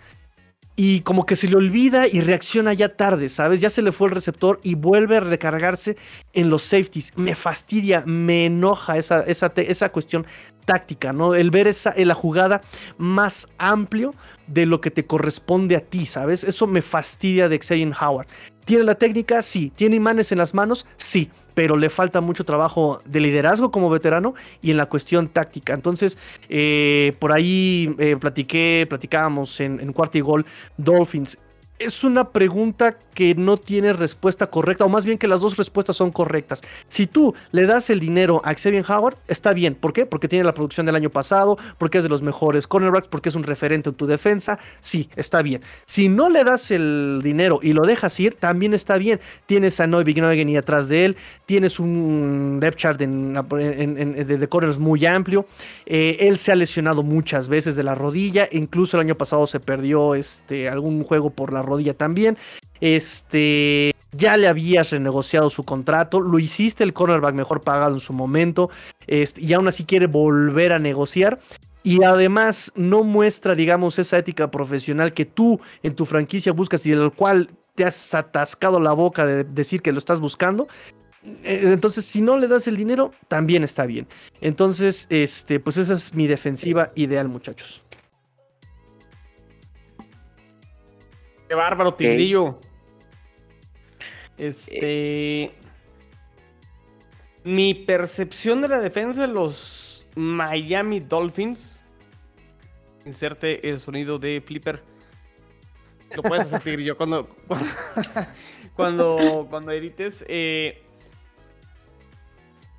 y 0.76 1.00
como 1.00 1.24
que 1.24 1.36
se 1.36 1.48
le 1.48 1.56
olvida 1.56 2.06
y 2.06 2.20
reacciona 2.20 2.74
ya 2.74 2.94
tarde, 2.96 3.30
¿sabes? 3.30 3.60
Ya 3.60 3.70
se 3.70 3.80
le 3.80 3.92
fue 3.92 4.08
el 4.08 4.14
receptor 4.14 4.60
y 4.62 4.74
vuelve 4.74 5.16
a 5.16 5.20
recargarse 5.20 5.96
en 6.34 6.50
los 6.50 6.62
safeties. 6.62 7.16
Me 7.16 7.34
fastidia, 7.34 8.04
me 8.06 8.44
enoja 8.44 8.98
esa, 8.98 9.22
esa, 9.22 9.52
esa 9.56 9.90
cuestión 9.90 10.26
táctica, 10.66 11.14
¿no? 11.14 11.34
El 11.34 11.50
ver 11.50 11.66
esa, 11.66 11.94
la 11.96 12.14
jugada 12.14 12.60
más 12.98 13.48
amplio 13.56 14.14
de 14.46 14.66
lo 14.66 14.82
que 14.82 14.90
te 14.90 15.06
corresponde 15.06 15.76
a 15.76 15.80
ti, 15.80 16.04
¿sabes? 16.04 16.44
Eso 16.44 16.66
me 16.66 16.82
fastidia 16.82 17.48
de 17.48 17.58
Xavier 17.58 17.92
Howard. 17.98 18.26
¿Tiene 18.66 18.84
la 18.84 18.96
técnica? 18.96 19.40
Sí. 19.40 19.72
¿Tiene 19.74 19.96
imanes 19.96 20.30
en 20.32 20.38
las 20.38 20.52
manos? 20.52 20.86
Sí 20.98 21.30
pero 21.54 21.78
le 21.78 21.88
falta 21.88 22.20
mucho 22.20 22.44
trabajo 22.44 23.00
de 23.06 23.18
liderazgo 23.18 23.70
como 23.70 23.88
veterano 23.88 24.34
y 24.60 24.72
en 24.72 24.76
la 24.76 24.90
cuestión 24.90 25.26
táctica. 25.28 25.72
Entonces, 25.72 26.18
eh, 26.50 27.14
por 27.18 27.32
ahí 27.32 27.96
eh, 27.98 28.18
platiqué, 28.20 28.84
platicábamos 28.86 29.58
en, 29.60 29.80
en 29.80 29.90
Cuarto 29.94 30.18
y 30.18 30.20
Gol 30.20 30.44
Dolphins 30.76 31.38
es 31.78 32.04
una 32.04 32.30
pregunta 32.30 32.96
que 33.16 33.34
no 33.34 33.56
tiene 33.56 33.94
respuesta 33.94 34.48
correcta, 34.48 34.84
o 34.84 34.90
más 34.90 35.06
bien 35.06 35.16
que 35.16 35.26
las 35.26 35.40
dos 35.40 35.56
respuestas 35.56 35.96
son 35.96 36.12
correctas. 36.12 36.60
Si 36.88 37.06
tú 37.06 37.34
le 37.50 37.64
das 37.64 37.88
el 37.88 37.98
dinero 37.98 38.42
a 38.44 38.52
Xavier 38.52 38.84
Howard, 38.86 39.16
está 39.26 39.54
bien. 39.54 39.74
¿Por 39.74 39.94
qué? 39.94 40.04
Porque 40.04 40.28
tiene 40.28 40.44
la 40.44 40.52
producción 40.52 40.84
del 40.84 40.96
año 40.96 41.08
pasado, 41.08 41.56
porque 41.78 41.96
es 41.96 42.04
de 42.04 42.10
los 42.10 42.20
mejores 42.20 42.66
cornerbacks, 42.66 43.08
porque 43.08 43.30
es 43.30 43.34
un 43.34 43.44
referente 43.44 43.88
en 43.88 43.96
tu 43.96 44.06
defensa. 44.06 44.58
Sí, 44.82 45.08
está 45.16 45.40
bien. 45.40 45.62
Si 45.86 46.10
no 46.10 46.28
le 46.28 46.44
das 46.44 46.70
el 46.70 47.22
dinero 47.24 47.58
y 47.62 47.72
lo 47.72 47.84
dejas 47.84 48.20
ir, 48.20 48.34
también 48.34 48.74
está 48.74 48.98
bien. 48.98 49.18
Tienes 49.46 49.80
a 49.80 49.86
Noy 49.86 50.04
Bignogen 50.04 50.50
y 50.50 50.58
atrás 50.58 50.90
de 50.90 51.06
él, 51.06 51.16
tienes 51.46 51.80
un 51.80 52.60
depth 52.60 52.76
chart 52.76 53.00
de, 53.00 54.46
corners 54.50 54.76
muy 54.76 55.06
amplio. 55.06 55.46
Eh, 55.86 56.18
él 56.20 56.36
se 56.36 56.52
ha 56.52 56.54
lesionado 56.54 57.02
muchas 57.02 57.48
veces 57.48 57.76
de 57.76 57.82
la 57.82 57.94
rodilla, 57.94 58.46
incluso 58.52 58.98
el 58.98 59.06
año 59.06 59.14
pasado 59.14 59.46
se 59.46 59.58
perdió 59.58 60.14
este, 60.14 60.68
algún 60.68 61.02
juego 61.02 61.30
por 61.30 61.50
la 61.50 61.62
rodilla 61.62 61.94
también. 61.94 62.36
Este, 62.80 63.92
ya 64.12 64.36
le 64.36 64.48
habías 64.48 64.90
renegociado 64.90 65.50
su 65.50 65.64
contrato, 65.64 66.20
lo 66.20 66.38
hiciste 66.38 66.84
el 66.84 66.92
cornerback 66.92 67.34
mejor 67.34 67.60
pagado 67.60 67.94
en 67.94 68.00
su 68.00 68.12
momento, 68.12 68.70
este, 69.06 69.42
y 69.42 69.52
aún 69.52 69.68
así 69.68 69.84
quiere 69.84 70.06
volver 70.06 70.72
a 70.72 70.78
negociar. 70.78 71.38
Y 71.82 72.02
además 72.02 72.72
no 72.74 73.04
muestra, 73.04 73.54
digamos, 73.54 74.00
esa 74.00 74.18
ética 74.18 74.50
profesional 74.50 75.14
que 75.14 75.24
tú 75.24 75.60
en 75.84 75.94
tu 75.94 76.04
franquicia 76.04 76.52
buscas 76.52 76.84
y 76.84 76.90
del 76.90 77.12
cual 77.12 77.50
te 77.76 77.84
has 77.84 78.12
atascado 78.12 78.80
la 78.80 78.92
boca 78.92 79.24
de 79.24 79.44
decir 79.44 79.82
que 79.82 79.92
lo 79.92 79.98
estás 79.98 80.18
buscando. 80.18 80.66
Eh, 81.44 81.60
entonces, 81.64 82.04
si 82.04 82.22
no 82.22 82.38
le 82.38 82.48
das 82.48 82.66
el 82.66 82.76
dinero, 82.76 83.12
también 83.28 83.62
está 83.62 83.86
bien. 83.86 84.08
Entonces, 84.40 85.06
este, 85.10 85.60
pues 85.60 85.76
esa 85.76 85.94
es 85.94 86.12
mi 86.12 86.26
defensiva 86.26 86.90
ideal, 86.96 87.28
muchachos. 87.28 87.84
Qué 91.48 91.54
bárbaro, 91.54 91.94
Tigrillo. 91.94 92.58
Este. 94.38 95.52
Mi 97.44 97.74
percepción 97.74 98.60
de 98.60 98.68
la 98.68 98.80
defensa 98.80 99.22
de 99.22 99.28
los 99.28 100.06
Miami 100.14 101.00
Dolphins. 101.00 101.80
Inserte 103.04 103.68
el 103.68 103.78
sonido 103.78 104.18
de 104.18 104.42
Flipper. 104.44 104.82
Lo 106.14 106.22
puedes 106.22 106.46
hacer, 106.46 106.60
Tigrillo, 106.64 106.96
cuando, 106.96 107.28
cuando, 108.74 109.46
cuando, 109.48 109.70
edites. 109.70 110.24
Eh, 110.28 110.82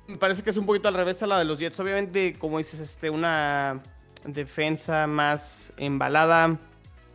me 0.06 0.16
parece 0.16 0.42
que 0.42 0.50
es 0.50 0.56
un 0.56 0.66
poquito 0.66 0.88
al 0.88 0.94
revés 0.94 1.22
a 1.22 1.26
la 1.26 1.38
de 1.38 1.44
los 1.44 1.58
Jets. 1.58 1.80
Obviamente, 1.80 2.34
como 2.38 2.58
dices, 2.58 2.80
este, 2.80 3.08
una 3.10 3.82
defensa 4.24 5.06
más 5.06 5.72
embalada 5.76 6.58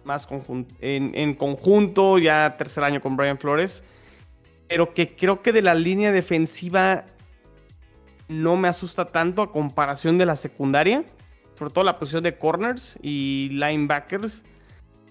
más 0.03 0.27
en, 0.81 1.35
conjunto, 1.35 2.17
ya 2.17 2.55
tercer 2.57 2.83
año 2.83 3.01
con 3.01 3.15
Brian 3.15 3.37
Flores, 3.37 3.83
pero 4.67 4.93
que 4.93 5.15
creo 5.15 5.41
que 5.41 5.51
de 5.51 5.61
la 5.61 5.73
línea 5.73 6.11
defensiva 6.11 7.05
no 8.27 8.57
me 8.57 8.67
asusta 8.67 9.05
tanto 9.05 9.41
a 9.41 9.51
comparación 9.51 10.17
de 10.17 10.25
la 10.25 10.35
secundaria, 10.35 11.03
sobre 11.55 11.71
todo 11.71 11.83
la 11.83 11.99
posición 11.99 12.23
de 12.23 12.37
corners 12.37 12.97
y 13.01 13.49
linebackers. 13.51 14.43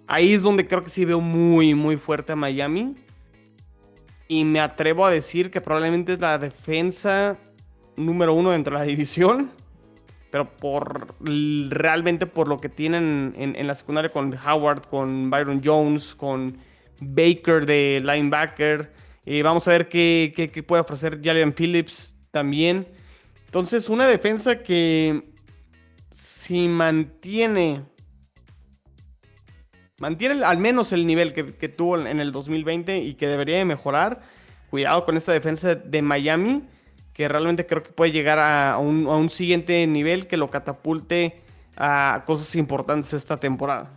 Ahí 0.07 0.33
es 0.33 0.43
donde 0.43 0.67
creo 0.67 0.83
que 0.83 0.91
sí 0.91 1.05
veo 1.05 1.21
muy, 1.21 1.75
muy 1.75 1.97
fuerte 1.97 2.33
a 2.33 2.37
Miami. 2.37 2.97
Y 4.29 4.45
me 4.45 4.61
atrevo 4.61 5.07
a 5.07 5.11
decir 5.11 5.51
que 5.51 5.61
probablemente 5.61 6.15
es 6.15 6.21
la 6.21 6.39
defensa 6.39 7.37
número 7.97 8.35
uno 8.35 8.51
dentro 8.51 8.75
de 8.75 8.81
la 8.81 8.87
división 8.91 9.51
pero 10.33 10.49
por 10.49 11.15
realmente 11.69 12.27
por 12.27 12.49
lo 12.49 12.59
que 12.59 12.71
tienen 12.71 13.35
en, 13.37 13.67
la 13.67 13.75
secundaria 13.75 14.11
con 14.11 14.35
Howard, 14.35 14.87
con 14.89 15.31
Byron 15.31 15.61
Jones, 15.63 16.15
con 16.15 16.57
Baker 17.01 17.67
de 17.67 18.01
linebacker. 18.03 18.91
Eh, 19.25 19.43
vamos 19.43 19.67
a 19.69 19.73
ver 19.73 19.89
qué, 19.89 20.65
puede 20.67 20.83
ofrecer 20.83 21.21
Jalen 21.23 21.53
Phillips 21.53 22.17
también. 22.31 22.89
Entonces, 23.47 23.89
una 23.89 24.07
defensa 24.07 24.63
que 24.63 25.33
si 26.11 26.69
mantiene 26.69 27.83
mantiene 30.03 30.45
al 30.45 30.59
menos 30.59 30.93
el 30.93 31.07
nivel 31.07 31.33
que, 31.33 31.69
tuvo 31.69 31.97
en 31.97 32.19
el 32.19 32.33
2020 32.33 32.99
y 32.99 33.15
que 33.15 33.29
debería 33.29 33.59
de 33.59 33.65
mejorar. 33.65 34.21
Cuidado 34.69 35.05
con 35.05 35.17
esta 35.17 35.33
defensa 35.33 35.77
de 35.77 36.03
Miami, 36.03 36.65
que 37.13 37.29
realmente 37.29 37.67
creo 37.67 37.85
que 37.85 37.93
puede 37.93 38.11
llegar 38.11 38.41
a 38.41 38.79
un, 38.79 39.29
siguiente 39.29 39.87
nivel 39.87 40.27
que 40.27 40.37
lo 40.37 40.49
catapulte 40.49 41.43
a 41.77 42.25
cosas 42.27 42.55
importantes 42.57 43.13
esta 43.13 43.39
temporada. 43.39 43.95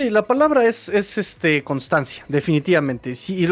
Sí, 0.00 0.08
la 0.08 0.22
palabra 0.22 0.64
es, 0.64 0.88
es 0.88 1.18
este, 1.18 1.62
constancia, 1.62 2.24
definitivamente. 2.26 3.14
Sí, 3.14 3.46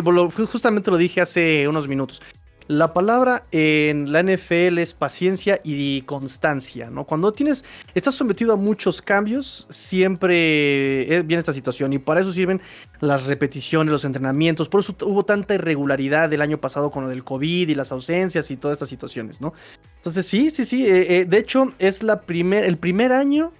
justamente 0.50 0.90
lo 0.90 0.96
dije 0.96 1.20
hace 1.20 1.68
unos 1.68 1.86
minutos. 1.86 2.22
La 2.68 2.94
palabra 2.94 3.44
en 3.50 4.12
la 4.12 4.22
NFL 4.22 4.78
es 4.78 4.94
paciencia 4.94 5.60
y 5.62 6.00
constancia, 6.02 6.88
¿no? 6.88 7.04
Cuando 7.04 7.32
tienes, 7.32 7.66
estás 7.94 8.14
sometido 8.14 8.54
a 8.54 8.56
muchos 8.56 9.02
cambios, 9.02 9.66
siempre 9.68 11.02
eh, 11.14 11.22
viene 11.22 11.40
esta 11.40 11.52
situación 11.52 11.92
y 11.92 11.98
para 11.98 12.22
eso 12.22 12.32
sirven 12.32 12.62
las 13.00 13.26
repeticiones, 13.26 13.92
los 13.92 14.06
entrenamientos. 14.06 14.70
Por 14.70 14.80
eso 14.80 14.96
hubo 15.02 15.26
tanta 15.26 15.54
irregularidad 15.54 16.32
el 16.32 16.40
año 16.40 16.58
pasado 16.58 16.90
con 16.90 17.02
lo 17.02 17.10
del 17.10 17.24
COVID 17.24 17.68
y 17.68 17.74
las 17.74 17.92
ausencias 17.92 18.50
y 18.50 18.56
todas 18.56 18.76
estas 18.76 18.88
situaciones, 18.88 19.42
¿no? 19.42 19.52
Entonces 19.96 20.26
sí, 20.26 20.48
sí, 20.48 20.64
sí. 20.64 20.86
Eh, 20.86 21.20
eh, 21.20 21.24
de 21.26 21.38
hecho, 21.38 21.74
es 21.78 22.02
la 22.02 22.22
primer, 22.22 22.64
el 22.64 22.78
primer 22.78 23.12
año 23.12 23.52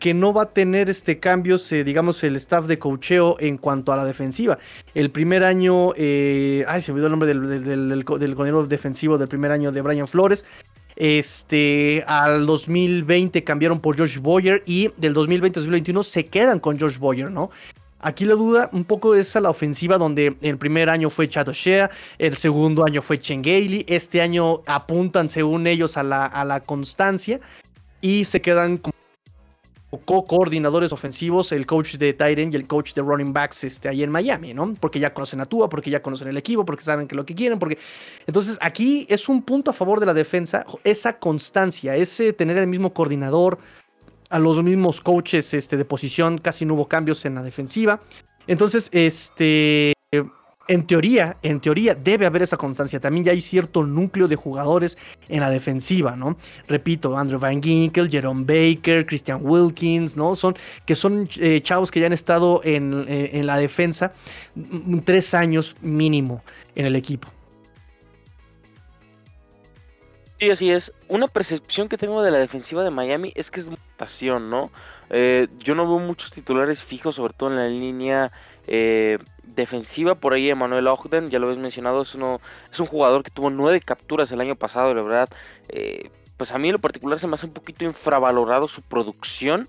que 0.00 0.14
no 0.14 0.32
va 0.32 0.42
a 0.42 0.50
tener 0.52 0.90
este 0.90 1.20
cambios, 1.20 1.70
eh, 1.70 1.84
digamos, 1.84 2.24
el 2.24 2.34
staff 2.36 2.66
de 2.66 2.78
cocheo 2.78 3.36
en 3.38 3.58
cuanto 3.58 3.92
a 3.92 3.96
la 3.96 4.04
defensiva. 4.04 4.58
El 4.94 5.10
primer 5.10 5.44
año, 5.44 5.92
eh, 5.96 6.64
ay, 6.66 6.80
se 6.80 6.90
me 6.90 6.94
olvidó 6.94 7.06
el 7.06 7.10
nombre 7.12 7.28
del, 7.28 7.64
del, 7.64 8.04
del, 8.04 8.68
defensivo 8.68 9.18
del 9.18 9.28
primer 9.28 9.52
año 9.52 9.70
de 9.70 9.82
Brian 9.82 10.08
Flores. 10.08 10.44
Este, 10.96 12.02
al 12.06 12.46
2020 12.46 13.44
cambiaron 13.44 13.80
por 13.80 13.96
Josh 13.96 14.18
Boyer 14.18 14.62
y 14.66 14.90
del 14.96 15.14
2020-2021 15.14 16.02
se 16.02 16.26
quedan 16.26 16.58
con 16.58 16.80
Josh 16.80 16.98
Boyer, 16.98 17.30
¿no? 17.30 17.50
Aquí 18.00 18.24
la 18.24 18.34
duda 18.34 18.70
un 18.72 18.84
poco 18.84 19.14
es 19.14 19.36
a 19.36 19.40
la 19.40 19.50
ofensiva 19.50 19.98
donde 19.98 20.34
el 20.40 20.56
primer 20.56 20.88
año 20.88 21.10
fue 21.10 21.28
Chad 21.28 21.50
Shea, 21.52 21.90
el 22.18 22.36
segundo 22.36 22.84
año 22.84 23.02
fue 23.02 23.18
Chen 23.18 23.42
este 23.86 24.22
año 24.22 24.62
apuntan 24.66 25.28
según 25.28 25.66
ellos 25.66 25.98
a 25.98 26.02
la, 26.02 26.24
a 26.24 26.46
la 26.46 26.60
constancia 26.60 27.40
y 28.00 28.24
se 28.24 28.40
quedan 28.40 28.78
como 28.78 28.99
co-coordinadores 29.98 30.92
ofensivos, 30.92 31.50
el 31.52 31.66
coach 31.66 31.96
de 31.96 32.12
Tyren 32.12 32.52
y 32.52 32.56
el 32.56 32.66
coach 32.66 32.94
de 32.94 33.02
running 33.02 33.32
backs 33.32 33.64
este, 33.64 33.88
ahí 33.88 34.02
en 34.02 34.10
Miami, 34.10 34.54
¿no? 34.54 34.74
Porque 34.78 35.00
ya 35.00 35.12
conocen 35.12 35.40
a 35.40 35.46
Tua, 35.46 35.68
porque 35.68 35.90
ya 35.90 36.00
conocen 36.00 36.28
el 36.28 36.36
equipo, 36.36 36.64
porque 36.64 36.82
saben 36.82 37.08
que 37.08 37.16
lo 37.16 37.26
que 37.26 37.34
quieren, 37.34 37.58
porque... 37.58 37.78
Entonces 38.26 38.56
aquí 38.60 39.06
es 39.08 39.28
un 39.28 39.42
punto 39.42 39.72
a 39.72 39.74
favor 39.74 39.98
de 39.98 40.06
la 40.06 40.14
defensa, 40.14 40.64
esa 40.84 41.18
constancia, 41.18 41.96
ese 41.96 42.32
tener 42.32 42.56
el 42.56 42.66
mismo 42.66 42.92
coordinador, 42.92 43.58
a 44.30 44.38
los 44.38 44.62
mismos 44.62 45.00
coaches 45.00 45.52
este, 45.54 45.76
de 45.76 45.84
posición, 45.84 46.38
casi 46.38 46.64
no 46.64 46.74
hubo 46.74 46.86
cambios 46.86 47.24
en 47.24 47.34
la 47.34 47.42
defensiva. 47.42 48.00
Entonces, 48.46 48.88
este 48.92 49.92
en 50.70 50.86
teoría, 50.86 51.36
en 51.42 51.60
teoría 51.60 51.96
debe 51.96 52.26
haber 52.26 52.42
esa 52.42 52.56
constancia. 52.56 53.00
También 53.00 53.24
ya 53.24 53.32
hay 53.32 53.40
cierto 53.40 53.82
núcleo 53.82 54.28
de 54.28 54.36
jugadores 54.36 54.96
en 55.28 55.40
la 55.40 55.50
defensiva, 55.50 56.14
¿no? 56.14 56.36
Repito, 56.68 57.18
Andrew 57.18 57.40
Van 57.40 57.60
Ginkel, 57.60 58.08
Jerome 58.08 58.44
Baker, 58.44 59.04
Christian 59.04 59.40
Wilkins, 59.42 60.16
¿no? 60.16 60.36
Son 60.36 60.56
que 60.86 60.94
son 60.94 61.28
eh, 61.40 61.60
chavos 61.60 61.90
que 61.90 61.98
ya 61.98 62.06
han 62.06 62.12
estado 62.12 62.60
en, 62.62 63.04
eh, 63.08 63.42
la 63.42 63.56
defensa 63.56 64.12
tres 65.04 65.34
años 65.34 65.74
mínimo 65.80 66.44
en 66.76 66.86
el 66.86 66.94
equipo. 66.94 67.26
Sí, 70.38 70.50
así 70.50 70.70
es. 70.70 70.92
Una 71.08 71.26
percepción 71.26 71.88
que 71.88 71.98
tengo 71.98 72.22
de 72.22 72.30
la 72.30 72.38
defensiva 72.38 72.84
de 72.84 72.90
Miami 72.90 73.32
es 73.34 73.50
que 73.50 73.58
es 73.58 73.68
mutación, 73.68 74.50
¿no? 74.50 74.70
Eh, 75.10 75.48
yo 75.58 75.74
no 75.74 75.88
veo 75.88 75.98
muchos 75.98 76.30
titulares 76.30 76.80
fijos, 76.80 77.16
sobre 77.16 77.34
todo 77.34 77.50
en 77.50 77.56
la 77.56 77.66
línea 77.66 78.30
defensiva. 79.54 80.14
Por 80.14 80.34
ahí 80.34 80.50
Emanuel 80.50 80.86
Ogden, 80.86 81.30
ya 81.30 81.38
lo 81.38 81.46
habéis 81.46 81.60
mencionado, 81.60 82.02
es, 82.02 82.14
uno, 82.14 82.40
es 82.70 82.80
un 82.80 82.86
jugador 82.86 83.22
que 83.22 83.30
tuvo 83.30 83.50
nueve 83.50 83.80
capturas 83.80 84.30
el 84.32 84.40
año 84.40 84.56
pasado, 84.56 84.94
la 84.94 85.02
verdad. 85.02 85.28
Eh, 85.68 86.10
pues 86.36 86.52
a 86.52 86.58
mí 86.58 86.68
en 86.68 86.74
lo 86.74 86.78
particular 86.78 87.18
se 87.20 87.26
me 87.26 87.34
hace 87.34 87.46
un 87.46 87.52
poquito 87.52 87.84
infravalorado 87.84 88.68
su 88.68 88.82
producción. 88.82 89.68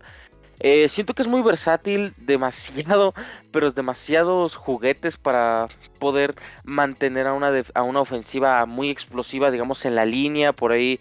Eh, 0.60 0.90
siento 0.90 1.16
que 1.16 1.24
es 1.24 1.28
muy 1.28 1.42
versátil, 1.42 2.14
demasiado, 2.18 3.14
pero 3.52 3.72
demasiados 3.72 4.56
juguetes 4.56 5.18
para 5.18 5.68
poder 6.00 6.36
mantener 6.64 7.28
a 7.28 7.34
una, 7.34 7.52
a 7.74 7.84
una 7.84 8.02
ofensiva 8.02 8.66
muy 8.66 8.90
explosiva, 8.90 9.52
digamos, 9.52 9.86
en 9.86 9.96
la 9.96 10.06
línea, 10.06 10.54
por 10.54 10.72
ahí 10.72 11.00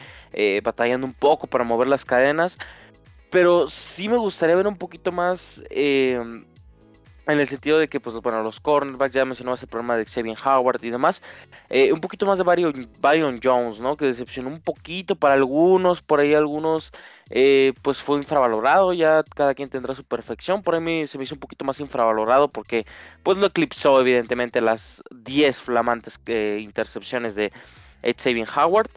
batallando 0.62 1.07
un 1.07 1.15
poco 1.15 1.47
para 1.47 1.65
mover 1.65 1.89
las 1.89 2.05
cadenas. 2.05 2.57
Pero 3.31 3.69
sí 3.69 4.09
me 4.09 4.16
gustaría 4.16 4.57
ver 4.57 4.66
un 4.66 4.77
poquito 4.77 5.12
más 5.12 5.62
en 7.32 7.40
el 7.40 7.48
sentido 7.48 7.78
de 7.78 7.89
que, 7.89 8.01
pues, 8.01 8.15
bueno, 8.16 8.43
los 8.43 8.61
cornerbacks, 8.61 9.15
ya 9.15 9.24
mencionamos 9.24 9.62
el 9.62 9.69
problema 9.69 9.97
de 9.97 10.07
Xavier 10.07 10.36
Howard 10.44 10.85
y 10.85 10.90
demás, 10.90 11.23
eh, 11.69 11.93
un 11.93 12.01
poquito 12.01 12.27
más 12.27 12.39
de 12.39 12.44
Byron, 12.44 13.40
Jones, 13.43 13.81
¿no? 13.81 13.97
Que 13.97 14.07
decepcionó 14.07 14.48
un 14.48 14.61
poquito 14.61 15.16
para 15.16 15.35
algunos, 15.35 16.02
por 16.02 16.20
ahí 16.20 16.35
algunos, 16.35 16.93
eh, 17.31 17.73
pues 17.82 18.01
fue 18.01 18.19
infravalorado, 18.19 18.93
ya 18.93 19.23
cada 19.35 19.55
quien 19.55 19.69
tendrá 19.70 19.94
su 19.94 20.05
perfección, 20.05 20.62
por 20.62 20.74
ahí 20.74 21.07
se 21.07 21.19
me 21.19 21.24
hizo 21.24 21.35
un 21.35 21.40
poquito 21.40 21.65
más 21.65 21.81
infravalorado 21.81 22.48
porque, 22.48 22.86
pues, 23.23 23.39
lo 23.39 23.47
eclipsó 23.47 24.01
evidentemente 24.01 24.61
las 24.61 25.02
10 25.11 25.59
flamantes 25.61 26.20
eh, 26.27 26.59
intercepciones 26.62 27.35
de 27.35 27.52
Xavier 28.02 28.48
Howard. 28.57 28.90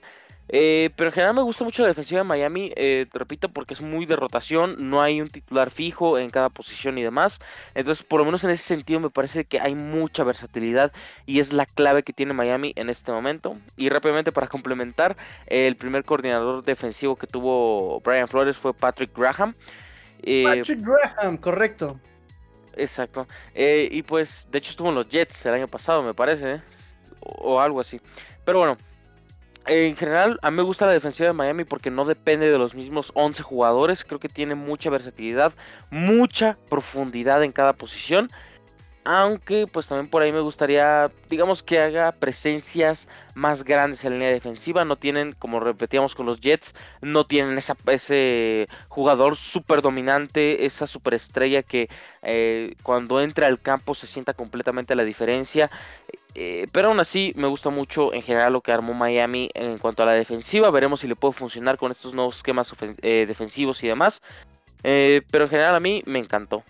Eh, 0.49 0.89
pero 0.95 1.09
en 1.09 1.13
general 1.13 1.35
me 1.35 1.41
gusta 1.41 1.63
mucho 1.63 1.81
la 1.81 1.87
defensiva 1.87 2.19
de 2.19 2.25
Miami, 2.25 2.71
eh, 2.75 3.07
te 3.11 3.17
repito, 3.17 3.49
porque 3.49 3.73
es 3.73 3.81
muy 3.81 4.05
de 4.05 4.15
rotación, 4.15 4.89
no 4.89 5.01
hay 5.01 5.21
un 5.21 5.29
titular 5.29 5.71
fijo 5.71 6.19
en 6.19 6.29
cada 6.29 6.49
posición 6.49 6.97
y 6.97 7.03
demás. 7.03 7.39
Entonces, 7.75 8.05
por 8.05 8.19
lo 8.19 8.25
menos 8.25 8.43
en 8.43 8.49
ese 8.49 8.63
sentido, 8.63 8.99
me 8.99 9.09
parece 9.09 9.45
que 9.45 9.59
hay 9.59 9.75
mucha 9.75 10.23
versatilidad 10.23 10.91
y 11.25 11.39
es 11.39 11.53
la 11.53 11.65
clave 11.65 12.03
que 12.03 12.13
tiene 12.13 12.33
Miami 12.33 12.73
en 12.75 12.89
este 12.89 13.11
momento. 13.11 13.57
Y 13.77 13.89
rápidamente, 13.89 14.31
para 14.31 14.47
complementar, 14.47 15.15
el 15.47 15.75
primer 15.75 16.03
coordinador 16.03 16.63
defensivo 16.63 17.15
que 17.15 17.27
tuvo 17.27 18.01
Brian 18.01 18.27
Flores 18.27 18.57
fue 18.57 18.73
Patrick 18.73 19.17
Graham. 19.17 19.55
Eh, 20.21 20.43
Patrick 20.43 20.81
Graham, 20.81 21.37
correcto. 21.37 21.99
Exacto. 22.75 23.27
y 23.55 24.01
pues, 24.01 24.47
de 24.51 24.57
hecho, 24.57 24.71
estuvo 24.71 24.89
en 24.89 24.95
los 24.95 25.07
Jets 25.07 25.45
el 25.45 25.53
año 25.53 25.67
pasado, 25.67 26.01
me 26.01 26.13
parece, 26.13 26.61
o 27.19 27.59
algo 27.61 27.79
así. 27.79 28.01
Pero 28.43 28.59
bueno 28.59 28.77
en 29.65 29.95
general, 29.95 30.39
a 30.41 30.51
mí 30.51 30.57
me 30.57 30.63
gusta 30.63 30.85
la 30.85 30.91
defensiva 30.91 31.27
de 31.27 31.33
Miami 31.33 31.63
porque 31.63 31.89
no 31.89 32.05
depende 32.05 32.51
de 32.51 32.57
los 32.57 32.75
mismos 32.75 33.11
11 33.15 33.43
jugadores. 33.43 34.03
Creo 34.03 34.19
que 34.19 34.29
tiene 34.29 34.55
mucha 34.55 34.89
versatilidad, 34.89 35.53
mucha 35.89 36.57
profundidad 36.69 37.43
en 37.43 37.51
cada 37.53 37.73
posición. 37.73 38.29
Aunque 39.05 39.67
pues 39.67 39.87
también 39.87 40.09
por 40.09 40.21
ahí 40.21 40.31
me 40.31 40.39
gustaría, 40.39 41.11
digamos 41.29 41.61
que 41.61 41.79
haga 41.79 42.13
presencias 42.13 43.09
más 43.35 43.65
grandes 43.65 44.03
en 44.03 44.11
la 44.11 44.17
línea 44.17 44.31
defensiva. 44.33 44.85
No 44.85 44.95
tienen, 44.97 45.33
como 45.33 45.59
repetíamos 45.59 46.15
con 46.15 46.25
los 46.25 46.39
Jets, 46.39 46.73
no 47.01 47.25
tienen 47.25 47.57
ese 47.57 48.67
jugador 48.87 49.35
súper 49.35 49.81
dominante, 49.81 50.65
esa 50.65 50.87
superestrella 50.87 51.63
que 51.63 51.89
eh, 52.21 52.75
cuando 52.83 53.21
entra 53.21 53.47
al 53.47 53.61
campo 53.61 53.93
se 53.93 54.07
sienta 54.07 54.33
completamente 54.33 54.95
la 54.95 55.03
diferencia. 55.03 55.69
Eh, 56.35 56.67
pero 56.71 56.87
aún 56.89 56.99
así 56.99 57.33
me 57.35 57.47
gusta 57.47 57.69
mucho 57.69 58.13
en 58.13 58.21
general 58.23 58.53
lo 58.53 58.61
que 58.61 58.71
armó 58.71 58.93
Miami 58.93 59.49
en 59.53 59.77
cuanto 59.77 60.03
a 60.03 60.05
la 60.05 60.13
defensiva. 60.13 60.71
Veremos 60.71 61.01
si 61.01 61.07
le 61.07 61.15
puede 61.15 61.33
funcionar 61.33 61.77
con 61.77 61.91
estos 61.91 62.13
nuevos 62.13 62.37
esquemas 62.37 62.73
eh, 63.01 63.25
defensivos 63.27 63.83
y 63.83 63.87
demás. 63.87 64.21
pero 64.81 65.45
en 65.45 65.49
general 65.49 65.75
a 65.75 65.79
mí 65.79 66.03
me 66.05 66.19
encantó. 66.19 66.63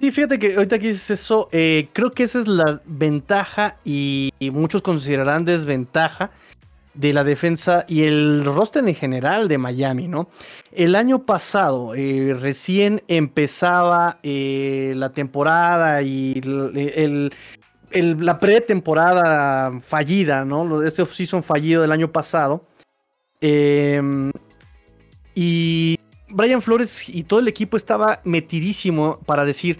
Sí, 0.00 0.12
fíjate 0.12 0.38
que 0.38 0.54
ahorita 0.54 0.78
que 0.78 0.88
dices 0.88 1.10
eso, 1.10 1.48
eh, 1.52 1.88
creo 1.92 2.10
que 2.10 2.24
esa 2.24 2.38
es 2.38 2.46
la 2.46 2.80
ventaja 2.84 3.76
y, 3.82 4.32
muchos 4.52 4.82
considerarán 4.82 5.44
desventaja 5.44 6.30
de 6.96 7.12
la 7.12 7.24
defensa 7.24 7.84
y 7.88 8.02
el 8.02 8.44
roster 8.44 8.86
en 8.86 8.94
general 8.94 9.48
de 9.48 9.58
Miami, 9.58 10.08
¿no? 10.08 10.28
El 10.72 10.94
año 10.94 11.24
pasado 11.24 11.94
eh, 11.94 12.36
recién 12.38 13.02
empezaba 13.06 14.18
eh, 14.22 14.94
la 14.96 15.10
temporada 15.12 16.02
y 16.02 16.40
la 17.92 18.40
pretemporada 18.40 19.80
fallida, 19.80 20.44
¿no? 20.44 20.82
Este 20.82 21.04
season 21.06 21.42
fallido 21.42 21.82
del 21.82 21.92
año 21.92 22.10
pasado. 22.10 22.66
Em, 23.40 24.32
y 25.34 25.98
Brian 26.28 26.62
Flores 26.62 27.08
y 27.08 27.24
todo 27.24 27.40
el 27.40 27.48
equipo 27.48 27.76
estaba 27.76 28.20
metidísimo 28.24 29.18
para 29.26 29.44
decir 29.44 29.78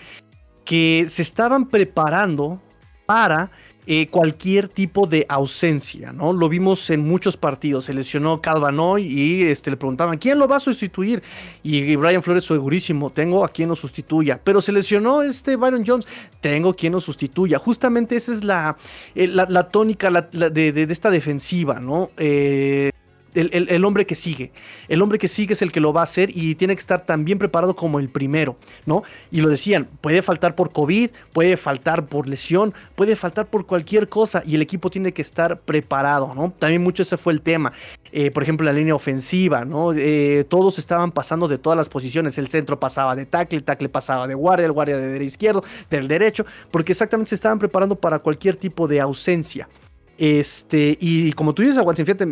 que 0.65 1.07
se 1.09 1.23
estaban 1.23 1.69
preparando 1.69 2.61
para 3.07 3.51
eh, 3.89 4.09
cualquier 4.09 4.69
tipo 4.69 5.07
de 5.07 5.27
ausencia, 5.29 6.13
¿no? 6.13 6.33
Lo 6.33 6.49
vimos 6.49 6.91
en 6.91 7.07
muchos 7.07 7.37
partidos. 7.37 7.85
Se 7.85 7.95
lesionó 7.95 8.41
Calvanoy 8.41 9.05
y 9.07 9.45
este, 9.45 9.71
le 9.71 9.77
preguntaban, 9.77 10.19
¿quién 10.19 10.39
lo 10.39 10.49
va 10.49 10.57
a 10.57 10.61
sustituir? 10.61 11.23
Y 11.63 11.95
Brian 11.95 12.23
Flores, 12.23 12.45
segurísimo, 12.45 13.11
tengo 13.11 13.45
a 13.45 13.49
quien 13.49 13.69
lo 13.69 13.77
sustituya. 13.77 14.41
Pero 14.43 14.61
se 14.61 14.73
lesionó 14.73 15.23
este 15.23 15.55
Byron 15.55 15.85
Jones, 15.87 16.09
tengo 16.41 16.75
quien 16.75 16.95
lo 16.95 17.01
sustituya. 17.01 17.59
Justamente 17.59 18.17
esa 18.17 18.33
es 18.33 18.43
la, 18.43 18.77
eh, 19.15 19.29
la, 19.29 19.69
tónica 19.69 20.11
de, 20.11 20.87
esta 20.91 21.11
defensiva, 21.11 21.79
¿no? 21.79 22.11
Eh, 22.17 22.91
el, 23.37 23.85
hombre 23.85 24.07
que 24.07 24.15
sigue. 24.15 24.53
El 24.89 25.03
hombre 25.03 25.19
que 25.19 25.29
sigue 25.29 25.53
es 25.53 25.63
el 25.63 25.73
que 25.73 25.81
lo 25.81 25.93
va 25.93 26.01
a 26.01 26.05
hacer 26.05 26.31
y 26.35 26.55
tiene 26.55 26.75
que 26.75 26.81
estar 26.81 27.05
tan 27.05 27.25
bien 27.25 27.39
preparado 27.39 27.77
como 27.77 27.99
el 27.99 28.09
primero, 28.09 28.57
¿no? 28.87 29.03
Y 29.31 29.41
lo 29.41 29.49
decían, 29.49 29.89
puede 30.01 30.23
faltar 30.23 30.55
por 30.55 30.73
COVID, 30.73 31.11
puede 31.33 31.57
faltar 31.57 32.07
por 32.07 32.29
lesión, 32.29 32.75
puede 32.95 33.17
faltar 33.17 33.47
por 33.47 33.67
cualquier 33.67 34.09
cosa 34.09 34.43
y 34.47 34.55
el 34.55 34.63
equipo 34.63 34.91
tiene 34.91 35.13
que 35.13 35.23
estar 35.23 35.61
preparado, 35.61 36.35
¿no? 36.35 36.53
También 36.59 36.83
mucho 36.83 37.03
ese 37.03 37.17
fue 37.17 37.33
el 37.33 37.41
tema. 37.41 37.73
Eh, 38.13 38.31
por 38.31 38.43
ejemplo, 38.43 38.65
la 38.65 38.73
línea 38.73 38.95
ofensiva, 38.95 39.65
¿no? 39.65 39.93
Eh, 39.93 40.47
todos 40.49 40.79
estaban 40.79 41.13
pasando 41.13 41.49
de 41.49 41.59
todas 41.59 41.77
las 41.77 41.89
posiciones. 41.89 42.39
El 42.39 42.49
centro 42.49 42.81
pasaba 42.81 43.15
de 43.15 43.27
tackle, 43.27 43.59
el 43.59 43.65
tackle 43.65 43.89
pasaba 43.89 44.27
de 44.27 44.35
guardia, 44.35 44.67
el 44.67 44.73
guardia 44.73 44.97
de 44.97 45.25
izquierdo, 45.25 45.63
del 45.91 46.09
derecho, 46.09 46.47
porque 46.71 46.93
exactamente 46.93 47.29
se 47.31 47.35
estaban 47.35 47.59
preparando 47.59 47.97
para 47.97 48.19
cualquier 48.21 48.57
tipo 48.57 48.89
de 48.89 49.01
ausencia. 49.01 49.69
Este, 50.19 50.97
y 50.99 51.33
como 51.33 51.55
tú 51.55 51.63
dices, 51.63 51.77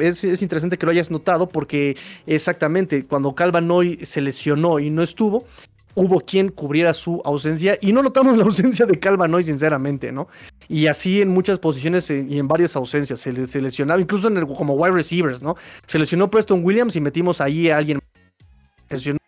es, 0.01 0.25
es, 0.25 0.43
interesante 0.43 0.79
que 0.79 0.87
lo 0.87 0.93
hayas 0.93 1.11
notado 1.11 1.49
porque 1.49 1.97
exactamente 2.27 3.05
cuando 3.05 3.35
Calvanoy 3.35 4.05
se 4.07 4.23
lesionó 4.23 4.79
y 4.79 4.89
no 4.89 5.03
estuvo, 5.03 5.45
hubo 5.95 6.21
quien 6.21 6.49
cubriera 6.49 6.95
su 6.95 7.21
ausencia 7.25 7.79
y 7.81 7.93
no 7.93 8.03
notamos 8.03 8.37
la 8.39 8.45
ausencia 8.45 8.87
de 8.87 8.99
Calvanoy, 8.99 9.45
sinceramente, 9.45 10.13
¿no? 10.13 10.29
Y 10.69 10.87
así 10.87 11.21
en 11.21 11.29
muchas 11.29 11.59
posiciones 11.59 12.11
y 12.11 12.39
en 12.39 12.49
varias 12.49 12.75
ausencias 12.77 13.21
se, 13.21 13.33
lesionaba, 13.61 14.01
incluso 14.01 14.29
en 14.29 14.39
el, 14.39 14.47
como 14.47 14.75
wide 14.75 14.95
receivers, 14.95 15.43
¿no? 15.43 15.57
Se 15.87 15.99
lesionó 15.99 16.31
Preston 16.31 16.65
Williams 16.65 16.97
y 16.97 17.01
metimos 17.01 17.41
ahí 17.41 17.69
a 17.69 17.77
alguien. 17.77 18.01
Se 18.89 18.97
lesionó 18.97 19.19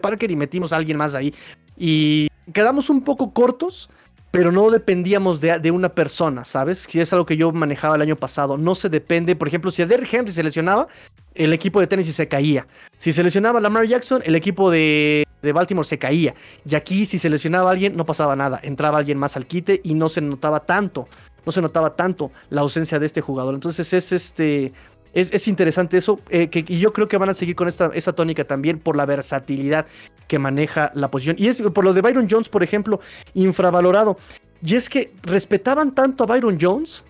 Parker 0.00 0.30
y 0.30 0.36
metimos 0.36 0.72
a 0.72 0.76
alguien 0.76 0.96
más 0.96 1.14
ahí. 1.14 1.34
Y 1.76 2.28
quedamos 2.52 2.90
un 2.90 3.02
poco 3.02 3.32
cortos 3.32 3.90
pero 4.32 4.50
no 4.50 4.70
dependíamos 4.70 5.42
de, 5.42 5.70
una 5.70 5.90
persona, 5.90 6.44
¿sabes? 6.44 6.86
Que 6.86 7.02
es 7.02 7.12
algo 7.12 7.26
que 7.26 7.36
yo 7.36 7.52
manejaba 7.52 7.96
el 7.96 8.02
año 8.02 8.16
pasado. 8.16 8.56
No 8.56 8.74
se 8.74 8.88
depende, 8.88 9.36
por 9.36 9.46
ejemplo, 9.46 9.70
si 9.70 9.82
a 9.82 9.86
Derrick 9.86 10.12
Henry 10.14 10.32
se 10.32 10.42
lesionaba, 10.42 10.88
el 11.34 11.52
equipo 11.52 11.80
de 11.80 11.86
Tennessee 11.86 12.12
se 12.12 12.26
caía. 12.28 12.66
Si 12.96 13.12
se 13.12 13.22
lesionaba 13.22 13.60
Lamar 13.60 13.86
Jackson, 13.86 14.22
el 14.24 14.34
equipo 14.34 14.70
de, 14.70 15.26
Baltimore 15.42 15.86
se 15.86 15.98
caía. 15.98 16.34
Y 16.66 16.74
aquí, 16.74 17.04
si 17.04 17.18
se 17.18 17.28
lesionaba 17.28 17.70
alguien, 17.70 17.94
no 17.94 18.06
pasaba 18.06 18.34
nada. 18.34 18.58
Entraba 18.62 18.96
alguien 18.96 19.18
más 19.18 19.36
al 19.36 19.46
quite 19.46 19.82
y 19.84 19.92
no 19.92 20.08
se 20.08 20.22
notaba 20.22 20.60
tanto. 20.60 21.08
No 21.44 21.52
se 21.52 21.60
notaba 21.60 21.94
tanto 21.94 22.32
la 22.48 22.62
ausencia 22.62 22.98
de 22.98 23.04
este 23.04 23.20
jugador. 23.20 23.52
Entonces 23.52 23.92
es 23.92 24.12
este 24.12 24.72
es, 25.14 25.48
interesante 25.48 25.98
eso, 25.98 26.20
eh, 26.30 26.48
que, 26.48 26.64
y 26.66 26.78
yo 26.78 26.92
creo 26.92 27.08
que 27.08 27.18
van 27.18 27.28
a 27.28 27.34
seguir 27.34 27.54
con 27.54 27.68
esta, 27.68 27.90
esta 27.94 28.12
tónica 28.12 28.44
también 28.44 28.78
por 28.78 28.96
la 28.96 29.04
versatilidad 29.04 29.86
que 30.26 30.38
maneja 30.38 30.90
la 30.94 31.10
posición. 31.10 31.36
Y 31.38 31.48
es 31.48 31.60
por 31.60 31.84
lo 31.84 31.92
de 31.92 32.00
Byron 32.00 32.28
Jones, 32.30 32.48
por 32.48 32.62
ejemplo, 32.62 33.00
infravalorado. 33.34 34.16
Y 34.64 34.76
es 34.76 34.88
que 34.88 35.12
respetaban 35.22 35.94
tanto 35.94 36.24
a 36.24 36.26
Byron 36.26 36.58
Jones 36.60 37.04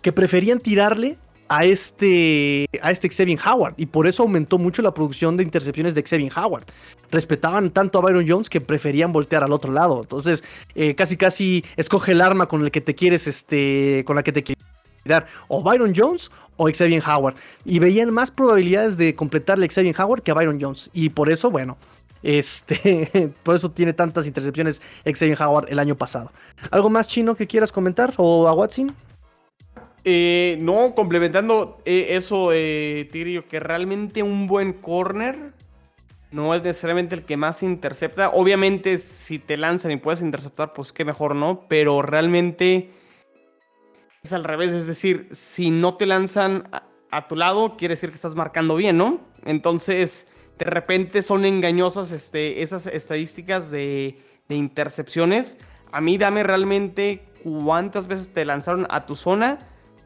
que 0.00 0.12
preferían 0.12 0.60
tirarle 0.60 1.18
a 1.48 1.64
este, 1.64 2.66
a 2.80 2.90
este 2.90 3.10
Xavier 3.10 3.38
Howard. 3.46 3.74
Y 3.76 3.86
por 3.86 4.06
eso 4.06 4.22
aumentó 4.22 4.58
mucho 4.58 4.80
la 4.80 4.94
producción 4.94 5.36
de 5.36 5.42
intercepciones 5.42 5.94
de 5.94 6.02
Xavier 6.02 6.32
Howard. 6.36 6.64
Respetaban 7.10 7.70
tanto 7.70 7.98
a 7.98 8.02
Byron 8.02 8.24
Jones 8.26 8.48
que 8.48 8.60
preferían 8.60 9.12
voltear 9.12 9.44
al 9.44 9.52
otro 9.52 9.72
lado. 9.72 10.00
Entonces, 10.02 10.42
eh, 10.74 10.94
casi 10.94 11.16
casi 11.16 11.64
escoge 11.76 12.12
el 12.12 12.20
arma 12.20 12.46
con 12.46 12.62
el 12.62 12.70
que 12.70 12.80
te 12.80 12.94
quieres, 12.94 13.26
este, 13.26 14.04
con 14.06 14.16
la 14.16 14.22
que 14.22 14.32
te 14.32 14.42
quieres 14.42 14.63
O 15.48 15.62
Byron 15.62 15.92
Jones 15.94 16.30
o 16.56 16.68
Xavier 16.68 17.02
Howard. 17.06 17.36
Y 17.64 17.78
veían 17.78 18.12
más 18.12 18.30
probabilidades 18.30 18.96
de 18.96 19.14
completarle 19.14 19.68
Xavier 19.68 19.94
Howard 20.00 20.22
que 20.22 20.30
a 20.30 20.34
Byron 20.34 20.60
Jones. 20.60 20.90
Y 20.92 21.10
por 21.10 21.30
eso, 21.30 21.50
bueno, 21.50 21.76
este, 22.22 23.32
por 23.42 23.54
eso 23.54 23.70
tiene 23.70 23.92
tantas 23.92 24.26
intercepciones 24.26 24.82
Xavier 25.04 25.40
Howard 25.40 25.70
el 25.70 25.78
año 25.78 25.96
pasado. 25.96 26.32
¿Algo 26.70 26.90
más 26.90 27.06
chino 27.06 27.34
que 27.34 27.46
quieras 27.46 27.70
comentar? 27.70 28.14
¿O 28.16 28.48
a 28.48 28.52
Watson? 28.52 28.92
Eh, 30.06 30.58
no, 30.60 30.94
complementando 30.94 31.78
eh, 31.86 32.08
eso, 32.10 32.50
eh, 32.52 33.08
que 33.48 33.60
realmente 33.60 34.22
un 34.22 34.46
buen 34.46 34.74
corner 34.74 35.52
no 36.30 36.54
es 36.54 36.62
necesariamente 36.62 37.14
el 37.14 37.24
que 37.24 37.36
más 37.36 37.62
intercepta. 37.62 38.30
Obviamente, 38.30 38.98
si 38.98 39.38
te 39.38 39.56
lanzan 39.56 39.92
y 39.92 39.96
puedes 39.96 40.20
interceptar, 40.20 40.72
pues 40.72 40.92
qué 40.92 41.04
mejor, 41.04 41.36
¿no? 41.36 41.64
Pero 41.68 42.02
realmente 42.02 42.90
es 44.24 44.32
al 44.32 44.44
revés, 44.44 44.72
es 44.72 44.86
decir, 44.86 45.28
si 45.32 45.70
no 45.70 45.96
te 45.96 46.06
lanzan 46.06 46.68
a, 47.10 47.28
tu 47.28 47.36
lado, 47.36 47.76
quiere 47.76 47.92
decir 47.92 48.08
que 48.08 48.16
estás 48.16 48.34
marcando 48.34 48.74
bien, 48.74 48.96
¿no? 48.96 49.20
Entonces, 49.44 50.26
de 50.58 50.64
repente 50.64 51.22
son 51.22 51.44
engañosas 51.44 52.10
este, 52.10 52.62
esas 52.62 52.86
estadísticas 52.86 53.70
de, 53.70 54.18
intercepciones. 54.48 55.58
A 55.92 56.00
mí 56.00 56.16
dame 56.16 56.42
realmente 56.42 57.24
cuántas 57.44 58.08
veces 58.08 58.32
te 58.32 58.44
lanzaron 58.44 58.86
a 58.88 59.04
tu 59.04 59.14
zona, 59.14 59.58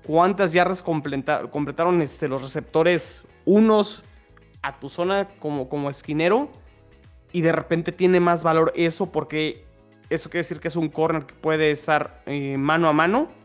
cuántas 0.05 0.53
yardas 0.53 0.83
completaron 0.83 2.03
este, 2.03 2.29
los 2.29 2.43
receptores 2.43 3.25
unos 3.45 4.05
a 4.63 4.81
tu 4.81 4.89
zona 4.89 5.29
como, 5.39 5.69
como 5.69 5.91
esquinero. 5.91 6.51
Y 7.33 7.43
de 7.43 7.53
repente 7.53 7.93
tiene 7.93 8.21
más 8.21 8.43
valor 8.43 8.73
eso 8.75 9.13
porque 9.13 9.65
eso 10.11 10.29
quiere 10.29 10.43
decir 10.43 10.61
que 10.61 10.69
es 10.69 10.77
un 10.77 10.89
corner 10.89 11.25
que 11.25 11.35
puede 11.35 11.71
estar 11.71 12.23
eh, 12.27 12.57
mano 12.59 12.89
a 12.89 12.93
mano 12.93 13.38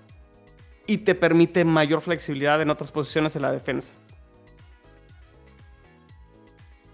y 0.87 0.99
te 0.99 1.15
permite 1.15 1.65
mayor 1.65 2.01
flexibilidad 2.01 2.61
en 2.61 2.69
otras 2.69 2.91
posiciones 2.91 3.35
en 3.35 3.43
la 3.43 3.51
defensa. 3.51 3.93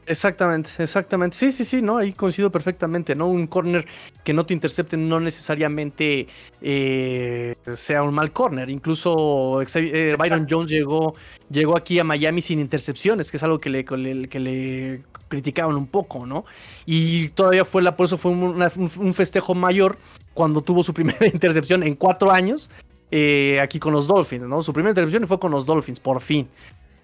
Exactamente, 0.09 0.71
exactamente. 0.79 1.37
Sí, 1.37 1.51
sí, 1.51 1.63
sí, 1.63 1.83
no, 1.83 1.97
ahí 1.97 2.13
coincido 2.13 2.51
perfectamente, 2.51 3.13
¿no? 3.13 3.27
Un 3.27 3.45
corner 3.45 3.85
que 4.23 4.33
no 4.33 4.43
te 4.43 4.55
intercepte 4.55 4.97
no 4.97 5.19
necesariamente 5.19 6.27
eh, 6.61 7.55
sea 7.75 8.01
un 8.01 8.15
mal 8.15 8.31
corner. 8.31 8.71
Incluso 8.71 9.61
eh, 9.61 10.15
Byron 10.17 10.47
Jones 10.49 10.71
llegó, 10.71 11.13
llegó 11.51 11.77
aquí 11.77 11.99
a 11.99 12.03
Miami 12.03 12.41
sin 12.41 12.59
intercepciones, 12.59 13.29
que 13.29 13.37
es 13.37 13.43
algo 13.43 13.59
que 13.59 13.69
le, 13.69 13.85
que 13.85 14.39
le 14.39 15.03
criticaban 15.27 15.75
un 15.75 15.85
poco, 15.85 16.25
¿no? 16.25 16.43
Y 16.87 17.29
todavía 17.29 17.63
fue 17.63 17.83
la, 17.83 17.95
por 17.95 18.07
eso 18.07 18.17
fue 18.17 18.31
un 18.31 19.13
festejo 19.13 19.53
mayor 19.53 19.99
cuando 20.33 20.63
tuvo 20.63 20.81
su 20.83 20.91
primera 20.95 21.27
intercepción 21.27 21.83
en 21.83 21.93
cuatro 21.93 22.31
años 22.31 22.71
eh, 23.11 23.59
aquí 23.61 23.79
con 23.79 23.93
los 23.93 24.07
Dolphins, 24.07 24.43
¿no? 24.43 24.63
Su 24.63 24.73
primera 24.73 24.91
intervención 24.91 25.27
fue 25.27 25.39
con 25.39 25.51
los 25.51 25.65
Dolphins, 25.65 25.99
por 25.99 26.21
fin. 26.21 26.47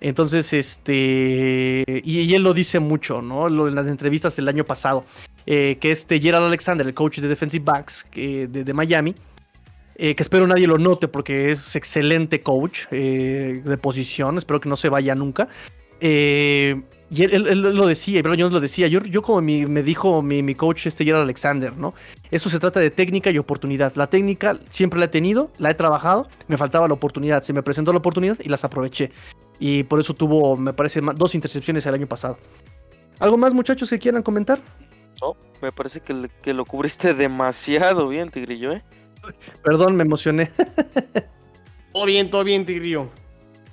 Entonces, 0.01 0.53
este. 0.53 1.83
Y, 2.03 2.33
él 2.33 2.43
lo 2.43 2.53
dice 2.53 2.79
mucho, 2.79 3.21
¿no? 3.21 3.47
en 3.47 3.75
las 3.75 3.87
entrevistas 3.87 4.35
del 4.35 4.47
año 4.47 4.63
pasado. 4.65 5.05
Eh, 5.47 5.77
que 5.79 5.91
este 5.91 6.19
Gerald 6.19 6.45
Alexander, 6.45 6.85
el 6.85 6.93
coach 6.93 7.19
de 7.19 7.27
defensive 7.27 7.63
backs 7.63 8.05
de, 8.13 8.73
Miami. 8.73 9.15
Eh, 9.97 10.13
que 10.13 10.23
espero 10.23 10.45
nadie 10.45 10.67
lo 10.67 10.77
note 10.77 11.07
porque 11.07 11.51
es 11.51 11.75
excelente 11.75 12.41
coach 12.41 12.87
de 12.89 13.79
posición. 13.81 14.37
Espero 14.37 14.59
que 14.59 14.69
no 14.69 14.75
se 14.75 14.89
vaya 14.89 15.15
nunca. 15.15 15.47
Eh, 16.01 16.81
y 17.11 17.23
él, 17.23 17.61
lo 17.61 17.85
decía, 17.85 18.19
y 18.19 18.23
Jones 18.23 18.51
lo 18.51 18.59
decía. 18.59 18.87
Yo, 18.87 19.01
yo 19.03 19.21
como 19.21 19.41
me 19.41 19.83
dijo 19.83 20.21
mi, 20.21 20.55
coach 20.55 20.87
este 20.87 21.05
Gerald 21.05 21.23
Alexander, 21.23 21.75
¿no? 21.77 21.93
Eso 22.31 22.49
se 22.49 22.59
trata 22.59 22.79
de 22.79 22.89
técnica 22.89 23.29
y 23.29 23.37
oportunidad. 23.37 23.93
La 23.95 24.07
técnica 24.07 24.57
siempre 24.69 24.99
la 24.99 25.05
he 25.05 25.09
tenido, 25.09 25.51
la 25.59 25.69
he 25.69 25.75
trabajado, 25.75 26.27
me 26.47 26.57
faltaba 26.57 26.87
la 26.87 26.95
oportunidad. 26.95 27.43
Se 27.43 27.53
me 27.53 27.61
presentó 27.61 27.91
la 27.93 27.99
oportunidad 27.99 28.37
y 28.43 28.49
las 28.49 28.63
aproveché. 28.63 29.11
Y 29.59 29.83
por 29.83 29.99
eso 29.99 30.13
tuvo, 30.13 30.57
me 30.57 30.73
parece, 30.73 30.99
dos 31.15 31.35
intercepciones 31.35 31.85
el 31.85 31.93
año 31.93 32.07
pasado. 32.07 32.37
¿Algo 33.19 33.37
más, 33.37 33.53
muchachos, 33.53 33.89
que 33.89 33.99
quieran 33.99 34.23
comentar? 34.23 34.59
No, 35.21 35.37
me 35.61 35.71
parece 35.71 36.01
que, 36.01 36.29
que 36.41 36.53
lo 36.53 36.65
cubriste 36.65 37.13
demasiado 37.13 38.07
bien, 38.07 38.29
Tigrillo, 38.31 38.73
¿eh? 38.73 38.83
Perdón, 39.63 39.95
me 39.95 40.03
emocioné. 40.03 40.51
todo 41.93 42.05
bien, 42.05 42.29
todo 42.29 42.43
bien, 42.43 42.65
Tigrillo. 42.65 43.09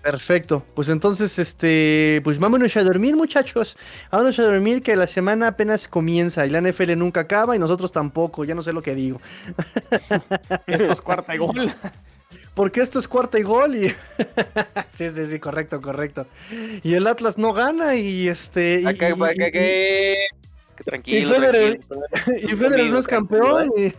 Perfecto, 0.03 0.67
pues 0.75 0.89
entonces, 0.89 1.39
este, 1.39 2.21
pues 2.25 2.41
vámonos 2.41 2.77
a 2.77 2.83
dormir, 2.83 3.15
muchachos. 3.15 3.77
Vámonos 4.11 4.37
a 4.41 4.43
dormir 4.43 4.83
que 4.83 4.97
la 4.97 5.07
semana 5.07 5.47
apenas 5.47 5.87
comienza 5.87 6.45
y 6.45 6.51
la 6.51 6.61
NFL 6.61 6.97
nunca 6.97 7.21
acaba 7.21 7.55
y 7.55 7.61
nosotros 7.61 7.93
tampoco, 7.93 8.45
ya 8.45 8.57
no 8.57 8.63
sé 8.63 8.73
lo 8.73 8.83
que 8.83 8.97
digo. 8.97 9.21
esto 10.67 10.93
es 10.93 11.01
cuarta 11.01 11.37
y 11.37 11.39
gol. 11.39 11.73
Porque 12.55 12.81
esto 12.81 12.99
es 12.99 13.07
cuarta 13.07 13.39
y 13.39 13.43
gol 13.43 13.77
y... 13.77 13.89
sí, 14.89 15.09
sí, 15.09 15.27
sí, 15.27 15.39
correcto, 15.39 15.81
correcto. 15.81 16.27
Y 16.83 16.95
el 16.95 17.07
Atlas 17.07 17.39
no 17.39 17.53
gana 17.53 17.95
y 17.95 18.27
este... 18.29 18.81
Y, 18.81 18.95
Tranquilo, 20.85 21.17
y 21.17 21.25
Federer, 21.25 21.81
y 22.43 22.49
Federer 22.49 22.91
no 22.91 22.99
es 22.99 23.07
campeón. 23.07 23.71
Y... 23.77 23.93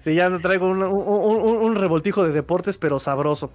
sí, 0.00 0.16
ya 0.16 0.36
traigo 0.40 0.66
un, 0.66 0.82
un 0.82 1.76
revoltijo 1.76 2.24
de 2.24 2.32
deportes, 2.32 2.76
pero 2.76 2.98
sabroso. 2.98 3.52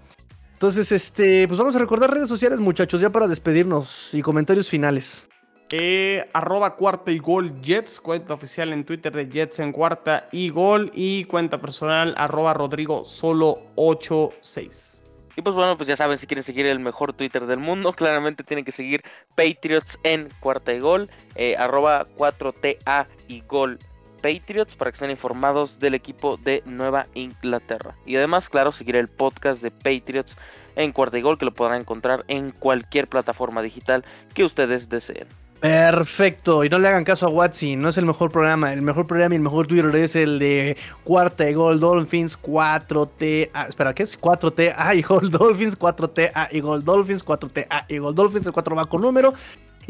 Entonces, 0.60 0.92
este, 0.92 1.48
pues 1.48 1.58
vamos 1.58 1.74
a 1.78 1.80
recordar 1.80 2.14
redes 2.14 2.28
sociales, 2.28 2.60
muchachos, 2.60 3.00
ya 3.00 3.10
para 3.10 3.30
despedirnos 3.30 4.10
y 4.12 4.22
comentarios 4.22 4.68
finales. 4.68 5.30
Eh, 5.70 6.30
arroba 6.34 6.76
cuarta 6.76 7.14
y 7.14 7.18
gol 7.18 7.62
Jets, 7.62 8.02
cuenta 8.02 8.34
oficial 8.34 8.74
en 8.74 8.84
Twitter 8.84 9.14
de 9.14 9.30
Jets 9.30 9.60
en 9.60 9.72
cuarta 9.72 10.28
y 10.34 10.50
gol. 10.50 10.92
Y 10.94 11.24
cuenta 11.24 11.62
personal 11.62 12.14
arroba 12.18 12.54
Rodrigo 12.54 13.06
solo 13.06 13.68
86. 13.76 15.02
Y 15.38 15.42
pues 15.42 15.56
bueno, 15.56 15.78
pues 15.78 15.88
ya 15.88 15.96
saben, 15.96 16.18
si 16.18 16.28
quieren 16.28 16.44
seguir 16.44 16.66
el 16.66 16.82
mejor 16.82 17.14
Twitter 17.14 17.46
del 17.46 17.60
mundo, 17.60 17.94
claramente 17.96 18.44
tienen 18.44 18.66
que 18.66 18.74
seguir 18.74 19.02
Patriots 19.36 19.98
en 20.04 20.28
cuarta 20.42 20.74
y 20.74 20.80
gol, 20.82 21.10
eh, 21.36 21.56
arroba 21.56 22.06
4TA 22.18 23.08
y 23.30 23.40
gol 23.48 23.80
Patriots 24.22 24.76
para 24.76 24.92
que 24.92 24.96
estén 24.96 25.12
informados 25.12 25.80
del 25.80 25.96
equipo 25.96 26.38
de 26.38 26.62
Nueva 26.66 27.08
Inglaterra. 27.14 27.96
Y 28.06 28.16
además, 28.16 28.50
claro, 28.50 28.72
seguir 28.72 28.96
el 28.96 29.08
podcast 29.08 29.62
de 29.62 29.72
Patriots 29.72 30.38
en 30.76 30.92
cuarta 30.92 31.18
y 31.18 31.22
gol 31.22 31.38
que 31.38 31.46
lo 31.46 31.54
podrán 31.54 31.82
encontrar 31.82 32.24
en 32.28 32.52
cualquier 32.52 33.08
plataforma 33.08 33.62
digital 33.62 34.04
que 34.34 34.44
ustedes 34.44 34.90
deseen. 34.90 35.28
Perfecto, 35.60 36.64
y 36.64 36.70
no 36.70 36.80
le 36.80 36.88
hagan 36.88 37.04
caso 37.04 37.26
a 37.26 37.30
Watson, 37.30 37.82
no 37.82 37.90
es 37.90 37.98
el 37.98 38.06
mejor 38.06 38.32
programa, 38.32 38.72
el 38.72 38.82
mejor 38.82 39.08
programa 39.08 39.36
y 39.36 39.38
el 39.38 39.42
mejor 39.42 39.68
Twitter 39.68 39.94
es 39.98 40.16
el 40.16 40.40
de 40.40 40.78
Cuarta 41.04 41.50
y 41.50 41.54
Gol 41.54 41.82
Dolphins 41.82 42.42
4T, 42.42 43.50
ah, 43.54 43.66
espera, 43.68 43.94
¿qué 43.94 44.04
es? 44.04 44.18
4T, 44.18 44.74
ah, 44.78 44.96
y 44.96 45.02
Gol 45.02 45.30
Dolphins 45.30 45.78
4T, 45.78 46.32
ah, 46.34 46.48
y 46.50 46.62
Gol 46.62 46.86
Dolphins 46.86 47.26
4T, 47.26 47.68
ah, 47.70 47.86
y 47.90 47.98
Gol 47.98 48.16
Dolphins, 48.16 48.46
el 48.46 48.54
4 48.54 48.74
va 48.74 48.86
con 48.86 49.02
número, 49.02 49.34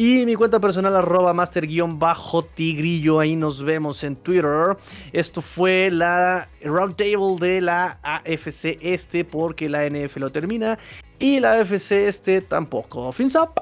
y 0.02 0.26
mi 0.26 0.36
cuenta 0.36 0.62
personal 0.62 0.96
arroba 0.96 1.34
master-tigrillo, 1.34 3.20
ahí 3.20 3.36
nos 3.36 3.62
vemos 3.62 4.02
en 4.06 4.16
Twitter. 4.16 4.78
Esto 5.12 5.42
fue 5.42 5.92
la 5.92 6.48
roundtable 6.64 7.36
de 7.38 7.60
la 7.60 8.00
AFC 8.02 8.78
Este 8.80 9.26
porque 9.26 9.68
la 9.68 9.90
NF 9.90 10.16
lo 10.16 10.30
termina 10.30 10.80
y 11.20 11.42
la 11.42 11.60
AFC 11.60 12.08
Este 12.08 12.40
tampoco. 12.40 13.12
Fins 13.12 13.36
up. 13.36 13.62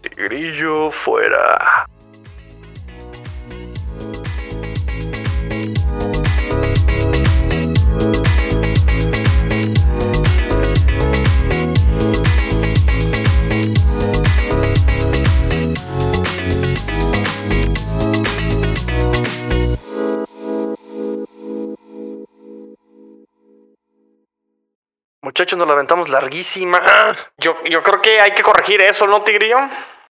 Tigrillo 0.00 0.90
fuera. 0.90 1.86
Muchachos, 25.24 25.58
nos 25.58 25.66
la 25.66 25.72
aventamos 25.72 26.10
larguísima. 26.10 26.82
Yo, 27.38 27.56
yo 27.64 27.82
creo 27.82 28.02
que 28.02 28.20
hay 28.20 28.32
que 28.32 28.42
corregir 28.42 28.82
eso, 28.82 29.06
¿no, 29.06 29.22
Tigrillo? 29.22 29.56